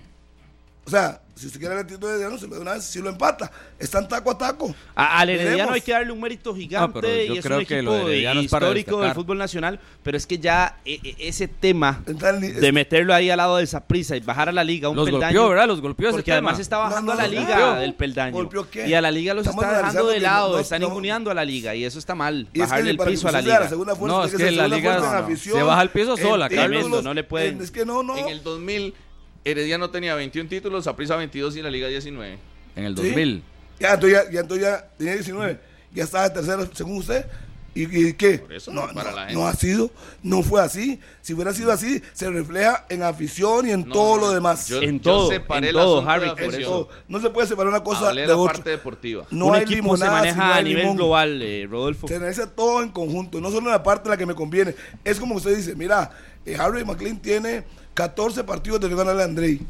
O 0.87 0.91
sea, 0.91 1.21
si 1.35 1.47
usted 1.49 1.59
quiere 1.59 1.79
el 1.81 1.87
título 1.87 2.07
de 2.09 2.13
Herediano, 2.15 2.39
se 2.39 2.47
lo 2.47 2.55
de 2.55 2.61
una 2.61 2.75
vez, 2.75 2.85
si 2.85 3.01
lo 3.01 3.09
empata, 3.11 3.51
están 3.79 4.07
taco 4.09 4.31
a 4.31 4.39
taco. 4.39 4.75
A- 4.95 5.19
al 5.19 5.31
Herediano 5.31 5.73
hay 5.73 5.81
que 5.81 5.91
darle 5.93 6.13
un 6.13 6.21
mérito 6.21 6.55
gigante 6.55 6.99
Ah, 6.99 7.01
pero 7.01 7.09
yo 7.25 7.35
y 7.35 7.39
es 7.39 7.45
creo 7.45 7.59
un 7.59 7.65
que 7.67 7.79
equipo 7.79 7.93
lo 7.93 8.07
de 8.07 8.25
es 8.31 8.37
histórico 8.45 9.01
del 9.01 9.15
fútbol 9.15 9.39
nacional, 9.39 9.81
pero 10.03 10.17
es 10.17 10.27
que 10.27 10.39
ya 10.39 10.79
eh, 10.85 11.01
eh, 11.03 11.15
ese 11.19 11.49
tema 11.49 12.03
ni- 12.39 12.49
de 12.49 12.73
meterlo 12.73 13.13
ahí 13.15 13.31
al 13.31 13.39
lado 13.39 13.57
de 13.57 13.65
esa 13.65 13.85
prisa 13.85 14.17
y 14.17 14.21
bajar 14.21 14.49
a 14.49 14.53
la 14.53 14.63
liga 14.63 14.89
un 14.89 14.97
Los 14.97 15.11
peldaño, 15.11 15.41
golpeó, 15.41 15.49
¿verdad? 15.51 15.67
Los 15.67 15.81
golpeó 15.81 16.09
ese 16.09 16.17
porque 16.19 16.31
tema. 16.31 16.37
además 16.51 16.61
está 16.61 16.77
bajando 16.79 17.13
No, 17.13 17.19
no, 17.19 17.25
a 17.25 17.27
la 17.29 17.35
no, 17.35 17.41
liga 17.41 17.59
golpeó. 17.67 17.81
del 17.81 17.95
peldaño 17.95 18.33
¿Golpeó 18.35 18.71
qué? 18.71 18.87
y 18.89 18.95
a 18.95 19.01
la 19.01 19.11
liga 19.11 19.35
los 19.35 19.45
Estamos 19.47 19.65
está 19.65 19.77
dejando 19.79 20.07
de 20.07 20.15
que 20.15 20.21
lado, 20.21 20.53
no- 20.53 20.59
están 20.61 20.81
no- 20.83 20.87
ninguneando 20.89 21.31
a 21.31 21.35
la 21.35 21.45
liga 21.45 21.75
y 21.75 21.85
eso 21.85 21.99
está 21.99 22.15
mal, 22.15 22.47
Y 22.53 22.61
es 22.61 22.69
bajarle 22.69 22.85
que 22.85 22.91
el 22.91 22.99
que 22.99 23.05
piso 23.07 23.29
a 23.29 23.33
la 23.33 23.41
liga. 23.41 23.69
segunda 23.69 23.97
fuerza, 23.97 24.17
No, 24.19 24.25
es 24.25 24.31
que 24.31 24.37
que 24.39 24.51
la 24.53 24.69
liga 24.69 24.99
no, 24.99 25.01
no. 25.29 25.37
se 25.37 25.63
baja 25.63 25.83
el 25.83 25.89
piso 25.91 26.17
sola, 26.17 26.49
Carlos. 26.49 27.03
No 27.03 27.13
le 27.13 27.25
pueden. 27.25 27.57
en- 27.57 27.63
Es 27.63 27.71
que 27.71 27.85
no, 27.85 28.03
no. 28.05 28.17
En 28.17 28.29
el 28.29 28.43
2000, 28.43 28.95
Herediano 29.45 29.91
tenía 29.91 30.15
21 30.15 30.49
títulos, 30.49 30.85
Saprissa 30.85 31.17
22 31.17 31.57
y 31.57 31.63
la 31.63 31.71
Liga 31.71 31.89
19. 31.89 32.39
En 32.77 32.85
el 32.85 32.97
Sí. 32.97 33.03
2000. 33.09 33.43
Ya, 33.81 33.95
entonces 33.95 34.25
ya, 34.25 34.31
ya, 34.33 34.41
entonces 34.41 34.67
ya 34.67 34.89
tenía 34.97 35.15
19. 35.15 35.59
Ya 35.93 36.05
estaba 36.05 36.29
de 36.29 36.35
tercero, 36.35 36.69
según 36.75 36.99
usted. 36.99 37.27
¿Y, 37.77 37.83
y 38.11 38.13
qué? 38.13 38.39
Por 38.39 38.53
eso, 38.53 38.73
no, 38.73 38.83
para 38.95 39.11
no, 39.11 39.17
la 39.17 39.23
gente. 39.23 39.35
no 39.35 39.49
ha 39.49 39.53
sido, 39.53 39.91
no 40.23 40.45
fue 40.45 40.63
así. 40.63 41.01
Si 41.23 41.35
hubiera 41.35 41.53
sido 41.53 41.73
así, 41.73 42.01
se 42.13 42.31
refleja 42.31 42.87
en 42.89 43.03
afición 43.03 43.67
y 43.67 43.73
en 43.73 43.89
No, 43.89 43.93
todo 43.93 44.15
no, 44.17 44.21
lo 44.29 44.31
demás. 44.33 44.69
Yo, 44.69 44.81
En 44.81 45.01
yo 45.01 45.11
todo, 45.11 45.29
separé 45.29 45.71
en 45.71 45.75
todo, 45.75 46.09
Harry, 46.09 46.29
por 46.41 46.57
todo. 46.57 46.89
No 47.09 47.21
se 47.21 47.31
puede 47.31 47.49
separar 47.49 47.71
una 47.71 47.83
cosa 47.83 48.11
Hablé 48.11 48.21
de 48.23 48.27
la 48.29 48.37
otra. 48.37 48.55
parte 48.55 48.71
deportiva. 48.71 49.27
No 49.33 49.47
un 49.47 49.57
hay 49.57 49.63
equipo 49.63 49.97
se 49.97 50.05
limonada 50.05 50.21
si 50.23 50.29
no 50.29 50.37
maneja 50.37 50.55
a 50.55 50.57
hay 50.59 50.65
nivel 50.65 50.83
limón. 50.83 50.97
global, 50.99 51.43
eh, 51.43 51.67
Rodolfo. 51.69 52.07
Se 52.07 52.15
analiza 52.15 52.47
todo 52.49 52.81
en 52.81 52.91
conjunto, 52.91 53.41
no 53.41 53.49
solo 53.51 53.67
en 53.67 53.73
la 53.73 53.83
parte 53.83 54.07
en 54.07 54.11
la 54.13 54.17
que 54.19 54.27
me 54.27 54.37
conviene. 54.37 54.73
Es 55.03 55.19
como 55.19 55.35
usted 55.35 55.57
dice, 55.57 55.75
mira, 55.75 56.13
eh, 56.47 56.57
Harry 56.57 56.85
McLean 56.85 57.19
tiene 57.21 57.65
14 57.95 58.45
partidos 58.45 58.81
de 58.81 58.89
ganarle 58.89 59.23
a 59.23 59.25
Andrei, 59.25 59.61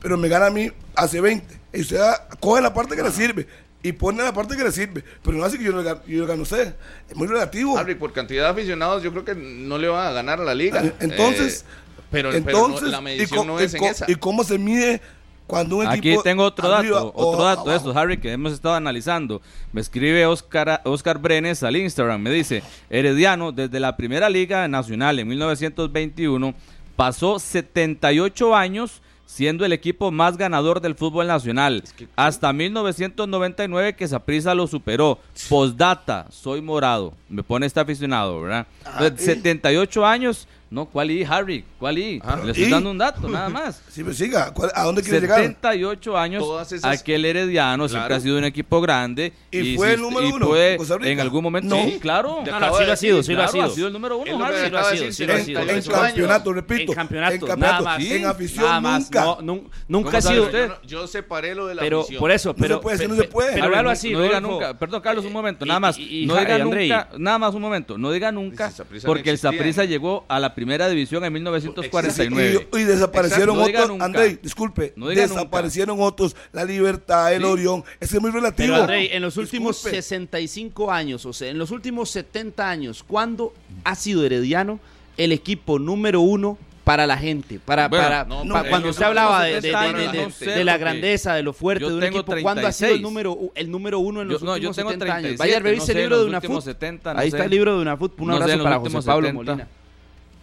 pero 0.00 0.16
me 0.16 0.28
gana 0.28 0.46
a 0.46 0.50
mí 0.50 0.70
hace 0.94 1.20
20. 1.20 1.60
Y 1.72 1.80
usted 1.80 2.00
ah, 2.00 2.28
coge 2.40 2.60
la 2.62 2.72
parte 2.72 2.94
que 2.94 3.02
le 3.02 3.10
sirve 3.10 3.46
y 3.82 3.92
pone 3.92 4.22
la 4.22 4.32
parte 4.32 4.56
que 4.56 4.64
le 4.64 4.72
sirve, 4.72 5.04
pero 5.22 5.36
no 5.36 5.44
hace 5.44 5.58
que 5.58 5.64
yo 5.64 5.76
le 5.76 5.82
gano, 5.82 6.00
yo 6.06 6.20
le 6.20 6.26
gano 6.26 6.40
a 6.40 6.42
usted. 6.42 6.74
Es 7.08 7.16
muy 7.16 7.26
relativo. 7.26 7.76
Harry, 7.76 7.94
por 7.94 8.12
cantidad 8.12 8.44
de 8.44 8.50
aficionados, 8.50 9.02
yo 9.02 9.10
creo 9.10 9.24
que 9.24 9.34
no 9.34 9.76
le 9.78 9.88
van 9.88 10.06
a 10.06 10.12
ganar 10.12 10.40
a 10.40 10.44
la 10.44 10.54
liga. 10.54 10.82
Eh, 10.84 10.94
Entonces, 11.00 11.62
Eh, 11.62 12.02
pero, 12.10 12.30
pero 12.30 12.44
entonces 12.46 12.82
no- 12.82 12.90
la 12.90 12.98
¿y 13.00 13.02
medición 13.02 13.46
no 13.46 13.58
es 13.58 13.74
en 13.74 13.84
esa. 13.84 14.06
¿Y 14.08 14.14
cómo 14.14 14.44
se 14.44 14.58
mide 14.58 15.02
cuando 15.46 15.76
un 15.76 15.86
Aquí 15.86 16.16
tengo 16.22 16.44
otro 16.44 16.72
arriba 16.72 16.96
dato, 16.96 17.08
o 17.14 17.26
otro 17.26 17.44
dato 17.44 17.68
de 17.70 17.76
estos, 17.76 17.94
Harry, 17.96 18.16
que 18.18 18.32
hemos 18.32 18.52
estado 18.52 18.74
analizando. 18.74 19.42
Me 19.72 19.80
escribe 19.82 20.24
Oscar, 20.24 20.80
Oscar 20.84 21.18
Brenes 21.18 21.62
al 21.62 21.76
Instagram, 21.76 22.22
me 22.22 22.30
dice, 22.30 22.62
Herediano, 22.88 23.52
desde 23.52 23.80
la 23.80 23.96
primera 23.96 24.30
liga 24.30 24.66
nacional 24.68 25.18
en 25.18 25.28
1921, 25.28 26.54
pasó 26.96 27.38
78 27.38 28.54
años 28.54 29.02
siendo 29.26 29.64
el 29.64 29.72
equipo 29.72 30.10
más 30.10 30.36
ganador 30.36 30.80
del 30.80 30.94
fútbol 30.94 31.26
nacional. 31.26 31.82
Hasta 32.14 32.52
1999 32.52 33.96
que 33.96 34.06
Saprissa 34.06 34.54
lo 34.54 34.66
superó. 34.66 35.18
Postdata, 35.48 36.26
soy 36.30 36.60
morado. 36.60 37.14
Me 37.28 37.42
pone 37.42 37.66
este 37.66 37.80
aficionado, 37.80 38.40
¿verdad? 38.42 38.66
Ah, 38.84 38.98
Entonces, 39.00 39.28
¿y? 39.28 39.32
78 39.32 40.06
años. 40.06 40.46
No, 40.74 40.86
¿cuál 40.86 41.08
I, 41.12 41.22
Harry? 41.22 41.64
¿Cuál 41.78 41.98
I? 41.98 42.20
Ah, 42.24 42.36
Le 42.44 42.50
estoy 42.50 42.64
¿y? 42.66 42.70
dando 42.70 42.90
un 42.90 42.98
dato, 42.98 43.28
nada 43.28 43.48
más. 43.60 43.80
Sí, 43.88 44.02
pero 44.02 44.12
siga, 44.12 44.52
¿cuál- 44.52 44.72
¿a 44.74 44.82
dónde 44.82 45.02
quiere 45.02 45.20
llegar? 45.20 45.38
78 45.40 46.18
años, 46.18 46.72
esas- 46.72 47.00
aquel 47.00 47.24
herediano 47.24 47.86
siempre 47.88 48.08
Claro. 48.08 48.18
ha 48.18 48.20
sido 48.20 48.38
un 48.38 48.44
equipo 48.44 48.80
grande. 48.80 49.32
Y 49.52 49.76
fue 49.76 49.94
el 49.94 50.00
número 50.00 50.28
y 50.28 50.32
uno 50.32 50.56
en 50.56 50.76
Costa 50.78 50.96
Rica. 50.98 51.10
en 51.10 51.20
algún 51.20 51.44
momento, 51.44 51.76
No. 51.76 51.84
sí, 51.84 51.98
claro. 52.00 52.42
No, 52.44 52.58
no, 52.58 52.76
sí 52.76 52.84
lo 52.84 52.92
ha 52.92 52.96
sido, 52.96 53.22
sí 53.22 53.32
lo 53.34 53.42
ha 53.44 53.46
Claro, 53.46 53.70
sido. 53.70 53.86
el 53.86 53.92
número 53.92 54.16
uno, 54.18 54.26
Es 54.26 54.32
lo 54.32 54.38
que 54.38 54.44
Harry. 54.44 54.64
Sí 54.64 54.70
lo 54.72 54.78
ha 54.80 54.84
sido, 54.96 55.12
sí 55.12 55.26
lo 55.26 55.32
ha 55.32 55.36
En, 55.38 55.44
sido. 55.44 55.60
en 55.60 55.66
78 55.68 55.94
años. 55.94 56.08
campeonato, 56.08 56.52
repito. 56.52 56.92
En 56.92 56.96
campeonato, 56.96 57.34
en, 57.34 57.40
campeonato, 57.40 57.84
nada 57.84 57.98
más. 57.98 58.04
en 58.04 58.26
afición 58.26 58.64
Nada 58.64 58.80
más, 58.80 59.02
nunca. 59.04 59.20
no, 59.24 59.36
nun- 59.42 59.70
nunca 59.86 60.06
¿Cómo 60.10 60.18
ha 60.18 60.22
sido. 60.22 60.42
usted? 60.46 60.62
Yo, 60.68 60.74
no- 60.74 60.82
yo 60.82 61.06
separé 61.06 61.54
lo 61.54 61.66
de 61.68 61.76
la 61.76 61.82
Pero 61.82 62.00
afición. 62.00 62.18
por 62.20 62.30
eso, 62.32 62.48
No 62.48 62.54
pero 62.56 62.76
se 62.78 62.82
puede, 62.82 62.96
sí, 62.98 63.02
pe- 63.04 63.08
no 63.08 63.14
se 63.14 63.24
puede. 63.24 63.52
Pero 63.52 63.82
no- 63.82 63.90
así, 63.90 64.10
no 64.10 64.22
diga 64.22 64.40
nunca, 64.40 64.74
perdón 64.76 65.00
Carlos, 65.02 65.24
un 65.24 65.32
momento, 65.32 65.64
nada 65.64 65.78
más, 65.78 65.96
no 65.98 66.04
diga 66.36 66.58
nunca, 66.58 67.08
nada 67.16 67.38
más 67.38 67.54
un 67.54 67.62
momento, 67.62 67.96
no 67.96 68.10
diga 68.10 68.32
nunca, 68.32 68.72
no 68.76 68.84
porque 69.04 69.30
el. 69.30 69.38
Saprissa 69.38 69.84
llegó 69.84 70.24
a 70.26 70.40
la 70.40 70.52
primera 70.54 70.63
división 70.88 71.24
en 71.24 71.32
1949. 71.32 72.68
Y, 72.72 72.76
y 72.78 72.84
desaparecieron 72.84 73.56
Exacto, 73.58 73.72
no 73.72 73.82
otros. 73.82 73.88
nunca. 73.88 74.04
Andrei, 74.04 74.38
disculpe. 74.42 74.92
No 74.96 75.06
nunca. 75.06 75.20
desaparecieron 75.20 76.00
otros. 76.00 76.36
La 76.52 76.64
Libertad, 76.64 77.32
el 77.32 77.42
Sí. 77.42 77.48
Orión. 77.48 77.84
Es 78.00 78.10
que 78.10 78.16
es 78.16 78.22
muy 78.22 78.30
relativo. 78.30 78.68
Pero 78.72 78.76
Andrei, 78.82 79.08
en 79.12 79.22
los 79.22 79.36
últimos 79.36 79.76
Disculpe. 79.76 79.96
65 79.96 80.90
años, 80.92 81.24
o 81.26 81.32
sea, 81.32 81.48
en 81.50 81.58
los 81.58 81.70
últimos 81.70 82.10
70 82.10 82.68
años, 82.68 83.02
¿cuándo 83.06 83.52
ha 83.84 83.94
sido 83.94 84.24
Herediano 84.24 84.80
el 85.16 85.32
equipo 85.32 85.78
número 85.78 86.20
uno 86.20 86.58
para 86.84 87.06
la 87.06 87.16
gente? 87.16 87.58
Para, 87.64 87.88
Bueno, 87.88 88.04
para, 88.04 88.24
no, 88.24 88.42
cuando 88.68 88.90
usted 88.90 89.00
los 89.00 89.08
hablaba 89.08 89.44
de, 89.44 89.56
últimos 89.56 89.62
de- 89.62 89.86
70 89.86 89.98
de- 89.98 90.02
años, 90.02 90.12
de- 90.12 90.22
no 90.24 90.30
sé, 90.30 90.50
de 90.58 90.64
la 90.64 90.76
grandeza, 90.76 91.34
de 91.34 91.42
lo 91.42 91.52
fuerte 91.52 91.82
yo 91.82 91.88
de 91.90 91.94
un 91.96 92.02
equipo, 92.04 92.34
¿cuándo 92.42 92.66
ha 92.66 92.72
sido 92.72 92.90
el 92.90 93.00
36? 93.00 93.02
número, 93.02 93.52
el 93.54 93.70
número 93.70 93.98
uno 94.00 94.20
en 94.22 94.28
Yo- 94.28 94.32
los 94.34 94.42
no, 94.42 94.48
yo 94.56 94.68
últimos 94.70 94.76
tengo 94.76 94.90
70 94.90 95.04
años? 95.14 95.22
37, 95.36 95.38
Vaya, 95.38 95.60
revise 95.60 95.86
no 95.86 95.98
el 95.98 96.04
libro 96.04 96.18
de 96.20 96.24
una 96.26 96.38
últimos 96.38 96.64
FUT. 96.64 96.72
70, 96.72 97.14
no 97.14 97.20
Ahí 97.20 97.30
sé. 97.30 97.36
está 97.36 97.44
el 97.44 97.50
libro 97.50 97.74
de 97.76 97.82
una 97.82 97.96
FUT. 97.96 98.20
Un 98.20 98.26
No 98.28 98.34
abrazo 98.36 98.62
para 98.62 98.78
José 98.78 99.02
Pablo 99.02 99.26
70. 99.28 99.32
Molina. 99.52 99.68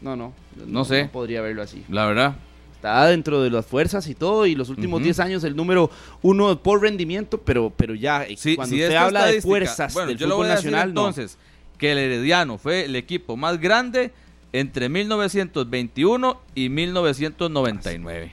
No, 0.02 0.16
no, 0.16 0.34
No 0.68 0.84
sé. 0.86 1.10
podría 1.12 1.41
verlo 1.41 1.62
así. 1.62 1.84
La 1.89 2.06
verdad. 2.06 2.36
Está 2.76 3.06
dentro 3.06 3.43
de 3.43 3.52
las 3.52 3.66
fuerzas 3.66 4.08
y 4.08 4.16
todo, 4.16 4.47
y 4.47 4.56
los 4.56 4.70
últimos 4.70 4.97
Ujú. 4.97 5.04
10 5.04 5.20
años 5.20 5.43
el 5.43 5.56
número 5.56 5.91
uno 6.24 6.58
por 6.64 6.82
rendimiento, 6.82 7.38
pero, 7.39 7.72
pero 7.76 7.93
ya, 7.93 8.24
eh, 8.24 8.36
Sí, 8.38 8.56
cuando 8.56 8.76
si 8.76 8.82
usted 8.82 8.95
habla 8.95 9.28
de 9.28 9.39
fuerzas 9.41 9.93
bueno, 9.93 10.10
del 10.10 10.18
yo 10.18 10.26
fútbol 10.26 10.38
voy 10.39 10.47
a 10.47 10.56
decir 10.56 10.72
nacional, 10.72 10.93
no. 10.95 11.02
entonces 11.02 11.38
que 11.78 11.91
el 11.91 11.99
Herediano 11.99 12.58
fue 12.58 12.86
el 12.86 12.95
equipo 12.95 13.38
más 13.38 13.60
grande 13.60 14.12
entre 14.54 14.89
1921 14.89 16.41
y 16.56 16.70
1999. 16.70 18.32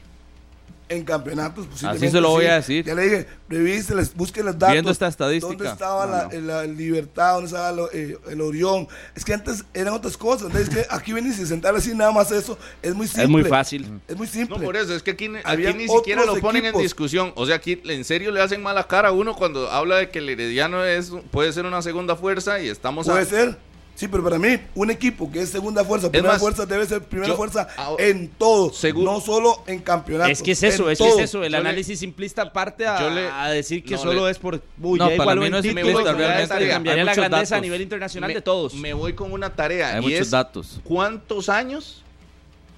En 0.91 1.05
campeonatos, 1.05 1.67
posiblemente, 1.67 2.07
Así 2.07 2.13
se 2.15 2.21
lo 2.21 2.31
voy 2.31 2.45
sí. 2.45 2.51
a 2.51 2.55
decir. 2.55 2.85
Ya 2.87 2.95
le 2.95 3.03
dije, 3.03 3.27
revíseles, 3.49 4.15
busquen 4.15 4.47
los 4.47 4.59
datos. 4.59 4.73
Viendo 4.73 4.91
esta 4.91 5.07
estadística. 5.07 5.53
¿Dónde 5.55 5.69
estaba 5.71 6.07
No, 6.07 6.13
la, 6.13 6.25
no. 6.25 6.41
la 6.47 6.65
Libertad? 6.65 7.33
¿Dónde 7.35 7.47
estaba 7.47 7.73
lo- 7.73 7.93
eh, 7.93 8.17
el 8.31 8.41
Orión? 8.41 8.89
Es 9.15 9.25
que 9.25 9.35
antes 9.35 9.65
eran 9.75 9.93
otras 9.93 10.17
cosas. 10.17 10.47
Entonces, 10.47 10.69
es 10.69 10.75
que 10.75 10.87
aquí 10.95 11.13
venir 11.13 11.33
y 11.39 11.45
sentar 11.47 11.75
así 11.77 11.95
nada 11.95 12.11
más 12.11 12.33
eso 12.33 12.57
es 12.81 12.95
muy 12.95 13.07
simple. 13.07 13.23
Es 13.25 13.29
muy 13.29 13.45
fácil. 13.45 14.01
Es 14.09 14.17
muy 14.17 14.27
simple. 14.27 14.57
No, 14.59 14.65
por 14.65 14.77
eso, 14.77 14.95
es 14.95 15.03
que 15.03 15.11
aquí, 15.11 15.31
aquí 15.45 15.63
ni 15.75 15.89
siquiera 15.89 16.25
lo 16.25 16.37
ponen 16.41 16.65
equipos. 16.65 16.81
en 16.81 16.85
discusión. 16.85 17.33
O 17.35 17.45
sea, 17.45 17.57
aquí 17.57 17.81
en 17.85 18.05
serio 18.05 18.31
le 18.31 18.41
hacen 18.41 18.63
mala 18.63 18.87
cara 18.87 19.09
a 19.09 19.13
uno 19.13 19.37
cuando 19.37 19.71
habla 19.71 19.97
de 19.97 20.09
que 20.11 20.21
el 20.21 20.29
Herediano 20.31 20.85
es, 20.85 21.13
puede 21.31 21.53
ser 21.53 21.67
una 21.67 21.83
segunda 21.83 22.17
fuerza 22.17 22.61
y 22.61 22.69
estamos 22.69 23.07
Puede 23.07 23.23
a, 23.23 23.25
ser. 23.27 23.59
Sí, 23.99 24.07
pero 24.07 24.23
para 24.23 24.39
mí, 24.39 24.57
un 24.77 24.93
equipo 24.93 25.29
que 25.29 25.41
es 25.43 25.49
segunda 25.49 25.85
fuerza, 25.85 26.09
primera 26.09 26.35
más, 26.35 26.41
fuerza 26.41 26.65
debe 26.67 26.87
ser 26.87 27.03
primera 27.03 27.31
yo- 27.31 27.37
fuerza 27.37 27.67
en 27.99 28.29
todo, 28.29 28.73
seguro- 28.73 29.11
no 29.13 29.21
solo 29.21 29.65
en 29.67 29.81
campeonato. 29.81 30.31
Es 30.31 30.41
que 30.41 30.53
es 30.53 30.63
eso, 30.63 30.89
es 30.89 30.99
que 30.99 31.09
es 31.09 31.19
eso. 31.19 31.39
El 31.43 31.51
Yo 31.51 31.59
le- 31.59 31.69
análisis 31.69 31.99
simplista 31.99 32.53
parte 32.53 32.87
a, 32.87 33.01
yo 33.01 33.11
le- 33.11 33.27
a 33.29 33.49
decir 33.51 33.83
que 33.83 33.95
no, 33.97 33.99
solo 34.01 34.27
le- 34.27 34.31
es 34.31 34.39
por. 34.39 34.63
Uy, 34.81 35.01
No, 35.01 35.11
ya 35.11 35.17
para 35.17 35.35
mí 35.41 35.51
no 35.51 35.59
es 35.59 35.65
simplista, 35.65 36.13
realmente 36.13 36.69
cambiaría 36.69 37.03
la 37.05 37.15
grandeza 37.17 37.57
a 37.57 37.61
nivel 37.61 37.83
internacional 37.83 38.29
me, 38.29 38.35
de 38.35 38.41
todos. 38.41 38.75
Me 38.75 38.95
voy 38.95 39.15
con 39.15 39.33
una 39.33 39.51
tarea. 39.57 39.95
Hay 39.95 39.99
y 39.99 40.03
muchos 40.03 40.21
es, 40.21 40.31
datos. 40.31 40.81
¿Cuántos 40.85 41.49
años? 41.49 42.05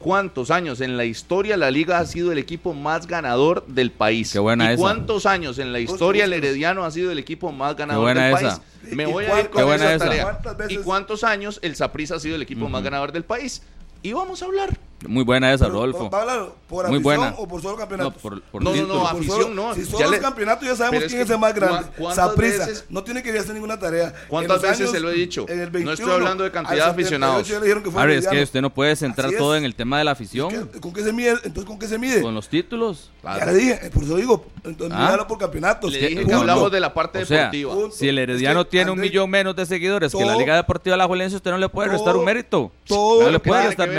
¿Cuántos 0.00 0.50
años 0.50 0.80
en 0.80 0.96
la 0.96 1.04
historia 1.04 1.58
la 1.58 1.70
liga 1.70 1.98
ha 1.98 2.06
sido 2.06 2.32
el 2.32 2.38
equipo 2.38 2.72
más 2.72 3.06
ganador 3.06 3.66
del 3.66 3.90
país? 3.90 4.32
Qué 4.32 4.38
buena 4.38 4.64
¿Y 4.70 4.74
esa. 4.74 4.80
cuántos 4.80 5.26
años 5.26 5.58
en 5.58 5.74
la 5.74 5.78
historia 5.80 6.24
el. 6.24 6.32
Herediano 6.32 6.86
ha 6.86 6.90
sido 6.90 7.12
el 7.12 7.18
equipo 7.18 7.52
más 7.52 7.76
ganador 7.76 8.04
buena 8.04 8.28
del 8.28 8.34
esa. 8.36 8.60
país? 8.82 8.94
Me 8.96 9.02
¿Y 9.02 9.06
voy 9.12 9.26
a 9.26 9.40
ir 9.40 9.50
con 9.50 9.58
Qué 9.60 9.64
buena 9.64 9.84
esa 9.84 9.94
esa. 9.96 10.04
tarea. 10.06 10.22
¿Cuántas 10.22 10.56
veces- 10.56 10.72
¿Y 10.72 10.76
cuántos 10.82 11.22
años 11.22 11.58
el 11.62 11.76
Saprissa 11.76 12.14
ha 12.14 12.18
sido 12.18 12.36
el 12.36 12.40
equipo 12.42 12.66
más 12.70 12.82
ganador 12.82 13.12
del 13.12 13.24
país? 13.24 13.62
Y 14.02 14.14
vamos 14.14 14.40
a 14.42 14.46
hablar. 14.46 14.70
Muy 15.06 15.24
buena 15.24 15.52
esa, 15.52 15.64
Pero, 15.64 15.76
Rodolfo. 15.76 16.10
¿Va 16.10 16.18
a 16.18 16.20
hablar 16.22 16.48
por 16.68 16.86
Muy 16.88 16.96
afición 16.98 17.02
buena. 17.02 17.34
o 17.38 17.48
por 17.48 17.62
solo 17.62 17.72
No, 17.72 17.78
campeonatos? 17.78 18.20
por, 18.22 18.42
por 18.42 18.62
No, 18.62 18.70
no, 18.70 18.74
título. 18.76 18.94
no, 18.96 19.08
afición 19.08 19.40
solo- 19.42 19.54
no. 19.54 19.74
Si 19.74 19.80
Ya 19.84 19.86
solo 19.90 20.04
le- 20.04 20.10
los 20.10 20.20
campeonatos 20.20 20.68
ya 20.68 20.76
sabemos 20.76 21.02
es 21.04 21.08
quién 21.08 21.18
que 21.18 21.24
es 21.24 21.30
el 21.30 21.38
más 21.38 21.52
¿cuá- 21.52 21.56
grande. 21.56 21.88
cuántas 21.96 22.26
Saprissa 22.30 22.66
veces- 22.66 22.84
no 22.90 23.02
tiene 23.02 23.22
que 23.22 23.30
hacer 23.38 23.54
ninguna 23.54 23.78
tarea. 23.78 24.12
¿Cuántas 24.28 24.60
veces 24.60 24.80
años- 24.80 24.90
se 24.90 25.00
lo 25.00 25.10
he 25.10 25.14
dicho? 25.14 25.46
en 25.48 25.58
el 25.60 25.72
No 25.72 25.78
estoy 25.78 25.84
21, 25.86 26.12
hablando 26.12 26.44
de 26.44 26.50
cantidad 26.50 26.84
de 26.84 26.90
aficionados. 26.90 27.46
78 27.46 27.52
ya 27.54 27.58
le 27.60 27.64
dijeron 27.66 27.82
que 27.82 27.98
Harry, 27.98 28.14
es 28.16 28.28
que 28.28 28.42
usted 28.42 28.60
no 28.60 28.70
puede 28.74 28.94
centrar 28.94 29.30
todo 29.38 29.56
en 29.56 29.64
el 29.64 29.74
tema 29.74 29.96
de 29.98 30.04
la 30.04 30.10
afición, 30.10 30.50
¿Qué- 30.70 30.80
¿Con 30.80 30.92
qué 30.92 31.02
se 31.02 31.12
mide? 31.14 31.30
Entonces, 31.44 31.64
¿con 31.64 31.78
qué 31.78 31.88
se 31.88 31.98
mide? 31.98 32.20
con 32.20 32.34
los 32.34 32.48
títulos. 32.48 33.10
Ya 33.22 33.46
le 33.46 33.54
dije, 33.54 33.80
eh, 33.86 33.90
por 33.92 34.02
eso 34.04 34.16
digo, 34.16 34.46
entonces 34.64 34.96
Ah. 34.98 35.04
míralo 35.04 35.26
por 35.26 35.38
campeonatos. 35.38 35.92
Le 35.92 36.08
dije 36.08 36.26
que 36.26 36.32
hablamos 36.34 36.70
de 36.70 36.80
la 36.80 36.92
parte 36.92 37.22
O 37.22 37.26
sea, 37.26 37.38
deportiva. 37.38 37.74
punto. 37.74 37.96
Si 37.96 38.06
el 38.08 38.18
Herediano 38.18 38.60
Es 38.60 38.66
que, 38.66 38.70
tiene 38.70 38.90
un 38.90 39.00
millón 39.00 39.30
menos 39.30 39.56
de 39.56 39.64
seguidores 39.66 40.12
que 40.12 40.24
la 40.24 40.36
Liga 40.36 40.56
Deportiva 40.56 40.96
La 40.96 41.06
Juelense, 41.06 41.36
usted 41.36 41.50
no 41.50 41.58
le 41.58 41.68
puede 41.70 41.88
restar 41.88 42.16
un 42.16 42.24
mérito. 42.24 42.70
todo- 42.86 43.22
no 43.22 43.30
le 43.30 43.40
¿qué 43.40 43.48
puede 43.48 43.66
restar 43.68 43.88
que 43.88 43.94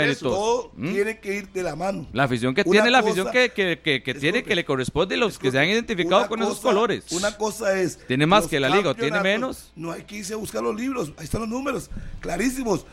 tiene 0.94 1.18
que 1.18 1.34
ir 1.36 1.48
de 1.52 1.62
la 1.62 1.76
mano. 1.76 2.06
La 2.12 2.24
afición 2.24 2.54
que 2.54 2.62
Una 2.62 2.70
tiene, 2.72 2.90
la 2.90 2.98
afición 2.98 3.28
que, 3.32 3.50
que, 3.50 3.80
que, 3.80 4.02
que 4.02 4.14
tiene, 4.14 4.42
que 4.42 4.54
le 4.54 4.64
corresponde 4.64 5.16
los 5.16 5.38
que 5.38 5.50
se 5.50 5.58
han 5.58 5.68
identificado 5.68 6.28
con 6.28 6.42
esos 6.42 6.60
colores. 6.60 7.10
Una 7.12 7.36
cosa 7.36 7.78
es. 7.78 7.98
Tiene 8.06 8.26
más 8.26 8.46
que 8.46 8.58
la 8.60 8.68
liga, 8.68 8.90
¿o 8.90 8.94
tiene 8.94 9.20
menos? 9.20 9.72
No 9.76 9.92
hay 9.92 10.02
que 10.02 10.16
irse 10.16 10.34
a 10.34 10.36
buscar 10.36 10.62
los 10.62 10.74
libros. 10.74 11.12
Ahí 11.16 11.24
están 11.24 11.40
los 11.42 11.50
números, 11.50 11.90
clarísimos. 12.20 12.86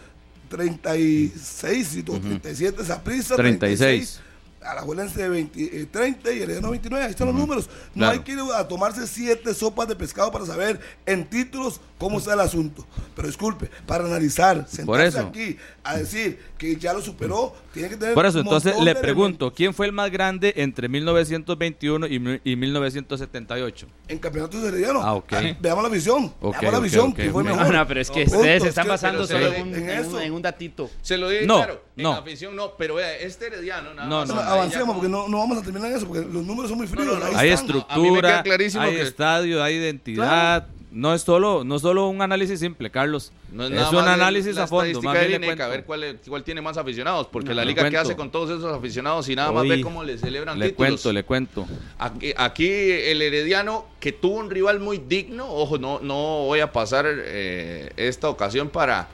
36 0.50 1.96
y 1.96 2.04
todo, 2.04 2.20
37 2.20 2.84
Saprissa, 2.86 3.36
36. 3.36 3.80
36. 3.80 4.22
Alajuelense 4.62 5.30
20, 5.30 5.82
eh, 5.82 5.86
30 5.90 6.34
y 6.34 6.42
Herediano 6.42 6.72
29. 6.72 7.06
Ahí 7.06 7.12
están 7.12 7.28
los 7.28 7.36
números. 7.36 7.70
No 7.96 8.02
Claro. 8.02 8.12
hay 8.14 8.20
que 8.20 8.34
ir 8.34 8.40
a 8.54 8.68
tomarse 8.68 9.08
siete 9.08 9.54
sopas 9.54 9.88
de 9.88 9.96
pescado 9.96 10.32
para 10.34 10.46
saber 10.46 10.82
en 11.06 11.24
títulos 11.30 11.80
cómo 11.98 12.18
está 12.20 12.34
el 12.34 12.42
asunto. 12.42 12.86
Pero 13.16 13.28
disculpe, 13.30 13.70
para 13.86 14.04
analizar, 14.04 14.66
sentarse 14.68 15.08
eso. 15.08 15.28
aquí 15.28 15.56
a 15.90 15.98
decir 15.98 16.40
que 16.58 16.76
ya 16.76 16.94
lo 16.94 17.02
superó, 17.02 17.56
tiene 17.74 17.90
que 17.90 17.96
tener 17.98 18.14
Por 18.14 18.26
eso, 18.26 18.40
entonces 18.40 18.78
le 18.82 18.96
pregunto, 18.96 19.54
¿quién 19.54 19.74
fue 19.74 19.86
el 19.86 19.92
más 19.92 20.12
grande 20.12 20.54
entre 20.58 20.88
1921 20.90 22.08
y, 22.08 22.42
y 22.44 22.56
1978? 22.56 23.88
En 24.08 24.20
campeonatos 24.20 24.64
heredianos. 24.64 25.02
Ah, 25.06 25.14
ok. 25.16 25.34
Veamos 25.60 25.84
la 25.84 25.90
visión. 25.90 26.34
Ok, 26.42 26.56
veamos 26.62 26.74
la 26.74 26.80
visión. 26.80 27.10
ok, 27.12 27.16
que 27.16 27.30
fue 27.32 27.44
mejor. 27.44 27.68
No, 27.68 27.72
no, 27.74 27.88
pero 27.88 28.02
es 28.02 28.10
que 28.12 28.24
Punto, 28.24 28.38
ustedes 28.40 28.62
se 28.64 28.68
es 28.68 28.70
están 28.70 28.88
basando 28.88 29.26
solo 29.28 29.54
en, 29.54 29.68
un- 29.68 29.76
en 29.76 29.90
en 29.90 30.06
un- 30.06 30.22
en 30.22 30.34
un 30.34 30.42
datito. 30.42 30.90
Se 31.02 31.18
lo 31.18 31.30
dije 31.30 31.46
No, 31.46 31.58
claro. 31.58 31.84
no. 31.96 32.12
En 32.14 32.18
afición 32.20 32.56
no, 32.56 32.74
pero 32.78 32.96
vea, 32.96 33.16
este 33.18 33.48
herediano 33.48 33.94
nada 33.94 34.08
No, 34.08 34.20
más. 34.20 34.28
no, 34.30 34.36
No, 34.36 34.44
no, 34.44 34.50
avancemos 34.50 34.96
porque 34.96 35.10
no, 35.10 35.28
no 35.28 35.38
vamos 35.38 35.58
a 35.58 35.62
terminar 35.62 35.92
en 35.92 35.98
eso 35.98 36.08
porque 36.08 36.22
los 36.22 36.46
números 36.46 36.70
son 36.70 36.78
muy 36.78 36.88
fríos. 36.88 37.06
No, 37.08 37.14
no, 37.14 37.20
no. 37.20 37.26
ahí 37.38 37.48
Hay 37.48 37.50
están. 37.50 37.70
A 37.90 37.98
mí 37.98 38.02
me 38.04 38.08
estructura, 38.08 38.30
queda 38.30 38.44
clarísimo 38.44 38.84
hay 38.84 38.96
que- 38.96 39.02
estadio, 39.02 39.64
hay 39.64 39.76
identidad. 39.76 40.68
No 40.92 41.14
es 41.14 41.22
solo 41.22 41.64
no 41.64 41.76
es 41.76 41.84
solo 41.84 42.08
un 42.08 42.20
análisis 42.22 42.60
simple, 42.60 42.90
Carlos. 42.90 43.32
No 43.52 43.66
es, 43.66 43.70
es 43.72 43.76
nada 43.78 43.90
un 43.92 44.08
análisis 44.08 44.56
la 44.56 44.64
a 44.64 44.68
fondo. 44.68 44.86
estadística 44.86 45.14
Más 45.14 45.22
de 45.22 45.28
bien 45.28 45.42
le 45.42 45.48
Lineca, 45.48 45.66
a 45.66 45.68
ver 45.68 45.84
cuál, 45.84 46.04
es- 46.04 46.16
cuál 46.28 46.44
tiene 46.44 46.62
más 46.62 46.78
aficionados, 46.78 47.28
porque 47.28 47.50
No, 47.50 47.56
la 47.56 47.62
le 47.64 47.70
liga 47.72 47.88
que 47.90 47.98
hace 47.98 48.16
con 48.16 48.32
todos 48.32 48.50
esos 48.50 48.76
aficionados 48.76 49.30
y 49.30 49.36
nada 49.36 49.52
más 49.52 49.68
ve 49.68 49.82
cómo 49.82 50.04
le 50.04 50.18
celebran 50.18 50.58
Le 50.58 50.70
títulos. 50.70 50.90
cuento, 50.90 51.14
le 51.14 51.24
cuento. 51.24 51.68
Aquí, 52.00 52.34
aquí 52.36 52.68
el 52.68 53.22
Herediano, 53.22 53.86
que 54.00 54.12
tuvo 54.14 54.38
un 54.38 54.50
rival 54.50 54.80
muy 54.80 54.98
digno, 54.98 55.48
ojo, 55.48 55.78
no, 55.78 56.00
no 56.02 56.16
voy 56.46 56.60
a 56.62 56.72
pasar 56.72 57.06
eh, 57.08 57.92
esta 57.96 58.28
ocasión 58.28 58.70
para, 58.70 59.10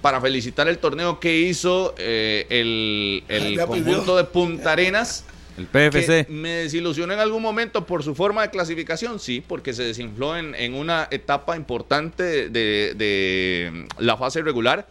para 0.00 0.18
felicitar 0.20 0.66
el 0.66 0.78
torneo 0.78 1.20
que 1.20 1.40
hizo 1.40 1.94
eh, 1.98 2.46
el, 2.48 3.22
el 3.28 3.60
conjunto 3.66 4.16
de 4.16 4.24
Punta 4.24 4.72
Arenas. 4.72 5.26
El 5.56 5.66
PFC. 5.66 6.28
me 6.28 6.50
desilusionó 6.50 7.12
en 7.12 7.20
algún 7.20 7.42
momento 7.42 7.84
por 7.86 8.02
su 8.02 8.14
forma 8.14 8.42
de 8.42 8.50
clasificación, 8.50 9.20
sí, 9.20 9.42
porque 9.46 9.74
se 9.74 9.82
desinfló 9.82 10.36
en, 10.36 10.54
en 10.54 10.74
una 10.74 11.08
etapa 11.10 11.56
importante 11.56 12.48
de, 12.48 12.94
de 12.94 13.86
la 13.98 14.16
fase 14.16 14.42
regular, 14.42 14.88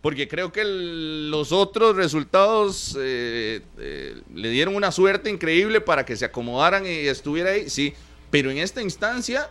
porque 0.00 0.28
creo 0.28 0.52
que 0.52 0.62
los 0.64 1.52
otros 1.52 1.96
resultados 1.96 2.96
eh, 3.00 3.60
eh, 3.78 4.14
le 4.34 4.50
dieron 4.50 4.76
una 4.76 4.92
suerte 4.92 5.28
increíble 5.28 5.80
para 5.80 6.04
que 6.06 6.16
se 6.16 6.24
acomodaran 6.24 6.86
y 6.86 6.90
estuviera 7.08 7.50
ahí, 7.50 7.68
sí, 7.68 7.94
pero 8.30 8.50
en 8.50 8.58
esta 8.58 8.80
instancia 8.80 9.50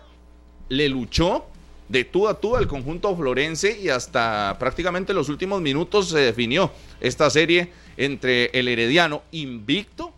le 0.70 0.89
luchó 0.89 1.45
de 1.89 2.03
tú 2.03 2.28
a 2.28 2.39
tú 2.39 2.55
al 2.55 2.68
conjunto 2.68 3.16
florense 3.16 3.80
y 3.80 3.89
hasta 3.89 4.58
prácticamente 4.60 5.14
los 5.14 5.30
últimos 5.30 5.62
minutos 5.62 6.10
se 6.10 6.20
definió 6.20 6.72
esta 6.99 7.30
serie 7.30 7.72
entre 7.95 8.47
el 8.47 8.68
Herediano 8.68 9.24
invicto 9.32 10.14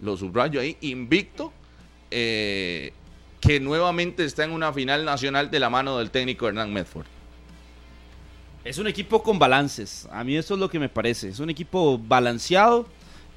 lo 0.00 0.16
subrayo 0.16 0.60
ahí, 0.60 0.76
invicto, 0.80 1.52
eh, 2.10 2.92
que 3.40 3.60
nuevamente 3.60 4.24
está 4.24 4.44
en 4.44 4.52
una 4.52 4.72
final 4.72 5.04
nacional 5.04 5.50
de 5.50 5.60
la 5.60 5.70
mano 5.70 5.98
del 5.98 6.10
técnico 6.10 6.48
Hernán 6.48 6.72
Medford. 6.72 7.06
Es 8.64 8.78
un 8.78 8.88
equipo 8.88 9.22
con 9.22 9.38
balances. 9.38 10.08
A 10.10 10.24
mí 10.24 10.36
eso 10.36 10.54
es 10.54 10.60
lo 10.60 10.68
que 10.68 10.80
me 10.80 10.88
parece. 10.88 11.28
Es 11.28 11.38
un 11.38 11.50
equipo 11.50 11.98
balanceado 11.98 12.86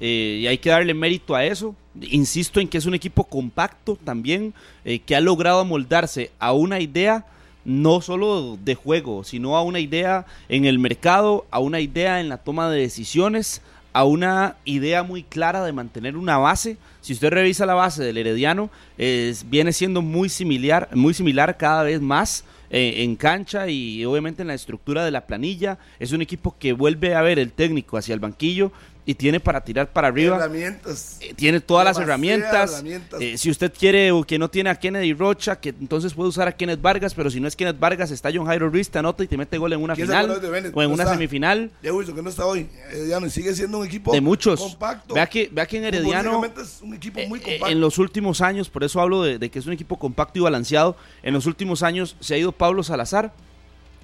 eh, 0.00 0.40
y 0.42 0.46
hay 0.48 0.58
que 0.58 0.70
darle 0.70 0.92
mérito 0.92 1.36
a 1.36 1.44
eso. 1.44 1.76
Insisto 2.00 2.58
en 2.58 2.66
que 2.66 2.78
es 2.78 2.86
un 2.86 2.94
equipo 2.94 3.24
compacto 3.24 3.96
también, 4.02 4.54
eh, 4.84 4.98
que 4.98 5.14
ha 5.14 5.20
logrado 5.20 5.60
amoldarse 5.60 6.32
a 6.40 6.52
una 6.52 6.80
idea 6.80 7.26
no 7.64 8.00
solo 8.00 8.58
de 8.60 8.74
juego, 8.74 9.22
sino 9.22 9.56
a 9.56 9.62
una 9.62 9.78
idea 9.78 10.26
en 10.48 10.64
el 10.64 10.78
mercado, 10.78 11.46
a 11.50 11.60
una 11.60 11.80
idea 11.80 12.20
en 12.20 12.28
la 12.28 12.38
toma 12.38 12.70
de 12.70 12.80
decisiones, 12.80 13.62
a 13.92 14.04
una 14.04 14.56
idea 14.64 15.02
muy 15.02 15.22
clara 15.22 15.64
de 15.64 15.72
mantener 15.72 16.16
una 16.16 16.38
base. 16.38 16.76
Si 17.00 17.12
usted 17.12 17.30
revisa 17.30 17.66
la 17.66 17.74
base 17.74 18.02
del 18.04 18.18
Herediano, 18.18 18.70
es- 18.98 19.48
viene 19.48 19.72
siendo 19.72 20.02
muy 20.02 20.28
similar, 20.28 20.88
muy 20.94 21.14
similar 21.14 21.56
cada 21.56 21.82
vez 21.82 22.00
más 22.00 22.44
eh, 22.72 23.02
en 23.02 23.16
cancha 23.16 23.66
y 23.68 24.04
obviamente 24.04 24.42
en 24.42 24.48
la 24.48 24.54
estructura 24.54 25.04
de 25.04 25.10
la 25.10 25.26
planilla. 25.26 25.78
Es 25.98 26.12
un 26.12 26.22
equipo 26.22 26.54
que 26.56 26.72
vuelve 26.72 27.16
a 27.16 27.22
ver 27.22 27.40
el 27.40 27.50
técnico 27.50 27.96
hacia 27.96 28.14
el 28.14 28.20
banquillo 28.20 28.70
y 29.10 29.14
tiene 29.14 29.40
para 29.40 29.60
tirar 29.64 29.88
para 29.92 30.06
arriba. 30.06 30.36
Herramientas. 30.36 31.16
Eh, 31.20 31.34
Tiene 31.34 31.58
todas 31.60 31.84
las 31.84 31.98
herramientas. 31.98 32.74
herramientas. 32.74 33.20
Eh, 33.20 33.36
si 33.38 33.50
usted 33.50 33.72
quiere 33.76 34.12
o 34.12 34.22
que 34.22 34.38
no 34.38 34.48
tiene 34.48 34.70
a 34.70 34.76
Kennedy 34.76 35.12
Rocha, 35.14 35.58
que 35.58 35.70
entonces 35.70 36.14
puede 36.14 36.28
usar 36.28 36.46
a 36.46 36.52
Kenneth 36.52 36.80
Vargas, 36.80 37.12
pero 37.14 37.28
si 37.28 37.40
no 37.40 37.48
es 37.48 37.56
Kenneth 37.56 37.80
Vargas, 37.80 38.12
está 38.12 38.30
John 38.32 38.46
Jairo 38.46 38.68
Ruiz, 38.70 38.88
te 38.88 39.00
anota 39.00 39.24
y 39.24 39.26
te 39.26 39.36
mete 39.36 39.58
gol 39.58 39.72
en 39.72 39.82
una 39.82 39.96
¿Quién 39.96 40.06
se 40.06 40.12
final 40.12 40.30
o 40.30 40.82
en 40.82 40.88
No 40.88 40.94
una 40.94 41.02
está. 41.02 41.14
semifinal. 41.14 41.70
Ya 41.82 41.92
Wilson, 41.92 42.14
que 42.14 42.22
no 42.22 42.30
está 42.30 42.46
hoy. 42.46 42.68
Herediano 42.90 43.26
y 43.26 43.30
sigue 43.30 43.52
siendo 43.52 43.78
un 43.80 43.86
equipo 43.86 44.12
De 44.12 44.20
muchos. 44.20 44.60
compacto. 44.60 45.14
Vea 45.14 45.26
que, 45.26 45.48
vea 45.50 45.66
que 45.66 45.78
en 45.78 45.84
Herediano, 45.86 46.44
es 46.44 46.78
un 46.80 46.94
equipo 46.94 47.18
muy 47.26 47.40
eh, 47.40 47.42
compacto. 47.42 47.66
en 47.72 47.80
los 47.80 47.98
últimos 47.98 48.40
años, 48.42 48.68
por 48.70 48.84
eso 48.84 49.00
hablo 49.00 49.24
de, 49.24 49.40
de 49.40 49.50
que 49.50 49.58
es 49.58 49.66
un 49.66 49.72
equipo 49.72 49.98
compacto 49.98 50.38
y 50.38 50.42
balanceado, 50.42 50.96
en 51.24 51.34
los 51.34 51.46
últimos 51.46 51.82
años 51.82 52.16
se 52.20 52.34
ha 52.34 52.38
ido 52.38 52.52
Pablo 52.52 52.84
Salazar, 52.84 53.32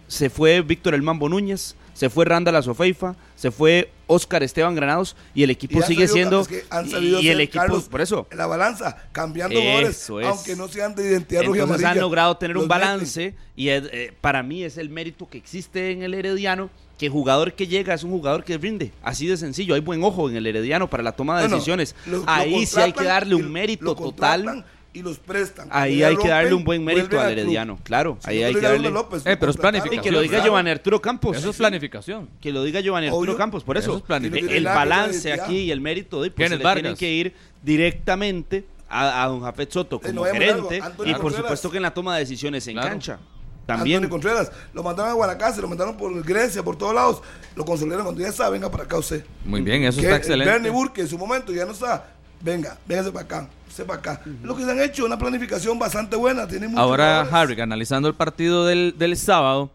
se 0.09 0.31
fue 0.31 0.61
Víctor 0.63 0.95
El 0.95 1.03
Mambo 1.03 1.29
Núñez, 1.29 1.75
se 1.95 2.11
fue 2.11 2.25
Randall 2.27 2.57
Azofeifa, 2.57 3.17
se 3.37 3.51
fue 3.51 3.91
Oscar 4.07 4.43
Esteban 4.43 4.75
Granados 4.75 5.17
y 5.35 5.43
el 5.43 5.51
equipo 5.51 5.81
sigue 5.83 6.07
sabido- 6.07 6.15
siendo... 6.15 6.41
es 6.43 6.49
que 6.49 6.65
han 6.71 6.89
sabido 6.91 7.21
y 7.21 7.29
el 7.29 7.41
equipo, 7.41 7.61
Carlos, 7.65 7.85
por 7.85 8.01
eso, 8.03 8.27
la 8.37 8.47
balanza, 8.47 8.97
cambiando 9.13 9.59
jugadores, 9.59 9.97
es. 10.03 10.11
aunque 10.27 10.55
no 10.57 10.69
sean 10.69 10.95
de 10.95 11.09
identidad 11.11 11.43
Entonces 11.43 11.65
amarilla. 11.65 11.91
han 11.91 12.01
logrado 12.01 12.37
tener 12.37 12.57
un 12.57 12.65
meten. 12.65 12.69
balance 12.81 13.35
y 13.57 13.69
es, 13.71 13.85
eh, 13.93 14.13
para 14.21 14.43
mí 14.43 14.63
es 14.63 14.77
el 14.79 14.91
mérito 14.91 15.27
que 15.29 15.39
existe 15.39 15.91
en 15.91 16.03
el 16.03 16.13
Herediano, 16.15 16.71
que 16.99 17.09
jugador 17.09 17.53
que 17.55 17.67
llega 17.67 17.93
es 17.95 18.05
un 18.05 18.11
jugador 18.11 18.45
que 18.45 18.57
rinde, 18.59 18.93
así 19.03 19.27
de 19.27 19.37
sencillo, 19.37 19.75
hay 19.75 19.81
buen 19.81 20.03
ojo 20.05 20.31
en 20.31 20.37
el 20.37 20.47
Herediano 20.47 20.89
para 20.89 21.03
la 21.03 21.13
toma 21.13 21.37
de 21.39 21.45
Bueno, 21.45 21.57
decisiones. 21.57 21.95
lo- 22.07 22.19
lo 22.19 22.25
Ahí 22.27 22.65
sí 22.67 22.79
hay 22.81 22.93
que 22.93 23.05
darle 23.05 23.35
un 23.35 23.51
mérito 23.51 23.95
total. 23.97 24.65
Y 24.97 25.03
los 25.03 25.19
prestan. 25.19 25.69
Ahí 25.71 26.03
hay 26.03 26.17
que 26.17 26.29
darle 26.29 26.55
un 26.55 26.65
buen 26.65 26.83
mérito 26.85 27.21
al. 27.21 27.33
Herediano, 27.33 27.79
claro, 27.85 28.17
Si 28.25 28.31
ahí 28.31 28.41
no 28.41 28.47
hay 28.47 28.55
que 28.55 28.61
darle... 28.61 28.91
López, 28.91 29.27
Eh, 29.27 29.37
pero 29.37 29.51
es 29.51 29.57
planificación. 29.59 30.01
Y 30.01 30.03
que 30.03 30.11
lo 30.11 30.21
diga 30.21 30.31
Claro. 30.39 30.45
Giovanni 30.45 30.71
Arturo 30.71 31.01
Campos. 31.03 31.37
Eso 31.37 31.51
es 31.51 31.57
planificación. 31.57 32.29
Que 32.41 32.51
lo 32.53 32.65
diga 32.65 32.81
Giovanni 32.81 33.09
Arturo 33.09 33.23
Obvio. 33.33 33.37
Campos, 33.37 33.63
por 33.65 33.77
Eso 33.77 33.91
eso. 33.91 33.99
es 33.99 34.03
planificación. 34.05 34.57
el 34.57 34.65
balance 34.65 35.33
aquí 35.33 35.57
y 35.59 35.71
el 35.71 35.81
mérito 35.81 36.23
de 36.23 36.31
pues, 36.31 36.49
se 36.49 36.57
le 36.57 36.65
tienen 36.75 36.97
que 36.97 37.11
ir 37.13 37.35
directamente 37.63 38.65
a, 38.89 39.25
a 39.25 39.27
don 39.29 39.41
Jafet 39.43 39.71
Soto 39.71 40.01
Eh, 40.05 40.13
no 40.13 40.23
como 40.23 40.33
gerente 40.33 40.77
y 40.77 40.81
por 40.81 40.97
Contreras. 40.97 41.35
supuesto 41.37 41.71
que 41.71 41.77
en 41.77 41.83
la 41.83 41.93
toma 41.93 42.15
de 42.15 42.21
decisiones 42.21 42.67
en 42.69 42.75
Claro. 42.75 42.89
cancha. 42.89 43.19
También. 43.67 44.09
Contreras, 44.09 44.53
lo 44.73 44.83
mandaron 44.85 45.11
a 45.11 45.15
Guanacaste, 45.15 45.61
lo 45.61 45.67
mandaron 45.69 45.97
por 45.97 46.23
Grecia, 46.25 46.63
por 46.63 46.77
todos 46.79 46.95
lados. 46.95 47.21
Lo 47.57 47.65
consolidaron 47.65 48.05
cuando 48.05 48.23
ya 48.23 48.29
está, 48.29 48.49
venga 48.49 48.71
para 48.71 48.85
acá 48.85 48.97
usted. 48.97 49.25
Muy 49.45 49.61
bien, 49.61 49.83
eso 49.83 50.01
Que 50.01 50.07
está 50.07 50.19
Bernie 50.19 50.37
excelente. 50.45 50.71
Burke 50.71 51.01
en 51.01 51.09
su 51.09 51.19
momento 51.19 51.53
ya 51.53 51.65
no 51.67 51.73
está. 51.73 52.13
Venga, 52.41 52.79
véngase 52.87 53.11
para 53.11 53.25
acá, 53.25 53.49
para 53.85 53.99
acá. 53.99 54.21
Lo 54.43 54.57
que 54.57 54.65
se 54.65 54.71
han 54.71 54.81
hecho, 54.81 55.05
una 55.05 55.19
planificación 55.19 55.79
bastante 55.79 56.17
buena. 56.17 56.47
Tiene 56.47 56.71
Ahora. 56.77 57.23
Harry, 57.23 57.61
analizando 57.61 58.09
el 58.09 58.15
partido 58.15 58.67
del, 58.67 58.95
del 58.99 59.17
sábado, 59.17 59.71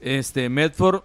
este 0.00 0.48
Medford 0.48 1.02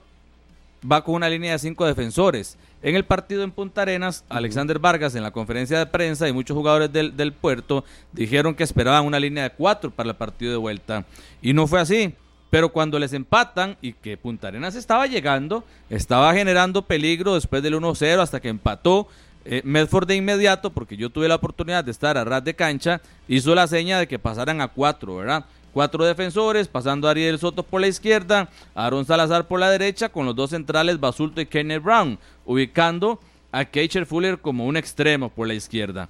va 0.90 1.04
con 1.04 1.16
una 1.16 1.30
línea 1.30 1.54
de 1.54 1.60
cinco 1.60 1.86
defensores. 1.86 2.58
En 2.84 2.96
el 2.96 3.06
partido 3.06 3.44
en 3.44 3.52
Punta 3.52 3.82
Arenas, 3.82 4.24
Alexander 4.30 4.78
Vargas 4.78 5.16
en 5.16 5.24
la 5.24 5.32
conferencia 5.32 5.80
de 5.80 5.88
prensa 5.88 6.28
y 6.30 6.34
muchos 6.34 6.56
jugadores 6.56 6.94
del, 6.94 7.18
del 7.18 7.34
puerto 7.34 7.84
dijeron 8.12 8.54
que 8.54 8.64
esperaban 8.64 9.06
una 9.06 9.20
línea 9.20 9.44
de 9.44 9.50
cuatro 9.50 9.90
para 9.90 10.10
el 10.10 10.16
partido 10.16 10.52
de 10.52 10.58
vuelta. 10.58 11.06
Y 11.42 11.54
no 11.54 11.66
fue 11.68 11.80
así. 11.82 12.14
Pero 12.50 12.70
cuando 12.70 12.98
les 12.98 13.12
empatan 13.12 13.76
y 13.82 13.94
que 13.94 14.16
Punta 14.16 14.48
Arenas 14.48 14.76
estaba 14.76 15.06
llegando, 15.08 15.66
estaba 15.90 16.34
generando 16.34 16.82
peligro 16.82 17.36
después 17.36 17.62
del 17.62 17.76
1-0 17.76 18.22
hasta 18.22 18.40
que 18.40 18.48
empató. 18.48 19.08
Eh, 19.50 19.62
Medford 19.64 20.08
de 20.08 20.16
inmediato, 20.16 20.72
porque 20.72 20.98
yo 20.98 21.10
tuve 21.10 21.30
la 21.30 21.36
oportunidad 21.36 21.82
de 21.82 21.92
estar 21.92 22.18
a 22.18 22.26
ras 22.26 22.44
de 22.44 22.54
cancha, 22.54 23.00
hizo 23.30 23.56
la 23.56 23.66
seña 23.66 23.98
de 23.98 24.06
que 24.06 24.20
pasaran 24.20 24.60
a 24.60 24.68
cuatro, 24.68 25.16
¿verdad? 25.16 25.46
Cuatro 25.72 26.04
defensores, 26.04 26.68
pasando 26.68 27.08
a 27.08 27.12
Ariel 27.12 27.40
Soto 27.40 27.64
por 27.64 27.80
la 27.80 27.88
izquierda, 27.88 28.50
Aaron 28.76 29.06
Salazar 29.06 29.48
por 29.48 29.62
la 29.62 29.70
derecha, 29.70 30.10
con 30.10 30.26
los 30.26 30.36
dos 30.36 30.50
centrales, 30.50 31.00
Basulto 31.00 31.40
y 31.40 31.46
Kenneth 31.46 31.82
Brown, 31.82 32.20
ubicando 32.46 33.22
a 33.54 33.64
Keisher 33.64 34.06
Fuller 34.06 34.38
como 34.38 34.66
un 34.66 34.76
extremo 34.76 35.30
por 35.30 35.48
la 35.48 35.54
izquierda. 35.54 36.10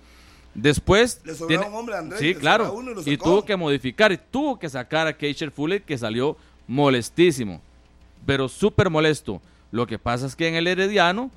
Después. 0.56 1.22
Le 1.24 1.36
sobraba 1.36 1.68
un 1.68 1.76
hombre 1.76 1.96
a 1.96 2.00
Andrés, 2.00 2.20
sí, 2.20 2.34
claro. 2.34 2.74
uno 2.74 2.92
y 3.06 3.12
Y 3.12 3.18
tuvo 3.18 3.46
que 3.46 3.56
modificar 3.56 4.12
y 4.12 4.18
tuvo 4.18 4.58
que 4.58 4.68
sacar 4.68 5.06
a 5.06 5.16
Keisher 5.16 5.52
Fuller 5.52 5.84
que 5.84 5.96
salió 5.96 6.36
molestísimo. 6.66 7.62
Pero 8.26 8.50
súper 8.50 8.90
molesto. 8.90 9.40
Lo 9.72 9.86
que 9.86 10.00
pasa 10.00 10.26
es 10.26 10.36
que 10.36 10.48
en 10.48 10.56
el 10.56 10.66
Herediano, 10.66 11.30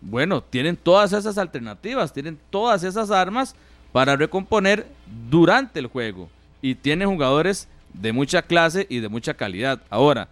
bueno, 0.00 0.42
tienen 0.42 0.76
todas 0.76 1.12
esas 1.12 1.38
alternativas, 1.38 2.12
tienen 2.12 2.38
todas 2.50 2.82
esas 2.84 3.10
armas 3.10 3.54
para 3.92 4.16
recomponer 4.16 4.86
durante 5.30 5.78
el 5.80 5.86
juego. 5.86 6.28
Y 6.62 6.74
tienen 6.74 7.08
jugadores 7.08 7.68
de 7.94 8.12
mucha 8.12 8.42
clase 8.42 8.86
y 8.90 8.98
de 9.00 9.08
mucha 9.08 9.34
calidad. 9.34 9.80
Ahora, 9.90 10.28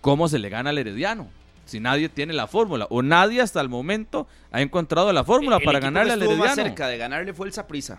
¿cómo 0.00 0.28
se 0.28 0.38
le 0.38 0.48
gana 0.48 0.70
al 0.70 0.78
Herediano? 0.78 1.28
Si 1.64 1.80
nadie 1.80 2.08
tiene 2.08 2.32
la 2.32 2.46
fórmula, 2.46 2.86
o 2.90 3.02
nadie 3.02 3.40
hasta 3.40 3.60
el 3.60 3.68
momento 3.68 4.26
ha 4.52 4.60
encontrado 4.62 5.12
la 5.12 5.24
fórmula 5.24 5.56
El 5.56 5.64
para 5.64 5.80
ganarle 5.80 6.12
al 6.12 6.22
estuvo 6.22 6.36
más 6.38 6.48
Herediano. 6.52 6.68
cerca 6.70 6.88
de 6.88 6.96
ganarle 6.98 7.32
fue 7.34 7.46
el 7.48 7.52
Saprissa. 7.52 7.98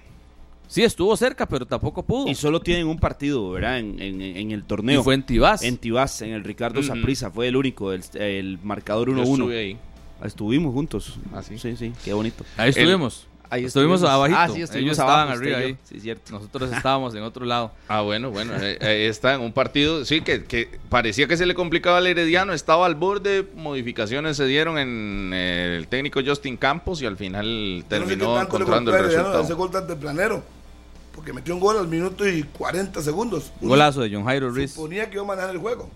Sí, 0.70 0.84
estuvo 0.84 1.16
cerca, 1.16 1.46
pero 1.46 1.66
tampoco 1.66 2.04
pudo. 2.04 2.28
Y 2.30 2.36
solo 2.36 2.60
tienen 2.62 2.88
un 2.88 2.98
partido, 3.00 3.52
¿verdad? 3.52 3.80
En, 3.80 4.02
en- 4.02 4.22
en 4.22 4.52
el 4.52 4.64
torneo. 4.66 5.00
Y 5.00 5.04
fue 5.04 5.14
en 5.16 5.24
Tibás. 5.24 5.64
En 5.64 5.78
Tibás, 5.78 6.22
en 6.22 6.32
el 6.32 6.44
Ricardo 6.44 6.80
Ujú. 6.80 6.88
Saprissa. 6.90 7.32
Fue 7.32 7.48
el 7.48 7.56
único, 7.56 7.94
el, 7.94 8.04
el 8.16 8.60
marcador 8.64 9.10
Yo 9.10 9.24
1-1. 9.24 9.78
Estuvimos 10.24 10.74
juntos. 10.74 11.18
¿Ah, 11.34 11.42
sí? 11.44 11.58
Sí, 11.58 11.94
qué 12.04 12.14
bonito. 12.14 12.44
Ahí 12.58 12.70
estuvimos. 12.70 13.28
Ahí 13.50 13.66
estuvimos, 13.66 14.04
abajito. 14.04 14.40
Ah, 14.40 14.50
sí, 14.50 14.62
estuvimos 14.62 14.88
Ellos 14.88 15.00
abajo, 15.00 15.32
estaban 15.32 15.38
arriba 15.38 15.58
ahí. 15.60 15.78
Sí, 15.84 16.00
cierto. 16.00 16.34
Nosotros 16.34 16.72
estábamos 16.72 17.16
en 17.16 17.24
otro 17.24 17.46
lado. 17.46 17.72
Ah, 17.88 18.02
bueno, 18.02 18.30
bueno, 18.30 18.54
eh, 18.56 18.78
eh, 18.82 19.08
está 19.08 19.36
en 19.36 19.42
un 19.42 19.54
partido, 19.54 20.04
sí, 20.04 20.22
que, 20.22 20.44
que 20.44 20.70
parecía 20.90 21.28
que 21.28 21.38
se 21.38 21.46
le 21.46 21.56
complicaba 21.56 21.98
al 21.98 22.08
Herediano, 22.08 22.54
estaba 22.54 22.86
al 22.86 22.96
borde, 22.96 23.48
modificaciones 23.56 24.36
se 24.38 24.46
dieron 24.46 24.78
en 24.78 25.32
eh, 25.34 25.78
el 25.78 25.88
técnico 25.88 26.20
Justin 26.26 26.58
Campos 26.58 27.02
y 27.02 27.06
al 27.06 27.16
final 27.16 27.46
Yo 27.46 27.76
no 27.76 27.82
sé 27.82 27.88
terminó 27.88 28.42
encontrando 28.42 28.92
el 28.92 28.98
Herediano 28.98 29.30
ese 29.30 29.38
resultado. 29.38 29.58
gol 29.58 29.72
tan 29.72 29.88
tempranero. 29.88 30.44
Porque 31.16 31.34
metió 31.34 31.54
un 31.56 31.60
gol 31.60 31.78
al 31.78 31.88
minuto 31.88 32.28
y 32.28 32.44
40 32.44 33.02
segundos. 33.02 33.52
Un 33.62 33.70
Golazo 33.70 34.02
de 34.02 34.14
John 34.14 34.26
Jairo 34.26 34.52
Ruiz. 34.52 34.74
Suponía 34.74 35.10
que 35.10 35.16
iba 35.16 35.24
a 35.24 35.28
manejar 35.28 35.50
el 35.50 35.58
juego. 35.58 35.90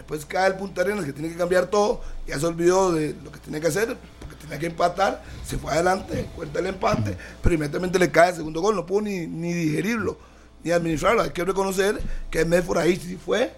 Después 0.00 0.24
cae 0.24 0.48
el 0.48 0.54
Punta 0.54 0.80
Arenas 0.80 1.04
que 1.04 1.12
tiene 1.12 1.28
que 1.28 1.36
cambiar 1.36 1.66
todo. 1.66 2.00
Ya 2.26 2.38
se 2.40 2.46
olvidó 2.46 2.90
de 2.90 3.14
lo 3.22 3.30
que 3.30 3.38
tenía 3.38 3.60
que 3.60 3.66
hacer. 3.66 3.98
Porque 4.18 4.34
tenía 4.40 4.58
que 4.58 4.66
empatar. 4.66 5.22
Se 5.44 5.58
fue 5.58 5.72
adelante. 5.72 6.26
Cuenta 6.34 6.58
el 6.60 6.66
empate. 6.68 7.18
Pero 7.42 7.54
inmediatamente 7.54 7.98
le 7.98 8.10
cae 8.10 8.30
el 8.30 8.36
segundo 8.36 8.62
gol. 8.62 8.74
No 8.76 8.86
pudo 8.86 9.02
ni, 9.02 9.26
ni 9.26 9.52
digerirlo. 9.52 10.16
Ni 10.64 10.70
administrarlo. 10.70 11.20
Hay 11.20 11.30
que 11.30 11.44
reconocer 11.44 12.00
que 12.30 12.46
Medford 12.46 12.78
ahí 12.78 12.96
sí 12.96 13.18
fue 13.22 13.52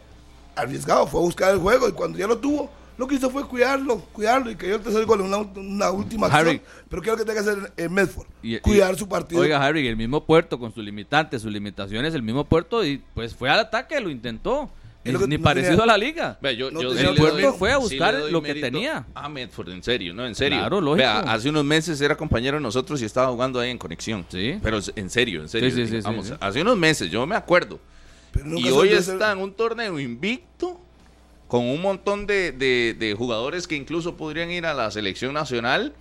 arriesgado. 0.56 1.06
Fue 1.06 1.20
a 1.20 1.23
buscar 1.23 1.52
el 1.52 1.59
juego. 1.60 1.89
Y 1.89 1.93
cuando 1.93 2.19
ya 2.19 2.27
lo 2.27 2.39
tuvo, 2.39 2.69
lo 2.98 3.06
que 3.06 3.14
hizo 3.14 3.31
fue 3.31 3.47
cuidarlo. 3.47 3.98
Cuidarlo. 4.12 4.51
Y 4.51 4.56
cayó 4.56 4.74
el 4.74 4.82
tercer 4.82 5.05
gol 5.06 5.20
en 5.20 5.27
una, 5.27 5.39
una 5.39 5.90
última 5.93 6.27
acción. 6.27 6.48
Harry. 6.48 6.62
Pero 6.89 7.02
¿qué 7.02 7.10
es 7.10 7.12
lo 7.12 7.19
que 7.19 7.24
tiene 7.32 7.40
que 7.44 7.51
hacer 7.51 7.73
en 7.77 7.93
Medford? 7.94 8.27
Y- 8.43 8.56
y- 8.56 8.60
Cuidar 8.60 8.97
su 8.97 9.09
partido. 9.09 9.40
Oiga, 9.40 9.64
Harry, 9.64 9.86
el 9.86 9.97
mismo 9.97 10.24
puerto 10.24 10.59
con 10.59 10.74
sus 10.74 10.85
limitantes, 10.85 11.40
sus 11.43 11.52
limitaciones, 11.52 12.14
el 12.14 12.23
mismo 12.23 12.44
puerto, 12.44 12.85
y 12.85 13.01
pues 13.14 13.32
fue 13.35 13.48
al 13.48 13.60
ataque, 13.60 14.01
lo 14.01 14.10
intentó. 14.10 14.69
Es 15.05 15.07
Ni, 15.07 15.12
lo 15.15 15.19
que 15.19 15.27
ni 15.27 15.37
no 15.37 15.43
parecido 15.43 15.70
tenía- 15.73 15.83
a 15.85 15.87
la 15.87 15.99
liga. 15.99 16.39
Vea, 16.41 16.53
yo- 16.53 16.70
No 16.70 16.81
yo 16.81 16.89
tenía 16.91 17.09
sí 17.09 17.12
le 17.15 17.19
puerto, 17.19 17.37
doy- 17.49 17.59
fue 17.59 17.73
a 17.73 17.77
buscar 17.79 18.15
lo 18.31 18.41
que 18.43 18.55
tenía. 18.55 19.05
A 19.15 19.29
Medford, 19.29 19.70
en 19.70 19.83
serio, 19.83 20.15
no, 20.15 20.24
en 20.24 20.35
serio. 20.37 20.59
Claro, 20.61 20.81
lógico. 20.81 20.99
Vea, 20.99 21.20
hace 21.20 21.49
unos 21.49 21.65
meses 21.65 22.01
era 22.01 22.16
compañero 22.16 22.57
de 22.59 22.62
nosotros 22.62 23.03
y 23.03 23.05
estaba 23.05 23.27
jugando 23.29 23.59
ahí 23.59 23.70
en 23.70 23.79
conexión. 23.79 24.24
Sí. 24.29 24.59
Pero 24.62 24.79
en 24.95 25.11
serio, 25.11 25.43
en 25.43 25.49
serio. 25.49 25.70
Sí, 25.70 25.87
sí, 25.89 26.01
Vamos, 26.03 26.29
sí. 26.29 26.35
hace 26.39 26.62
unos 26.62 26.77
meses, 26.77 27.11
yo 27.11 27.27
me 27.27 27.35
acuerdo. 27.35 27.81
Pero 28.33 28.57
Y 28.59 28.70
hoy 28.70 28.91
ser- 28.91 28.99
está 28.99 29.33
en 29.33 29.39
un 29.39 29.53
torneo 29.53 29.99
invicto 29.99 30.81
con 31.49 31.65
un 31.66 31.83
montón 31.83 32.27
de, 32.27 32.53
de- 32.53 32.95
de 32.99 33.15
jugadores 33.15 33.66
que 33.66 33.74
incluso 33.74 34.16
podrían 34.16 34.51
ir 34.53 34.66
a 34.66 34.73
la 34.73 34.91
selección 34.93 35.35
nacional 35.35 35.93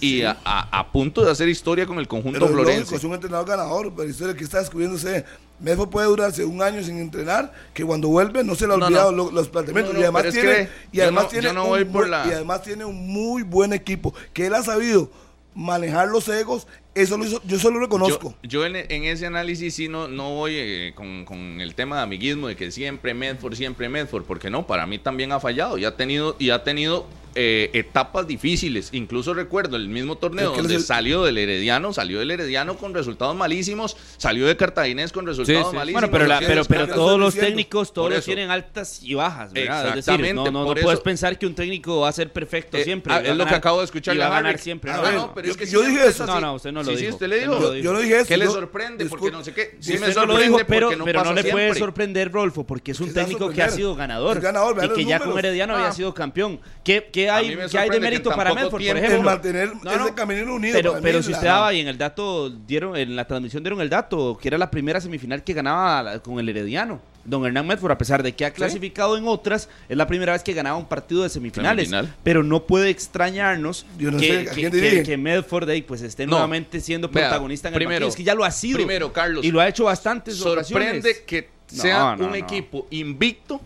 y 0.00 0.22
a, 0.22 0.36
a- 0.44 0.78
a 0.78 0.92
punto 0.92 1.24
de 1.24 1.30
hacer 1.30 1.48
historia 1.48 1.86
con 1.86 1.98
el 1.98 2.06
conjunto 2.08 2.38
Pero 2.38 2.52
florense. 2.52 2.80
lógico, 2.80 2.96
es 2.96 3.04
un 3.04 3.14
entrenador 3.14 3.46
ganador, 3.48 3.92
pero 3.96 4.08
historia 4.08 4.34
que 4.34 4.44
está 4.44 4.58
descubriéndose. 4.60 5.24
Medford 5.58 5.88
puede 5.88 6.06
durarse 6.06 6.44
un 6.44 6.60
año 6.60 6.82
sin 6.82 6.98
entrenar, 6.98 7.50
que 7.72 7.82
cuando 7.82 8.08
vuelve 8.08 8.44
no 8.44 8.54
se 8.54 8.66
le 8.66 8.74
ha 8.74 8.76
No, 8.76 8.86
olvidado 8.86 9.10
no. 9.12 9.24
lo- 9.24 9.30
los 9.30 9.48
planteamientos. 9.48 9.94
No, 9.94 10.00
no, 10.00 10.02
y, 10.02 10.04
además 10.04 10.32
tiene, 10.32 10.68
y 10.92 11.00
además 11.00 11.24
no- 11.24 11.30
tiene 11.30 11.52
no 11.54 11.64
un 11.72 11.84
por 11.86 12.08
la- 12.08 12.26
y 12.28 12.32
además 12.32 12.62
tiene 12.62 12.84
un 12.84 13.06
muy 13.08 13.42
buen 13.42 13.72
equipo, 13.72 14.14
que 14.34 14.46
él 14.46 14.54
ha 14.54 14.62
sabido 14.62 15.10
manejar 15.54 16.08
los 16.08 16.28
egos, 16.28 16.66
eso 16.94 17.16
lo 17.16 17.24
hizo, 17.24 17.40
yo 17.46 17.58
solo 17.58 17.76
lo 17.78 17.86
reconozco. 17.86 18.34
Yo, 18.42 18.48
yo 18.60 18.66
en, 18.66 18.76
en 18.76 19.04
ese 19.04 19.24
análisis 19.26 19.74
sí 19.74 19.88
no, 19.88 20.06
no 20.08 20.34
voy 20.34 20.52
eh, 20.54 20.92
con, 20.94 21.24
con 21.24 21.60
el 21.62 21.74
tema 21.74 21.96
de 21.96 22.02
amiguismo 22.02 22.48
de 22.48 22.56
que 22.56 22.70
siempre 22.70 23.14
Medford, 23.14 23.54
siempre 23.54 23.88
Medford, 23.88 24.24
porque 24.24 24.50
no, 24.50 24.66
para 24.66 24.86
mí 24.86 24.98
también 24.98 25.32
ha 25.32 25.40
fallado 25.40 25.78
y 25.78 25.86
ha 25.86 25.96
tenido, 25.96 26.36
y 26.38 26.50
ha 26.50 26.62
tenido 26.64 27.06
eh, 27.36 27.70
etapas 27.74 28.26
difíciles. 28.26 28.88
Incluso 28.92 29.34
recuerdo 29.34 29.76
el 29.76 29.88
mismo 29.88 30.16
torneo 30.16 30.50
Es 30.50 30.56
que 30.56 30.62
donde 30.62 30.80
salió 30.80 31.22
del 31.22 31.38
Herediano, 31.38 31.92
salió 31.92 32.18
del 32.18 32.30
Herediano 32.30 32.76
con 32.78 32.94
resultados 32.94 33.36
malísimos, 33.36 33.96
salió 34.16 34.46
de 34.46 34.56
Cartaginés 34.56 35.12
con 35.12 35.26
resultados 35.26 35.70
sí. 35.70 35.76
malísimos. 35.76 36.10
Bueno, 36.10 36.26
pero, 36.66 36.86
todos 36.86 37.18
los 37.20 37.34
diciendo. 37.34 37.48
técnicos, 37.48 37.92
todos 37.92 38.10
los 38.10 38.24
tienen 38.24 38.50
altas 38.50 39.00
y 39.02 39.14
bajas, 39.14 39.52
¿verdad? 39.52 39.96
Es 39.98 40.06
decir, 40.06 40.34
no, 40.34 40.50
no, 40.50 40.64
no 40.64 40.74
puedes 40.74 41.00
pensar 41.00 41.38
que 41.38 41.46
un 41.46 41.54
técnico 41.54 42.00
va 42.00 42.08
a 42.08 42.12
ser 42.12 42.32
perfecto 42.32 42.76
Eh, 42.76 42.84
siempre. 42.84 43.12
ah, 43.12 43.20
y 43.20 43.22
va 43.24 43.28
a 43.28 43.32
es 43.32 43.36
lo 43.36 43.44
que 43.44 43.50
ganar- 43.50 43.58
acabo 43.58 43.78
de 43.80 43.84
escuchar 43.84 44.14
y 44.16 44.18
va 44.18 44.26
a 44.26 44.30
ganar 44.30 44.52
Harry. 44.54 44.62
siempre. 44.62 44.90
Ah, 44.90 45.00
No, 45.02 45.12
no, 45.12 45.34
pero 45.34 45.46
yo- 45.46 45.52
es 45.52 45.56
que 45.58 45.66
yo 45.66 45.82
dije 45.82 46.06
eso. 46.06 46.26
No, 46.26 46.40
no, 46.40 46.54
usted 46.54 46.72
no 46.72 46.82
lo 46.82 46.90
sí, 46.90 46.96
Sí, 46.96 47.02
dijo. 47.04 47.14
usted 47.14 47.28
le 47.28 47.38
dijo. 47.40 47.74
Yo 47.74 47.92
no 47.92 47.98
dije 48.00 48.16
eso. 48.18 48.28
¿Qué 48.28 48.36
le 48.36 48.46
sorprende? 48.46 49.06
Porque 49.06 49.30
no 49.30 49.44
sé 49.44 49.52
qué. 49.52 49.76
Sí 49.80 49.98
me 49.98 50.12
sorprende 50.12 50.64
pero, 50.64 50.96
no 50.96 51.04
pero 51.04 51.18
pasa 51.20 51.30
no 51.34 51.36
le 51.42 51.50
puede 51.50 51.74
sorprender, 51.74 52.32
Rolfo, 52.32 52.64
porque 52.64 52.92
es 52.92 53.00
un 53.00 53.08
¿Qué 53.08 53.12
te 53.14 53.20
va 53.20 53.24
a 53.24 53.26
técnico 53.28 53.50
que 53.50 53.62
ha 53.62 53.70
sido 53.70 53.94
ganador. 53.94 54.36
Es 54.38 54.42
ganador, 54.42 54.74
vean 54.76 54.90
y 54.90 54.94
que 54.94 55.04
ya 55.04 55.18
con. 55.18 55.36
Herediano 55.38 55.74
Ah. 55.74 55.78
había 55.78 55.92
sido 55.92 56.14
campeón. 56.14 56.60
¿Qué, 56.84 57.08
qué 57.26 57.78
hay, 57.78 57.88
qué 57.88 57.90
de 57.90 58.00
mérito 58.00 58.30
para 58.30 58.54
Medford, 58.54 58.70
por 58.70 58.82
ejemplo? 58.82 59.16
El 59.16 59.22
mantener 59.22 59.72
No, 59.82 59.90
ese 59.90 59.98
no. 60.00 60.14
caminero 60.14 60.54
unido. 60.54 60.74
Pero, 60.74 60.90
para 60.92 61.02
pero 61.02 61.22
si 61.22 61.32
usted 61.32 61.46
daba 61.46 61.72
y 61.74 61.80
en 61.80 61.88
el 61.88 61.98
dato 61.98 62.50
dieron 62.50 62.96
en 62.96 63.14
la 63.16 63.26
transmisión 63.26 63.62
dieron 63.62 63.80
el 63.80 63.88
dato 63.88 64.38
que 64.40 64.48
era 64.48 64.58
la 64.58 64.70
primera 64.70 65.00
semifinal 65.00 65.42
que 65.44 65.52
ganaba 65.52 66.18
con 66.20 66.38
el 66.38 66.48
Herediano. 66.48 67.00
Don 67.24 67.44
Hernán 67.44 67.66
Medford, 67.66 67.90
a 67.90 67.98
pesar 67.98 68.22
de 68.22 68.36
que 68.36 68.44
ha 68.44 68.52
clasificado 68.52 69.16
en 69.16 69.26
otras, 69.26 69.68
es 69.88 69.96
la 69.96 70.06
primera 70.06 70.32
vez 70.32 70.44
que 70.44 70.52
ganaba 70.52 70.76
un 70.78 70.86
partido 70.86 71.24
de 71.24 71.28
semifinales. 71.28 71.88
Semifinal. 71.88 72.14
Pero 72.22 72.44
no 72.44 72.62
puede 72.66 72.88
extrañarnos 72.90 73.84
Yo 73.98 74.12
no 74.12 74.18
que, 74.18 74.46
sé, 74.46 74.66
¿a 74.66 75.02
que- 75.02 75.16
Medford 75.16 75.68
ahí, 75.68 75.82
pues 75.82 76.02
esté 76.02 76.24
No. 76.24 76.32
nuevamente 76.32 76.80
siendo 76.80 77.08
Vea, 77.08 77.24
protagonista 77.28 77.66
en 77.68 77.74
el 77.74 77.78
primero- 77.78 77.96
partido. 77.96 78.08
Es 78.10 78.16
que 78.16 78.22
ya 78.22 78.34
lo 78.36 78.44
ha 78.44 78.50
sido. 78.52 78.76
primero, 78.76 79.12
Carlos, 79.12 79.44
Y 79.44 79.50
lo 79.50 79.60
ha 79.60 79.66
hecho 79.66 79.84
bastantes 79.84 80.36
sorprende 80.36 80.98
ocasiones. 81.00 81.20
que 81.26 81.48
No, 81.72 81.82
sea 81.82 82.16
no, 82.16 82.24
un 82.26 82.30
no. 82.30 82.36
equipo 82.36 82.86
invicto. 82.90 83.60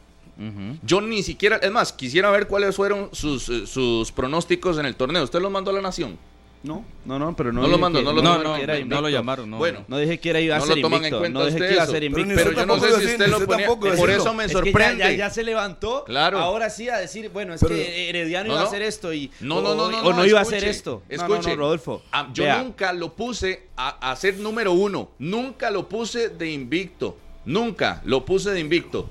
Yo 0.83 1.01
ni 1.01 1.23
siquiera, 1.23 1.57
es 1.57 1.71
más, 1.71 1.93
quisiera 1.93 2.31
ver 2.31 2.47
cuáles 2.47 2.75
fueron 2.75 3.11
sus, 3.13 3.49
eh, 3.49 3.67
sus 3.67 4.11
pronósticos 4.13 4.79
en 4.79 4.87
el 4.87 4.97
torneo. 4.97 5.23
¿Usted 5.25 5.41
los 5.41 5.51
mandó 5.51 5.71
a 5.71 5.75
la 5.75 5.83
Nación? 5.83 6.17
No, 6.63 6.85
no, 7.07 7.19
no, 7.19 7.35
pero 7.35 7.55
no 7.55 7.63
No 7.63 7.69
lo 7.69 7.79
mandó, 7.79 8.03
no 8.03 8.13
lo 8.13 8.21
No, 8.21 8.37
no, 8.43 8.55
no 8.85 9.01
lo 9.01 9.09
llamaron. 9.09 9.49
No. 9.49 9.57
Bueno, 9.57 9.83
No 9.89 9.97
dije 9.97 10.21
que 10.21 10.29
era 10.29 10.41
iba 10.43 10.57
a 10.57 10.59
No 10.59 10.67
ser 10.67 10.77
lo 10.77 10.83
toman 10.83 10.99
en 10.99 11.05
invicto. 11.05 11.19
cuenta 11.21 11.39
No 11.39 11.47
dije 11.47 11.59
que 11.59 11.73
iba 11.73 11.83
a 11.83 11.87
ser 11.87 11.95
Pero 11.95 12.07
invicto. 12.07 12.35
Pero 12.37 12.53
yo 12.53 12.67
no 12.67 12.79
sé 12.79 13.01
si 13.01 13.07
usted 13.07 13.27
lo 13.29 13.39
ponía. 13.47 13.67
tampoco 13.67 13.97
Por 13.97 14.11
eso 14.11 14.35
me 14.35 14.45
Es 14.45 14.51
que 14.51 14.55
ya- 14.59 14.63
sorprende. 14.65 14.99
ya, 15.05 15.13
ya 15.13 15.31
se 15.31 15.43
levantó. 15.43 16.05
Claro. 16.05 16.39
Ahora 16.39 16.69
sí 16.69 16.91
a 16.91 16.99
decir, 16.99 17.31
bueno, 17.31 17.55
es 17.55 17.63
Pero- 17.63 17.75
que 17.77 18.11
Herediano 18.11 18.49
No, 18.49 18.53
iba 18.57 18.63
a 18.63 18.67
hacer 18.67 18.83
esto 18.83 19.11
y 19.15 19.31
No, 19.41 19.63
no, 19.63 19.75
no, 19.75 19.85
o, 19.85 19.91
no, 19.91 19.99
o 20.03 20.13
no, 20.13 20.27
iba 20.27 20.39
a 20.39 20.43
escuche, 20.43 20.57
hacer 20.59 20.69
esto. 20.69 21.03
Escuche, 21.09 21.57
Rodolfo. 21.57 22.03
Ah, 22.13 22.29
yo 22.35 22.45
Vea, 22.45 22.63
nunca 22.63 22.93
lo 22.93 23.15
puse 23.15 23.69
a, 23.79 24.11
a 24.11 24.15
ser 24.17 24.37
número 24.37 24.73
uno. 24.73 25.13
Nunca 25.19 25.71
lo 25.71 25.89
puse 25.89 26.29
de 26.29 26.51
invicto. 26.51 27.17
Nunca 27.47 28.03
lo 28.05 28.27
puse 28.27 28.51
de 28.51 28.61
invicto. 28.61 29.09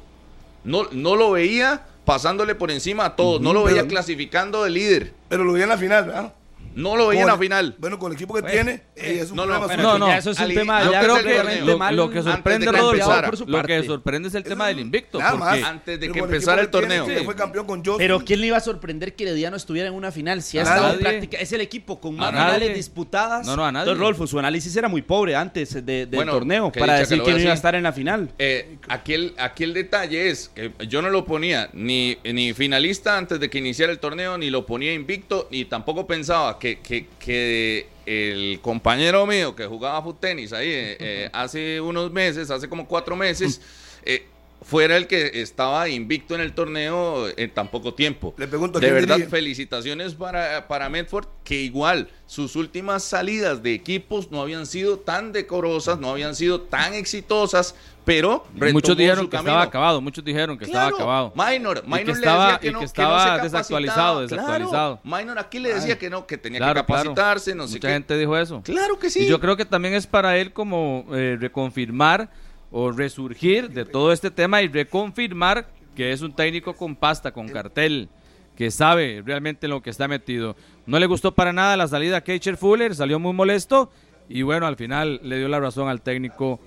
No, 0.64 0.88
no 0.92 1.16
lo 1.16 1.32
veía 1.32 1.86
pasándole 2.06 2.56
por 2.56 2.72
encima 2.72 3.06
a 3.06 3.16
todos. 3.16 3.42
No 3.42 3.54
lo 3.54 3.64
veía 3.64 3.78
pero- 3.82 3.88
clasificando 3.90 4.64
de 4.64 4.70
líder. 4.70 5.14
Pero 5.30 5.44
lo 5.44 5.54
vi 5.54 5.62
en 5.62 5.70
la 5.70 5.78
final, 5.78 6.06
¿verdad? 6.06 6.34
No 6.80 6.96
lo 6.96 7.08
veía 7.08 7.22
en 7.22 7.28
la 7.28 7.38
final. 7.38 7.76
Bueno, 7.78 8.00
con 8.00 8.12
el 8.12 8.16
equipo 8.16 8.34
que 8.36 8.44
tiene, 8.44 8.84
eh, 8.96 9.20
es 9.22 9.32
un 9.32 9.38
no, 9.38 9.46
no, 9.46 9.60
problema 9.60 9.84
No, 9.84 9.98
no. 10.00 10.12
eso 10.14 10.32
es 10.32 10.40
un 10.40 10.54
tema 10.54 10.84
yo 10.84 10.92
ya 10.92 11.02
creo 11.02 11.16
que 11.24 11.62
lo, 11.62 11.78
mal- 11.78 11.96
lo 11.96 12.10
que 12.10 12.20
antes 12.20 12.34
sorprende, 12.34 12.66
de 12.66 12.72
que 12.72 12.78
Rodolfo, 12.78 13.02
empezara. 13.04 13.28
por 13.28 13.38
su 13.38 13.46
lo 13.48 13.64
que 13.64 13.84
sorprende 13.84 14.28
es 14.30 14.36
el 14.36 14.44
tema 14.44 14.68
del 14.68 14.80
invicto. 14.80 15.20
Nada 15.20 15.36
más. 15.36 15.64
antes 15.64 16.00
de 16.00 16.08
Pero 16.08 16.14
que 16.14 16.20
el 16.20 16.26
empezara 16.26 16.62
equipo 16.64 16.78
el 16.80 16.88
tiene, 16.88 17.00
torneo. 17.02 17.18
que 17.20 17.24
fue 17.26 17.36
campeón 17.36 17.66
con 17.68 17.80
Justin. 17.80 17.98
Pero 17.98 18.20
¿quién 18.24 18.42
le 18.42 18.48
iba 18.48 18.58
a 18.58 18.62
sorprender 18.62 19.16
que 19.16 19.24
Herediano 19.26 19.58
estuviera 19.58 19.88
en 19.90 19.94
una 19.96 20.12
final? 20.12 20.42
Si 20.42 20.58
ha 20.58 20.64
estado 20.64 20.94
en 20.94 21.00
práctica, 21.00 21.38
es 21.38 21.52
el 21.52 21.62
equipo 21.62 22.00
con 22.00 22.16
más 22.16 22.30
finales 22.32 22.76
disputadas. 22.76 23.46
No, 23.46 23.56
no, 23.56 23.66
a 23.66 23.72
nadie. 23.72 23.96
Su 24.28 24.38
análisis 24.40 24.76
era 24.76 24.88
muy 24.88 25.02
pobre 25.02 25.36
antes 25.36 25.74
de- 25.74 25.82
del 26.06 26.08
Bueno, 26.10 26.32
torneo 26.34 26.72
para 26.72 26.96
decir 27.00 27.22
que 27.24 27.32
no 27.32 27.40
iba 27.40 27.52
a 27.52 27.56
estar 27.56 27.74
en 27.76 27.84
la 27.84 27.92
final. 27.94 28.30
Eh, 28.38 28.78
aquí, 28.88 29.14
el, 29.14 29.34
aquí 29.38 29.64
el 29.64 29.74
detalle 29.74 30.30
es 30.30 30.50
que 30.50 30.72
yo 30.88 31.02
no 31.02 31.10
lo 31.10 31.26
ponía 31.26 31.70
ni, 31.74 32.18
ni 32.24 32.54
finalista 32.54 33.18
antes 33.18 33.40
de 33.40 33.50
que 33.50 33.58
iniciara 33.58 33.92
el 33.92 34.00
torneo, 34.00 34.38
ni 34.38 34.50
lo 34.50 34.66
ponía 34.66 34.94
invicto, 34.94 35.48
ni 35.52 35.66
tampoco 35.66 36.06
pensaba 36.06 36.60
que, 36.60 36.69
que, 36.78 37.08
que 37.20 37.88
el 38.06 38.60
compañero 38.62 39.26
mío 39.28 39.56
que 39.56 39.66
jugaba 39.66 40.02
foot 40.02 40.20
tenis 40.20 40.52
ahí 40.54 40.68
eh, 40.68 40.98
eh, 41.00 41.30
hace 41.32 41.80
unos 41.80 42.12
meses, 42.12 42.50
hace 42.50 42.68
como 42.68 42.88
cuatro 42.88 43.16
meses, 43.16 43.62
eh, 44.04 44.26
fuera 44.62 44.98
el 44.98 45.08
que 45.08 45.42
estaba 45.42 45.88
invicto 45.90 46.36
en 46.36 46.42
el 46.42 46.54
torneo 46.54 47.28
en 47.38 47.50
tan 47.54 47.70
poco 47.70 47.94
tiempo. 47.94 48.34
Le 48.38 48.48
pregunto, 48.48 48.80
de 48.80 48.88
¿quién 48.88 48.96
verdad, 48.96 49.16
dirige? 49.16 49.30
felicitaciones 49.32 50.16
para, 50.16 50.68
para 50.68 50.90
Medford, 50.90 51.26
que 51.44 51.62
igual 51.62 52.10
sus 52.26 52.56
últimas 52.56 53.04
salidas 53.04 53.64
de 53.64 53.74
equipos 53.74 54.32
no 54.32 54.42
habían 54.42 54.66
sido 54.66 55.00
tan 55.00 55.32
decorosas, 55.32 56.00
no 56.00 56.10
habían 56.12 56.36
sido 56.36 56.62
tan 56.62 56.94
exitosas, 56.94 57.74
pero 58.06 58.46
Muchos 58.54 58.98
dijeron 58.98 59.26
su 59.26 59.30
que 59.30 59.38
camino. 59.38 59.52
estaba 59.52 59.64
acabado, 59.64 60.02
muchos 60.02 60.24
dijeron 60.26 60.58
que 60.58 60.66
Claro, 60.66 60.96
estaba 60.98 61.22
acabado. 61.28 61.34
Minor, 61.36 61.84
Minor 61.86 62.00
que 62.00 62.06
le 62.06 62.12
estaba- 62.14 62.46
decía 62.46 62.60
que 62.60 62.68
y 62.68 62.72
no, 62.72 62.80
que 62.80 62.86
que 62.86 62.86
no 62.86 62.86
estaba 62.86 63.36
se 63.38 63.44
desactualizado, 63.44 64.22
desactualizado. 64.22 65.00
Claro, 65.02 65.18
Minor 65.24 65.40
aquí 65.40 65.60
le 65.60 65.74
decía 65.74 65.98
que 65.98 66.10
no, 66.10 66.26
que 66.28 66.38
tenía 66.38 66.60
Claro, 66.60 66.74
que 66.74 66.88
capacitarse, 66.88 67.52
claro. 67.52 67.64
no 67.64 67.68
sé 67.68 67.76
Mucha 67.76 67.88
qué. 67.88 67.94
gente 67.94 68.18
dijo 68.18 68.38
eso. 68.38 68.62
Claro 68.64 69.00
que 69.00 69.10
sí. 69.10 69.22
Y 69.22 69.28
yo 69.28 69.40
creo 69.40 69.56
que 69.58 69.66
también 69.66 69.94
es 69.94 70.06
para 70.08 70.38
él 70.38 70.52
como 70.54 71.06
eh, 71.14 71.38
reconfirmar 71.40 72.30
o 72.72 72.92
resurgir 72.92 73.70
de 73.70 73.86
todo 73.86 74.12
este 74.12 74.32
tema 74.32 74.62
y 74.62 74.68
reconfirmar 74.68 75.68
que 75.96 76.12
es 76.12 76.22
un 76.22 76.34
técnico 76.34 76.76
con 76.76 76.96
pasta, 76.96 77.32
con 77.32 77.50
cartel, 77.50 78.10
que 78.56 78.72
sabe 78.72 79.22
realmente 79.26 79.66
en 79.66 79.72
lo 79.72 79.82
que 79.82 79.90
está 79.90 80.08
metido. 80.08 80.56
No 80.86 81.00
le 81.00 81.06
gustó 81.06 81.34
para 81.34 81.52
nada 81.52 81.76
la 81.78 81.88
salida 81.88 82.18
a 82.18 82.22
Keisher 82.22 82.58
Fuller, 82.58 82.96
salió 82.96 83.20
muy 83.20 83.34
molesto 83.34 83.92
y 84.30 84.44
bueno, 84.44 84.68
al 84.68 84.76
final 84.76 85.20
le 85.24 85.38
dio 85.38 85.48
la 85.48 85.60
razón 85.60 85.90
al 85.90 86.02
técnico 86.02 86.60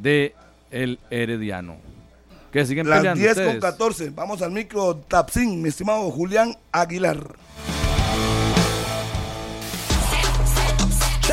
de 0.00 0.34
el 0.70 0.98
Herediano. 1.10 1.76
Que 2.50 2.66
siguen 2.66 2.88
Las 2.88 2.98
peleando 2.98 3.22
10 3.22 3.34
con 3.34 3.44
ustedes? 3.44 3.62
14. 3.62 4.10
Vamos 4.10 4.42
al 4.42 4.50
micro 4.50 4.96
Tapsin, 4.96 5.62
mi 5.62 5.68
estimado 5.68 6.10
Julián 6.10 6.56
Aguilar. 6.70 7.36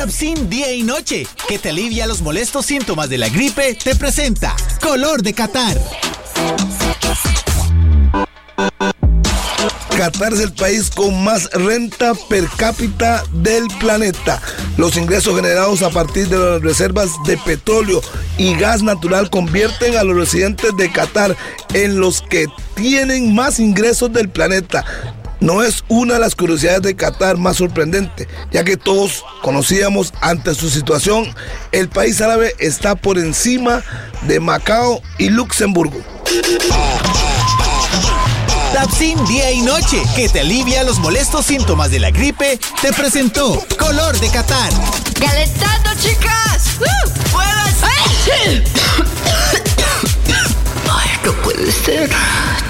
Tapsin 0.00 0.48
día 0.48 0.72
y 0.72 0.82
noche, 0.82 1.26
que 1.46 1.58
te 1.58 1.68
alivia 1.68 2.06
los 2.06 2.22
molestos 2.22 2.64
síntomas 2.64 3.10
de 3.10 3.18
la 3.18 3.28
gripe, 3.28 3.74
te 3.74 3.94
presenta 3.94 4.56
Color 4.80 5.22
de 5.22 5.34
Qatar. 5.34 5.76
Qatar 9.94 10.32
es 10.32 10.40
el 10.40 10.54
país 10.54 10.88
con 10.88 11.22
más 11.22 11.50
renta 11.50 12.14
per 12.30 12.48
cápita 12.56 13.22
del 13.30 13.68
planeta. 13.78 14.40
Los 14.78 14.96
ingresos 14.96 15.36
generados 15.36 15.82
a 15.82 15.90
partir 15.90 16.30
de 16.30 16.38
las 16.38 16.62
reservas 16.62 17.10
de 17.26 17.36
petróleo 17.36 18.00
y 18.38 18.54
gas 18.54 18.82
natural 18.82 19.28
convierten 19.28 19.98
a 19.98 20.02
los 20.02 20.16
residentes 20.16 20.74
de 20.78 20.90
Qatar 20.90 21.36
en 21.74 22.00
los 22.00 22.22
que 22.22 22.46
tienen 22.74 23.34
más 23.34 23.60
ingresos 23.60 24.10
del 24.10 24.30
planeta. 24.30 24.82
No 25.40 25.62
es 25.62 25.84
una 25.88 26.14
de 26.14 26.20
las 26.20 26.34
curiosidades 26.34 26.82
de 26.82 26.94
Qatar 26.94 27.38
más 27.38 27.56
sorprendente, 27.56 28.28
ya 28.52 28.62
que 28.62 28.76
todos 28.76 29.24
conocíamos 29.42 30.12
ante 30.20 30.54
su 30.54 30.68
situación, 30.68 31.34
el 31.72 31.88
país 31.88 32.20
árabe 32.20 32.54
está 32.58 32.94
por 32.94 33.18
encima 33.18 33.82
de 34.22 34.38
Macao 34.38 35.00
y 35.18 35.30
Luxemburgo. 35.30 35.98
Tapsin 38.74 39.24
día 39.26 39.50
y 39.50 39.62
noche, 39.62 40.02
que 40.14 40.28
te 40.28 40.40
alivia 40.40 40.84
los 40.84 40.98
molestos 40.98 41.46
síntomas 41.46 41.90
de 41.90 42.00
la 42.00 42.10
gripe, 42.10 42.60
te 42.82 42.92
presentó 42.92 43.64
Color 43.78 44.20
de 44.20 44.28
Qatar. 44.28 44.72
¡Calentando, 45.18 45.90
chicas! 46.00 46.78
¡Uh! 46.80 47.10
¡Muévanse! 47.32 48.64
Puede 51.60 51.72
ser. 51.72 52.10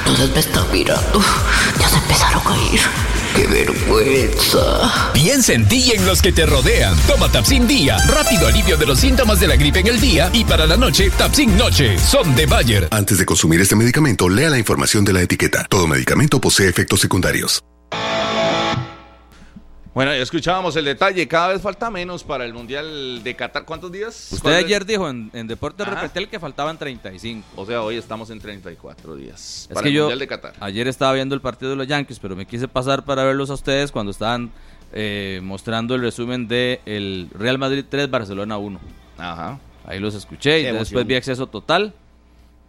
Todos 0.05 0.33
me 0.33 0.41
están 0.41 0.65
mirando. 0.73 1.23
Ya 1.79 1.89
se 1.89 1.97
empezaron 1.99 2.43
a 2.45 2.73
ir. 2.73 2.81
¡Qué 3.37 3.47
vergüenza! 3.47 5.13
Piensa 5.13 5.53
en 5.53 5.69
ti 5.69 5.77
y 5.77 5.91
en 5.93 6.05
los 6.07 6.21
que 6.21 6.33
te 6.33 6.45
rodean. 6.45 6.97
Toma 7.07 7.31
Tapsin 7.31 7.69
Día. 7.69 7.99
Rápido 8.09 8.49
alivio 8.49 8.77
de 8.77 8.87
los 8.87 8.99
síntomas 8.99 9.39
de 9.39 9.47
la 9.47 9.55
gripe 9.55 9.79
en 9.79 9.87
el 9.87 10.01
día. 10.01 10.29
Y 10.33 10.45
para 10.45 10.67
la 10.67 10.77
noche, 10.77 11.09
Tapsin 11.17 11.57
Noche. 11.57 11.97
Son 12.01 12.35
de 12.35 12.47
Bayer. 12.47 12.89
Antes 12.91 13.19
de 13.19 13.27
consumir 13.27 13.61
este 13.61 13.77
medicamento, 13.77 14.29
lea 14.29 14.51
la 14.51 14.59
información 14.59 15.05
de 15.05 15.13
la 15.13 15.23
etiqueta. 15.23 15.67
Todo 15.71 15.87
medicamento 15.87 16.41
posee 16.41 16.69
efectos 16.69 16.99
secundarios. 16.99 17.63
Bueno, 19.93 20.15
ya 20.15 20.23
escuchábamos 20.23 20.77
el 20.77 20.85
detalle. 20.85 21.27
Cada 21.27 21.49
vez 21.49 21.61
falta 21.61 21.91
menos 21.91 22.23
para 22.23 22.45
el 22.45 22.55
Mundial 22.55 23.23
de 23.25 23.35
Qatar. 23.35 23.65
¿Cuántos 23.65 23.91
días? 23.91 24.29
Usted 24.31 24.53
ayer 24.55 24.87
dijo 24.87 25.09
en, 25.09 25.31
en 25.33 25.49
Deportes 25.49 25.85
Ajá. 25.85 26.03
Repetel 26.03 26.29
que 26.29 26.39
faltaban 26.39 26.79
35. 26.79 27.45
O 27.57 27.67
sea, 27.67 27.83
hoy 27.83 27.97
estamos 27.97 28.31
en 28.31 28.39
34 28.39 29.17
días. 29.17 29.67
Es 29.69 29.75
para 29.75 29.83
que 29.83 29.89
el 29.89 29.95
yo 29.95 30.03
Mundial 30.03 30.19
de 30.21 30.27
Qatar. 30.29 30.55
ayer 30.61 30.87
estaba 30.87 31.13
viendo 31.15 31.35
el 31.35 31.41
partido 31.41 31.71
de 31.73 31.77
los 31.77 31.89
Yankees, 31.89 32.21
pero 32.21 32.37
me 32.37 32.47
quise 32.47 32.69
pasar 32.69 33.05
para 33.05 33.25
verlos 33.25 33.51
a 33.51 33.55
ustedes 33.55 33.91
cuando 33.91 34.13
estaban 34.13 34.53
eh, 34.93 35.41
mostrando 35.43 35.97
el 35.97 36.03
resumen 36.03 36.47
de 36.47 36.81
el 36.87 37.29
Real 37.35 37.59
Madrid 37.59 37.85
3, 37.89 38.09
Barcelona 38.09 38.59
1. 38.59 38.81
Ajá. 39.19 39.59
Ahí 39.85 39.99
los 39.99 40.15
escuché 40.15 40.61
y 40.61 40.65
después 40.73 41.05
vi 41.05 41.17
acceso 41.17 41.49
total. 41.49 41.95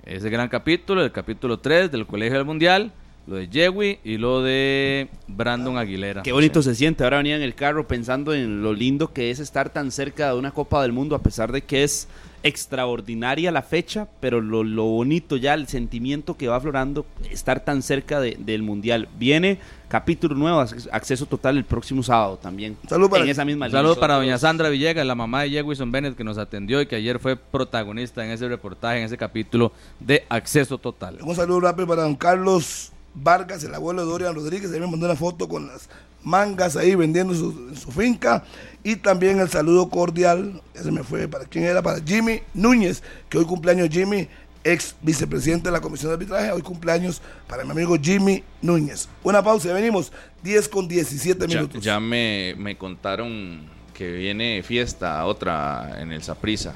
Ese 0.04 0.32
gran 0.32 0.50
capítulo, 0.50 1.04
el 1.04 1.12
capítulo 1.12 1.60
3 1.60 1.92
del 1.92 2.08
Colegio 2.08 2.38
del 2.38 2.46
Mundial, 2.46 2.92
lo 3.32 3.38
de 3.38 3.48
Yewi 3.48 4.00
y 4.04 4.18
lo 4.18 4.42
de 4.44 5.08
Brandon 5.28 5.78
Aguilera. 5.78 6.22
Qué 6.22 6.34
bonito 6.34 6.62
se 6.62 6.76
siente. 6.76 7.04
Ahora 7.04 7.18
venía 7.18 7.36
en 7.38 7.42
el 7.42 7.56
carro 7.56 7.88
pensando 7.88 8.34
en 8.34 8.62
lo 8.62 8.74
lindo 8.74 9.14
que 9.14 9.32
es 9.32 9.40
estar 9.40 9.70
tan 9.70 9.90
cerca 9.92 10.32
de 10.34 10.38
una 10.38 10.52
Copa 10.52 10.82
del 10.82 10.92
Mundo, 10.92 11.16
a 11.16 11.20
pesar 11.24 11.52
de 11.52 11.62
que 11.62 11.84
es 11.84 12.08
extraordinaria 12.44 13.52
la 13.52 13.62
fecha, 13.62 14.08
pero 14.20 14.42
lo, 14.42 14.64
lo 14.64 14.84
bonito 14.86 15.38
ya, 15.38 15.54
el 15.54 15.68
sentimiento 15.68 16.36
que 16.38 16.48
va 16.48 16.56
aflorando, 16.58 17.06
estar 17.30 17.64
tan 17.64 17.82
cerca 17.82 18.20
de- 18.20 18.36
del 18.40 18.64
Mundial. 18.64 19.08
Viene 19.18 19.60
capítulo 19.88 20.36
nuevo, 20.36 20.60
ac- 20.62 20.90
acceso 20.92 21.26
total 21.28 21.58
el 21.58 21.66
próximo 21.66 22.02
sábado 22.04 22.38
también. 22.42 22.78
Salud 22.90 23.10
para- 23.10 23.24
en 23.24 23.30
esa 23.30 23.46
misma 23.46 23.68
para 24.00 24.16
doña 24.16 24.38
Sandra 24.40 24.70
Villegas, 24.70 25.06
la 25.06 25.16
mamá 25.16 25.44
de 25.44 25.52
Jewison 25.52 25.92
Bennett, 25.92 26.16
que 26.16 26.24
nos 26.24 26.38
atendió 26.38 26.82
y 26.82 26.88
que 26.88 26.96
ayer 26.96 27.20
fue 27.20 27.36
protagonista 27.36 28.26
en 28.26 28.32
ese 28.32 28.48
reportaje, 28.48 29.00
en 29.00 29.06
ese 29.06 29.18
capítulo 29.18 29.72
de 30.00 30.24
Acceso 30.30 30.78
Total. 30.78 31.18
Un 31.22 31.36
saludo 31.36 31.60
rápido 31.62 31.88
para 31.88 32.04
don 32.04 32.16
Carlos 32.16 32.92
Vargas, 33.14 33.64
el 33.64 33.74
abuelo 33.76 34.04
de 34.06 34.12
Dorian 34.12 34.36
Rodríguez. 34.36 34.72
Me 34.72 34.80
mandó 34.88 35.06
una 35.06 35.16
foto 35.16 35.48
con 35.48 35.68
las 35.68 35.90
mangas 36.24 36.76
ahí 36.76 36.96
vendiendo 36.96 37.34
su- 37.34 37.76
su 37.76 37.92
finca. 37.92 38.44
Y 38.84 38.96
también 38.98 39.40
el 39.40 39.50
saludo 39.50 39.90
cordial, 39.90 40.62
ya 40.76 40.84
se 40.84 40.92
me 40.92 41.04
fue, 41.04 41.28
¿para 41.28 41.46
quién 41.46 41.66
era? 41.66 41.82
Para 41.82 42.00
Jimmy 42.02 42.42
Núñez, 42.54 43.02
que 43.30 43.38
hoy 43.38 43.46
cumpleaños 43.46 43.90
Jimmy, 43.90 44.28
ex 44.64 44.96
vicepresidente 45.02 45.70
de 45.70 45.72
la 45.72 45.82
Comisión 45.82 46.10
de 46.10 46.14
Arbitraje. 46.14 46.52
Hoy 46.52 46.62
cumpleaños 46.62 47.22
para 47.48 47.64
mi 47.66 47.72
amigo 47.72 47.96
Jimmy 48.02 48.44
Núñez. 48.62 49.10
Una 49.24 49.44
pausa, 49.44 49.68
ya 49.70 49.74
venimos 49.74 50.12
10 50.44 50.70
con 50.70 50.88
17 50.88 51.48
Ya, 51.48 51.56
minutos. 51.56 51.84
ya 51.84 52.00
me, 52.00 52.56
me 52.58 52.78
contaron 52.78 53.68
que 53.94 54.12
viene 54.12 54.62
fiesta, 54.64 55.26
otra 55.26 55.98
en 56.00 56.12
el 56.12 56.24
Saprisa, 56.24 56.74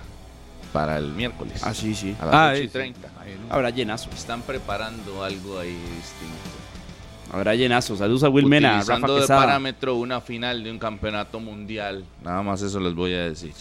para 0.76 0.98
el 0.98 1.14
miércoles. 1.14 1.62
Ah, 1.64 1.74
sí, 1.74 1.96
sí. 1.96 2.14
A 2.20 2.26
las 2.26 2.36
Ah, 2.36 2.50
8 2.54 2.60
y 2.60 2.64
sí. 2.64 2.68
30. 2.70 3.10
Habrá 3.50 3.70
llenazo. 3.70 4.10
Están 4.14 4.42
preparando 4.42 5.24
algo 5.24 5.58
ahí 5.58 5.70
distinto. 5.70 6.36
Habrá 7.32 7.56
llenazo. 7.56 7.96
Saludos 7.96 8.24
a 8.24 8.30
Will 8.30 8.46
Mena, 8.46 8.84
Rafa 8.84 9.08
de 9.08 9.22
Quesada. 9.22 9.40
parámetro 9.40 9.96
una 9.96 10.20
final 10.20 10.64
de 10.64 10.72
un 10.72 10.78
campeonato 10.80 11.40
mundial. 11.40 12.04
Nada 12.24 12.42
más 12.44 12.62
eso 12.62 12.80
les 12.82 12.94
voy 12.94 13.14
a 13.14 13.24
decir. 13.24 13.54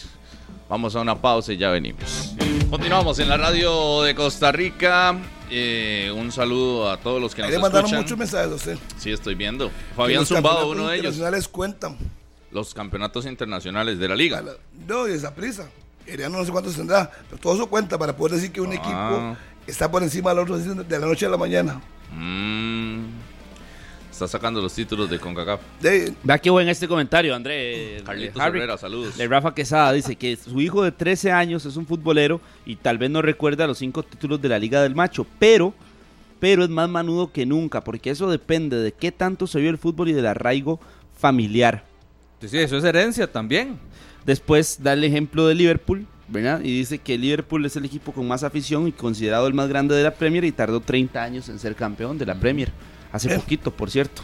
Vamos 0.69 0.95
a 0.95 0.99
una 1.01 1.15
pausa 1.15 1.53
y 1.53 1.57
ya 1.57 1.69
venimos. 1.69 2.33
Continuamos 2.69 3.17
en 3.19 3.29
la 3.29 3.37
radio 3.37 4.01
de 4.03 4.13
Costa 4.13 4.51
Rica. 4.51 5.15
Eh, 5.49 6.11
un 6.15 6.31
saludo 6.31 6.89
a 6.91 6.97
todos 6.97 7.21
los 7.21 7.33
que 7.33 7.41
Ahí 7.43 7.47
nos 7.49 7.55
le 7.57 7.61
mandaron 7.61 7.85
escuchan. 7.85 8.01
muchos 8.03 8.17
mensajes 8.17 8.51
a 8.51 8.55
usted. 8.55 8.77
Sí, 8.97 9.11
estoy 9.11 9.35
viendo. 9.35 9.71
Fabián 9.95 10.19
los 10.21 10.27
Zumbado, 10.27 10.55
campeonatos 10.57 10.75
uno 10.81 10.89
de 10.89 10.95
ellos. 10.97 11.05
internacionales 11.15 11.47
cuentan. 11.47 11.97
Los 12.51 12.73
campeonatos 12.73 13.25
internacionales 13.25 13.99
de 13.99 14.07
la 14.09 14.15
liga. 14.15 14.43
No, 14.87 15.07
y 15.07 15.11
esa 15.11 15.33
prisa. 15.35 15.69
Herediano 16.07 16.37
no 16.37 16.45
sé 16.45 16.51
cuántos 16.51 16.75
tendrá, 16.75 17.09
pero 17.29 17.41
todo 17.41 17.55
eso 17.55 17.67
cuenta 17.67 17.97
para 17.97 18.15
poder 18.15 18.35
decir 18.35 18.51
que 18.51 18.61
un 18.61 18.71
Ah. 18.71 18.75
equipo 18.75 19.37
está 19.67 19.89
por 19.89 20.03
encima 20.03 20.29
del 20.31 20.39
otro 20.39 20.57
de 20.57 20.99
la 20.99 21.05
noche 21.07 21.25
a 21.25 21.29
la 21.29 21.37
mañana. 21.37 21.81
Mm. 22.13 23.05
Está 24.11 24.29
sacando 24.29 24.61
los 24.61 24.73
títulos 24.73 25.09
de 25.09 25.19
CONCACAF. 25.19 25.59
Vea 26.23 26.37
qué 26.39 26.49
buen 26.49 26.69
este 26.69 26.87
comentario, 26.87 27.35
André. 27.35 28.01
Carlitos 28.05 28.41
Harry. 28.41 28.59
Herrera, 28.59 28.77
saludos. 28.77 29.17
De 29.17 29.27
Rafa 29.27 29.53
Quesada 29.53 29.91
dice 29.91 30.15
que 30.15 30.37
su 30.37 30.61
hijo 30.61 30.83
de 30.83 30.93
13 30.93 31.33
años 31.33 31.65
es 31.65 31.75
un 31.75 31.85
futbolero 31.85 32.39
y 32.65 32.77
tal 32.77 32.97
vez 32.97 33.09
no 33.09 33.21
recuerda 33.21 33.67
los 33.67 33.77
cinco 33.79 34.03
títulos 34.03 34.41
de 34.41 34.47
la 34.47 34.57
Liga 34.57 34.81
del 34.81 34.95
Macho, 34.95 35.27
pero, 35.37 35.73
pero 36.39 36.63
es 36.63 36.69
más 36.69 36.87
manudo 36.87 37.33
que 37.33 37.45
nunca, 37.45 37.83
porque 37.83 38.09
eso 38.11 38.29
depende 38.29 38.77
de 38.77 38.93
qué 38.93 39.11
tanto 39.11 39.47
se 39.47 39.59
vio 39.59 39.69
el 39.69 39.77
fútbol 39.77 40.07
y 40.07 40.13
del 40.13 40.27
arraigo 40.27 40.79
familiar. 41.17 41.83
Sí, 42.39 42.47
sí, 42.47 42.57
eso 42.59 42.77
es 42.77 42.85
herencia 42.85 43.29
también. 43.29 43.77
Después 44.25 44.79
da 44.81 44.93
el 44.93 45.03
ejemplo 45.03 45.47
de 45.47 45.55
Liverpool, 45.55 46.07
¿verdad? 46.27 46.61
Y 46.63 46.77
dice 46.77 46.97
que 46.97 47.17
Liverpool 47.17 47.65
es 47.65 47.75
el 47.75 47.85
equipo 47.85 48.11
con 48.11 48.27
más 48.27 48.43
afición 48.43 48.87
y 48.87 48.91
considerado 48.91 49.47
el 49.47 49.53
más 49.53 49.69
grande 49.69 49.95
de 49.95 50.03
la 50.03 50.11
Premier 50.11 50.43
y 50.43 50.51
tardó 50.51 50.79
30 50.79 51.21
años 51.21 51.49
en 51.49 51.59
ser 51.59 51.75
campeón 51.75 52.17
de 52.17 52.25
la 52.25 52.35
Premier. 52.35 52.71
Hace 53.11 53.33
Eh. 53.33 53.35
poquito, 53.37 53.71
por 53.71 53.91
cierto. 53.91 54.23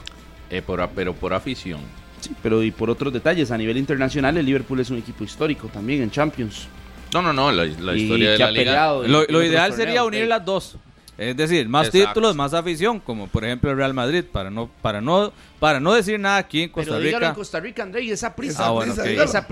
Eh, 0.50 0.62
por, 0.62 0.88
pero 0.96 1.14
por 1.14 1.34
afición. 1.34 1.80
Sí, 2.20 2.32
pero 2.42 2.64
y 2.64 2.72
por 2.72 2.90
otros 2.90 3.14
detalles, 3.14 3.52
a 3.52 3.58
nivel 3.58 3.78
internacional 3.78 4.38
el 4.38 4.46
Liverpool 4.46 4.80
es 4.80 4.90
un 4.90 4.98
equipo 4.98 5.24
histórico 5.24 5.68
también 5.68 6.02
en 6.02 6.12
Champions. 6.12 6.68
No, 7.14 7.22
no, 7.22 7.34
no, 7.34 7.52
la, 7.52 7.66
historia 7.66 8.32
de 8.32 8.38
la 8.38 8.52
liga. 8.52 8.64
peleado 8.64 9.08
Lo, 9.08 9.24
ideal 9.44 9.70
torneos, 9.70 9.76
sería 9.76 10.04
unir 10.04 10.28
las 10.28 10.46
dos. 10.46 10.78
Es 11.22 11.38
decir, 11.38 11.70
más 11.70 11.86
Exacto. 11.88 12.08
títulos, 12.14 12.36
más 12.36 12.52
afición, 12.56 13.00
como 13.00 13.28
por 13.28 13.46
ejemplo 13.46 13.70
el 13.70 13.78
Real 13.78 13.94
Madrid, 13.94 14.24
para 14.24 14.50
no, 14.50 14.72
para 14.82 15.02
no, 15.02 15.32
para 15.60 15.80
no 15.80 15.94
decir 15.94 16.20
nada 16.20 16.38
aquí 16.38 16.64
en 16.64 16.70
Costa 16.70 16.94
Pero 16.94 17.00
dígalo 17.04 17.20
Rica. 17.20 17.30
en 17.30 17.36
Costa 17.36 17.60
Rica, 17.60 17.84
André, 17.84 18.04
y 18.06 18.10
esa 18.10 18.36
prisa. 18.36 18.54
Esa 18.54 18.66
Ah, 18.66 18.72
bueno, 18.72 18.96
prisa. 18.96 19.24
Esa 19.24 19.48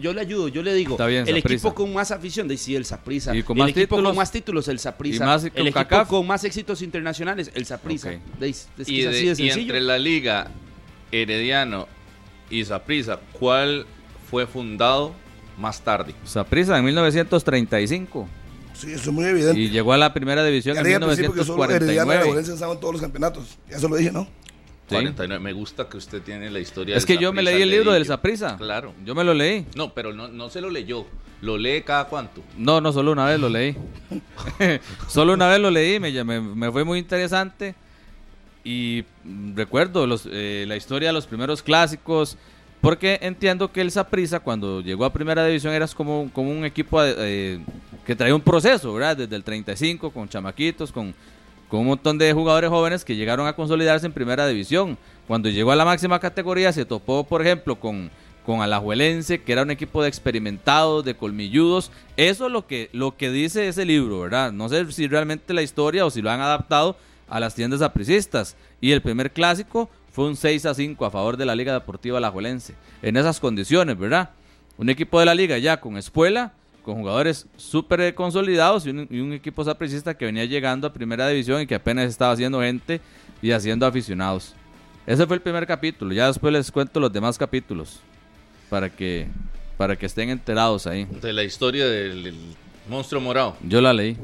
yo, 0.00 0.12
le 0.12 0.20
ayudo, 0.20 0.46
yo 0.46 0.62
le 0.62 0.72
digo. 0.72 0.92
Está 0.92 1.06
bien, 1.06 1.26
el 1.26 1.38
equipo 1.38 1.74
con 1.74 1.92
más 1.92 2.12
afición, 2.12 2.46
de 2.46 2.56
sí, 2.56 2.76
el 2.76 2.84
con 3.42 3.56
el 3.56 3.62
más 3.64 3.70
equipo 3.70 3.96
títulos. 3.96 4.10
con 4.10 4.16
más 4.18 4.30
títulos, 4.30 4.68
el 4.68 4.78
más 5.26 5.42
el 5.42 5.50
con 5.50 5.60
equipo 5.62 5.74
CACAF. 5.80 6.08
con 6.08 6.26
más 6.28 6.44
éxitos 6.44 6.80
internacionales, 6.80 7.50
el 7.54 7.66
Saprissa. 7.66 8.10
Ok. 8.10 8.42
Es, 8.42 8.68
es 8.78 8.86
que 8.86 8.92
Y, 8.92 9.00
de- 9.02 9.08
así 9.08 9.26
de 9.26 9.42
y 9.46 9.50
entre 9.50 9.80
la 9.80 9.98
liga 9.98 10.46
Herediano 11.10 11.88
y 12.50 12.64
Saprissa, 12.64 13.18
¿cuál 13.32 13.84
fue 14.30 14.46
fundado 14.46 15.12
más 15.58 15.80
tarde? 15.82 16.14
Saprissa 16.24 16.78
en 16.78 16.84
1935 16.84 18.28
Sí, 18.80 18.92
eso 18.92 19.10
es 19.10 19.12
muy 19.12 19.24
evidente. 19.24 19.60
y 19.60 19.70
llegó 19.70 19.92
a 19.92 19.98
la 19.98 20.12
primera 20.12 20.44
división 20.44 20.76
en 20.76 20.84
dije 20.84 20.96
al 20.96 21.02
principio 21.02 21.32
que 21.32 21.44
solo 21.44 21.66
1949. 21.66 22.78
Todos 22.80 22.92
los 22.92 23.02
campeonatos. 23.02 23.58
Ya 23.68 23.78
se 23.78 23.88
lo 23.88 23.96
dije, 23.96 24.12
¿no? 24.12 24.24
Sí. 24.88 24.96
49. 24.96 25.42
Me 25.42 25.52
gusta 25.52 25.88
que 25.88 25.96
usted 25.96 26.20
tiene 26.22 26.50
la 26.50 26.58
historia 26.58 26.96
Es 26.96 27.06
que 27.06 27.16
yo 27.16 27.32
me 27.32 27.42
leí 27.42 27.62
el 27.62 27.70
libro 27.70 27.92
del. 27.92 28.06
Saprissa. 28.06 28.56
Claro. 28.56 28.92
Yo 29.04 29.14
me 29.14 29.22
lo 29.22 29.34
leí. 29.34 29.66
No, 29.76 29.94
pero 29.94 30.12
no, 30.12 30.28
no 30.28 30.50
se 30.50 30.60
lo 30.60 30.70
leyó. 30.70 31.06
Lo 31.42 31.56
lee 31.56 31.82
cada 31.82 32.04
cuánto. 32.04 32.42
No, 32.56 32.80
no, 32.80 32.92
solo 32.92 33.12
una 33.12 33.24
vez 33.26 33.38
lo 33.38 33.48
leí. 33.48 33.76
solo 35.08 35.32
una 35.32 35.48
vez 35.48 35.60
lo 35.60 35.70
leí, 35.70 36.00
me, 36.00 36.24
me, 36.24 36.40
me 36.40 36.72
fue 36.72 36.84
muy 36.84 36.98
interesante. 36.98 37.74
Y 38.64 39.04
recuerdo 39.54 40.06
los, 40.06 40.28
eh, 40.30 40.64
la 40.68 40.76
historia 40.76 41.08
de 41.08 41.12
los 41.14 41.26
primeros 41.26 41.62
clásicos, 41.62 42.36
porque 42.80 43.18
entiendo 43.22 43.72
que 43.72 43.80
el 43.80 43.90
Saprissa 43.90 44.40
cuando 44.40 44.80
llegó 44.80 45.04
a 45.04 45.12
Primera 45.12 45.46
División 45.46 45.72
era 45.72 45.86
como, 45.88 46.30
como 46.32 46.50
un 46.50 46.64
equipo 46.64 47.02
eh, 47.02 47.60
que 48.10 48.16
traía 48.16 48.34
un 48.34 48.40
proceso, 48.40 48.92
¿verdad? 48.92 49.16
Desde 49.16 49.36
el 49.36 49.44
35, 49.44 50.10
con 50.10 50.28
chamaquitos, 50.28 50.90
con, 50.90 51.14
con 51.68 51.78
un 51.78 51.86
montón 51.86 52.18
de 52.18 52.32
jugadores 52.32 52.68
jóvenes 52.68 53.04
que 53.04 53.14
llegaron 53.14 53.46
a 53.46 53.52
consolidarse 53.52 54.04
en 54.04 54.12
Primera 54.12 54.48
División. 54.48 54.98
Cuando 55.28 55.48
llegó 55.48 55.70
a 55.70 55.76
la 55.76 55.84
máxima 55.84 56.18
categoría 56.18 56.72
se 56.72 56.84
topó, 56.84 57.22
por 57.22 57.40
ejemplo, 57.40 57.78
con, 57.78 58.10
con 58.44 58.62
Alajuelense, 58.62 59.42
que 59.42 59.52
era 59.52 59.62
un 59.62 59.70
equipo 59.70 60.02
de 60.02 60.08
experimentados, 60.08 61.04
de 61.04 61.14
colmilludos. 61.14 61.92
Eso 62.16 62.46
es 62.46 62.52
lo 62.52 62.66
que, 62.66 62.90
lo 62.92 63.16
que 63.16 63.30
dice 63.30 63.68
ese 63.68 63.84
libro, 63.84 64.22
¿verdad? 64.22 64.50
No 64.50 64.68
sé 64.68 64.90
si 64.90 65.06
realmente 65.06 65.54
la 65.54 65.62
historia 65.62 66.04
o 66.04 66.10
si 66.10 66.20
lo 66.20 66.32
han 66.32 66.40
adaptado 66.40 66.96
a 67.28 67.38
las 67.38 67.54
tiendas 67.54 67.80
apricistas. 67.80 68.56
Y 68.80 68.90
el 68.90 69.02
primer 69.02 69.30
clásico 69.30 69.88
fue 70.10 70.26
un 70.26 70.34
6 70.34 70.66
a 70.66 70.74
5 70.74 71.06
a 71.06 71.12
favor 71.12 71.36
de 71.36 71.46
la 71.46 71.54
Liga 71.54 71.74
Deportiva 71.74 72.18
Alajuelense. 72.18 72.74
En 73.02 73.16
esas 73.16 73.38
condiciones, 73.38 73.96
¿verdad? 73.96 74.30
Un 74.78 74.90
equipo 74.90 75.20
de 75.20 75.26
la 75.26 75.34
liga 75.36 75.58
ya 75.58 75.78
con 75.80 75.96
espuela, 75.96 76.54
con 76.82 76.96
jugadores 76.96 77.46
súper 77.56 78.14
consolidados 78.14 78.86
y 78.86 78.90
un, 78.90 79.06
y 79.10 79.20
un 79.20 79.32
equipo 79.32 79.64
sapricista 79.64 80.16
que 80.16 80.24
venía 80.24 80.44
llegando 80.44 80.86
a 80.86 80.92
primera 80.92 81.28
división 81.28 81.62
y 81.62 81.66
que 81.66 81.74
apenas 81.74 82.06
estaba 82.06 82.32
haciendo 82.32 82.60
gente 82.60 83.00
y 83.42 83.50
haciendo 83.52 83.86
aficionados. 83.86 84.54
Ese 85.06 85.26
fue 85.26 85.36
el 85.36 85.42
primer 85.42 85.66
capítulo. 85.66 86.12
Ya 86.12 86.26
después 86.26 86.52
les 86.52 86.70
cuento 86.70 87.00
los 87.00 87.12
demás 87.12 87.38
capítulos 87.38 88.00
para 88.68 88.88
que 88.88 89.28
para 89.76 89.96
que 89.96 90.04
estén 90.04 90.28
enterados 90.28 90.86
ahí. 90.86 91.06
De 91.06 91.32
la 91.32 91.42
historia 91.42 91.86
del, 91.86 92.22
del 92.22 92.36
monstruo 92.86 93.18
morado. 93.18 93.56
Yo 93.62 93.80
la 93.80 93.94
leí. 93.94 94.14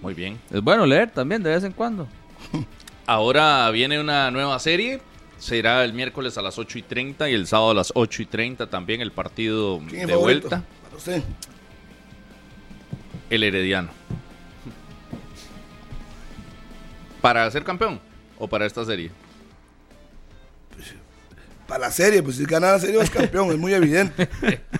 Muy 0.00 0.14
bien. 0.14 0.38
Es 0.50 0.62
bueno 0.62 0.86
leer 0.86 1.10
también 1.10 1.42
de 1.42 1.50
vez 1.50 1.62
en 1.62 1.72
cuando. 1.72 2.08
Ahora 3.06 3.70
viene 3.70 4.00
una 4.00 4.30
nueva 4.30 4.58
serie. 4.58 5.00
Será 5.38 5.84
el 5.84 5.92
miércoles 5.92 6.38
a 6.38 6.42
las 6.42 6.58
8 6.58 6.78
y 6.78 6.82
30 6.82 7.28
y 7.30 7.34
el 7.34 7.46
sábado 7.46 7.70
a 7.70 7.74
las 7.74 7.92
8 7.94 8.22
y 8.22 8.26
30 8.26 8.68
también 8.68 9.00
el 9.00 9.12
partido 9.12 9.78
¿Quién 9.88 10.02
es 10.02 10.06
de 10.06 10.12
favorito? 10.14 10.48
vuelta. 10.48 10.62
Para 10.84 10.96
usted. 10.96 11.22
El 13.28 13.42
Herediano. 13.42 13.90
¿Para 17.20 17.50
ser 17.50 17.64
campeón 17.64 18.00
o 18.38 18.48
para 18.48 18.66
esta 18.66 18.84
serie? 18.84 19.10
Para 21.66 21.80
la 21.86 21.90
serie, 21.90 22.22
pues 22.22 22.36
si 22.36 22.44
gana 22.44 22.72
la 22.72 22.78
serie 22.78 23.00
es 23.00 23.10
campeón, 23.10 23.50
es 23.50 23.58
muy 23.58 23.74
evidente. 23.74 24.28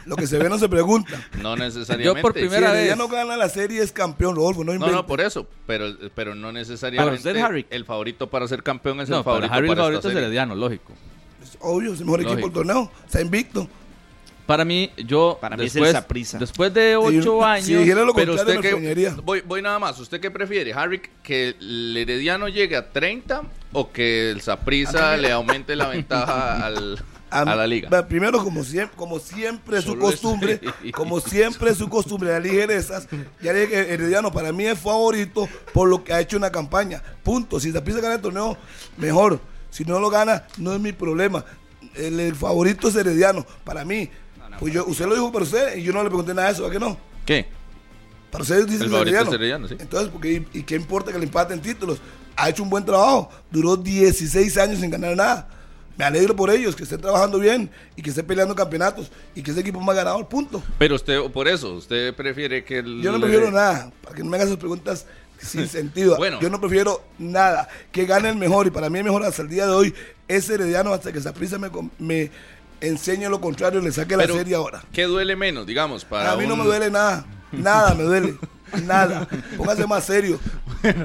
Lo 0.06 0.14
que 0.16 0.26
se 0.26 0.38
ve 0.38 0.48
no 0.48 0.58
se 0.58 0.68
pregunta. 0.68 1.20
No 1.42 1.56
necesariamente. 1.56 2.04
Yo 2.04 2.22
por 2.22 2.32
Si 2.32 2.40
primera 2.40 2.70
vez. 2.70 2.78
Herediano 2.80 3.08
gana 3.08 3.36
la 3.36 3.48
serie 3.48 3.82
es 3.82 3.90
campeón, 3.92 4.36
Rodolfo, 4.36 4.60
no 4.60 4.66
No, 4.66 4.74
inventes. 4.74 4.94
no, 4.94 5.06
por 5.06 5.20
eso. 5.20 5.46
Pero, 5.66 5.86
pero 6.14 6.34
no 6.34 6.52
necesariamente. 6.52 7.04
Para 7.22 7.32
usted, 7.34 7.36
Harry. 7.44 7.66
El 7.70 7.84
favorito 7.84 8.28
para 8.30 8.46
ser 8.46 8.62
campeón 8.62 9.00
es 9.00 9.08
No, 9.08 9.18
el 9.18 9.24
para 9.24 9.34
favorito 9.48 9.54
Harry 9.54 9.66
el 9.66 9.68
para 9.70 9.80
favorito 9.80 9.98
esta 9.98 10.08
es 10.08 10.12
serie. 10.14 10.26
Herediano, 10.26 10.54
lógico. 10.54 10.92
Es 11.42 11.58
obvio, 11.60 11.92
es 11.92 11.98
el 12.00 12.04
mejor 12.06 12.20
equipo 12.20 12.36
del 12.40 12.52
torneo. 12.52 12.90
Está 13.04 13.20
invicto. 13.20 13.68
Para 14.46 14.64
mí, 14.64 14.92
yo 14.98 15.38
Para 15.40 15.56
mí 15.56 15.64
es 15.66 15.74
el 15.74 15.82
después, 15.82 16.38
después 16.38 16.72
de 16.72 16.94
ocho 16.94 17.38
Si- 17.40 17.44
años, 17.44 17.66
Si 17.66 17.74
dijera 17.74 18.04
lo 18.04 18.14
Pero 18.14 18.36
contrario, 18.36 18.60
usted 18.60 19.10
que 19.12 19.20
voy, 19.22 19.40
voy 19.44 19.60
nada 19.60 19.80
más, 19.80 19.98
¿usted 19.98 20.20
qué 20.20 20.30
prefiere, 20.30 20.72
Harry, 20.72 21.02
que 21.24 21.56
el 21.58 21.96
Herediano 21.96 22.46
llegue 22.46 22.76
a 22.76 22.92
30 22.92 23.42
o 23.72 23.90
que 23.92 24.30
el 24.30 24.40
Saprissa 24.40 25.16
le 25.16 25.32
aumente 25.32 25.76
la 25.76 25.88
ventaja 25.88 26.66
al, 26.66 26.98
a, 27.30 27.44
la 27.44 27.66
liga? 27.66 28.06
Primero, 28.08 28.42
como 28.42 28.64
siempre, 28.64 28.96
como 28.96 29.18
siempre 29.18 29.78
es 29.78 29.84
su 29.86 29.98
costumbre, 29.98 30.60
como 30.94 31.20
siempre 31.20 31.70
es 31.70 31.78
su 31.78 31.88
costumbre 31.88 32.30
de 32.30 32.40
ligerezas, 32.40 33.08
ya 33.42 33.52
dije 33.52 33.68
que 33.68 33.94
Herediano 33.94 34.32
para 34.32 34.52
mí 34.52 34.64
es 34.66 34.78
favorito 34.78 35.48
por 35.72 35.88
lo 35.88 36.02
que 36.04 36.12
ha 36.12 36.20
hecho 36.20 36.36
una 36.36 36.50
campaña. 36.50 37.02
Punto. 37.22 37.60
Si 37.60 37.72
Zaprisa 37.72 38.00
gana 38.00 38.14
el 38.14 38.20
torneo, 38.20 38.56
mejor. 38.96 39.40
Si 39.70 39.84
no 39.84 40.00
lo 40.00 40.08
gana, 40.08 40.44
no 40.56 40.72
es 40.72 40.80
mi 40.80 40.92
problema. 40.92 41.44
El, 41.94 42.18
el 42.20 42.34
favorito 42.34 42.88
es 42.88 42.96
Herediano. 42.96 43.44
Para 43.64 43.84
mí, 43.84 44.08
pues 44.58 44.72
yo, 44.72 44.86
usted 44.86 45.06
lo 45.06 45.14
dijo 45.14 45.30
para 45.32 45.44
usted 45.44 45.76
y 45.76 45.82
yo 45.82 45.92
no 45.92 46.02
le 46.02 46.08
pregunté 46.08 46.32
nada 46.32 46.48
de 46.48 46.54
eso, 46.54 46.66
¿a 46.66 46.70
qué 46.70 46.78
no? 46.78 46.96
¿Qué? 47.26 47.46
Para 48.30 48.42
ustedes 48.42 48.66
dicen 48.66 48.84
El 48.84 48.90
favorito 48.90 49.16
Herediano. 49.16 49.30
es 49.30 49.34
Herediano, 49.34 49.68
sí. 49.68 49.76
Entonces, 49.78 50.08
¿por 50.10 50.20
qué- 50.20 50.46
¿y 50.54 50.62
qué 50.62 50.76
importa 50.76 51.12
que 51.12 51.18
le 51.18 51.24
empaten 51.24 51.60
títulos? 51.60 51.98
Ha 52.36 52.50
hecho 52.50 52.62
un 52.62 52.70
buen 52.70 52.84
trabajo. 52.84 53.30
Duró 53.50 53.76
16 53.76 54.56
años 54.58 54.80
sin 54.80 54.90
ganar 54.90 55.16
nada. 55.16 55.48
Me 55.96 56.04
alegro 56.04 56.36
por 56.36 56.50
ellos, 56.50 56.76
que 56.76 56.82
estén 56.82 57.00
trabajando 57.00 57.38
bien 57.38 57.70
y 57.96 58.02
que 58.02 58.10
estén 58.10 58.26
peleando 58.26 58.54
campeonatos 58.54 59.10
y 59.34 59.42
que 59.42 59.50
ese 59.50 59.60
equipo 59.60 59.80
más 59.80 59.96
ganador, 59.96 60.28
punto. 60.28 60.62
Pero 60.78 60.94
usted, 60.94 61.18
por 61.30 61.48
eso, 61.48 61.72
usted 61.72 62.14
prefiere 62.14 62.64
que 62.64 62.80
el... 62.80 63.00
Yo 63.00 63.12
no 63.12 63.18
prefiero 63.18 63.50
nada, 63.50 63.90
para 64.02 64.14
que 64.14 64.22
no 64.22 64.28
me 64.28 64.36
hagas 64.36 64.48
esas 64.48 64.58
preguntas 64.58 65.06
sin 65.38 65.66
sentido. 65.68 66.16
Bueno. 66.18 66.38
Yo 66.40 66.50
no 66.50 66.60
prefiero 66.60 67.02
nada. 67.18 67.68
Que 67.92 68.04
gane 68.04 68.28
el 68.28 68.36
mejor 68.36 68.66
y 68.66 68.70
para 68.70 68.90
mí 68.90 68.98
el 68.98 69.04
mejor 69.04 69.24
hasta 69.24 69.40
el 69.40 69.48
día 69.48 69.66
de 69.66 69.72
hoy 69.72 69.94
es 70.28 70.50
Herediano 70.50 70.92
hasta 70.92 71.12
que 71.12 71.20
Saprissa 71.20 71.58
me, 71.58 71.70
me 71.98 72.30
enseñe 72.82 73.28
lo 73.30 73.40
contrario 73.40 73.80
y 73.80 73.84
le 73.84 73.92
saque 73.92 74.18
la 74.18 74.26
serie 74.26 74.54
ahora. 74.54 74.84
¿Qué 74.92 75.04
duele 75.04 75.34
menos, 75.34 75.66
digamos, 75.66 76.04
para 76.04 76.32
A 76.32 76.36
mí 76.36 76.46
no 76.46 76.56
me 76.56 76.64
duele 76.64 76.90
nada. 76.90 77.24
Nada 77.52 77.94
me 77.94 78.02
duele. 78.02 78.36
Nada. 78.84 79.28
Póngase 79.56 79.86
más 79.86 80.04
serio. 80.04 80.38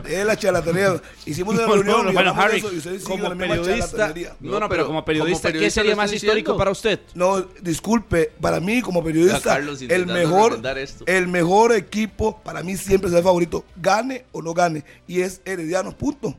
Es 0.08 0.26
la 0.26 0.36
charlatanería. 0.36 1.02
Hicimos 1.26 1.56
una 1.56 1.66
No, 1.66 1.74
reunión 1.74 2.06
no, 2.06 2.14
bueno, 2.14 2.34
Harry, 2.38 2.58
eso 2.58 2.72
y 2.74 2.78
ustedes 2.78 3.04
siguen 3.04 3.20
como 3.20 3.34
la 3.34 3.36
periodista, 3.48 4.14
no, 4.40 4.60
no, 4.60 4.60
pero 4.60 4.70
pero 4.70 4.86
como 4.88 5.06
periodista, 5.06 5.42
como 5.50 5.54
¿qué 5.54 5.54
periodista 5.54 5.82
sería 5.82 5.92
lo 5.92 5.98
más 5.98 6.14
histórico 6.14 6.36
diciendo. 6.36 6.58
para 6.58 6.72
usted? 6.72 7.00
No, 7.16 7.42
disculpe, 7.62 8.32
para 8.40 8.60
mí 8.60 8.82
como 8.82 9.04
periodista, 9.04 9.58
el 9.58 10.06
mejor, 10.08 10.60
el 11.06 11.28
mejor 11.28 11.74
equipo 11.74 12.40
para 12.44 12.62
mí 12.64 12.78
siempre 12.78 13.10
es 13.10 13.16
el 13.16 13.24
favorito, 13.24 13.64
gane 13.76 14.26
o 14.32 14.42
no 14.42 14.54
gane, 14.54 14.84
y 15.08 15.22
es 15.22 15.42
Herediano, 15.46 15.98
punto. 15.98 16.36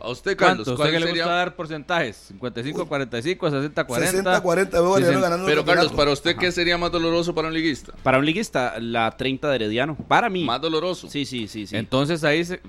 A 0.00 0.08
usted, 0.10 0.36
Carlos, 0.36 0.64
¿cuánto? 0.66 0.70
¿Usted 0.72 0.76
¿cuál 0.76 0.90
que 0.90 1.00
le 1.00 1.06
sería? 1.06 1.22
gusta 1.24 1.34
dar 1.36 1.54
porcentajes? 1.54 2.16
55, 2.28 2.86
45, 2.88 3.50
60, 3.50 3.84
40. 3.84 4.10
60, 4.10 4.40
40, 4.40 4.80
veo 4.80 4.96
Dicen- 4.98 5.20
ganando 5.20 5.46
el 5.46 5.52
Pero, 5.54 5.64
Carlos. 5.64 5.92
¿para 5.92 6.10
usted 6.12 6.36
qué 6.36 6.50
sería 6.50 6.76
más 6.78 6.90
doloroso 6.90 7.34
para 7.34 7.48
un 7.48 7.54
liguista? 7.54 7.92
Para 8.02 8.18
un 8.18 8.24
liguista, 8.26 8.80
la 8.80 9.10
30 9.16 9.48
de 9.50 9.54
Herediano. 9.56 9.96
Para 10.08 10.28
mí. 10.28 10.44
Más 10.44 10.60
doloroso. 10.60 11.08
Sí, 11.08 11.24
sí, 11.24 11.46
sí, 11.46 11.66
sí. 11.66 11.76
Entonces 11.76 12.24
ahí 12.24 12.44
se... 12.44 12.60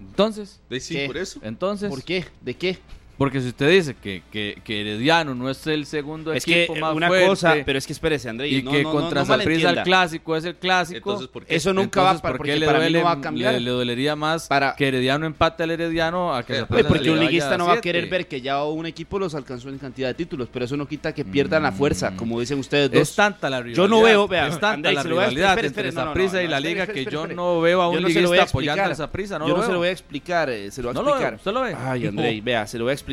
Entonces, 0.00 0.60
De- 0.70 0.80
sí, 0.80 0.94
¿Qué? 0.94 1.06
por 1.06 1.16
eso. 1.18 1.40
entonces... 1.42 1.90
¿Por 1.90 2.02
qué? 2.02 2.24
¿De 2.40 2.54
qué? 2.54 2.78
Porque 3.16 3.40
si 3.40 3.48
usted 3.48 3.70
dice 3.70 3.94
que, 3.94 4.22
que, 4.32 4.58
que 4.64 4.80
Herediano 4.80 5.34
no 5.36 5.48
es 5.48 5.64
el 5.68 5.86
segundo 5.86 6.32
Es 6.32 6.44
que 6.44 6.64
equipo 6.64 6.78
más 6.80 6.96
una 6.96 7.06
fuerte 7.06 7.26
cosa, 7.28 7.54
pero 7.64 7.78
es 7.78 7.86
que 7.86 7.92
espérese, 7.92 8.28
André. 8.28 8.48
y 8.48 8.62
no, 8.62 8.72
que 8.72 8.82
no, 8.82 8.90
contra 8.90 9.20
no 9.20 9.26
Saprissa 9.26 9.70
el 9.70 9.82
clásico 9.82 10.36
es 10.36 10.44
el 10.44 10.56
clásico, 10.56 11.10
Entonces, 11.12 11.28
¿por 11.28 11.44
qué? 11.44 11.54
Eso 11.54 11.72
nunca 11.72 12.02
va 12.02 12.10
entonces, 12.10 12.22
¿por 12.30 12.36
porque 12.38 12.52
qué 12.52 12.58
le, 12.58 12.66
para 12.66 12.78
duele, 12.80 12.98
no 12.98 13.04
va 13.04 13.12
a 13.12 13.20
cambiar. 13.20 13.54
le, 13.54 13.60
le 13.60 13.70
dolería 13.70 14.16
más 14.16 14.48
Para- 14.48 14.74
que 14.74 14.88
Herediano 14.88 15.26
empate 15.26 15.62
al 15.62 15.70
Herediano 15.70 16.34
a 16.34 16.42
que 16.42 16.58
Eh, 16.58 16.64
Pues 16.68 16.84
porque 16.86 17.04
le 17.04 17.10
un 17.12 17.20
liguista 17.20 17.56
no 17.56 17.66
va 17.66 17.74
a 17.74 17.80
querer 17.80 18.08
ver 18.08 18.26
que 18.26 18.40
ya 18.40 18.64
un 18.64 18.84
equipo 18.86 19.18
los 19.20 19.34
alcanzó 19.36 19.68
en 19.68 19.78
cantidad 19.78 20.08
de 20.08 20.14
títulos, 20.14 20.48
pero 20.52 20.64
eso 20.64 20.76
no 20.76 20.88
quita 20.88 21.14
que 21.14 21.24
pierdan 21.24 21.62
la 21.62 21.70
fuerza, 21.72 22.16
como 22.16 22.40
dicen 22.40 22.58
ustedes 22.58 22.90
dos. 22.90 23.00
Es 23.00 23.14
tanta 23.14 23.48
la 23.48 23.58
rivalidad. 23.58 23.76
Yo 23.82 23.88
no 23.88 24.02
veo, 24.02 24.26
vea, 24.26 24.48
es 24.48 24.58
tanta 24.58 24.90
la 24.90 25.02
rivalidad 25.04 25.64
entre 25.64 25.92
Saprissa 25.92 26.42
y 26.42 26.48
la 26.48 26.58
liga 26.58 26.86
que 26.88 27.04
yo 27.04 27.28
no 27.28 27.60
veo 27.60 27.80
a 27.80 27.88
un 27.88 28.02
liguista 28.02 28.42
apoyando 28.42 28.84
a 28.90 28.94
Saprissa, 28.96 29.38
no 29.38 29.46
Yo 29.46 29.56
no 29.56 29.62
se 29.64 29.70
lo 29.72 29.78
voy 29.78 29.88
a 29.88 29.92
explicar, 29.92 30.50
eh, 30.50 30.70
se 30.72 30.82
lo 30.82 30.92
voy 30.92 30.98
a 30.98 31.00
explicar. 31.04 31.34
usted 31.34 31.52
lo 31.52 31.60
ve. 31.62 31.76
Ay, 31.78 32.06
Andrei, 32.08 32.40
vea, 32.40 32.66
se 32.66 32.76
lo 32.76 32.84
voy 32.84 32.90
a 32.90 32.94
explicar. 32.94 33.03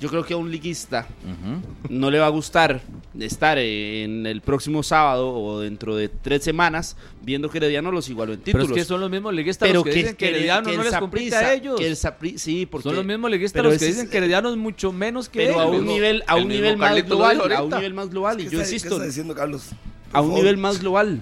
Yo 0.00 0.08
creo 0.08 0.24
que 0.24 0.34
a 0.34 0.36
un 0.36 0.50
liguista 0.50 1.06
no 1.88 2.10
le 2.10 2.18
va 2.18 2.26
a 2.26 2.30
gustar 2.30 2.80
estar 3.20 3.56
en 3.58 4.26
el 4.26 4.40
próximo 4.40 4.82
sábado 4.82 5.28
o 5.32 5.60
dentro 5.60 5.94
de 5.94 6.08
tres 6.08 6.42
semanas 6.42 6.96
viendo 7.22 7.48
que 7.48 7.58
Herediano 7.58 7.92
los 7.92 8.08
igualó 8.08 8.32
en 8.32 8.40
Pero 8.40 8.58
títulos. 8.64 8.76
es 8.78 8.82
que 8.82 8.88
son 8.88 9.00
los 9.00 9.10
mismos 9.10 9.32
liguistas 9.32 9.68
Pero 9.68 9.80
los 9.80 9.88
que, 9.88 9.94
dicen 9.94 10.16
que 10.16 10.28
el- 10.28 10.34
Herediano 10.36 10.68
que 10.70 10.76
no 10.76 10.82
les 10.82 10.96
compite 10.96 11.36
a 11.36 11.54
ellos. 11.54 11.78
que 11.78 11.86
el 11.86 11.94
Sapri- 11.94 12.36
sí, 12.36 12.66
porque 12.66 12.88
Son 12.88 12.96
los 12.96 13.04
mismos 13.04 13.30
liguistas 13.30 13.62
los 13.62 13.78
que 13.78 13.84
dicen 13.86 14.08
que 14.10 14.16
Herediano 14.16 14.50
es 14.50 14.56
mucho 14.56 14.90
menos 14.92 15.28
que 15.28 15.46
pero 15.46 15.60
a 15.60 15.66
un 15.66 15.86
nivel 15.86 16.24
a 16.26 16.34
un 16.34 16.48
nivel 16.48 16.76
más 16.76 17.00
global, 17.04 17.40
a 17.52 17.62
un 17.62 17.70
nivel 17.70 17.94
más 17.94 18.10
global 18.10 18.40
y 18.40 18.44
¿Qué 18.46 18.50
yo 18.50 18.58
está- 18.60 18.70
¿Qué 18.70 18.74
insisto, 18.74 18.94
está 18.96 19.06
diciendo 19.06 19.34
Carlos? 19.36 19.68
Por 19.68 20.16
a 20.18 20.20
un 20.20 20.28
favor. 20.30 20.38
nivel 20.42 20.56
más 20.56 20.80
global. 20.80 21.20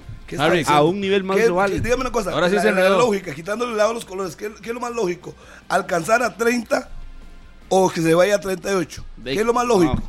A 0.69 0.83
un 0.85 1.01
nivel 1.01 1.25
más 1.25 1.37
¿Qué- 1.37 1.45
global. 1.47 1.71
qué- 1.73 1.81
dígame 1.81 2.01
una 2.03 2.13
cosa. 2.13 2.33
Ahora 2.33 2.49
sí 2.49 2.55
la, 2.55 2.63
se 2.63 2.71
la 2.73 2.79
enredó. 2.79 2.99
lógica, 2.99 3.35
quitándole 3.35 3.73
el 3.73 3.77
lado 3.77 3.93
los 3.93 4.05
colores, 4.07 4.37
¿qué, 4.37 4.51
qué 4.63 4.69
es 4.69 4.75
lo 4.75 4.81
más 4.81 4.95
lógico? 4.95 5.35
¿Alcanzar 5.69 6.23
a 6.23 6.35
30 6.37 6.89
o 7.71 7.89
que 7.89 8.03
se 8.03 8.13
vaya 8.15 8.35
a 8.37 8.41
38? 8.41 9.05
De- 9.17 9.33
¿Qué 9.33 9.41
es 9.41 9.47
lo 9.47 9.55
más 9.55 9.67
lógico? 9.67 9.95
no, 9.95 10.03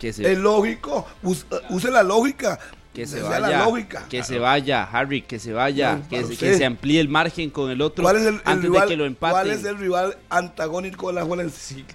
que 0.00 0.12
se, 0.12 0.32
Es 0.32 0.38
lógico. 0.38 1.06
Us- 1.22 1.46
use 1.70 1.90
la 1.90 2.02
lógica. 2.02 2.58
Que 2.94 3.06
se 3.06 3.18
Sea 3.20 3.28
vaya, 3.28 3.48
la 3.58 3.64
lógica. 3.64 4.06
que 4.08 4.22
se 4.22 4.38
vaya, 4.38 4.84
Harry, 4.84 5.22
que 5.22 5.40
se 5.40 5.52
vaya, 5.52 5.96
No, 5.96 6.08
que, 6.08 6.24
se, 6.24 6.36
que 6.36 6.56
se 6.56 6.64
amplíe 6.64 7.00
el 7.00 7.08
margen 7.08 7.50
con 7.50 7.68
el 7.70 7.82
otro 7.82 8.04
¿Cuál 8.04 8.16
es 8.18 8.22
el, 8.26 8.34
el 8.36 8.40
antes 8.44 8.62
rival, 8.70 8.82
de 8.82 8.94
que 8.94 8.96
lo 8.96 9.04
empaten. 9.04 9.32
¿Cuál 9.34 9.50
es 9.50 9.64
el 9.64 9.78
rival 9.78 10.16
antagónico 10.30 11.08
de 11.08 11.14
la. 11.14 11.24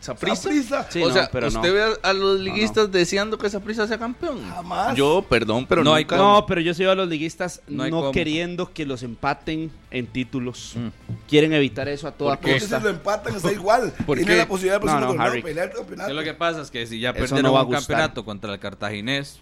Saprissa. 0.01 0.87
Sí, 0.89 1.01
o 1.01 1.07
no, 1.07 1.13
sea, 1.13 1.29
pero 1.31 1.49
no. 1.49 1.59
¿usted 1.59 1.73
ve 1.73 1.83
a, 2.03 2.09
a 2.09 2.13
los 2.13 2.39
liguistas 2.41 2.91
deseando 2.91 3.37
que 3.37 3.47
esa 3.47 3.61
prisa 3.61 3.87
sea 3.87 3.97
campeón? 3.97 4.41
Jamás. 4.49 4.95
Yo, 4.95 5.25
perdón, 5.27 5.65
pero 5.67 5.83
No 5.83 5.93
hay. 5.93 6.05
No, 6.05 6.45
pero 6.45 6.59
yo 6.61 6.73
sigo 6.73 6.91
a 6.91 6.95
los 6.95 7.07
liguistas 7.07 7.61
No 7.67 8.11
queriendo 8.11 8.71
que 8.73 8.85
los 8.85 9.01
empaten 9.03 9.71
en 9.91 10.07
títulos. 10.07 10.73
Mm. 10.75 10.87
Quieren 11.29 11.53
evitar 11.53 11.87
eso 11.87 12.07
a 12.07 12.11
toda 12.11 12.35
¿Por 12.35 12.39
qué? 12.45 12.51
Porque 12.51 12.59
si 12.59 12.71
costa. 12.71 12.79
lo 12.83 12.89
empatan 12.89 13.35
está 13.35 13.51
igual. 13.53 13.93
¿Por 14.05 14.17
Tiene 14.17 14.35
la 14.35 14.47
posibilidad 14.47 14.81
de 14.81 15.41
pelear 15.41 15.69
el 15.69 15.73
campeonato. 15.75 16.07
¿Qué 16.07 16.11
es 16.11 16.15
lo 16.17 16.23
que 16.23 16.33
pasa? 16.33 16.61
Es 16.61 16.69
que 16.71 16.85
si 16.85 16.99
ya 16.99 17.13
perdieron 17.13 17.55
un 17.55 17.71
campeonato 17.71 18.25
contra 18.25 18.53
el 18.53 18.59
cartaginés, 18.59 19.39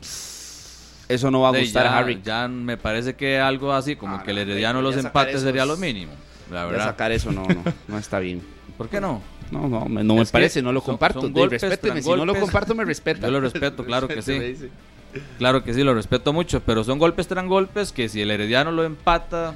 Eso 1.09 1.31
no 1.31 1.41
va 1.41 1.49
a 1.49 1.59
gustar, 1.59 1.85
ya, 1.85 1.97
Harry. 1.97 2.21
ya 2.23 2.47
me 2.47 2.75
parece 2.77 3.15
que 3.15 3.39
algo 3.39 3.71
así 3.73 3.95
como 3.95 4.17
Ah, 4.17 4.23
que 4.23 4.31
el 4.31 4.35
no, 4.37 4.41
Herediano 4.43 4.81
los 4.81 4.97
empates 4.97 5.35
esos- 5.35 5.43
sería 5.43 5.65
lo 5.65 5.77
mínimo. 5.77 6.11
La 6.51 6.61
Ya 6.61 6.65
verdad. 6.65 6.85
sacar 6.85 7.11
eso 7.11 7.31
no, 7.31 7.43
no, 7.47 7.63
no 7.87 7.97
está 7.97 8.19
bien. 8.19 8.41
¿Por 8.77 8.89
qué 8.89 8.99
no? 9.01 9.21
No, 9.51 9.67
no, 9.69 9.85
me- 9.85 10.03
no 10.03 10.15
me 10.15 10.21
Es 10.21 10.31
parece, 10.31 10.61
no 10.61 10.71
lo 10.73 10.79
son- 10.81 10.87
comparto. 10.87 11.21
son 11.21 11.31
golpes 11.33 11.61
respéteme, 11.61 12.01
si 12.01 12.09
no 12.09 12.25
lo 12.25 12.35
comparto 12.35 12.75
me 12.75 12.83
respeta. 12.83 13.27
Yo 13.27 13.31
lo 13.31 13.39
respeto, 13.39 13.85
claro 13.85 14.07
que 14.07 14.21
sí. 14.21 14.69
Claro 15.37 15.63
que 15.63 15.73
sí, 15.73 15.83
lo 15.83 15.93
respeto 15.93 16.33
mucho, 16.33 16.59
pero 16.61 16.83
son 16.83 16.99
golpes 16.99 17.27
tras 17.27 17.45
golpes 17.45 17.91
que 17.93 18.09
si 18.09 18.21
el 18.21 18.29
Herediano 18.29 18.71
lo 18.71 18.83
empata, 18.83 19.55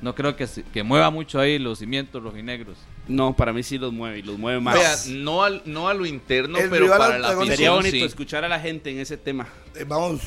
no 0.00 0.14
creo 0.14 0.36
que, 0.36 0.46
que 0.72 0.82
mueva 0.84 1.10
mucho 1.10 1.40
ahí 1.40 1.58
los 1.58 1.80
cimientos 1.80 2.22
rojinegros. 2.22 2.78
No, 3.08 3.34
para 3.34 3.52
mí 3.52 3.62
sí 3.62 3.76
los 3.78 3.92
mueve 3.92 4.20
y 4.20 4.22
los 4.22 4.38
mueve 4.38 4.60
más. 4.60 4.74
Vea, 4.76 5.16
no, 5.16 5.42
al, 5.42 5.60
no 5.66 5.88
a 5.88 5.94
lo 5.94 6.06
interno, 6.06 6.56
El 6.58 6.70
pero 6.70 6.88
para 6.88 7.18
la. 7.18 7.34
Sería 7.46 7.72
bonito 7.72 7.96
sí. 7.96 8.02
escuchar 8.04 8.44
a 8.44 8.48
la 8.48 8.60
gente 8.60 8.90
en 8.90 9.00
ese 9.00 9.16
tema. 9.18 9.46
Eh, 9.74 9.84
vamos. 9.86 10.20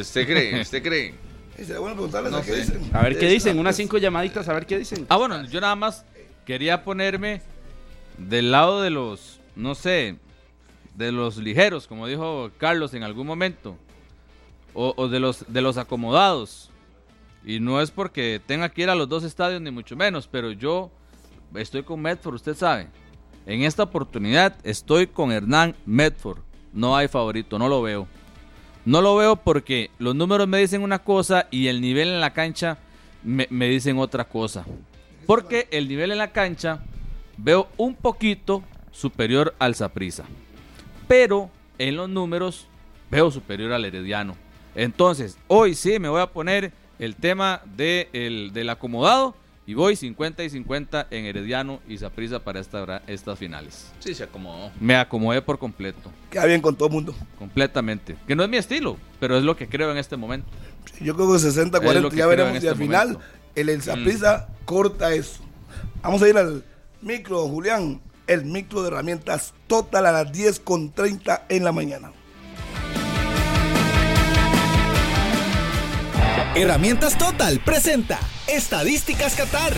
¿Usted 0.00 0.26
cree? 0.26 0.60
¿Usted 0.60 0.82
cree? 0.82 1.06
Eh, 1.08 1.14
Sería 1.64 1.78
bueno 1.78 1.94
preguntarles 1.94 2.32
No 2.32 2.38
a 2.38 2.42
qué 2.42 2.50
sé. 2.52 2.56
dicen. 2.76 2.90
A 2.92 3.02
ver 3.02 3.18
qué 3.18 3.26
Es- 3.26 3.32
dicen, 3.32 3.58
unas 3.58 3.76
cinco 3.76 3.98
llamaditas, 3.98 4.48
a 4.48 4.52
ver 4.52 4.66
qué 4.66 4.78
dicen. 4.78 5.06
Ah, 5.08 5.16
bueno, 5.16 5.44
yo 5.46 5.60
nada 5.60 5.76
más 5.76 6.04
quería 6.44 6.84
ponerme 6.84 7.42
del 8.18 8.50
lado 8.50 8.82
de 8.82 8.90
los, 8.90 9.40
no 9.54 9.74
sé, 9.74 10.16
de 10.94 11.12
los 11.12 11.36
ligeros, 11.38 11.86
como 11.86 12.06
dijo 12.06 12.50
Carlos 12.58 12.94
en 12.94 13.02
algún 13.02 13.26
momento, 13.26 13.76
o, 14.74 14.94
o 14.96 15.08
de 15.08 15.20
los 15.20 15.44
de 15.52 15.60
los 15.62 15.76
acomodados. 15.76 16.70
Y 17.44 17.60
no 17.60 17.80
es 17.80 17.90
porque 17.92 18.40
tenga 18.44 18.68
que 18.70 18.82
ir 18.82 18.90
a 18.90 18.94
los 18.96 19.08
dos 19.08 19.22
estadios 19.22 19.60
ni 19.60 19.70
mucho 19.70 19.94
menos, 19.94 20.26
pero 20.26 20.50
yo 20.50 20.90
estoy 21.54 21.82
con 21.84 22.00
Medford, 22.00 22.34
usted 22.34 22.56
sabe. 22.56 22.88
En 23.46 23.62
esta 23.62 23.84
oportunidad 23.84 24.56
estoy 24.64 25.06
con 25.06 25.30
Hernán 25.30 25.76
Medford. 25.86 26.40
No 26.72 26.96
hay 26.96 27.06
favorito, 27.06 27.56
no 27.58 27.68
lo 27.68 27.80
veo. 27.82 28.08
No 28.86 29.02
lo 29.02 29.16
veo 29.16 29.36
porque 29.36 29.90
los 29.98 30.14
números 30.14 30.46
me 30.48 30.58
dicen 30.58 30.80
una 30.82 31.00
cosa 31.00 31.48
y 31.50 31.66
el 31.66 31.80
nivel 31.80 32.08
en 32.08 32.20
la 32.20 32.32
cancha 32.32 32.78
me, 33.22 33.46
dicen 33.68 33.98
otra 33.98 34.24
cosa. 34.24 34.64
Porque 35.26 35.66
el 35.72 35.88
nivel 35.88 36.12
en 36.12 36.18
la 36.18 36.30
cancha 36.30 36.80
veo 37.36 37.68
un 37.76 37.94
poquito 37.96 38.62
superior 38.92 39.54
al 39.58 39.74
Saprissa. 39.74 40.24
Pero 41.08 41.50
en 41.78 41.96
los 41.96 42.08
números 42.08 42.68
veo 43.10 43.30
superior 43.30 43.72
al 43.72 43.84
Herediano. 43.84 44.36
Entonces, 44.76 45.36
hoy 45.48 45.74
sí 45.74 45.98
me 45.98 46.08
voy 46.08 46.20
a 46.20 46.28
poner 46.32 46.72
el 47.00 47.16
tema 47.16 47.62
de 47.76 48.08
el- 48.12 48.52
del 48.52 48.70
acomodado 48.70 49.34
y 49.66 49.74
voy 49.74 49.96
50 49.96 50.44
y 50.44 50.50
50 50.50 51.08
en 51.10 51.24
Herediano 51.24 51.80
y 51.88 51.98
Saprissa 51.98 52.38
para 52.38 52.60
esta, 52.60 53.02
estas 53.08 53.38
finales. 53.38 53.90
Sí, 53.98 54.14
se 54.14 54.24
acomodó. 54.24 54.70
Me 54.80 54.96
acomodé 54.96 55.42
por 55.42 55.58
completo, 55.58 56.12
Queda 56.30 56.44
bien 56.46 56.60
con 56.60 56.76
todo 56.76 56.86
el 56.88 56.94
mundo. 56.94 57.14
completamente. 57.38 58.16
Que 58.28 58.36
no 58.36 58.44
es 58.44 58.48
mi 58.48 58.58
estilo, 58.58 58.96
pero 59.18 59.36
es 59.36 59.42
lo 59.42 59.56
que 59.56 59.68
creo 59.68 59.90
en 59.90 59.96
este 59.98 60.16
momento. 60.16 60.48
Yo 61.00 61.16
creo 61.16 61.32
que 61.32 61.40
60, 61.40 61.78
Es 61.78 61.84
40 61.84 62.00
lo 62.00 62.10
que 62.10 62.16
ya 62.16 62.26
veremos 62.26 62.54
y 62.54 62.56
este 62.58 62.68
al 62.68 62.76
final 62.76 63.08
momento. 63.14 63.26
el 63.56 63.68
El 63.68 63.82
Saprissa 63.82 64.48
corta 64.64 65.12
eso. 65.12 65.42
Vamos 66.00 66.22
a 66.22 66.28
ir 66.28 66.36
al 66.38 66.64
micro, 67.02 67.46
Julián. 67.48 68.00
El 68.28 68.44
micro 68.44 68.82
de 68.82 68.88
herramientas 68.88 69.52
total 69.66 70.06
a 70.06 70.12
las 70.12 70.32
10 70.32 70.60
con 70.60 70.92
30 70.92 71.46
en 71.48 71.64
la 71.64 71.72
mañana. 71.72 72.12
Herramientas 76.54 77.18
Total 77.18 77.60
presenta 77.64 78.18
Estadísticas 78.48 79.34
Qatar. 79.34 79.74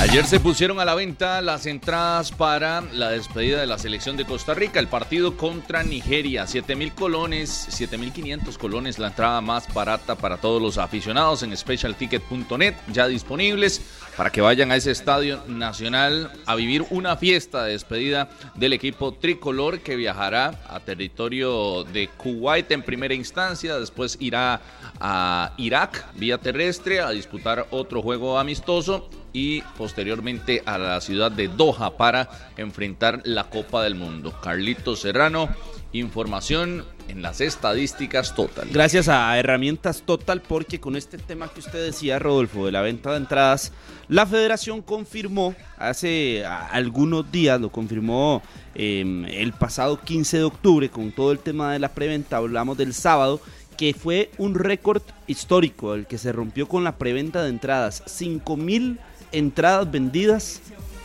Ayer 0.00 0.24
se 0.24 0.40
pusieron 0.40 0.80
a 0.80 0.86
la 0.86 0.94
venta 0.94 1.42
las 1.42 1.66
entradas 1.66 2.32
para 2.32 2.80
la 2.80 3.10
despedida 3.10 3.60
de 3.60 3.66
la 3.66 3.76
selección 3.76 4.16
de 4.16 4.24
Costa 4.24 4.54
Rica, 4.54 4.80
el 4.80 4.88
partido 4.88 5.36
contra 5.36 5.82
Nigeria. 5.82 6.46
7 6.46 6.74
mil 6.74 6.94
colones, 6.94 7.66
7 7.68 7.98
mil 7.98 8.10
500 8.10 8.56
colones, 8.56 8.98
la 8.98 9.08
entrada 9.08 9.42
más 9.42 9.72
barata 9.74 10.14
para 10.14 10.38
todos 10.38 10.62
los 10.62 10.78
aficionados 10.78 11.42
en 11.42 11.54
specialticket.net, 11.54 12.76
ya 12.90 13.08
disponibles 13.08 13.82
para 14.16 14.30
que 14.30 14.40
vayan 14.40 14.72
a 14.72 14.76
ese 14.76 14.90
estadio 14.90 15.42
nacional 15.46 16.32
a 16.46 16.54
vivir 16.54 16.86
una 16.88 17.18
fiesta 17.18 17.64
de 17.64 17.72
despedida 17.72 18.30
del 18.54 18.72
equipo 18.72 19.12
tricolor 19.12 19.80
que 19.80 19.96
viajará 19.96 20.62
a 20.66 20.80
territorio 20.80 21.84
de 21.84 22.08
Kuwait 22.08 22.70
en 22.70 22.82
primera 22.82 23.12
instancia, 23.12 23.78
después 23.78 24.16
irá 24.18 24.62
a 24.98 25.52
Irak 25.58 26.06
vía 26.14 26.38
terrestre 26.38 27.00
a 27.00 27.10
disputar 27.10 27.66
otro 27.70 28.00
juego 28.00 28.38
amistoso 28.38 29.10
y 29.32 29.62
posteriormente 29.76 30.62
a 30.66 30.78
la 30.78 31.00
ciudad 31.00 31.30
de 31.30 31.48
Doha 31.48 31.96
para 31.96 32.30
enfrentar 32.56 33.22
la 33.24 33.44
Copa 33.44 33.82
del 33.82 33.94
Mundo. 33.94 34.34
Carlito 34.42 34.96
Serrano, 34.96 35.48
información 35.92 36.84
en 37.08 37.22
las 37.22 37.40
estadísticas 37.40 38.34
total. 38.34 38.68
Gracias 38.70 39.08
a 39.08 39.36
Herramientas 39.36 40.02
Total, 40.02 40.40
porque 40.40 40.80
con 40.80 40.96
este 40.96 41.18
tema 41.18 41.48
que 41.48 41.60
usted 41.60 41.84
decía, 41.84 42.18
Rodolfo, 42.18 42.66
de 42.66 42.72
la 42.72 42.82
venta 42.82 43.10
de 43.10 43.16
entradas, 43.16 43.72
la 44.08 44.26
federación 44.26 44.82
confirmó 44.82 45.54
hace 45.76 46.44
algunos 46.44 47.30
días, 47.30 47.60
lo 47.60 47.70
confirmó 47.70 48.42
eh, 48.74 49.26
el 49.28 49.52
pasado 49.52 50.00
15 50.00 50.38
de 50.38 50.44
octubre 50.44 50.88
con 50.88 51.10
todo 51.10 51.32
el 51.32 51.40
tema 51.40 51.72
de 51.72 51.80
la 51.80 51.92
preventa, 51.92 52.36
hablamos 52.36 52.78
del 52.78 52.94
sábado, 52.94 53.40
que 53.76 53.94
fue 53.94 54.30
un 54.38 54.54
récord 54.54 55.02
histórico, 55.26 55.94
el 55.94 56.06
que 56.06 56.18
se 56.18 56.32
rompió 56.32 56.68
con 56.68 56.84
la 56.84 56.96
preventa 56.96 57.42
de 57.42 57.48
entradas, 57.48 58.02
5 58.06 58.56
mil 58.56 59.00
entradas 59.32 59.90
vendidas 59.90 60.60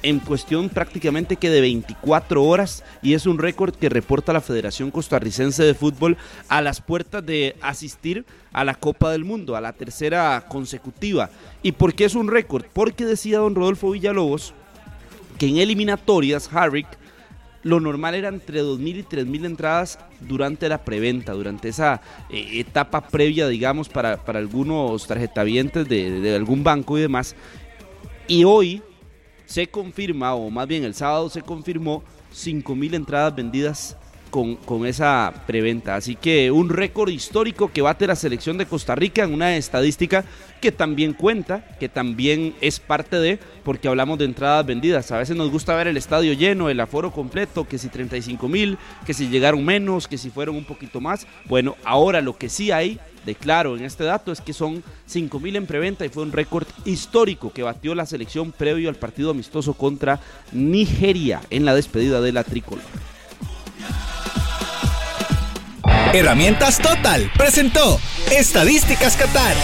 en 0.06 0.20
cuestión 0.20 0.70
prácticamente 0.70 1.36
que 1.36 1.50
de 1.50 1.62
24 1.62 2.44
horas 2.44 2.84
y 3.02 3.16
es 3.16 3.26
un 3.26 3.40
récord 3.40 3.74
que 3.74 3.90
reporta 3.90 4.34
la 4.34 4.42
Federación 4.42 4.92
Costarricense 4.92 5.64
de 5.64 5.74
Fútbol 5.74 6.16
a 6.48 6.62
las 6.62 6.80
puertas 6.80 7.26
de 7.26 7.56
asistir 7.62 8.24
a 8.54 8.64
la 8.64 8.76
Copa 8.76 9.12
del 9.12 9.26
Mundo, 9.26 9.56
a 9.56 9.62
la 9.62 9.74
tercera 9.74 10.46
consecutiva. 10.48 11.32
¿Y 11.64 11.72
por 11.72 11.96
qué 11.96 12.06
es 12.06 12.14
un 12.14 12.28
récord? 12.28 12.66
Porque 12.72 13.04
decía 13.04 13.40
don 13.40 13.56
Rodolfo 13.56 13.90
Villalobos 13.92 14.54
que 15.40 15.48
en 15.48 15.58
eliminatorias 15.58 16.50
Harrick 16.54 16.88
lo 17.64 17.80
normal 17.80 18.14
era 18.14 18.28
entre 18.28 18.62
2.000 18.62 18.98
y 18.98 19.04
3.000 19.04 19.46
entradas 19.46 19.98
durante 20.20 20.70
la 20.70 20.86
preventa, 20.86 21.34
durante 21.34 21.70
esa 21.70 22.00
eh, 22.30 22.60
etapa 22.60 23.02
previa, 23.02 23.48
digamos, 23.48 23.90
para, 23.90 24.24
para 24.24 24.38
algunos 24.38 25.08
tarjetavientes 25.08 25.90
de, 25.90 26.22
de 26.22 26.36
algún 26.36 26.64
banco 26.64 26.96
y 26.96 27.02
demás. 27.02 27.36
Y 28.28 28.44
hoy 28.44 28.82
se 29.46 29.68
confirma, 29.68 30.34
o 30.34 30.50
más 30.50 30.68
bien 30.68 30.84
el 30.84 30.96
sábado 30.96 31.30
se 31.30 31.42
confirmó, 31.42 32.04
5.000 32.34 32.96
entradas 32.96 33.36
vendidas 33.36 33.98
con, 34.32 34.56
con 34.56 34.86
esa 34.86 35.44
preventa. 35.46 35.96
Así 35.96 36.16
que 36.16 36.50
un 36.52 36.70
récord 36.70 37.10
histórico 37.10 37.72
que 37.72 37.84
bate 37.84 38.08
la 38.08 38.16
selección 38.16 38.58
de 38.58 38.66
Costa 38.66 38.96
Rica 38.96 39.24
en 39.24 39.34
una 39.34 39.56
estadística 39.56 40.26
que 40.60 40.72
también 40.72 41.14
cuenta, 41.14 41.78
que 41.80 41.88
también 41.88 42.56
es 42.60 42.80
parte 42.80 43.18
de, 43.18 43.40
porque 43.64 43.88
hablamos 43.88 44.18
de 44.18 44.26
entradas 44.26 44.66
vendidas. 44.66 45.12
A 45.12 45.20
veces 45.20 45.38
nos 45.38 45.52
gusta 45.52 45.76
ver 45.76 45.88
el 45.88 45.96
estadio 45.96 46.34
lleno, 46.34 46.70
el 46.70 46.80
aforo 46.80 47.12
completo, 47.12 47.68
que 47.68 47.78
si 47.78 47.90
35 47.90 48.48
mil, 48.50 48.80
que 49.06 49.14
si 49.14 49.30
llegaron 49.30 49.64
menos, 49.64 50.08
que 50.08 50.18
si 50.18 50.32
fueron 50.32 50.56
un 50.56 50.66
poquito 50.66 51.00
más. 51.00 51.28
Bueno, 51.46 51.76
ahora 51.86 52.22
lo 52.22 52.36
que 52.36 52.50
sí 52.50 52.72
hay 52.72 53.00
de 53.26 53.36
claro 53.36 53.76
en 53.76 53.84
este 53.84 54.04
dato 54.04 54.32
es 54.32 54.42
que 54.42 54.54
son 54.54 54.84
5 55.08 55.40
mil 55.40 55.56
en 55.56 55.66
preventa 55.66 56.06
y 56.06 56.10
fue 56.10 56.24
un 56.24 56.32
récord 56.32 56.68
histórico 56.86 57.52
que 57.52 57.64
batió 57.64 57.96
la 57.96 58.06
selección 58.06 58.52
previo 58.52 58.90
al 58.90 58.96
partido 58.96 59.32
amistoso 59.32 59.74
contra 59.74 60.20
Nigeria 60.52 61.42
en 61.50 61.66
la 61.66 61.74
despedida 61.74 62.22
de 62.22 62.32
la 62.32 62.44
tricolor. 62.44 62.84
Herramientas 66.14 66.80
Total 66.80 67.30
presentó 67.38 68.00
Estadísticas 68.32 69.18
Qatar. 69.18 69.56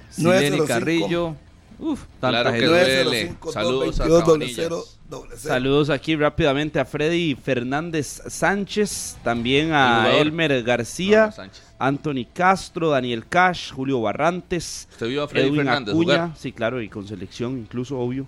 Sileni 0.10 0.58
905. 0.58 0.68
Carrillo. 0.68 1.36
Uf, 1.82 2.02
tanta 2.20 2.42
Claro 2.42 2.52
que 2.52 2.60
gente. 2.60 2.68
duele. 2.68 3.36
Saludos 3.54 4.00
a 4.00 4.04
22 4.04 4.24
Cabanillas. 4.26 4.56
cero, 4.56 4.84
doble 5.10 5.36
cero. 5.38 5.54
Saludos 5.54 5.90
aquí 5.90 6.16
rápidamente 6.18 6.78
a 6.80 6.84
Freddy 6.86 7.36
Fernández 7.36 8.22
Sánchez, 8.28 9.18
también 9.24 9.72
a. 9.74 10.12
Elmer 10.12 10.62
García, 10.64 11.34
No. 11.38 11.44
Anthony 11.80 12.26
Castro, 12.34 12.90
Daniel 12.90 13.26
Cash, 13.28 13.72
Julio 13.72 14.02
Barrantes, 14.02 14.90
¿Usted 14.92 15.08
vio 15.08 15.24
a 15.24 15.28
Freddy 15.30 15.48
Edwin 15.48 15.58
Fernández 15.60 15.94
Acuña, 15.94 16.14
jugar? 16.26 16.38
sí, 16.38 16.52
claro, 16.52 16.82
y 16.82 16.90
con 16.90 17.08
selección 17.08 17.58
incluso, 17.58 17.98
obvio. 17.98 18.26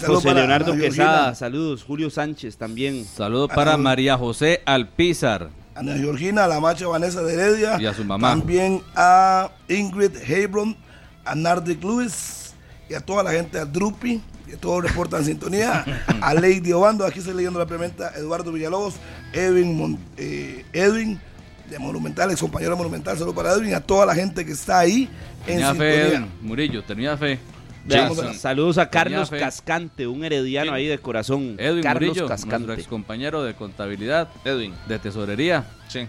Saludos 0.00 0.22
José 0.22 0.28
para 0.28 0.40
Leonardo 0.40 0.72
Quesada, 0.76 1.12
Georgina. 1.16 1.34
saludos, 1.34 1.84
Julio 1.84 2.10
Sánchez 2.10 2.56
también. 2.56 3.04
Saludos 3.04 3.50
para 3.54 3.76
María 3.76 4.16
José 4.16 4.62
Alpizar. 4.64 5.50
Ana 5.74 5.94
Georgina, 5.96 6.44
a 6.44 6.48
la 6.48 6.60
macha 6.60 6.86
Vanessa 6.86 7.22
de 7.22 7.34
Heredia. 7.34 7.76
Y 7.80 7.86
a 7.86 7.94
su 7.94 8.04
mamá. 8.04 8.30
También 8.30 8.82
a 8.94 9.50
Ingrid 9.68 10.12
Hebron, 10.26 10.76
a 11.24 11.34
Nardic 11.34 11.82
Lewis 11.82 12.54
y 12.88 12.94
a 12.94 13.00
toda 13.00 13.22
la 13.22 13.30
gente, 13.32 13.58
a 13.58 13.64
Drupi, 13.64 14.20
que 14.46 14.56
todos 14.56 14.82
reportan 14.82 15.24
sintonía. 15.24 15.84
a 16.20 16.34
Lady 16.34 16.72
Obando, 16.72 17.04
aquí 17.06 17.20
estoy 17.20 17.34
leyendo 17.34 17.58
la 17.58 17.66
prementa, 17.66 18.12
Eduardo 18.16 18.52
Villalobos, 18.52 18.94
Edwin, 19.32 19.76
Mon- 19.76 19.98
eh, 20.16 20.64
Edwin 20.72 21.20
de 21.70 21.78
Monumental, 21.78 22.30
ex 22.32 22.40
compañero 22.40 22.72
de 22.72 22.76
Monumental, 22.78 23.14
saludos 23.16 23.36
para 23.36 23.52
Edwin, 23.52 23.74
a 23.74 23.80
toda 23.80 24.04
la 24.04 24.14
gente 24.14 24.44
que 24.44 24.52
está 24.52 24.80
ahí 24.80 25.08
en 25.46 25.58
Tenía 25.58 25.74
fe, 25.74 25.92
sintonía. 25.92 26.18
Edwin. 26.18 26.30
Murillo, 26.42 26.82
tenía 26.84 27.16
fe. 27.16 27.38
Jason. 27.88 28.34
saludos 28.34 28.78
a 28.78 28.90
Carlos. 28.90 29.30
Cascante, 29.30 30.06
un 30.06 30.24
herediano 30.24 30.72
ahí 30.72 30.86
de 30.86 30.98
corazón. 30.98 31.56
Edwin 31.58 31.82
Carlos 31.82 32.08
Murillo, 32.08 32.26
nuestro 32.28 32.48
Cascante. 32.50 32.74
ex 32.74 32.86
compañero 32.88 33.42
de 33.42 33.54
contabilidad, 33.54 34.28
Edwin. 34.44 34.74
de 34.88 34.98
tesorería, 34.98 35.64
Sí. 35.88 36.06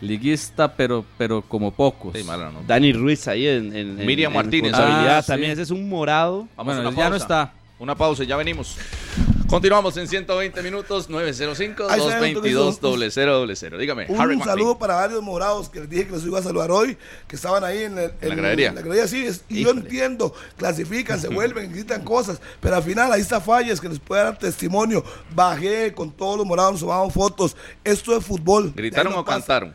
liguista, 0.00 0.74
pero, 0.76 1.04
pero 1.16 1.42
como 1.42 1.70
pocos. 1.70 2.14
Sí, 2.16 2.24
mala, 2.24 2.50
¿no? 2.50 2.62
Dani 2.66 2.92
Ruiz 2.92 3.26
ahí 3.28 3.46
en, 3.46 3.74
en- 3.74 3.96
Miriam 4.06 4.32
en 4.32 4.36
Martínez. 4.36 4.72
contabilidad 4.72 5.18
Ah, 5.18 5.22
sí. 5.22 5.28
también. 5.28 5.52
Ese 5.52 5.62
es 5.62 5.70
un 5.70 5.88
morado. 5.88 6.48
Vamos 6.56 6.74
a 6.74 6.76
bueno, 6.76 6.80
una 6.80 6.90
ya 6.90 7.04
no 7.04 7.10
pausa. 7.10 7.24
está. 7.24 7.52
Una 7.78 7.94
pausa, 7.96 8.22
y 8.22 8.26
ya 8.26 8.36
venimos. 8.36 8.76
Continuamos 9.54 9.96
en 9.98 10.08
120 10.08 10.62
minutos, 10.64 11.08
905-222-0000. 11.08 13.78
Dígame, 13.78 14.06
Un 14.08 14.20
Harry 14.20 14.36
saludo 14.40 14.76
para 14.76 14.96
varios 14.96 15.22
morados 15.22 15.68
que 15.68 15.78
les 15.78 15.88
dije 15.88 16.06
que 16.06 16.10
los 16.12 16.26
iba 16.26 16.40
a 16.40 16.42
saludar 16.42 16.72
hoy, 16.72 16.98
que 17.28 17.36
estaban 17.36 17.62
ahí 17.62 17.84
en, 17.84 17.96
el- 17.96 18.10
En 18.20 18.28
la 18.30 18.34
en 18.34 18.36
gradería. 18.36 18.72
la 18.72 18.80
gradería, 18.80 19.06
sí, 19.06 19.24
es- 19.24 19.44
y 19.48 19.62
yo 19.62 19.70
entiendo, 19.70 20.34
clasifican, 20.56 21.20
se 21.20 21.28
vuelven, 21.28 21.70
gritan 21.72 22.02
cosas, 22.02 22.40
pero 22.58 22.74
al 22.74 22.82
final 22.82 23.12
ahí 23.12 23.20
está 23.20 23.40
Falles 23.40 23.80
que 23.80 23.88
les 23.88 24.00
puede 24.00 24.24
dar 24.24 24.36
testimonio. 24.36 25.04
Bajé 25.32 25.94
con 25.94 26.10
todos 26.10 26.36
los 26.38 26.46
morados, 26.46 26.72
nos 26.72 26.80
tomamos 26.80 27.14
fotos. 27.14 27.56
Esto 27.84 28.16
es 28.16 28.24
fútbol. 28.24 28.72
¿Gritaron 28.74 29.12
no 29.12 29.20
o 29.20 29.24
pasa. 29.24 29.38
cantaron? 29.38 29.72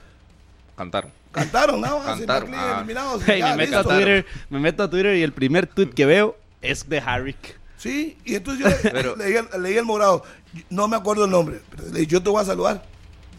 Cantaron. 0.76 1.10
Cantaron, 1.31 1.80
¿no? 1.80 2.03
Cantaron, 2.03 2.53
Así, 2.53 2.61
ah. 2.61 2.76
eliminados, 2.80 3.22
Hey, 3.26 3.39
ya, 3.39 3.56
me, 3.56 3.65
meto 3.65 3.80
a. 3.80 3.84
Twitter, 3.84 4.26
me 4.49 4.60
meto 4.60 4.84
a 4.84 4.89
Twitter 4.89 5.15
y 5.15 5.23
el 5.23 5.31
primer 5.31 5.68
tweet 5.68 5.91
que 5.91 6.06
veo 6.06 6.35
es 6.61 6.89
de 6.89 6.99
Harrick. 6.99 7.57
Sí, 7.80 8.15
y 8.26 8.35
entonces 8.35 8.65
yo 8.84 8.89
Pero- 8.91 9.15
leí, 9.15 9.34
el- 9.35 9.61
leí 9.64 9.77
el 9.77 9.85
morado. 9.85 10.23
No 10.69 10.88
me 10.88 10.95
acuerdo 10.97 11.26
el 11.26 11.31
nombre, 11.31 11.61
pero 11.72 11.84
le 11.85 11.99
dije, 12.01 12.06
yo 12.11 12.22
te 12.22 12.30
voy 12.30 12.41
a 12.41 12.45
saludar 12.45 12.84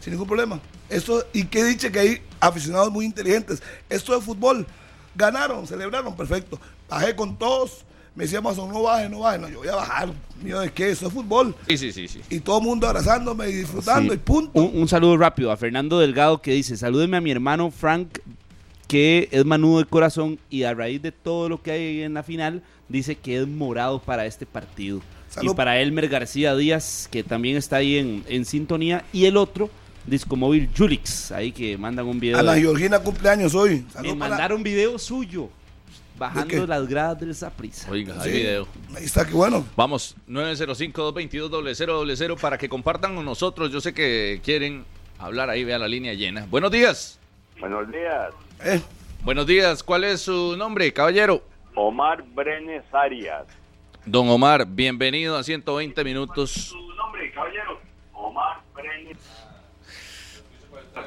sin 0.01 0.11
ningún 0.11 0.27
problema. 0.27 0.59
Esto, 0.89 1.23
y 1.31 1.45
que 1.45 1.63
dice 1.63 1.91
que 1.91 1.99
hay 1.99 2.21
aficionados 2.39 2.91
muy 2.91 3.05
inteligentes. 3.05 3.61
Esto 3.89 4.17
es 4.17 4.23
fútbol. 4.25 4.65
Ganaron, 5.15 5.65
celebraron, 5.67 6.15
perfecto. 6.15 6.59
Bajé 6.89 7.15
con 7.15 7.37
todos. 7.37 7.85
Me 8.15 8.25
decía 8.25 8.41
Mazón, 8.41 8.69
no 8.69 8.81
baje, 8.81 9.07
no 9.07 9.19
baje. 9.19 9.39
No, 9.39 9.47
yo 9.47 9.59
voy 9.59 9.67
a 9.69 9.75
bajar. 9.75 10.11
Mío 10.43 10.59
de 10.59 10.69
qué, 10.71 10.89
esto 10.89 11.07
es 11.07 11.13
fútbol. 11.13 11.55
Sí, 11.67 11.77
sí, 11.77 11.91
sí, 11.93 12.07
sí. 12.09 12.21
Y 12.29 12.39
todo 12.41 12.57
el 12.59 12.63
mundo 12.65 12.87
abrazándome 12.87 13.47
y 13.49 13.53
disfrutando 13.53 14.11
Sí. 14.13 14.19
y 14.19 14.25
punto. 14.25 14.51
Un, 14.59 14.81
un 14.81 14.87
saludo 14.87 15.15
rápido 15.17 15.51
a 15.51 15.55
Fernando 15.57 15.97
Delgado 15.99 16.41
que 16.41 16.51
dice, 16.51 16.75
salúdeme 16.75 17.15
a 17.17 17.21
mi 17.21 17.31
hermano 17.31 17.71
Frank, 17.71 18.17
que 18.91 19.29
es 19.31 19.45
manudo 19.45 19.79
de 19.79 19.85
corazón 19.85 20.37
y 20.49 20.63
a 20.63 20.73
raíz 20.73 21.01
de 21.01 21.13
todo 21.13 21.47
lo 21.47 21.61
que 21.61 21.71
hay 21.71 22.01
en 22.01 22.13
la 22.13 22.23
final, 22.23 22.61
dice 22.89 23.15
que 23.15 23.37
es 23.39 23.47
morado 23.47 23.99
para 24.01 24.25
este 24.25 24.45
partido. 24.45 24.99
Salud. 25.29 25.53
Y 25.53 25.55
para 25.55 25.79
Elmer 25.79 26.09
García 26.09 26.53
Díaz, 26.57 27.07
que 27.09 27.23
también 27.23 27.55
está 27.55 27.77
ahí 27.77 27.95
en, 27.97 28.25
en 28.27 28.43
sintonía. 28.43 29.05
Y 29.13 29.27
el 29.27 29.37
otro, 29.37 29.69
Discomóvil 30.05 30.69
Julix, 30.77 31.31
ahí 31.31 31.53
que 31.53 31.77
mandan 31.77 32.05
un 32.05 32.19
video. 32.19 32.37
Ana 32.37 32.51
de- 32.51 32.59
Georgina 32.63 32.99
cumpleaños 32.99 33.55
hoy. 33.55 33.85
me 33.85 33.91
Saludos 33.93 34.17
para- 34.17 34.29
mandaron 34.31 34.61
video 34.61 34.99
suyo, 34.99 35.47
bajando 36.19 36.67
las 36.67 36.85
gradas 36.85 37.17
del 37.21 37.33
Zaprisa. 37.33 37.89
Oiga, 37.89 38.21
hay 38.21 38.29
Sí. 38.29 38.37
video. 38.39 38.67
Ahí 38.93 39.05
está, 39.05 39.25
qué 39.25 39.33
bueno. 39.33 39.65
Vamos, 39.77 40.17
905-222-0000 40.27 42.35
para 42.35 42.57
que 42.57 42.67
compartan 42.67 43.15
con 43.15 43.23
nosotros. 43.23 43.71
Yo 43.71 43.79
sé 43.79 43.93
que 43.93 44.41
quieren 44.43 44.83
hablar 45.17 45.49
ahí, 45.49 45.63
vea 45.63 45.79
la 45.79 45.87
línea 45.87 46.13
llena. 46.13 46.45
Buenos 46.49 46.71
días. 46.71 47.17
Buenos 47.59 47.89
días, 47.91 48.31
Eh, 48.63 48.81
Buenos 49.23 49.45
días. 49.45 49.83
¿Cuál 49.83 50.03
es 50.03 50.21
su 50.21 50.55
nombre, 50.57 50.91
caballero? 50.93 51.43
Omar 51.75 52.23
Brenes 52.23 52.83
Arias. 52.91 53.45
Don 54.05 54.27
Omar, 54.29 54.65
bienvenido 54.65 55.37
a 55.37 55.43
120 55.43 56.03
minutos. 56.03 56.75
nombre, 56.97 57.31
caballero? 57.31 57.79
Omar 58.13 58.61
Brenes. 58.73 59.17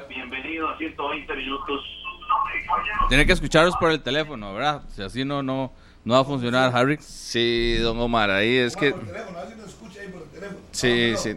Bienvenido 0.09 0.69
a 0.69 0.77
120 0.77 1.35
minutos. 1.35 1.81
Tiene 3.09 3.25
que 3.25 3.33
escucharlos 3.33 3.75
por 3.77 3.91
el 3.91 4.01
teléfono, 4.01 4.53
¿verdad? 4.53 4.81
Si 4.89 5.01
así 5.01 5.23
no, 5.25 5.43
no, 5.43 5.71
no 6.03 6.13
va 6.13 6.21
a 6.21 6.23
funcionar, 6.23 6.75
Harry. 6.75 6.97
Sí, 7.01 7.77
don 7.81 7.99
Omar, 7.99 8.29
ahí 8.31 8.55
es 8.57 8.75
que... 8.75 8.91
por 8.91 9.05
teléfono, 9.05 9.37
a 9.37 9.41
ver 9.43 9.51
si 9.53 9.59
nos 9.59 9.69
escucha 9.69 10.01
ahí 10.01 10.07
por 10.07 10.21
el 10.23 10.29
teléfono. 10.29 10.59
Sí, 10.71 11.09
Vamos, 11.11 11.21
sí. 11.21 11.35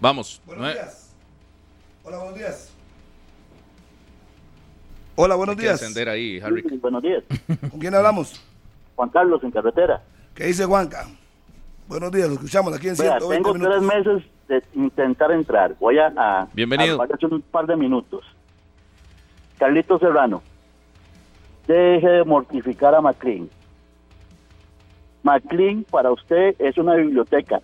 Vamos. 0.00 0.40
Buenos 0.46 0.72
días. 0.72 1.14
Hola, 2.04 2.18
buenos 2.18 2.38
días. 2.38 2.71
Hola, 5.14 5.34
buenos 5.34 5.54
Hay 5.54 5.58
que 5.58 5.62
días. 5.68 5.82
encender 5.82 6.08
ahí, 6.08 6.40
Harry. 6.40 6.62
Buenos 6.80 7.02
días. 7.02 7.22
¿Con 7.70 7.78
quién 7.80 7.94
hablamos? 7.94 8.40
Juan 8.96 9.10
Carlos 9.10 9.42
en 9.44 9.50
carretera. 9.50 10.02
¿Qué 10.34 10.44
dice 10.46 10.64
Juanca? 10.64 11.06
Buenos 11.88 12.10
días, 12.12 12.28
lo 12.28 12.34
escuchamos 12.34 12.74
aquí 12.74 12.88
en 12.88 12.96
Vea, 12.96 13.18
120 13.18 13.34
tengo 13.36 13.54
minutos. 13.54 13.88
tres 13.88 14.04
meses 14.06 14.30
de 14.48 14.62
intentar 14.80 15.30
entrar. 15.32 15.74
Voy 15.78 15.98
a, 15.98 16.12
a, 16.16 16.48
Bienvenido. 16.54 17.00
a 17.00 17.04
hacer 17.04 17.32
un 17.32 17.42
par 17.42 17.66
de 17.66 17.76
minutos. 17.76 18.24
Carlito 19.58 19.98
Serrano, 19.98 20.42
deje 21.66 22.08
de 22.08 22.24
mortificar 22.24 22.94
a 22.94 23.00
McLean. 23.00 23.48
McLean 25.22 25.84
para 25.90 26.10
usted 26.10 26.54
es 26.58 26.78
una 26.78 26.94
biblioteca. 26.94 27.60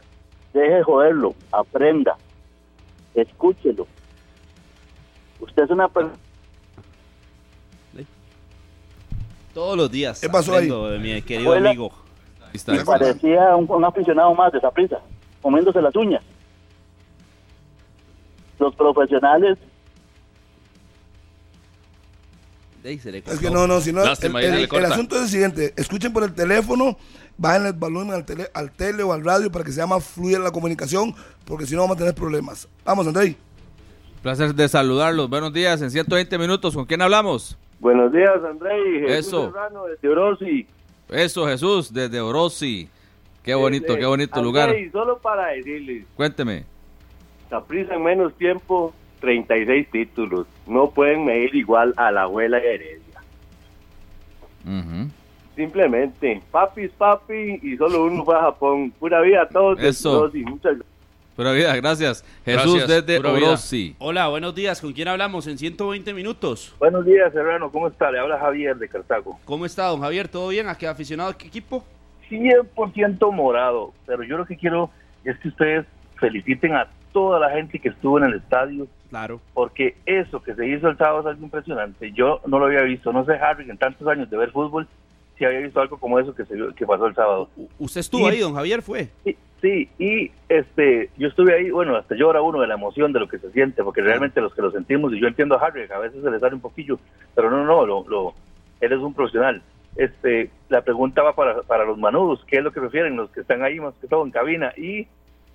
Deje 0.53 0.75
de 0.75 0.83
joderlo, 0.83 1.35
aprenda, 1.53 2.17
escúchelo. 3.15 3.87
Usted 5.41 5.63
es 5.65 5.71
una 5.71 5.89
persona 5.89 6.15
Todos 9.55 9.77
los 9.77 9.91
días. 9.91 10.21
¿Qué 10.21 10.29
pasó 10.29 10.55
ahí? 10.57 10.69
de 10.69 10.99
mi 10.99 11.23
querido 11.23 11.51
Hola. 11.53 11.71
amigo. 11.71 11.93
Que 12.53 12.85
parecía 12.85 13.55
un, 13.57 13.67
un 13.71 13.85
aficionado 13.85 14.35
más 14.35 14.53
de 14.53 14.59
esa 14.59 14.71
prisa, 14.71 14.99
comiéndose 15.43 15.83
las 15.83 15.95
uñas. 15.95 16.23
Los 18.59 18.75
profesionales 18.75 19.59
Ey, 22.85 22.99
se 22.99 23.11
le 23.13 23.19
Es 23.19 23.25
cortó. 23.25 23.41
que 23.41 23.51
no, 23.51 23.67
no, 23.67 23.81
si 23.81 23.93
no, 23.93 24.01
el, 24.03 24.09
Lástima, 24.09 24.39
asunto 24.41 25.17
es 25.17 25.23
el 25.23 25.29
siguiente, 25.29 25.75
escuchen 25.77 26.13
por 26.13 26.23
el 26.23 26.33
teléfono, 26.33 26.97
bajen 27.37 27.67
el 27.67 27.73
volumen 27.75 28.15
al 28.15 28.25
tele, 28.25 28.49
al 28.55 28.71
tele 28.71 29.03
o 29.03 29.13
al 29.13 29.23
radio 29.25 29.51
para 29.53 29.65
que 29.65 29.73
sea 29.73 29.87
más 29.87 30.05
fluida 30.05 30.39
la 30.39 30.53
comunicación, 30.53 31.15
porque 31.45 31.67
si 31.67 31.75
no 31.75 31.83
vamos 31.83 31.97
a 31.97 31.99
tener 31.99 32.15
problemas. 32.15 32.67
Vamos, 32.85 33.07
Andrei. 33.07 33.37
Placer 34.23 34.55
de 34.55 34.69
saludarlos. 34.69 35.29
Buenos 35.29 35.53
días 35.53 35.83
en 35.83 35.91
120 35.91 36.39
minutos. 36.39 36.75
¿Con 36.75 36.87
quién 36.87 37.03
hablamos? 37.03 37.59
Buenos 37.81 38.13
días, 38.13 38.43
Andrei. 38.45 39.01
Jesús 39.01 39.27
Eso. 39.27 39.47
Serrano 39.47 39.85
de 39.87 40.09
Orosi. 40.09 40.67
Eso, 41.09 41.47
Jesús, 41.47 41.93
desde 41.93 42.21
Orosi. 42.21 42.89
Qué 43.43 43.55
bonito, 43.55 43.97
qué 43.97 44.05
bonito 44.05 44.43
lugar. 44.43 44.69
Andrei, 44.69 44.91
solo 44.91 45.19
para 45.19 45.49
decirles, 45.49 46.05
Cuénteme. 46.15 46.65
Saprissa 47.49 47.95
en 47.95 48.03
menos 48.03 48.35
tiempo, 48.35 48.93
36 49.21 49.91
títulos. 49.91 50.47
No 50.67 50.91
pueden 50.91 51.25
medir 51.25 51.55
igual 51.55 51.95
a 51.97 52.11
la 52.11 52.23
abuela 52.23 52.59
Heredia. 52.59 53.23
Ujú. 54.67 55.09
Simplemente, 55.57 56.43
papi 56.51 56.83
es 56.83 56.93
papi 56.93 57.59
y 57.63 57.77
solo 57.77 58.05
uno 58.05 58.25
fue 58.25 58.37
a 58.37 58.43
Japón. 58.43 58.93
Pura 58.99 59.21
vida 59.23 59.43
a 59.43 59.49
todos. 59.49 59.81
Eso. 59.81 60.21
Orosi. 60.21 60.43
Muchas 60.43 60.77
gracias. 60.77 60.98
Pura 61.39 61.53
vida, 61.53 61.77
gracias. 61.77 62.25
Jesús 62.45 62.75
Gracias, 62.81 62.89
desde 63.07 63.21
pura 63.21 63.33
vida. 63.33 63.47
Orosi. 63.51 63.95
Hola, 64.01 64.27
buenos 64.27 64.57
días. 64.57 64.81
¿Con 64.81 64.93
quién 64.93 65.07
hablamos 65.07 65.47
en 65.47 65.57
120 65.57 66.13
minutos? 66.13 66.75
Buenos 66.81 67.07
días, 67.07 67.33
Serrano. 67.33 67.71
¿Cómo 67.71 67.87
está? 67.87 68.11
Le 68.11 68.19
habla 68.19 68.41
Javier 68.41 68.77
de 68.77 68.89
Cartago. 68.89 69.39
¿Cómo 69.45 69.65
está, 69.65 69.87
don 69.87 70.01
Javier? 70.01 70.27
¿Todo 70.27 70.49
bien? 70.49 70.67
¿A 70.67 70.75
qué 70.75 70.89
aficionado? 70.89 71.31
¿A 71.31 71.39
qué 71.39 71.47
equipo? 71.47 71.85
100% 72.29 73.33
morado, 73.33 73.95
pero 74.05 74.25
yo 74.25 74.37
lo 74.37 74.47
que 74.47 74.57
quiero 74.57 74.91
es 75.23 75.39
que 75.39 75.47
ustedes 75.47 75.87
feliciten 76.19 76.75
a 76.75 76.89
toda 77.13 77.39
la 77.39 77.51
gente 77.51 77.79
que 77.79 77.91
estuvo 77.91 78.19
en 78.19 78.25
el 78.25 78.35
estadio, 78.35 78.89
Claro. 79.09 79.41
porque 79.55 79.95
eso 80.07 80.43
que 80.43 80.57
se 80.57 80.67
hizo 80.67 80.89
el 80.89 80.99
sábado 80.99 81.21
es 81.21 81.27
algo 81.27 81.45
impresionante. 81.45 82.11
Yo 82.17 82.41
no 82.49 82.59
lo 82.59 82.65
había 82.67 82.83
visto, 82.83 83.13
no 83.13 83.25
sé, 83.25 83.35
Harry, 83.35 83.71
en 83.71 83.79
tantos 83.79 84.09
años 84.09 84.29
de 84.29 84.37
ver 84.37 84.51
fútbol, 84.51 84.89
si 85.39 85.45
había 85.45 85.61
visto 85.61 85.81
algo 85.81 85.99
como 85.99 86.19
eso 86.19 86.35
que, 86.35 86.45
se, 86.45 86.55
que 86.77 86.87
pasó 86.87 87.07
el 87.07 87.15
sábado. 87.15 87.49
¿Usted 87.79 88.01
estuvo 88.01 88.29
Y- 88.29 88.33
ahí, 88.33 88.39
don 88.41 88.55
Javier? 88.55 88.83
¿Fue? 88.83 89.09
Sí, 89.25 89.37
sí, 89.63 89.89
y 89.99 90.31
este, 90.49 91.11
yo 91.17 91.29
estuve 91.29 91.55
ahí, 91.55 91.71
bueno, 91.71 91.97
hasta 91.97 92.15
llora 92.17 92.43
uno 92.43 92.61
de 92.61 92.67
la 92.67 92.75
emoción 92.75 93.13
de 93.13 93.21
lo 93.21 93.29
que 93.29 93.39
se 93.39 93.51
siente, 93.53 93.83
porque 93.85 94.03
realmente 94.03 94.41
los 94.41 94.55
que 94.55 94.63
lo 94.63 94.71
sentimos, 94.71 95.13
y 95.15 95.21
yo 95.21 95.29
entiendo 95.29 95.57
a 95.57 95.65
Harry, 95.67 95.87
a 95.91 95.99
veces 95.99 96.23
se 96.23 96.31
le 96.31 96.39
sale 96.41 96.55
un 96.57 96.61
poquillo, 96.61 96.99
pero 97.35 97.51
no, 97.51 97.65
no, 97.65 97.87
lo, 97.87 98.05
lo, 98.09 98.35
él 98.81 98.93
es 98.93 98.99
un 98.99 99.15
profesional. 99.15 99.63
Este, 99.97 100.51
la 100.69 100.83
pregunta 100.83 101.23
va 101.23 101.35
para, 101.35 101.63
para 101.63 101.85
los 101.85 101.99
manudos, 101.99 102.45
¿qué 102.47 102.59
es 102.59 102.63
lo 102.65 102.73
que 102.73 102.81
prefieren 102.81 103.17
los 103.17 103.31
que 103.31 103.41
están 103.41 103.63
ahí 103.63 103.81
más 103.81 103.95
que 104.01 104.07
todo 104.07 104.25
en 104.25 104.31
cabina? 104.31 104.73
Y 104.77 105.07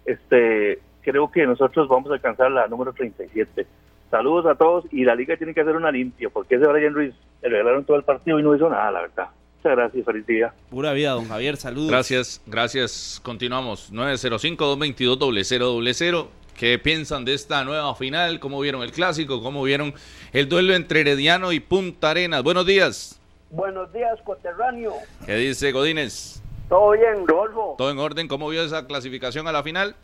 este, 0.06 0.80
creo 1.02 1.32
que 1.32 1.46
nosotros 1.46 1.88
vamos 1.88 2.12
a 2.12 2.16
alcanzar 2.16 2.52
la 2.52 2.68
número 2.68 2.94
37. 2.94 3.66
Saludos 4.12 4.46
a 4.46 4.56
todos 4.56 4.86
y 4.92 5.06
la 5.06 5.16
liga 5.16 5.38
tiene 5.38 5.54
que 5.54 5.62
hacer 5.62 5.76
una 5.76 5.92
limpia, 5.92 6.30
porque 6.30 6.56
ese 6.56 6.68
Brian 6.68 6.94
Ruiz 6.94 7.14
le 7.42 7.50
regalaron 7.50 7.84
todo 7.86 7.98
el 7.98 8.04
partido 8.04 8.40
y 8.40 8.44
no 8.44 8.56
hizo 8.56 8.70
nada, 8.70 8.92
la 8.92 9.02
verdad. 9.02 9.30
Muchas 9.64 9.78
gracias, 9.78 10.06
feliz 10.06 10.28
día. 10.28 10.54
Pura 10.70 10.92
vida, 10.92 11.12
don 11.12 11.30
Javier. 11.30 11.56
Saludos. 11.56 11.90
Gracias, 11.90 12.42
gracias. 12.46 13.22
Continuamos. 13.24 13.94
905-222-0000. 13.94 16.28
¿Qué 16.58 16.78
piensan 16.80 17.24
de 17.24 17.34
esta 17.34 17.64
nueva 17.64 17.96
final? 17.96 18.42
¿Cómo 18.42 18.60
vieron 18.60 18.84
el 18.84 18.92
clásico? 18.92 19.42
¿Cómo 19.42 19.64
vieron 19.64 19.94
el 20.34 20.50
duelo 20.50 20.76
entre 20.76 21.00
Herediano 21.00 21.54
y 21.54 21.62
Punta 21.62 22.10
Arenas? 22.10 22.44
Buenos 22.44 22.66
días. 22.66 23.18
Buenos 23.52 23.94
días, 23.94 24.20
coterráneo. 24.26 24.96
¿Qué 25.26 25.36
dice 25.36 25.72
Godínez? 25.72 26.42
¿Todo 26.68 26.92
bien, 26.92 27.26
Rodolfo? 27.26 27.76
¿Todo 27.78 27.90
en 27.90 28.00
orden? 28.00 28.28
¿Cómo 28.28 28.50
vio 28.50 28.64
esa 28.64 28.86
clasificación 28.86 29.48
a 29.48 29.54
la 29.54 29.64
final? 29.64 29.96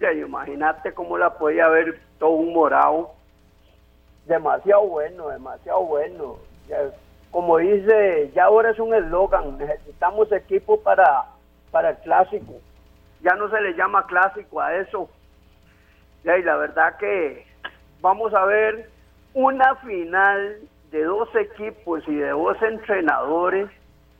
Ya, 0.00 0.12
imagínate 0.12 0.92
cómo 0.92 1.18
la 1.18 1.38
podía 1.38 1.68
ver 1.68 2.00
todo 2.18 2.30
un 2.30 2.52
morado. 2.52 3.12
Demasiado 4.26 4.88
bueno, 4.88 5.28
demasiado 5.28 5.84
bueno. 5.84 6.38
Ya, 6.68 6.78
como 7.34 7.58
dice, 7.58 8.30
ya 8.32 8.44
ahora 8.44 8.70
es 8.70 8.78
un 8.78 8.94
eslogan, 8.94 9.58
necesitamos 9.58 10.30
equipo 10.30 10.80
para, 10.80 11.24
para 11.72 11.90
el 11.90 11.96
clásico. 11.96 12.60
Ya 13.22 13.34
no 13.34 13.50
se 13.50 13.60
le 13.60 13.74
llama 13.74 14.06
clásico 14.06 14.60
a 14.60 14.72
eso. 14.76 15.10
Y 16.22 16.42
la 16.42 16.56
verdad 16.56 16.96
que 16.96 17.44
vamos 18.00 18.32
a 18.34 18.44
ver 18.44 18.88
una 19.32 19.74
final 19.84 20.60
de 20.92 21.02
dos 21.02 21.28
equipos 21.34 22.06
y 22.06 22.14
de 22.14 22.28
dos 22.28 22.56
entrenadores 22.62 23.68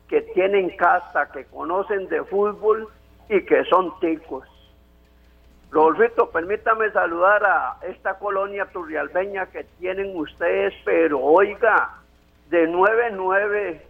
que 0.09 0.23
tienen 0.35 0.77
casa, 0.77 1.31
que 1.31 1.45
conocen 1.45 2.09
de 2.09 2.25
fútbol 2.25 2.89
y 3.29 3.43
que 3.43 3.63
son 3.67 3.97
ticos. 4.01 4.49
Rodolfito, 5.71 6.31
permítame 6.31 6.91
saludar 6.91 7.45
a 7.45 7.77
esta 7.83 8.19
colonia 8.19 8.67
turrialbeña 8.73 9.47
que 9.47 9.63
tienen 9.79 10.17
ustedes, 10.17 10.75
pero 10.85 11.21
oiga, 11.21 12.01
de 12.51 12.69
9-9 12.69 13.81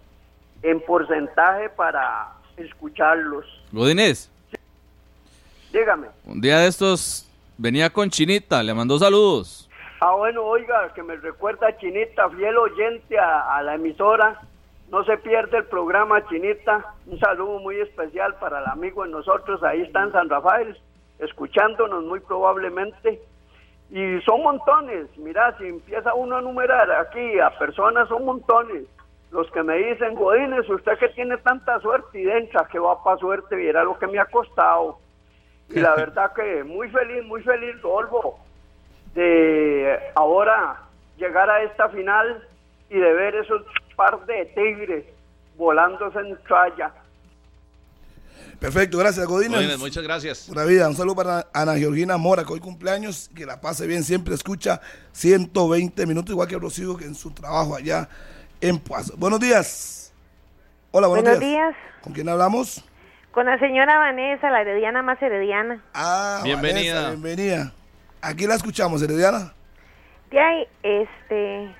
en 0.62 0.80
porcentaje 0.82 1.68
para 1.70 2.32
escucharlos. 2.56 3.44
Godínez, 3.72 4.30
Dígame. 5.72 6.06
un 6.24 6.40
día 6.40 6.58
de 6.60 6.68
estos 6.68 7.28
venía 7.58 7.90
con 7.90 8.08
Chinita, 8.08 8.62
le 8.62 8.72
mandó 8.74 8.98
saludos. 8.98 9.68
Ah, 10.00 10.12
bueno, 10.12 10.42
oiga, 10.44 10.92
que 10.94 11.02
me 11.02 11.16
recuerda 11.16 11.76
Chinita, 11.78 12.28
fiel 12.30 12.56
oyente 12.58 13.18
a, 13.18 13.56
a 13.56 13.62
la 13.62 13.74
emisora. 13.74 14.40
No 14.90 15.02
se 15.04 15.16
pierde 15.16 15.58
el 15.58 15.64
programa, 15.64 16.24
Chinita. 16.28 16.94
Un 17.06 17.18
saludo 17.18 17.58
muy 17.58 17.76
especial 17.80 18.34
para 18.36 18.60
el 18.60 18.66
amigo 18.66 19.02
de 19.04 19.10
nosotros. 19.10 19.62
Ahí 19.62 19.80
está 19.82 20.02
en 20.04 20.12
San 20.12 20.28
Rafael, 20.28 20.78
escuchándonos 21.18 22.04
muy 22.04 22.20
probablemente. 22.20 23.20
Y 23.94 24.20
son 24.22 24.42
montones. 24.42 25.06
Mira, 25.16 25.56
si 25.56 25.68
empieza 25.68 26.12
uno 26.12 26.36
a 26.36 26.42
numerar 26.42 26.90
aquí 26.90 27.38
a 27.38 27.50
personas, 27.58 28.08
son 28.08 28.26
montones. 28.26 28.84
Los 29.30 29.50
que 29.52 29.62
me 29.62 29.76
dicen, 29.76 30.14
Godínez, 30.14 30.68
usted 30.68 30.98
que 30.98 31.08
tiene 31.10 31.38
tanta 31.38 31.80
suerte 31.80 32.20
y 32.20 32.24
dencha, 32.24 32.66
que 32.70 32.78
va 32.78 33.02
para 33.02 33.16
suerte, 33.16 33.56
viera 33.56 33.84
lo 33.84 33.98
que 33.98 34.08
me 34.08 34.18
ha 34.18 34.26
costado. 34.26 34.98
Y 35.70 35.80
la 35.80 35.94
verdad 35.96 36.34
que 36.34 36.64
muy 36.64 36.90
feliz, 36.90 37.24
muy 37.24 37.42
feliz, 37.42 37.80
Rodolfo 37.80 38.44
de 39.14 39.98
ahora 40.14 40.82
llegar 41.16 41.48
a 41.48 41.62
esta 41.62 41.88
final 41.88 42.46
y 42.90 42.98
de 42.98 43.12
ver 43.12 43.36
esos 43.36 43.62
par 43.96 44.24
de 44.26 44.44
tigres 44.46 45.04
volándose 45.56 46.18
en 46.18 46.36
tralla. 46.42 46.92
Perfecto, 48.64 48.96
gracias, 48.96 49.26
Godínez. 49.26 49.58
Godínez, 49.58 49.78
muchas 49.78 50.02
gracias. 50.02 50.46
Pura 50.48 50.64
vida, 50.64 50.88
un 50.88 50.96
saludo 50.96 51.16
para 51.16 51.46
Ana 51.52 51.76
Georgina 51.76 52.16
Mora, 52.16 52.44
que 52.44 52.52
hoy 52.54 52.60
cumpleaños, 52.60 53.30
que 53.36 53.44
la 53.44 53.60
pase 53.60 53.86
bien, 53.86 54.02
siempre 54.02 54.34
escucha 54.34 54.80
120 55.12 56.06
minutos, 56.06 56.30
igual 56.30 56.48
que 56.48 56.56
Rocío, 56.56 56.96
que 56.96 57.04
en 57.04 57.14
su 57.14 57.30
trabajo 57.30 57.76
allá 57.76 58.08
en 58.62 58.78
Puazo. 58.78 59.18
Buenos 59.18 59.38
días. 59.38 60.14
Hola, 60.92 61.08
buenos, 61.08 61.24
Buenos 61.24 61.40
días. 61.40 61.74
¿Con 62.00 62.14
quién 62.14 62.26
hablamos? 62.26 62.82
Con 63.32 63.44
la 63.44 63.58
señora 63.58 63.98
Vanessa, 63.98 64.50
la 64.50 64.62
herediana 64.62 65.02
más 65.02 65.20
herediana. 65.20 65.84
Ah, 65.92 66.40
Bienvenida. 66.42 66.94
Vanessa, 66.94 67.20
bienvenida. 67.20 67.72
Aquí 68.22 68.46
la 68.46 68.54
escuchamos, 68.54 69.02
Herediana. 69.02 69.52
De 70.30 70.40
ahí, 70.40 70.66
este, 70.82 71.76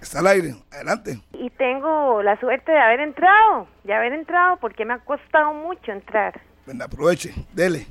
Está 0.00 0.20
al 0.20 0.26
aire. 0.28 0.54
Adelante. 0.72 1.20
y 1.32 1.50
tengo 1.50 2.22
la 2.22 2.38
suerte 2.38 2.72
de 2.72 2.78
haber 2.78 3.00
entrado, 3.00 3.66
de 3.84 3.94
haber 3.94 4.12
entrado 4.12 4.56
porque 4.58 4.84
me 4.84 4.94
ha 4.94 4.98
costado 4.98 5.52
mucho 5.54 5.92
entrar. 5.92 6.40
Venga, 6.66 6.84
aproveche. 6.84 7.32
Dele. 7.52 7.86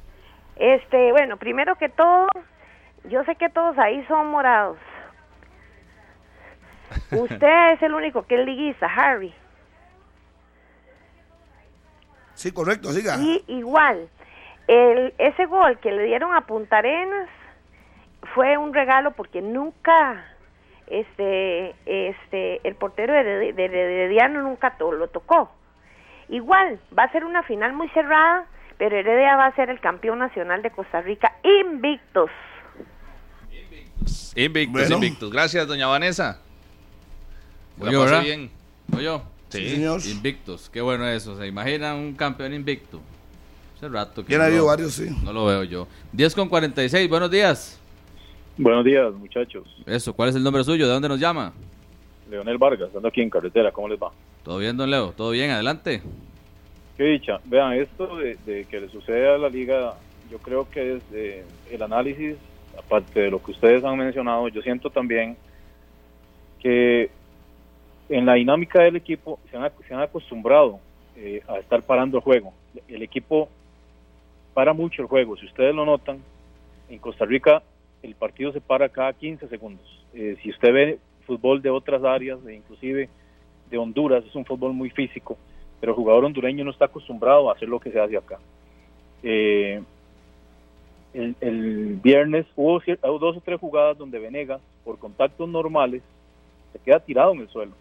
Este, 0.56 1.12
bueno, 1.12 1.38
primero 1.38 1.76
que 1.76 1.90
todo, 1.90 2.28
yo 3.06 3.24
sé 3.26 3.36
que 3.36 3.50
todos 3.50 3.78
ahí 3.78 4.04
son 4.08 4.28
morados. 4.28 4.78
Usted 7.12 7.74
es 7.74 7.82
el 7.82 7.94
único 7.94 8.26
que 8.26 8.36
es 8.36 8.46
liguista, 8.46 8.88
Harry. 8.88 9.34
Sí, 12.34 12.52
correcto, 12.52 12.92
siga. 12.92 13.18
Y 13.18 13.44
igual, 13.48 14.10
el, 14.68 15.14
ese 15.18 15.46
gol 15.48 15.80
que 15.80 15.92
le 15.92 16.04
dieron 16.04 16.36
a 16.36 16.42
Punta 16.42 16.78
Arenas 16.78 17.30
fue 18.36 18.58
un 18.58 18.74
regalo 18.74 19.12
porque 19.12 19.42
nunca, 19.42 20.24
este, 20.88 21.76
este, 21.86 22.68
el 22.68 22.76
portero 22.76 23.14
de, 23.14 23.50
Herediano 23.50 24.42
nunca 24.42 24.78
to- 24.78 24.92
lo 24.92 25.08
tocó. 25.10 25.52
Igual, 26.30 26.80
va 26.98 27.04
a 27.04 27.12
ser 27.12 27.24
una 27.26 27.44
final 27.44 27.74
muy 27.74 27.90
cerrada, 27.90 28.46
pero 28.78 28.96
Heredia 28.98 29.36
va 29.38 29.46
a 29.48 29.56
ser 29.56 29.70
el 29.70 29.80
campeón 29.80 30.20
nacional 30.20 30.62
de 30.62 30.72
Costa 30.72 31.02
Rica 31.02 31.34
invictos. 31.44 32.30
Invictus, 34.36 34.72
Bueno. 34.82 34.96
invictus. 34.96 35.32
Gracias, 35.32 35.68
doña 35.68 35.88
Vanessa. 35.88 36.40
Pase 37.80 37.98
¿verdad? 37.98 38.22
bien. 38.24 38.52
¿Oye 38.94 39.04
yo? 39.04 39.24
Sí. 39.50 39.70
señor. 39.70 40.02
Invictos, 40.06 40.70
qué 40.70 40.82
bueno 40.82 41.08
eso. 41.08 41.38
¿Se 41.38 41.48
imagina 41.48 41.96
un 41.96 42.14
campeón 42.16 42.54
invicto? 42.54 43.02
Hace 43.78 43.90
rato 43.90 44.26
que 44.26 44.32
Ya 44.32 44.38
no 44.38 44.44
ha 44.44 44.48
habido 44.48 44.62
lo- 44.64 44.68
varios, 44.68 44.94
sí. 44.94 45.10
No 45.24 45.32
lo 45.34 45.46
veo 45.46 45.64
yo. 45.64 45.88
10 46.12 46.36
con 46.36 46.50
46, 46.50 47.10
buenos 47.10 47.32
días. 47.32 47.80
Buenos 48.58 48.84
días, 48.84 49.14
muchachos. 49.14 49.68
Eso, 49.86 50.14
¿cuál 50.14 50.30
es 50.30 50.36
el 50.36 50.44
nombre 50.44 50.64
suyo? 50.64 50.88
¿De 50.88 50.94
dónde 50.94 51.08
nos 51.08 51.20
llama? 51.20 51.54
Leonel 52.28 52.58
Vargas, 52.58 52.90
ando 52.96 53.08
aquí 53.08 53.22
en 53.22 53.30
carretera, 53.30 53.72
¿cómo 53.72 53.88
les 53.88 54.00
va? 54.00 54.12
¿Todo 54.44 54.58
bien, 54.58 54.76
don 54.76 54.90
Leo? 54.90 55.12
¿Todo 55.12 55.30
bien? 55.30 55.52
Adelante. 55.52 56.02
Qué 56.98 57.04
dicha. 57.04 57.40
Vean, 57.46 57.74
esto 57.74 58.18
de, 58.18 58.36
de 58.48 58.66
que 58.66 58.82
le 58.82 58.90
sucede 58.90 59.30
a 59.30 59.38
la 59.38 59.50
liga, 59.50 59.94
yo 60.32 60.40
creo 60.40 60.68
que 60.70 60.96
es 60.96 61.04
eh, 61.14 61.46
el 61.70 61.84
análisis, 61.84 62.36
aparte 62.78 63.20
de 63.20 63.30
lo 63.30 63.44
que 63.44 63.52
ustedes 63.52 63.84
han 63.84 63.96
mencionado, 63.96 64.48
yo 64.48 64.62
siento 64.64 64.90
también 64.90 65.38
que 66.60 67.12
en 68.10 68.26
la 68.26 68.34
dinámica 68.34 68.82
del 68.82 68.96
equipo 68.96 69.40
se 69.52 69.58
han, 69.58 69.72
se 69.88 69.94
han 69.94 70.02
acostumbrado 70.02 70.80
eh, 71.16 71.44
a 71.48 71.60
estar 71.60 71.84
parando 71.84 72.18
el 72.18 72.24
juego. 72.24 72.54
El 72.88 73.04
equipo 73.04 73.50
para 74.56 74.74
mucho 74.74 75.04
el 75.04 75.08
juego. 75.08 75.38
Si 75.38 75.46
ustedes 75.46 75.76
lo 75.76 75.86
notan, 75.86 76.18
en 76.90 76.98
Costa 76.98 77.26
Rica 77.26 77.62
el 78.04 78.16
partido 78.16 78.52
se 78.52 78.62
para 78.62 78.90
cada 78.90 79.14
15 79.14 79.48
segundos. 79.48 80.06
Eh, 80.14 80.38
si 80.42 80.50
usted 80.50 80.74
ve 80.74 81.00
fútbol 81.26 81.62
de 81.62 81.70
otras 81.70 82.04
áreas, 82.04 82.40
e 82.48 82.54
inclusive 82.54 83.10
de 83.70 83.78
Honduras, 83.78 84.24
es 84.26 84.36
un 84.36 84.46
fútbol 84.46 84.74
muy 84.74 84.90
físico, 84.90 85.38
pero 85.80 85.92
el 85.92 85.98
jugador 85.98 86.26
hondureño 86.26 86.64
no 86.64 86.72
está 86.72 86.86
acostumbrado 86.86 87.50
a 87.50 87.54
hacer 87.54 87.68
lo 87.68 87.80
que 87.80 87.92
se 87.92 88.00
hace 88.00 88.18
acá. 88.18 88.40
Eh, 89.24 89.82
el, 91.14 92.00
viernes 92.02 92.46
hubo, 92.56 92.78
hubo 92.78 93.20
dos 93.20 93.38
o 93.38 93.42
tres 93.42 93.60
jugadas 93.60 93.98
donde 93.98 94.20
Venegas, 94.20 94.62
por 94.86 94.98
contactos 95.00 95.50
normales, 95.50 96.02
se 96.74 96.80
queda 96.80 97.00
tirado 97.00 97.34
en 97.34 97.40
el 97.40 97.50
suelo. 97.50 97.74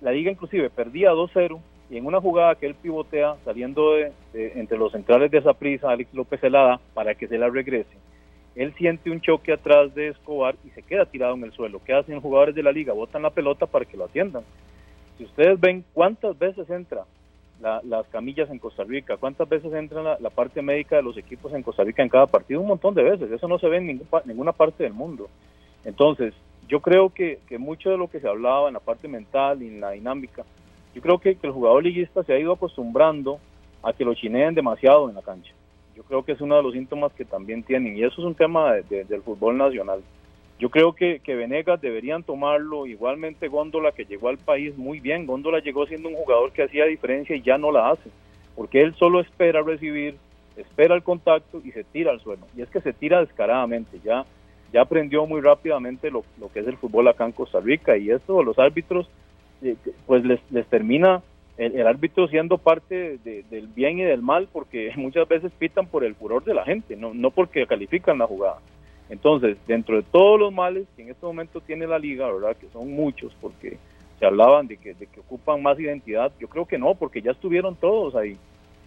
La 0.00 0.12
liga 0.12 0.30
inclusive 0.30 0.70
perdía 0.70 1.12
2-0 1.12 1.60
y 1.90 1.96
en 1.96 2.06
una 2.06 2.20
jugada 2.20 2.54
que 2.54 2.66
él 2.66 2.74
pivotea 2.74 3.36
saliendo 3.44 3.94
de, 3.94 4.12
entre 4.32 4.78
los 4.78 4.92
centrales 4.92 5.30
de 5.30 5.38
esa 5.38 5.54
prisa, 5.54 5.90
Alex 5.90 6.12
López 6.14 6.40
Celada, 6.40 6.80
para 6.94 7.14
que 7.14 7.26
se 7.28 7.38
la 7.38 7.48
regrese. 7.48 7.96
Él 8.58 8.74
siente 8.74 9.08
un 9.08 9.20
choque 9.20 9.52
atrás 9.52 9.94
de 9.94 10.08
Escobar 10.08 10.56
y 10.64 10.70
se 10.70 10.82
queda 10.82 11.06
tirado 11.06 11.34
en 11.34 11.44
el 11.44 11.52
suelo. 11.52 11.80
¿Qué 11.84 11.94
hacen 11.94 12.20
jugadores 12.20 12.56
de 12.56 12.64
la 12.64 12.72
liga? 12.72 12.92
Botan 12.92 13.22
la 13.22 13.30
pelota 13.30 13.66
para 13.66 13.84
que 13.84 13.96
lo 13.96 14.06
atiendan. 14.06 14.42
Si 15.16 15.24
ustedes 15.24 15.60
ven 15.60 15.84
cuántas 15.94 16.36
veces 16.36 16.68
entra 16.68 17.04
la- 17.60 17.80
las 17.84 18.08
camillas 18.08 18.50
en 18.50 18.58
Costa 18.58 18.82
Rica, 18.82 19.16
cuántas 19.16 19.48
veces 19.48 19.72
entra 19.72 20.18
la, 20.18 20.30
parte 20.30 20.60
médica 20.60 20.96
de 20.96 21.04
los 21.04 21.16
equipos 21.16 21.52
en 21.54 21.62
Costa 21.62 21.84
Rica 21.84 22.02
en 22.02 22.08
cada 22.08 22.26
partido, 22.26 22.60
un 22.60 22.66
montón 22.66 22.94
de 22.94 23.04
veces. 23.04 23.30
Eso 23.30 23.46
no 23.46 23.60
se 23.60 23.68
ve 23.68 23.76
en 23.76 24.00
ninguna 24.24 24.50
parte 24.50 24.82
del 24.82 24.92
mundo. 24.92 25.28
Entonces, 25.84 26.34
yo 26.66 26.80
creo 26.80 27.10
que, 27.10 27.38
que 27.48 27.58
mucho 27.58 27.90
de 27.90 27.96
lo 27.96 28.08
que 28.08 28.18
se 28.18 28.26
hablaba 28.28 28.66
en 28.66 28.74
la 28.74 28.80
parte 28.80 29.06
mental 29.06 29.62
y 29.62 29.68
en 29.68 29.80
la 29.80 29.92
dinámica, 29.92 30.44
yo 30.96 31.00
creo 31.00 31.18
que, 31.18 31.36
que 31.36 31.46
el 31.46 31.52
jugador 31.52 31.84
liguista 31.84 32.24
se 32.24 32.32
ha 32.32 32.38
ido 32.40 32.54
acostumbrando 32.54 33.38
a 33.84 33.92
que 33.92 34.04
lo 34.04 34.14
chineen 34.14 34.54
demasiado 34.54 35.08
en 35.08 35.14
la 35.14 35.22
cancha. 35.22 35.52
Yo 35.98 36.04
creo 36.04 36.22
que 36.22 36.30
es 36.30 36.40
uno 36.40 36.56
de 36.56 36.62
los 36.62 36.74
síntomas 36.74 37.12
que 37.12 37.24
también 37.24 37.64
tienen 37.64 37.96
y 37.96 38.04
eso 38.04 38.20
es 38.20 38.26
un 38.28 38.36
tema 38.36 38.72
de- 38.72 38.82
de- 38.82 39.04
del 39.04 39.20
fútbol 39.20 39.58
nacional. 39.58 40.00
Yo 40.60 40.70
creo 40.70 40.92
que, 40.92 41.18
que 41.18 41.34
Venegas 41.34 41.80
deberían 41.80 42.22
tomarlo, 42.22 42.86
igualmente 42.86 43.48
Góndola 43.48 43.90
que 43.90 44.04
llegó 44.04 44.28
al 44.28 44.38
país 44.38 44.78
muy 44.78 45.00
bien, 45.00 45.26
Góndola 45.26 45.58
llegó 45.58 45.86
siendo 45.86 46.08
un 46.08 46.14
jugador 46.14 46.52
que 46.52 46.62
hacía 46.62 46.84
diferencia 46.84 47.34
y 47.34 47.42
ya 47.42 47.58
no 47.58 47.72
la 47.72 47.90
hace, 47.90 48.10
porque 48.54 48.80
él 48.80 48.94
solo 48.94 49.18
espera 49.18 49.60
recibir, 49.62 50.14
espera 50.56 50.94
el 50.94 51.02
contacto 51.02 51.60
y 51.64 51.72
se 51.72 51.82
tira 51.82 52.12
al 52.12 52.20
suelo. 52.20 52.46
Y 52.56 52.62
es 52.62 52.68
que 52.70 52.80
se 52.80 52.92
tira 52.92 53.18
descaradamente, 53.18 53.98
ya, 54.04 54.24
ya 54.72 54.82
aprendió 54.82 55.26
muy 55.26 55.40
rápidamente 55.40 56.12
lo, 56.12 56.22
lo 56.40 56.48
que 56.52 56.60
es 56.60 56.66
el 56.68 56.76
fútbol 56.76 57.08
acá 57.08 57.24
en 57.26 57.32
Costa 57.32 57.58
Rica 57.58 57.96
y 57.96 58.10
esto 58.12 58.40
los 58.44 58.56
árbitros 58.60 59.08
eh, 59.62 59.74
pues 60.06 60.24
les, 60.24 60.38
les 60.52 60.66
termina 60.68 61.22
el, 61.58 61.86
árbitro 61.86 62.28
siendo 62.28 62.56
parte 62.58 63.18
de- 63.24 63.44
del 63.50 63.66
bien 63.66 63.98
y 63.98 64.02
del 64.02 64.22
mal 64.22 64.48
porque 64.52 64.92
muchas 64.96 65.28
veces 65.28 65.52
pitan 65.58 65.86
por 65.86 66.04
el 66.04 66.14
furor 66.14 66.44
de 66.44 66.54
la 66.54 66.64
gente, 66.64 66.96
no, 66.96 67.12
no 67.12 67.30
porque 67.30 67.66
califican 67.66 68.18
la 68.18 68.26
jugada. 68.26 68.58
Entonces, 69.10 69.56
dentro 69.66 69.96
de 69.96 70.02
todos 70.02 70.38
los 70.38 70.52
males 70.52 70.86
que 70.96 71.02
en 71.02 71.10
este 71.10 71.24
momento 71.26 71.60
tiene 71.60 71.86
la 71.86 71.98
liga, 71.98 72.30
¿verdad? 72.30 72.56
Que 72.56 72.68
son 72.68 72.90
muchos, 72.92 73.34
porque 73.40 73.78
se 74.18 74.26
hablaban 74.26 74.66
de 74.66 74.76
que, 74.76 74.94
de 74.94 75.06
que 75.06 75.20
ocupan 75.20 75.62
más 75.62 75.78
identidad, 75.80 76.30
yo 76.38 76.48
creo 76.48 76.66
que 76.66 76.78
no, 76.78 76.94
porque 76.94 77.22
ya 77.22 77.30
estuvieron 77.30 77.74
todos 77.76 78.14
ahí. 78.14 78.36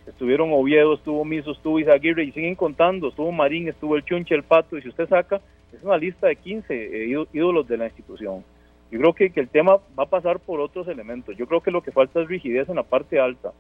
Estuvieron 0.08 0.52
Oviedo, 0.52 0.94
estuvo 0.96 1.24
Miso, 1.26 1.52
estuvo 1.52 1.80
Izaguirre 1.80 2.24
y 2.24 2.32
siguen 2.32 2.56
contando, 2.56 3.10
estuvo 3.10 3.32
Marín, 3.32 3.68
estuvo 3.68 3.96
el 3.96 4.04
Chunche, 4.04 4.36
el 4.36 4.44
Pato, 4.44 4.78
y 4.78 4.82
si 4.82 4.90
usted 4.90 5.08
saca, 5.08 5.42
es 5.74 5.82
una 5.84 5.98
lista 5.98 6.28
de 6.28 6.36
15 6.36 6.74
eh, 6.74 7.06
ído- 7.08 7.28
ídolos 7.34 7.68
de 7.68 7.78
la 7.78 7.86
institución. 7.86 8.44
Yo 8.92 9.00
creo 9.00 9.14
que, 9.14 9.30
que 9.32 9.40
el 9.40 9.48
tema 9.50 9.78
va 9.98 10.04
a 10.04 10.10
pasar 10.10 10.40
por 10.40 10.60
otros 10.60 10.88
elementos. 10.90 11.36
Yo 11.38 11.48
creo 11.48 11.62
que 11.62 11.72
lo 11.72 11.82
que 11.82 11.92
falta 11.92 12.22
es 12.22 12.28
rigidez 12.28 12.68
en 12.70 12.76
la 12.76 12.84
parte 12.84 13.20
alta. 13.20 13.54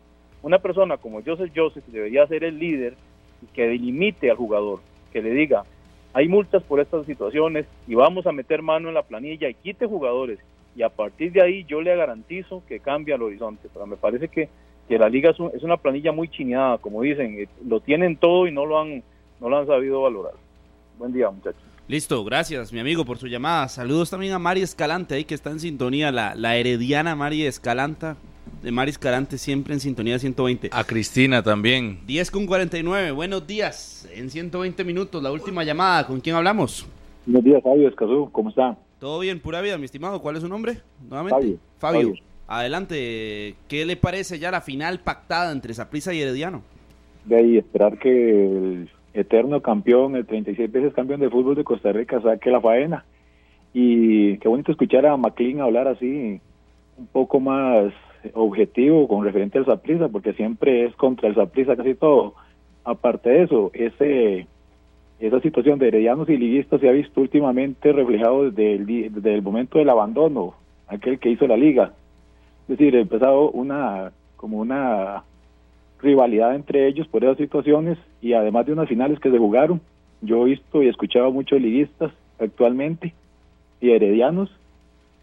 Una 0.43 0.59
persona 0.59 0.97
como 0.97 1.21
Joseph 1.23 1.51
Joseph 1.55 1.85
debería 1.87 2.27
ser 2.27 2.43
el 2.43 2.59
líder 2.59 2.95
y 3.41 3.45
que 3.47 3.67
delimite 3.67 4.29
al 4.29 4.37
jugador, 4.37 4.79
que 5.13 5.21
le 5.21 5.31
diga, 5.31 5.63
hay 6.13 6.27
multas 6.27 6.63
por 6.63 6.79
estas 6.81 7.05
situaciones 7.05 7.65
y 7.87 7.95
vamos 7.95 8.27
a 8.27 8.31
meter 8.33 8.61
mano 8.61 8.89
en 8.89 8.95
la 8.95 9.03
planilla 9.03 9.47
y 9.47 9.53
quite 9.53 9.85
jugadores. 9.85 10.39
Y 10.75 10.83
a 10.83 10.89
partir 10.89 11.31
de 11.31 11.41
ahí 11.41 11.63
yo 11.63 11.81
le 11.81 11.95
garantizo 11.95 12.63
que 12.67 12.79
cambia 12.79 13.15
el 13.15 13.21
horizonte. 13.21 13.69
Pero 13.73 13.85
me 13.85 13.95
parece 13.97 14.27
que, 14.27 14.49
que 14.89 14.97
la 14.99 15.07
liga 15.09 15.29
es, 15.31 15.39
un- 15.39 15.51
es 15.53 15.63
una 15.63 15.77
planilla 15.77 16.11
muy 16.11 16.27
chineada, 16.27 16.77
como 16.79 17.01
dicen, 17.03 17.39
eh, 17.39 17.47
lo 17.65 17.79
tienen 17.79 18.17
todo 18.17 18.47
y 18.47 18.51
no 18.51 18.65
lo 18.65 18.79
han, 18.79 19.01
no 19.39 19.47
lo 19.49 19.57
han 19.57 19.67
sabido 19.67 20.01
valorar. 20.01 20.33
Buen 20.97 21.13
día, 21.13 21.29
muchachos. 21.29 21.61
Listo, 21.91 22.23
gracias 22.23 22.71
mi 22.71 22.79
amigo 22.79 23.03
por 23.03 23.17
su 23.17 23.27
llamada. 23.27 23.67
Saludos 23.67 24.09
también 24.09 24.31
a 24.31 24.39
Mari 24.39 24.61
Escalante 24.61 25.13
ahí 25.13 25.25
que 25.25 25.35
está 25.35 25.49
en 25.49 25.59
sintonía, 25.59 26.09
la, 26.09 26.35
la 26.35 26.55
herediana 26.55 27.17
Mari 27.17 27.45
Escalanta, 27.45 28.15
de 28.63 28.71
Mari 28.71 28.91
Escalante 28.91 29.37
siempre 29.37 29.73
en 29.73 29.81
sintonía 29.81 30.17
120. 30.17 30.69
A 30.71 30.85
Cristina 30.85 31.43
también. 31.43 31.99
10 32.07 32.31
con 32.31 32.45
49, 32.45 33.11
buenos 33.11 33.45
días, 33.45 34.09
en 34.15 34.29
120 34.29 34.85
minutos, 34.85 35.21
la 35.21 35.33
última 35.33 35.65
llamada, 35.65 36.07
¿con 36.07 36.21
quién 36.21 36.37
hablamos? 36.37 36.87
Buenos 37.25 37.43
días, 37.43 37.61
Fabio 37.61 37.89
Escazú, 37.89 38.29
¿cómo 38.31 38.51
está? 38.51 38.77
Todo 38.97 39.19
bien, 39.19 39.41
pura 39.41 39.59
vida, 39.59 39.77
mi 39.77 39.83
estimado, 39.83 40.21
¿cuál 40.21 40.37
es 40.37 40.43
su 40.43 40.47
nombre? 40.47 40.77
Nuevamente. 41.09 41.35
Fabio. 41.35 41.59
Fabio. 41.77 42.07
Fabio. 42.07 42.23
Adelante, 42.47 43.55
¿qué 43.67 43.85
le 43.85 43.97
parece 43.97 44.39
ya 44.39 44.49
la 44.49 44.61
final 44.61 45.01
pactada 45.01 45.51
entre 45.51 45.73
Saprissa 45.73 46.13
y 46.13 46.21
Herediano? 46.21 46.61
De 47.25 47.35
ahí 47.35 47.57
esperar 47.57 47.99
que 47.99 48.09
el 48.09 48.89
eterno 49.13 49.61
campeón, 49.61 50.15
el 50.15 50.25
36 50.25 50.71
veces 50.71 50.93
campeón 50.93 51.19
de 51.19 51.29
fútbol 51.29 51.55
de 51.55 51.63
Costa 51.63 51.91
Rica, 51.91 52.21
saque 52.21 52.51
la 52.51 52.61
faena. 52.61 53.05
Y 53.73 54.37
qué 54.37 54.47
bonito 54.47 54.71
escuchar 54.71 55.05
a 55.05 55.17
McLean 55.17 55.61
hablar 55.61 55.87
así, 55.87 56.39
un 56.97 57.07
poco 57.07 57.39
más 57.39 57.93
objetivo 58.33 59.07
con 59.07 59.23
referente 59.23 59.57
al 59.57 59.65
Saprissa, 59.65 60.09
porque 60.09 60.33
siempre 60.33 60.85
es 60.85 60.95
contra 60.95 61.29
el 61.29 61.35
Saprissa 61.35 61.75
casi 61.75 61.95
todo. 61.95 62.35
Aparte 62.83 63.29
de 63.29 63.43
eso, 63.43 63.71
ese 63.73 64.47
esa 65.19 65.39
situación 65.39 65.77
de 65.77 65.87
heredianos 65.87 66.27
y 66.29 66.37
liguistas 66.37 66.81
se 66.81 66.89
ha 66.89 66.91
visto 66.91 67.21
últimamente 67.21 67.93
reflejado 67.93 68.49
desde 68.49 68.73
el, 68.73 69.13
desde 69.13 69.35
el 69.35 69.43
momento 69.43 69.77
del 69.77 69.89
abandono, 69.89 70.55
aquel 70.87 71.19
que 71.19 71.29
hizo 71.29 71.45
la 71.45 71.57
liga. 71.57 71.93
Es 72.63 72.79
decir, 72.79 72.95
empezado 72.95 73.51
una 73.51 74.11
como 74.35 74.57
una 74.57 75.23
rivalidad 76.01 76.55
entre 76.55 76.87
ellos 76.87 77.07
por 77.07 77.23
esas 77.23 77.37
situaciones 77.37 77.97
y 78.21 78.33
además 78.33 78.65
de 78.65 78.73
unas 78.73 78.89
finales 78.89 79.19
que 79.19 79.31
se 79.31 79.37
jugaron. 79.37 79.81
Yo 80.21 80.45
he 80.45 80.51
visto 80.51 80.83
y 80.83 80.87
escuchado 80.87 81.31
muchos 81.31 81.61
liguistas 81.61 82.11
actualmente 82.39 83.13
y 83.79 83.91
heredianos 83.91 84.49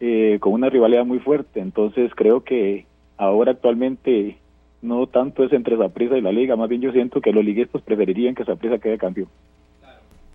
eh, 0.01 0.39
con 0.41 0.53
una 0.53 0.71
rivalidad 0.71 1.05
muy 1.05 1.19
fuerte. 1.19 1.61
Entonces 1.61 2.13
creo 2.15 2.43
que 2.43 2.87
ahora 3.17 3.53
actualmente 3.53 4.37
no 4.83 5.07
tanto 5.07 5.45
es 5.45 5.53
entre 5.53 5.77
Saprissa 5.77 6.17
y 6.17 6.21
la 6.21 6.33
liga, 6.33 6.57
más 6.57 6.69
bien 6.69 6.81
yo 6.81 6.93
siento 6.93 7.21
que 7.21 7.33
los 7.33 7.45
liguistas 7.45 7.83
preferirían 7.83 8.35
que 8.35 8.45
Saprissa 8.45 8.79
quede 8.79 8.99
campeón. 8.99 9.29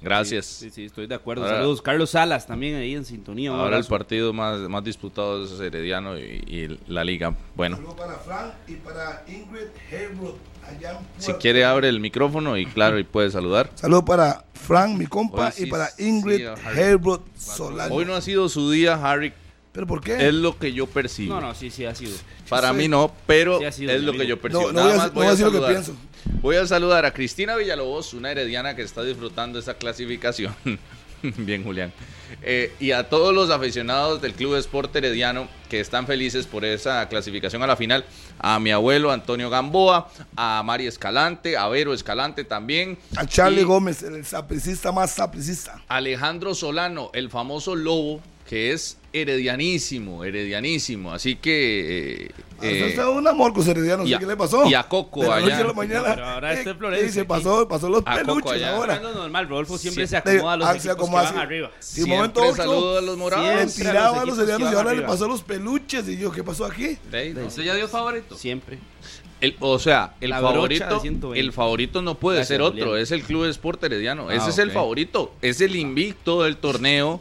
Gracias. 0.03 0.45
Sí, 0.45 0.69
sí, 0.69 0.85
estoy 0.85 1.07
de 1.07 1.15
acuerdo. 1.15 1.43
Ahora- 1.43 1.57
Saludos, 1.57 1.81
Carlos 1.81 2.09
Salas 2.11 2.45
también 2.45 2.75
ahí 2.75 2.93
en 2.93 3.05
sintonía. 3.05 3.51
Ahora 3.51 3.77
el 3.77 3.85
partido 3.85 4.33
más, 4.33 4.59
más 4.61 4.83
disputado 4.83 5.45
es 5.45 5.59
Herediano 5.59 6.17
y, 6.19 6.21
y 6.21 6.79
la 6.87 7.03
liga. 7.03 7.33
Bueno, 7.55 7.77
Para 7.95 8.15
Frank 8.15 8.53
y 8.67 8.73
para 8.75 9.23
Ingrid 9.27 9.67
Haywood, 9.91 10.33
allá 10.67 10.99
si 11.17 11.33
quiere 11.33 11.63
abre 11.65 11.87
el 11.89 11.99
micrófono 11.99 12.57
y 12.57 12.65
claro, 12.65 12.99
y 12.99 13.03
puede 13.03 13.31
saludar. 13.31 13.69
Saludos 13.75 14.03
para 14.05 14.43
Frank, 14.53 14.97
mi 14.97 15.07
compa, 15.07 15.47
Hoy 15.47 15.51
sí, 15.53 15.63
y 15.63 15.65
para 15.67 15.87
sí, 15.87 16.07
Ingrid. 16.07 16.47
Haywood 16.75 17.21
Solano. 17.37 17.95
Hoy 17.95 18.05
no 18.05 18.13
ha 18.15 18.21
sido 18.21 18.49
su 18.49 18.69
día, 18.71 18.95
Harry. 18.95 19.31
¿Pero 19.71 19.87
por 19.87 20.01
qué? 20.01 20.27
Es 20.27 20.33
lo 20.35 20.59
que 20.59 20.71
yo 20.71 20.85
percibo. 20.85 21.33
No, 21.33 21.41
no, 21.41 21.55
sí, 21.55 21.71
sí 21.71 21.83
ha 21.85 21.95
sido. 21.95 22.15
Para 22.47 22.69
Sí. 22.69 22.75
mí 22.75 22.87
no, 22.87 23.11
pero 23.25 23.57
Sí 23.59 23.71
sido, 23.71 23.91
es 23.91 24.01
lo 24.03 24.11
que 24.11 24.17
amigo. 24.19 24.29
yo 24.35 24.39
percibo. 24.41 24.71
No, 24.71 24.71
no 24.71 24.73
Nada 24.73 24.85
voy 24.85 24.93
a- 24.93 24.97
más 24.97 25.07
no 25.07 25.13
voy 25.13 25.25
a 25.25 25.31
decir 25.31 25.45
lo 25.47 25.51
que 25.51 25.67
pienso. 25.67 25.95
Voy 26.41 26.55
a 26.55 26.65
saludar 26.67 27.05
a 27.05 27.13
Cristina 27.13 27.55
Villalobos, 27.55 28.13
una 28.13 28.31
herediana 28.31 28.75
que 28.75 28.81
está 28.81 29.03
disfrutando 29.03 29.59
esta 29.59 29.75
clasificación. 29.75 30.55
Bien, 31.37 31.63
Julián. 31.63 31.93
Eh, 32.41 32.73
y 32.79 32.91
a 32.91 33.07
todos 33.07 33.33
los 33.33 33.49
aficionados 33.49 34.21
del 34.21 34.33
Club 34.33 34.55
Sport 34.55 34.93
Herediano 34.95 35.47
que 35.69 35.79
están 35.79 36.05
felices 36.05 36.45
por 36.45 36.65
esa 36.65 37.07
clasificación 37.07 37.63
a 37.63 37.67
la 37.67 37.77
final. 37.77 38.03
A 38.39 38.59
mi 38.59 38.71
abuelo 38.71 39.11
Antonio 39.11 39.49
Gamboa, 39.49 40.09
a 40.35 40.61
Mari 40.63 40.87
Escalante, 40.87 41.55
a 41.55 41.67
Vero 41.69 41.93
Escalante 41.93 42.43
también. 42.43 42.97
A 43.15 43.25
Charlie 43.25 43.61
y 43.61 43.63
Gómez, 43.63 44.03
el 44.03 44.25
sapricista 44.25 44.91
más 44.91 45.11
sapricista. 45.11 45.81
Alejandro 45.87 46.53
Solano, 46.55 47.09
el 47.13 47.29
famoso 47.29 47.75
lobo, 47.75 48.19
que 48.49 48.73
es 48.73 48.97
heredianísimo, 49.13 50.23
heredianísimo. 50.25 51.13
Así 51.13 51.35
que... 51.35 52.25
eh, 52.25 52.31
eh, 52.63 52.85
Usted 52.89 53.01
es 53.03 53.07
un 53.09 53.27
amor 53.27 53.53
con 53.53 53.67
Herediano, 53.67 53.97
no 54.03 54.05
y 54.05 54.09
sé 54.09 54.15
a- 54.15 54.19
qué 54.19 54.25
le 54.25 54.35
pasó. 54.37 54.65
y 54.65 54.73
a 54.73 54.83
Coco 54.83 55.21
De 55.21 55.27
la 55.27 55.35
allá. 55.35 55.45
noche 55.45 55.61
a 55.61 55.67
la 55.67 55.73
mañana. 55.73 56.15
Pero 56.15 56.25
ahora 56.27 56.53
este 56.53 56.69
eh, 56.69 56.73
Florencia 56.75 57.07
eh, 57.07 57.11
se 57.11 57.25
pasó, 57.25 57.67
pasó 57.67 57.89
los 57.89 58.01
A 58.05 58.13
Coco 58.21 58.25
peluches 58.25 58.51
allá. 58.53 58.75
ahora. 58.75 58.99
No, 58.99 59.09
no, 59.13 59.15
normal, 59.21 59.47
Rodolfo 59.49 59.77
siempre 59.77 60.05
Sí. 60.07 60.11
se 60.11 60.17
acomoda 60.17 60.53
a 60.53 60.57
los 60.57 60.67
Ah, 60.67 60.71
se 60.73 60.77
equipos 60.79 60.95
que 60.95 61.01
acomoda, 61.03 61.23
van 61.31 61.37
arriba. 61.39 61.71
Sí, 61.79 62.03
un 62.03 62.09
momento 62.09 62.55
saludo 62.55 62.97
a 62.97 63.01
los 63.01 63.17
morados. 63.17 63.45
Le 63.77 63.83
tiraba 63.83 64.11
los 64.11 64.17
a 64.23 64.25
los 64.25 64.37
heredianos 64.39 64.71
y 64.71 64.75
ahora 64.75 64.83
le 64.91 64.97
arriba. 64.97 65.07
pasó 65.07 65.27
los 65.27 65.41
peluches. 65.43 66.07
Y 66.07 66.17
yo, 66.17 66.31
¿qué 66.31 66.43
pasó 66.43 66.65
aquí? 66.65 66.97
¿Usted 67.47 67.63
ya 67.63 67.75
dio 67.75 67.87
favorito? 67.87 68.35
Siempre. 68.37 68.79
El- 69.41 69.57
o 69.59 69.77
sea, 69.77 70.13
el 70.21 70.29
La 70.29 70.39
favorito, 70.39 71.01
120. 71.01 71.37
el 71.37 71.51
favorito 71.51 72.01
no 72.01 72.15
puede 72.15 72.37
Gracias, 72.37 72.47
ser 72.55 72.61
otro, 72.61 72.85
Julián. 72.85 72.99
es 73.01 73.11
el 73.11 73.23
Club 73.23 73.43
Sport 73.45 73.83
Herediano. 73.83 74.27
Ah, 74.29 74.35
Ese 74.35 74.51
es 74.51 74.57
el 74.57 74.71
favorito, 74.71 75.33
es 75.41 75.59
el 75.59 75.75
invicto 75.75 76.43
del 76.43 76.55
torneo. 76.55 77.19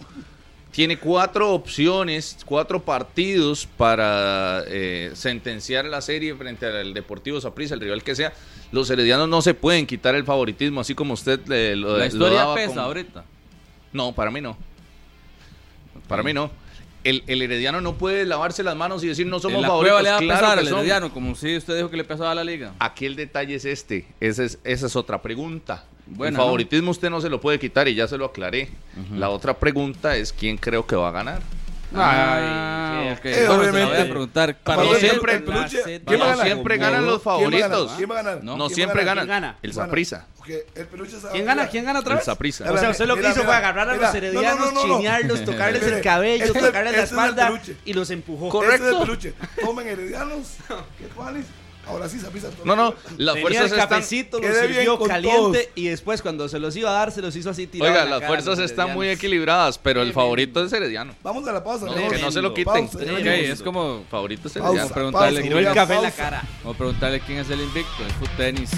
Tiene 0.73 0.99
cuatro 0.99 1.53
opciones, 1.53 2.37
cuatro 2.45 2.83
partidos 2.83 3.69
para 3.77 4.65
eh, 4.67 5.13
sentenciar 5.15 5.85
la 5.85 6.01
serie 6.01 6.35
frente 6.35 6.67
al 6.67 6.93
Deportivo 6.95 7.41
Saprissa, 7.41 7.75
el 7.75 7.81
rival 7.81 8.03
que 8.03 8.15
sea. 8.17 8.33
Los 8.73 8.89
heredianos 8.91 9.29
no 9.29 9.43
se 9.43 9.53
pueden 9.55 9.87
quitar 9.87 10.15
el 10.15 10.25
favoritismo, 10.25 10.81
así 10.81 10.95
como 10.95 11.13
usted 11.15 11.41
eh, 11.53 11.77
lo, 11.77 11.93
La 11.93 11.99
lo 11.99 12.07
historia 12.07 12.39
daba 12.39 12.55
pesa 12.55 12.69
como- 12.69 12.81
ahorita. 12.81 13.25
No, 13.93 14.13
para 14.13 14.31
mí 14.31 14.41
no. 14.41 14.57
Para 16.09 16.23
mí 16.23 16.33
no. 16.33 16.51
El, 17.05 17.25
el 17.27 17.43
herediano 17.43 17.81
no 17.81 17.95
puede 17.95 18.25
lavarse 18.25 18.63
las 18.63 18.77
manos 18.77 19.03
y 19.03 19.09
decir 19.09 19.27
no 19.27 19.41
somos 19.41 19.57
En 19.57 19.63
la 19.63 19.69
favoritos. 19.69 19.99
prueba 20.01 20.03
le 20.03 20.11
va 20.11 20.35
a 20.35 20.39
pesar 20.39 20.59
al. 20.59 20.69
Herediano, 20.69 21.13
como 21.13 21.35
si 21.35 21.57
usted 21.57 21.77
dijo 21.77 21.91
que 21.91 21.97
le 21.97 22.05
pesaba 22.05 22.31
a 22.31 22.35
la 22.35 22.45
liga. 22.45 22.73
Aquí 22.79 23.07
el 23.07 23.17
detalle 23.17 23.55
es 23.57 23.65
este. 23.65 24.07
Esa 24.21 24.45
es, 24.45 24.59
esa 24.65 24.87
es 24.87 24.95
otra 24.97 25.21
pregunta. 25.21 25.85
El 26.21 26.35
favoritismo 26.37 26.91
usted 26.91 27.11
no 27.11 27.21
se 27.21 27.29
lo 27.31 27.41
puede 27.41 27.59
quitar 27.59 27.89
y 27.89 27.95
ya 27.95 28.07
se 28.07 28.19
lo 28.19 28.27
aclaré. 28.27 28.69
La 29.17 29.31
otra 29.31 29.55
pregunta 29.59 30.17
es 30.17 30.33
quién 30.33 30.57
creo 30.59 30.87
que 30.87 30.95
va 30.97 31.09
a 31.09 31.13
ganar. 31.13 31.43
Ah, 31.95 33.15
ok. 33.19 33.25
Eh, 33.25 33.45
voy 33.49 33.57
obviamente. 33.57 34.01
a 34.01 34.05
preguntar. 34.05 34.57
Para 34.59 34.83
No 34.85 34.95
siempre, 34.95 35.35
el 35.35 35.43
peluche, 35.45 35.83
¿quién 35.83 36.03
¿quién 36.05 36.21
va 36.21 36.25
a 36.25 36.29
no 36.29 36.31
ganar? 36.33 36.47
siempre 36.47 36.77
ganan 36.79 37.07
los 37.07 37.23
favoritos. 37.23 37.93
¿Quién 37.97 38.11
va 38.11 38.15
a 38.15 38.23
ganar? 38.23 38.45
No, 38.45 38.53
¿Quién 38.53 38.61
va 38.61 38.67
a 38.67 38.69
siempre 38.71 39.05
ganan. 39.05 39.57
El 39.63 39.79
va 39.79 39.85
¿Quién 41.33 41.45
gana? 41.47 41.69
¿Quién 41.69 41.85
gana 41.85 42.01
otra 42.01 42.13
El 42.13 42.17
vez? 42.19 42.25
Saprissa. 42.27 42.73
O 42.73 42.77
sea, 42.79 42.91
usted 42.91 43.07
lo 43.07 43.15
que 43.15 43.23
hizo 43.23 43.31
mira, 43.31 43.45
fue 43.45 43.55
agarrar 43.55 43.91
a 43.91 43.93
mira. 43.95 44.07
los 44.07 44.15
heredianos, 44.17 44.59
No, 44.59 44.65
no, 44.67 44.73
no, 44.73 44.87
no. 44.87 44.97
chinearlos, 44.97 45.45
tocarles 45.45 45.83
el 45.85 46.01
cabello, 46.03 46.45
este- 46.47 46.61
tocarles 46.61 46.93
la 46.93 47.03
este 47.03 47.15
espalda 47.15 47.63
y 47.85 47.93
los 47.93 48.11
empujó. 48.11 48.63
Este 48.65 48.75
es 48.75 48.93
el 48.93 48.99
peluche. 48.99 49.35
Tomen 49.61 49.87
heredianos. 49.87 50.57
¿Qué 50.99 51.05
cuáles? 51.15 51.47
Ahora 51.87 52.09
sí, 52.09 52.21
Saprissa. 52.21 52.49
No, 52.65 52.77
no, 52.77 52.95
las 53.19 53.35
Tenía 53.35 53.43
fuerzas 53.43 53.73
el 53.73 53.79
están... 53.79 53.89
cafecito, 53.89 54.37
lo 54.39 54.43
Quede 54.45 54.67
bien 54.69 54.75
sirvió 54.85 54.99
caliente 55.01 55.59
todos. 55.65 55.67
y 55.75 55.89
después 55.89 56.23
cuando 56.23 56.49
se 56.49 56.61
los 56.61 56.77
iba 56.77 56.91
a 56.91 56.93
dar, 56.93 57.11
se 57.11 57.21
los 57.21 57.35
hizo 57.35 57.51
así 57.51 57.67
tirado 57.67 57.91
Oiga, 57.91 58.05
las 58.05 58.25
fuerzas 58.25 58.59
están 58.61 58.95
muy 58.95 59.09
equilibradas, 59.09 59.79
pero 59.79 60.01
el 60.03 60.13
favorito 60.13 60.65
es 60.65 60.73
herediano. 60.73 61.15
Vamos 61.25 61.47
a 61.49 61.53
la 61.53 61.65
pausa. 61.65 61.87
No. 61.87 61.95
Que 62.09 62.19
no 62.19 62.31
se 62.31 62.41
lo 62.41 62.55
quiten. 62.55 62.89
Pausa, 62.89 62.99
Ok, 62.99 63.05
ya 63.05 63.13
venimos. 63.33 63.51
es 63.51 63.63
como 63.63 64.05
Favorito 64.11 64.47
es 64.49 64.55
Pausa, 64.55 64.69
herediano. 64.69 64.89
Como 64.89 64.95
preguntarle 64.95 65.41
pausa, 65.41 65.55
quién 65.55 65.67
es- 65.69 65.75
café 65.75 65.95
en 65.95 66.03
la 66.03 66.09
pausa. 66.11 66.23
cara. 66.23 66.43
O 66.65 66.75
preguntarle 66.75 67.21
quién 67.21 67.39
es 67.39 67.51
el 67.51 67.61
invicto, 67.61 68.05
el 68.07 68.13
foot 68.13 68.31
tenis. 68.37 68.71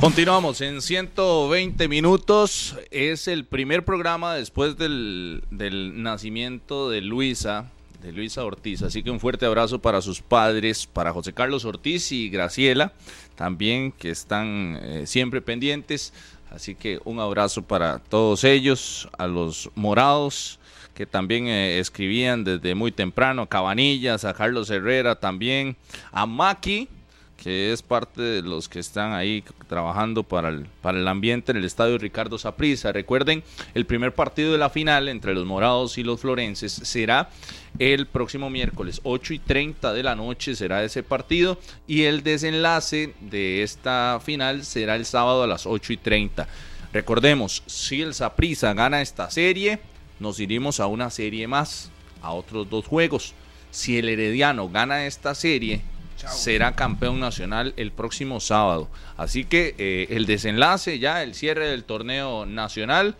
Continuamos 0.00 0.60
en 0.60 0.80
120 0.80 1.88
minutos. 1.88 2.76
Es 2.90 3.26
el 3.28 3.44
primer 3.46 3.84
programa 3.84 4.34
después 4.34 4.76
del, 4.76 5.42
del 5.50 6.02
nacimiento 6.02 6.88
de 6.90 7.00
Luisa, 7.00 7.70
de 8.02 8.12
Luisa 8.12 8.44
Ortiz. 8.44 8.82
Así 8.82 9.02
que 9.02 9.10
un 9.10 9.20
fuerte 9.20 9.46
abrazo 9.46 9.78
para 9.80 10.00
sus 10.00 10.20
padres, 10.20 10.86
para 10.86 11.12
José 11.12 11.32
Carlos 11.32 11.64
Ortiz 11.64 12.12
y 12.12 12.28
Graciela, 12.28 12.92
también 13.34 13.92
que 13.92 14.10
están 14.10 14.78
eh, 14.82 15.06
siempre 15.06 15.40
pendientes. 15.40 16.12
Así 16.50 16.74
que 16.74 17.00
un 17.04 17.20
abrazo 17.20 17.62
para 17.62 17.98
todos 17.98 18.44
ellos, 18.44 19.08
a 19.18 19.26
los 19.26 19.70
morados 19.74 20.58
que 20.94 21.06
también 21.06 21.46
eh, 21.46 21.78
escribían 21.78 22.42
desde 22.42 22.74
muy 22.74 22.90
temprano, 22.90 23.42
a 23.42 23.48
Cabanillas, 23.48 24.24
a 24.24 24.34
Carlos 24.34 24.68
Herrera 24.68 25.14
también, 25.14 25.76
a 26.10 26.26
Maki, 26.26 26.88
que 27.36 27.72
es 27.72 27.82
parte 27.82 28.20
de 28.20 28.42
los 28.42 28.68
que 28.68 28.80
están 28.80 29.12
ahí 29.12 29.44
trabajando 29.68 30.24
para 30.24 30.48
el, 30.48 30.66
para 30.82 30.98
el 30.98 31.06
ambiente 31.06 31.52
en 31.52 31.58
el 31.58 31.64
estadio 31.64 31.98
Ricardo 31.98 32.36
Saprissa. 32.36 32.90
Recuerden, 32.90 33.44
el 33.74 33.86
primer 33.86 34.12
partido 34.12 34.50
de 34.50 34.58
la 34.58 34.70
final 34.70 35.08
entre 35.08 35.34
los 35.34 35.46
morados 35.46 35.98
y 35.98 36.02
los 36.02 36.20
florenses 36.20 36.72
será 36.72 37.30
el 37.78 38.06
próximo 38.06 38.50
miércoles, 38.50 39.00
8 39.04 39.34
y 39.34 39.38
30 39.38 39.92
de 39.92 40.02
la 40.02 40.14
noche 40.16 40.56
será 40.56 40.82
ese 40.82 41.02
partido 41.02 41.58
y 41.86 42.04
el 42.04 42.22
desenlace 42.22 43.14
de 43.20 43.62
esta 43.62 44.20
final 44.24 44.64
será 44.64 44.96
el 44.96 45.04
sábado 45.04 45.44
a 45.44 45.46
las 45.46 45.66
8 45.66 45.92
y 45.92 45.96
30. 45.96 46.48
Recordemos, 46.92 47.62
si 47.66 48.02
el 48.02 48.14
Saprissa 48.14 48.74
gana 48.74 49.02
esta 49.02 49.30
serie, 49.30 49.78
nos 50.20 50.40
iremos 50.40 50.80
a 50.80 50.86
una 50.86 51.10
serie 51.10 51.46
más, 51.46 51.90
a 52.22 52.32
otros 52.32 52.68
dos 52.68 52.86
juegos. 52.86 53.34
Si 53.70 53.98
el 53.98 54.08
Herediano 54.08 54.68
gana 54.68 55.06
esta 55.06 55.34
serie, 55.34 55.82
será 56.16 56.74
campeón 56.74 57.20
nacional 57.20 57.74
el 57.76 57.92
próximo 57.92 58.40
sábado. 58.40 58.88
Así 59.16 59.44
que 59.44 59.74
eh, 59.78 60.06
el 60.10 60.26
desenlace 60.26 60.98
ya, 60.98 61.22
el 61.22 61.34
cierre 61.34 61.68
del 61.68 61.84
torneo 61.84 62.46
nacional 62.46 63.16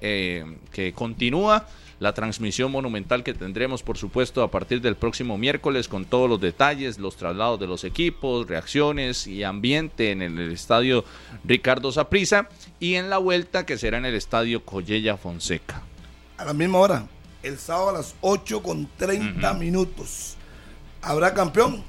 eh, 0.00 0.44
que 0.72 0.92
continúa. 0.92 1.66
La 2.02 2.14
transmisión 2.14 2.72
monumental 2.72 3.22
que 3.22 3.32
tendremos, 3.32 3.84
por 3.84 3.96
supuesto, 3.96 4.42
a 4.42 4.50
partir 4.50 4.80
del 4.80 4.96
próximo 4.96 5.38
miércoles 5.38 5.86
con 5.86 6.04
todos 6.04 6.28
los 6.28 6.40
detalles, 6.40 6.98
los 6.98 7.14
traslados 7.14 7.60
de 7.60 7.68
los 7.68 7.84
equipos, 7.84 8.48
reacciones 8.48 9.28
y 9.28 9.44
ambiente 9.44 10.10
en 10.10 10.20
el 10.20 10.50
estadio 10.50 11.04
Ricardo 11.44 11.92
Saprissa 11.92 12.48
y 12.80 12.96
en 12.96 13.08
la 13.08 13.18
vuelta 13.18 13.64
que 13.64 13.78
será 13.78 13.98
en 13.98 14.06
el 14.06 14.16
estadio 14.16 14.64
Collella 14.64 15.16
Fonseca. 15.16 15.82
A 16.38 16.44
la 16.44 16.52
misma 16.52 16.78
hora, 16.78 17.06
el 17.44 17.56
sábado 17.56 17.90
a 17.90 17.92
las 17.92 18.16
8 18.20 18.64
con 18.64 18.88
30 18.96 19.54
minutos. 19.54 20.34
¿Habrá 21.02 21.32
campeón? 21.32 21.84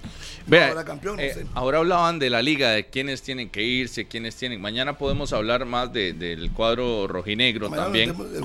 Vea, 0.46 0.68
Ahora 0.70 0.84
campeón, 0.84 1.16
no 1.16 1.22
eh, 1.22 1.34
sé. 1.34 1.46
ahora 1.54 1.78
hablaban 1.78 2.20
de 2.20 2.30
la 2.30 2.42
liga, 2.42 2.72
de 2.72 2.86
quiénes 2.88 3.22
tienen 3.22 3.50
que 3.50 3.64
irse, 3.64 4.06
quiénes 4.06 4.36
tienen. 4.36 4.60
Mañana 4.60 4.98
podemos 4.98 5.32
hablar 5.32 5.66
más 5.66 5.94
de- 5.94 6.12
del 6.14 6.52
cuadro 6.52 7.08
rojinegro 7.08 7.70
Mañana 7.70 7.84
también. 7.86 8.10
El 8.10 8.44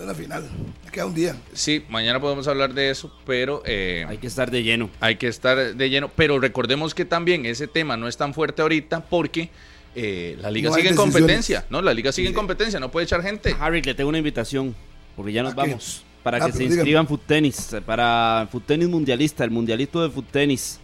en 0.00 0.06
la 0.06 0.14
final. 0.14 0.48
Queda 0.90 1.06
un 1.06 1.14
día. 1.14 1.36
Sí, 1.52 1.84
mañana 1.88 2.20
podemos 2.20 2.48
hablar 2.48 2.74
de 2.74 2.90
eso, 2.90 3.12
pero 3.24 3.62
eh, 3.66 4.04
Hay 4.08 4.18
que 4.18 4.26
estar 4.26 4.50
de 4.50 4.62
lleno. 4.64 4.90
hay 5.00 5.14
que 5.16 5.28
estar 5.28 5.74
de 5.76 5.90
lleno. 5.90 6.10
Pero 6.16 6.40
recordemos 6.40 6.94
que 6.94 7.04
también 7.04 7.46
ese 7.46 7.68
tema 7.68 7.96
no 7.96 8.08
es 8.08 8.16
tan 8.16 8.34
fuerte 8.34 8.62
ahorita 8.62 9.04
porque 9.04 9.50
eh, 9.94 10.36
la 10.40 10.50
liga 10.50 10.70
No 10.70 10.76
sigue 10.76 10.88
en 10.90 10.96
competencia, 10.96 11.64
¿no? 11.70 11.82
La 11.82 11.94
liga 11.94 12.10
sigue 12.12 12.28
en 12.28 12.34
competencia, 12.34 12.78
no 12.80 12.90
puede 12.90 13.04
echar 13.04 13.22
gente. 13.22 13.54
Harry, 13.60 13.80
le 13.82 13.94
tengo 13.94 14.08
una 14.08 14.18
invitación, 14.18 14.74
porque 15.16 15.32
ya 15.32 15.42
nos 15.42 15.54
vamos. 15.54 16.02
Para 16.22 16.38
Ah, 16.38 16.46
que 16.46 16.52
se 16.52 16.58
dígame. 16.58 16.74
inscriban 16.76 17.06
Foot 17.06 17.22
Tenis, 17.26 17.76
para 17.86 18.46
Foot 18.50 18.66
Tenis 18.66 18.88
Mundialista, 18.88 19.44
el 19.44 19.50
Mundialito 19.50 20.02
de 20.02 20.10
Foot 20.10 20.26
Tenis. 20.30 20.78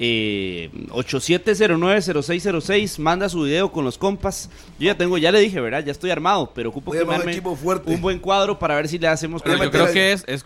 Eh, 0.00 0.70
87090606, 0.90 2.98
manda 3.00 3.28
su 3.28 3.42
video 3.42 3.70
con 3.72 3.84
los 3.84 3.98
compas. 3.98 4.48
Yo 4.78 4.86
ya 4.86 4.96
tengo, 4.96 5.18
ya 5.18 5.32
le 5.32 5.40
dije, 5.40 5.60
¿verdad? 5.60 5.84
Ya 5.84 5.90
estoy 5.92 6.10
armado, 6.10 6.52
pero 6.54 6.70
ocupo 6.70 6.92
que 6.92 7.02
un 7.02 7.82
un 7.86 8.00
buen 8.00 8.18
cuadro 8.20 8.58
para 8.58 8.76
ver 8.76 8.88
si 8.88 8.98
le 8.98 9.08
hacemos 9.08 9.42
Pero 9.42 9.62
yo 9.64 9.70
creo 9.70 9.92
que 9.92 10.12
es, 10.12 10.24
es 10.26 10.42
eh, 10.42 10.44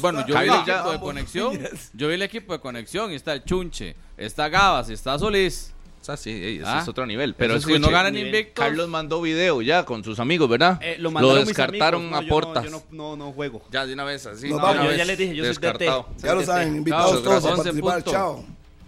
Bueno, 0.00 0.24
yo 0.26 0.34
vi 0.38 0.42
el 0.42 0.48
equipo 0.50 0.66
ya. 0.66 0.92
de 0.92 1.00
conexión. 1.00 1.58
Yo 1.94 2.08
vi 2.08 2.14
el 2.14 2.22
equipo 2.22 2.52
de 2.52 2.60
conexión 2.60 3.12
y 3.12 3.14
está 3.14 3.32
el 3.32 3.44
Chunche, 3.44 3.94
está 4.16 4.48
Gabas, 4.48 4.90
está 4.90 5.16
Solís. 5.18 5.70
O 6.00 6.04
sea, 6.04 6.16
sí, 6.18 6.30
ese 6.30 6.62
Ah, 6.66 6.80
es 6.82 6.88
otro 6.88 7.06
nivel. 7.06 7.34
Pero 7.34 7.54
sí, 7.54 7.60
escuche, 7.60 7.78
no 7.78 7.88
ganan 7.88 8.14
invictos. 8.18 8.62
Carlos 8.62 8.88
mandó 8.90 9.22
video 9.22 9.62
ya 9.62 9.86
con 9.86 10.04
sus 10.04 10.20
amigos, 10.20 10.50
¿verdad? 10.50 10.78
Eh, 10.82 10.96
lo, 10.98 11.10
descartaron 11.34 12.02
amigos, 12.02 12.12
no, 12.12 12.18
a 12.18 12.20
yo 12.20 12.26
no- 12.26 12.34
portas. 12.34 12.64
yo 12.64 12.70
no, 12.70 12.82
no, 12.90 13.16
no 13.16 13.32
juego. 13.32 13.62
Ya 13.72 13.86
de 13.86 13.94
una 13.94 14.04
vez, 14.04 14.26
así. 14.26 14.50
Yo 14.50 14.58
ya 14.92 15.04
les 15.06 15.16
dije, 15.16 15.34
yo 15.34 15.44
soy 15.44 15.48
descartado. 15.48 16.06
DT. 16.18 16.26
Ya 16.26 16.34
lo 16.34 16.42
saben, 16.42 16.76
invitados 16.76 17.12
Chao, 17.12 17.22
todos 17.22 17.44
a 17.46 17.56
participar. 17.56 17.96
11 18.00 18.10
Chao. 18.10 18.44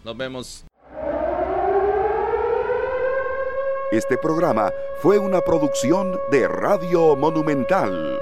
Nos 0.07 0.17
vemos. 0.17 0.65
Este 3.91 4.17
programa 4.17 4.73
fue 5.03 5.19
una 5.19 5.41
producción 5.41 6.17
de 6.31 6.47
Radio 6.47 7.17
Monumental. 7.17 8.21